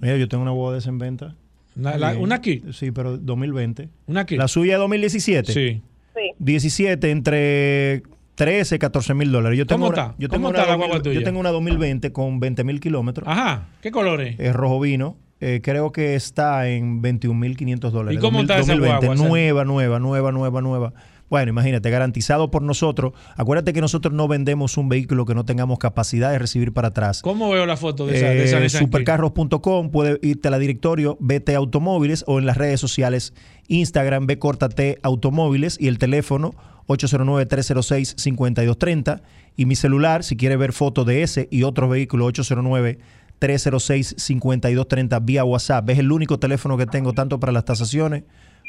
Mira, 0.00 0.16
yo 0.16 0.28
tengo 0.28 0.42
una 0.42 0.50
guagua 0.52 0.72
de 0.72 0.78
esa 0.80 0.90
en 0.90 0.98
venta. 0.98 1.34
Una, 1.76 1.96
la- 1.96 2.16
una 2.18 2.40
Kit. 2.40 2.72
Sí, 2.72 2.90
pero 2.90 3.16
2020. 3.16 3.88
Una 4.06 4.26
Kit. 4.26 4.38
La 4.38 4.48
suya 4.48 4.74
es 4.74 4.78
2017. 4.80 5.52
Sí. 5.52 5.82
Sí. 6.14 6.32
17 6.38 7.10
entre 7.10 8.02
13, 8.40 8.78
14 8.78 9.12
mil 9.12 9.30
dólares. 9.30 9.58
Yo 9.58 9.66
tengo 9.66 9.80
¿Cómo 9.82 9.90
una, 9.90 10.02
está? 10.02 10.14
Yo 10.18 10.28
¿Cómo 10.30 10.48
tengo 10.48 10.48
está 10.48 10.62
una 10.62 10.66
la 10.66 10.72
2000 10.72 10.88
guagua 10.88 11.02
tuya? 11.02 11.20
Yo 11.20 11.24
tengo 11.24 11.40
una 11.40 11.50
2020 11.50 12.10
con 12.10 12.40
20 12.40 12.64
mil 12.64 12.80
kilómetros. 12.80 13.28
Ajá. 13.28 13.68
¿Qué 13.82 13.90
colores? 13.90 14.36
Es 14.38 14.54
rojo 14.54 14.80
vino. 14.80 15.18
Eh, 15.40 15.60
creo 15.62 15.92
que 15.92 16.14
está 16.14 16.66
en 16.66 17.02
21.500 17.02 17.90
dólares. 17.90 18.18
¿Y 18.18 18.20
cómo 18.22 18.40
está 18.40 18.58
esa 18.58 18.72
2020. 18.72 19.06
guagua? 19.08 19.28
Nueva, 19.28 19.64
nueva, 19.66 19.98
nueva, 19.98 20.32
nueva, 20.32 20.62
nueva. 20.62 20.92
Bueno, 21.30 21.48
imagínate, 21.50 21.88
garantizado 21.90 22.50
por 22.50 22.62
nosotros. 22.62 23.12
Acuérdate 23.36 23.72
que 23.72 23.80
nosotros 23.80 24.12
no 24.12 24.26
vendemos 24.26 24.76
un 24.76 24.88
vehículo 24.88 25.24
que 25.24 25.36
no 25.36 25.44
tengamos 25.44 25.78
capacidad 25.78 26.32
de 26.32 26.40
recibir 26.40 26.72
para 26.72 26.88
atrás. 26.88 27.22
¿Cómo 27.22 27.48
veo 27.50 27.66
la 27.66 27.76
foto 27.76 28.04
de 28.04 28.16
esa, 28.16 28.26
de 28.30 28.42
esa 28.44 28.58
Eh, 28.58 28.68
supercarros.com, 28.68 29.92
puede 29.92 30.18
irte 30.22 30.48
a 30.48 30.50
la 30.50 30.58
directorio 30.58 31.16
BT 31.20 31.50
Automóviles 31.50 32.24
o 32.26 32.40
en 32.40 32.46
las 32.46 32.56
redes 32.56 32.80
sociales 32.80 33.32
Instagram 33.68 34.26
B 34.26 34.40
corta 34.40 34.68
T 34.68 34.98
Automóviles 35.04 35.76
y 35.80 35.86
el 35.86 35.98
teléfono 35.98 36.52
809-306-5230 36.88 39.22
y 39.56 39.66
mi 39.66 39.76
celular 39.76 40.24
si 40.24 40.36
quiere 40.36 40.56
ver 40.56 40.72
fotos 40.72 41.06
de 41.06 41.22
ese 41.22 41.46
y 41.52 41.62
otros 41.62 41.88
vehículos 41.90 42.32
809-306-5230 42.32 45.24
vía 45.24 45.44
WhatsApp. 45.44 45.88
Es 45.90 46.00
el 46.00 46.10
único 46.10 46.40
teléfono 46.40 46.76
que 46.76 46.86
tengo 46.86 47.12
tanto 47.12 47.38
para 47.38 47.52
las 47.52 47.64
tasaciones 47.64 48.24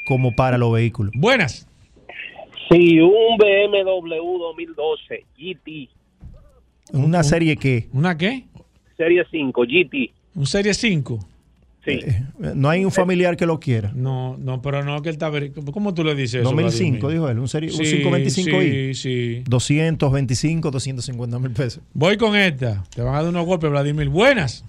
como 0.07 0.35
para 0.35 0.59
los 0.59 0.71
vehículos. 0.71 1.11
Buenas. 1.17 1.65
Sí, 2.71 2.99
un 2.99 3.37
BMW 3.37 4.37
2012 4.39 5.25
GT, 5.37 5.89
Una 6.93 7.23
serie 7.23 7.57
que 7.57 7.87
¿Una 7.93 8.17
qué? 8.17 8.45
Serie 8.97 9.23
5 9.29 9.63
GT. 9.63 10.11
Un 10.35 10.45
Serie 10.45 10.73
5. 10.73 11.19
Sí. 11.83 11.93
eh, 11.93 12.21
no 12.53 12.69
hay 12.69 12.85
un 12.85 12.91
familiar 12.91 13.35
que 13.35 13.47
lo 13.47 13.59
quiera. 13.59 13.91
No, 13.95 14.37
no, 14.37 14.61
pero 14.61 14.83
no 14.85 15.01
que 15.01 15.09
él 15.09 15.15
está 15.15 15.31
veri- 15.31 15.51
¿Cómo 15.73 15.93
tú 15.95 16.03
le 16.03 16.13
dices 16.13 16.35
eso? 16.41 16.43
2005, 16.49 17.07
Vladimir? 17.07 17.11
dijo 17.11 17.29
él, 17.29 17.39
un, 17.39 17.47
serie, 17.47 17.71
un 17.71 17.75
Sí, 17.83 18.03
525i. 18.03 18.93
Sí, 18.93 18.93
sí. 18.93 19.43
225, 19.47 20.69
250 20.71 21.39
mil 21.39 21.51
pesos. 21.51 21.81
Voy 21.93 22.17
con 22.17 22.35
esta. 22.35 22.83
Te 22.95 23.01
van 23.01 23.15
a 23.15 23.21
dar 23.21 23.29
unos 23.29 23.45
golpes, 23.47 23.71
Vladimir. 23.71 24.09
Buenas. 24.09 24.63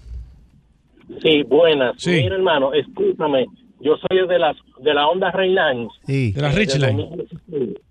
Sí, 1.21 1.43
buenas. 1.43 1.93
Sí. 1.97 2.09
Mira, 2.11 2.35
hermano, 2.35 2.73
escúchame. 2.73 3.45
Yo 3.83 3.95
soy 3.97 4.27
de 4.27 4.39
las 4.39 4.55
de 4.81 4.93
la 4.93 5.07
Honda 5.07 5.29
Rayline. 5.31 5.87
Sí. 6.07 6.31
De 6.31 6.41
la 6.41 6.49
Richline. 6.49 7.07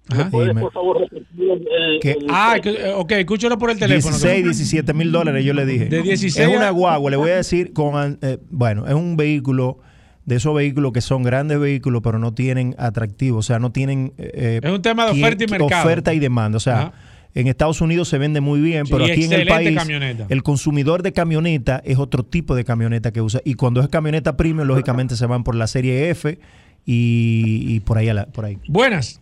Ajá. 0.08 0.30
¿Puedes, 0.30 0.54
por 0.58 0.72
favor, 0.72 1.00
repetir 1.00 1.50
el, 1.50 2.00
Ah, 2.30 2.56
que- 2.62 2.70
eh, 2.70 2.92
ok, 2.96 3.12
escúchalo 3.12 3.58
por 3.58 3.70
el 3.70 3.78
teléfono. 3.78 4.16
16, 4.16 4.44
17 4.44 4.92
mil 4.94 5.12
dólares, 5.12 5.44
yo 5.44 5.54
le 5.54 5.64
dije. 5.66 5.86
De 5.86 6.02
16 6.02 6.48
Es 6.48 6.54
una 6.56 6.70
guagua, 6.70 7.10
le 7.10 7.16
voy 7.16 7.30
a 7.30 7.36
decir, 7.36 7.72
con 7.72 8.18
eh, 8.22 8.38
bueno, 8.50 8.86
es 8.86 8.94
un 8.94 9.16
vehículo 9.16 9.78
de 10.24 10.36
esos 10.36 10.54
vehículos 10.54 10.92
que 10.92 11.00
son 11.00 11.22
grandes 11.22 11.58
vehículos, 11.58 12.00
pero 12.02 12.18
no 12.18 12.32
tienen 12.32 12.74
atractivo, 12.78 13.38
o 13.38 13.42
sea, 13.42 13.58
no 13.58 13.72
tienen... 13.72 14.12
eh, 14.18 14.60
Es 14.62 14.70
un 14.70 14.80
tema 14.82 15.06
de 15.06 15.12
quien- 15.12 15.24
oferta 15.24 15.44
y 15.44 15.46
mercado. 15.48 15.82
Oferta 15.84 16.14
y 16.14 16.18
demanda, 16.20 16.56
o 16.56 16.60
sea, 16.60 16.74
Ajá. 16.80 16.92
En 17.34 17.46
Estados 17.46 17.80
Unidos 17.80 18.08
se 18.08 18.18
vende 18.18 18.40
muy 18.40 18.60
bien, 18.60 18.84
Sí, 18.86 18.92
pero 18.92 19.04
aquí 19.04 19.24
en 19.24 19.32
el 19.32 19.46
país 19.48 19.76
camioneta. 19.76 20.26
el 20.28 20.42
consumidor 20.42 21.02
de 21.02 21.12
camioneta 21.12 21.80
es 21.84 21.98
otro 21.98 22.22
tipo 22.24 22.54
de 22.54 22.64
camioneta 22.64 23.10
que 23.12 23.20
usa. 23.22 23.40
Y 23.44 23.54
cuando 23.54 23.80
es 23.80 23.88
camioneta 23.88 24.36
premium, 24.36 24.66
lógicamente 24.66 25.16
se 25.16 25.26
van 25.26 25.42
por 25.44 25.54
la 25.54 25.66
serie 25.66 26.10
F 26.10 26.38
y, 26.84 27.64
y 27.74 27.80
por 27.80 27.96
ahí. 27.98 28.08
a 28.08 28.14
la- 28.14 28.26
por 28.26 28.44
ahí. 28.44 28.58
Buenas. 28.68 29.20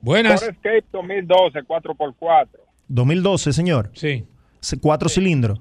Buenas. 0.00 0.40
Ford 0.40 0.50
Escape 0.50 0.84
2012 0.92 1.60
4x4. 1.64 2.48
2012, 2.88 3.52
señor. 3.52 3.90
Sí. 3.94 4.24
Cuatro 4.80 5.08
cilindros. 5.08 5.60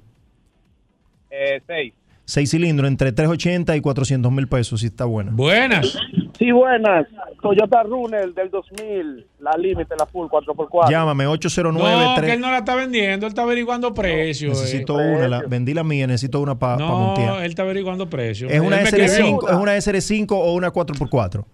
Eh, 1.32 1.62
6. 1.68 1.94
Seis 2.30 2.52
cilindros 2.52 2.90
entre 2.90 3.14
380 3.14 3.78
y 3.78 3.80
400 3.80 4.30
mil 4.34 4.50
pesos, 4.50 4.82
si 4.82 4.88
está 4.88 5.06
buena. 5.06 5.32
Buenas. 5.34 5.98
Sí, 6.38 6.52
buenas. 6.52 7.08
Toyota 7.42 7.84
Runner 7.84 8.34
del 8.34 8.50
2000, 8.52 9.26
la 9.40 9.54
límite, 9.58 9.96
la 9.98 10.06
full 10.06 10.28
4x4. 10.28 10.90
Llámame 10.90 11.26
809 11.26 11.90
No, 12.06 12.16
que 12.16 12.22
3 12.22 12.34
él 12.34 12.42
no 12.42 12.52
la 12.52 12.58
está 12.58 12.76
vendiendo, 12.76 13.26
él 13.26 13.30
está 13.30 13.44
averiguando 13.44 13.94
precios. 13.94 14.60
Necesito 14.60 15.00
eh. 15.00 15.16
una, 15.16 15.28
la- 15.30 15.44
vendí 15.48 15.74
la 15.74 15.86
mía, 15.86 16.06
necesito 16.06 16.42
una 16.42 16.60
para 16.60 16.76
No, 16.76 16.98
montear. 17.00 17.40
él 17.44 17.50
está 17.50 17.62
averiguando 17.62 18.10
precios. 18.10 18.52
¿Es 18.52 18.60
una, 18.60 18.82
Él 18.82 18.84
me 18.84 18.90
escribió. 19.06 19.40
SR5, 19.40 19.50
¿Es 19.50 19.56
una 19.56 19.78
SR5 19.78 20.32
o 20.32 20.54
una 20.54 20.74
4x4? 20.74 21.46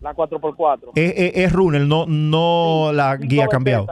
La 0.00 0.12
4x4. 0.12 0.80
Es, 0.96 1.12
es, 1.16 1.32
es 1.36 1.52
runner, 1.52 1.82
no, 1.82 2.04
no 2.06 2.90
la 2.92 3.16
guía 3.16 3.44
ha 3.44 3.48
cambiado. 3.48 3.86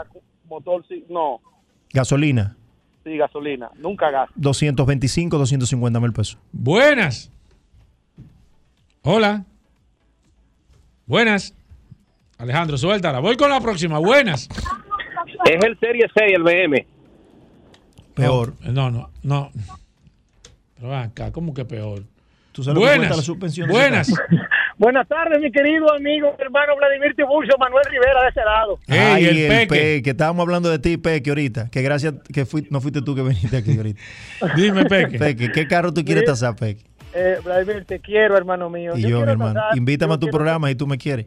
Motor, 0.48 0.84
sí, 0.88 1.04
no, 1.08 1.38
Gasolina, 1.92 2.56
sí, 3.04 3.16
gasolina. 3.16 3.70
Nunca 3.76 4.10
gas. 4.10 4.30
225, 4.34 5.38
250 5.38 6.00
mil 6.00 6.12
pesos. 6.12 6.38
Buenas. 6.52 7.30
Hola. 9.02 9.44
Buenas. 11.06 11.54
Alejandro, 12.38 12.76
suéltala. 12.78 13.20
Voy 13.20 13.36
con 13.36 13.50
la 13.50 13.60
próxima. 13.60 13.98
Buenas. 13.98 14.48
Es 15.44 15.64
el 15.64 15.78
Serie 15.78 16.06
6, 16.14 16.32
el 16.36 16.42
BM. 16.42 16.86
Peor. 18.14 18.54
No, 18.62 18.90
no, 18.90 19.10
no. 19.22 19.50
Pero 20.76 20.96
acá, 20.96 21.32
¿cómo 21.32 21.52
que 21.52 21.64
peor? 21.64 22.02
¿Tú 22.52 22.62
sabes 22.62 22.78
que 22.78 22.86
buenas. 22.86 23.16
la 23.16 23.22
suspensión? 23.22 23.68
buenas. 23.68 24.12
Buenas 24.84 25.08
tardes, 25.08 25.40
mi 25.40 25.50
querido 25.50 25.90
amigo, 25.94 26.36
hermano 26.38 26.76
Vladimir 26.76 27.14
Tiburcio, 27.16 27.54
Manuel 27.58 27.84
Rivera 27.90 28.22
de 28.22 28.28
ese 28.28 28.40
lado. 28.44 28.78
Ay, 28.86 29.24
el 29.24 29.38
el, 29.38 29.48
Peque. 29.48 29.66
Peque. 29.96 30.10
Estábamos 30.10 30.42
hablando 30.44 30.68
de 30.68 30.78
ti, 30.78 30.98
Peque, 30.98 31.30
ahorita. 31.30 31.70
Que 31.70 31.80
gracias 31.80 32.12
que 32.30 32.44
fui- 32.44 32.66
no 32.70 32.82
fuiste 32.82 33.00
tú 33.00 33.14
que 33.14 33.22
viniste 33.22 33.56
aquí 33.56 33.74
ahorita. 33.78 33.98
Dime, 34.56 34.84
Peque. 34.84 35.18
Peque, 35.18 35.50
¿qué 35.52 35.66
carro 35.66 35.94
tú 35.94 36.04
quieres 36.04 36.24
tasar, 36.26 36.54
Peque? 36.56 36.82
Eh, 37.14 37.38
Vladimir, 37.42 37.86
te 37.86 37.98
quiero, 37.98 38.36
hermano 38.36 38.68
mío. 38.68 38.92
Y 38.94 39.08
yo, 39.08 39.22
mi 39.22 39.30
hermano. 39.32 39.54
tasar- 39.54 39.74
Invítame 39.78 40.12
a 40.12 40.16
tu 40.18 40.26
quiero- 40.26 40.36
programa 40.36 40.70
y 40.70 40.74
tú 40.74 40.86
me 40.86 40.98
quieres. 40.98 41.24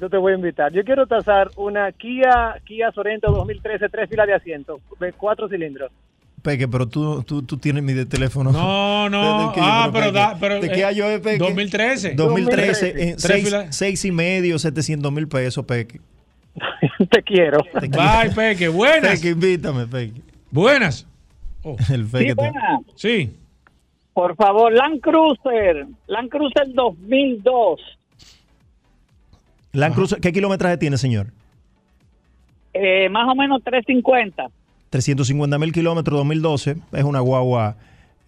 Yo 0.00 0.10
te 0.10 0.16
voy 0.16 0.32
a 0.32 0.34
invitar. 0.36 0.72
Yo 0.72 0.82
quiero 0.82 1.06
tasar 1.06 1.50
una 1.54 1.92
Kia, 1.92 2.56
Kia 2.64 2.90
Sorento 2.90 3.30
2013, 3.30 3.88
tres 3.90 4.10
filas 4.10 4.26
de 4.26 4.34
asiento, 4.34 4.80
de 4.98 5.12
cuatro 5.12 5.48
cilindros. 5.48 5.92
Peque, 6.48 6.66
pero 6.66 6.88
tú, 6.88 7.22
tú, 7.24 7.42
tú 7.42 7.58
tienes 7.58 7.82
mi 7.82 7.92
de 7.92 8.06
teléfono. 8.06 8.50
No, 8.52 9.10
no. 9.10 9.48
¿De 9.48 9.54
qué? 9.54 9.60
Ah, 9.62 9.90
pero, 9.92 10.10
da, 10.12 10.34
pero 10.40 10.60
¿De 10.60 10.70
qué 10.70 10.80
eh, 10.80 10.84
año 10.86 11.04
es, 11.04 11.20
Peque? 11.20 11.36
2013. 11.38 12.14
2013, 12.14 13.10
en 13.10 13.18
seis, 13.18 13.54
seis 13.68 14.04
y 14.06 14.12
medio, 14.12 14.58
700 14.58 15.12
mil 15.12 15.28
pesos, 15.28 15.66
Peque. 15.66 16.00
te 17.10 17.22
quiero. 17.22 17.58
Te 17.78 17.90
quiero. 17.90 18.02
Bye, 18.22 18.30
Peque. 18.34 18.68
Buenas. 18.68 19.16
Peque, 19.16 19.28
invítame, 19.30 19.86
Peque. 19.86 20.22
Buenas. 20.50 21.06
El 21.92 22.06
Peque. 22.06 22.34
te- 22.34 22.52
Sí. 22.94 23.36
Por 24.14 24.34
favor, 24.34 24.72
Land 24.72 25.00
Cruiser, 25.00 25.86
Land 26.06 26.30
Cruiser 26.30 26.72
2002, 26.72 27.80
Land 29.72 29.94
Cruiser, 29.94 30.20
¿qué 30.20 30.32
kilometraje 30.32 30.76
tiene, 30.78 30.96
señor? 30.98 31.26
eh, 32.74 33.08
más 33.10 33.28
o 33.28 33.34
menos 33.34 33.62
350. 33.64 34.48
350 34.90 35.58
mil 35.58 35.72
kilómetros 35.72 36.18
2012. 36.18 36.76
Es 36.92 37.04
una 37.04 37.20
guagua 37.20 37.76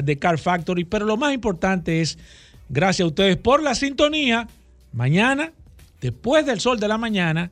de 0.03 0.19
Car 0.19 0.37
Factory. 0.37 0.85
Pero 0.85 1.05
lo 1.05 1.17
más 1.17 1.33
importante 1.33 2.01
es, 2.01 2.17
gracias 2.69 3.05
a 3.05 3.07
ustedes 3.07 3.37
por 3.37 3.61
la 3.61 3.75
sintonía. 3.75 4.47
Mañana, 4.93 5.51
después 6.01 6.45
del 6.45 6.59
sol 6.59 6.79
de 6.79 6.87
la 6.87 6.97
mañana, 6.97 7.51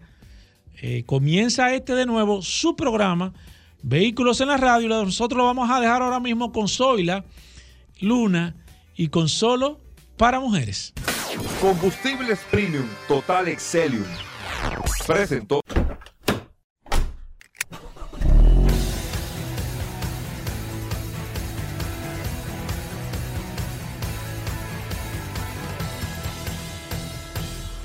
eh, 0.82 1.04
comienza 1.06 1.74
este 1.74 1.96
de 1.96 2.06
nuevo 2.06 2.42
su 2.42 2.76
programa, 2.76 3.34
Vehículos 3.82 4.42
en 4.42 4.48
la 4.48 4.58
Radio. 4.58 4.90
Nosotros 4.90 5.38
lo 5.38 5.46
vamos 5.46 5.70
a 5.70 5.80
dejar 5.80 6.02
ahora 6.02 6.20
mismo 6.20 6.52
con 6.52 6.68
Zoila, 6.68 7.24
Luna 8.00 8.56
y 8.96 9.10
con 9.10 9.30
Solo 9.30 9.80
para 10.18 10.40
Mujeres. 10.40 10.94
Combustibles 11.62 12.40
Premium 12.50 12.88
Total 13.08 13.48
Excelium. 13.48 14.06
Presentó. 15.06 15.62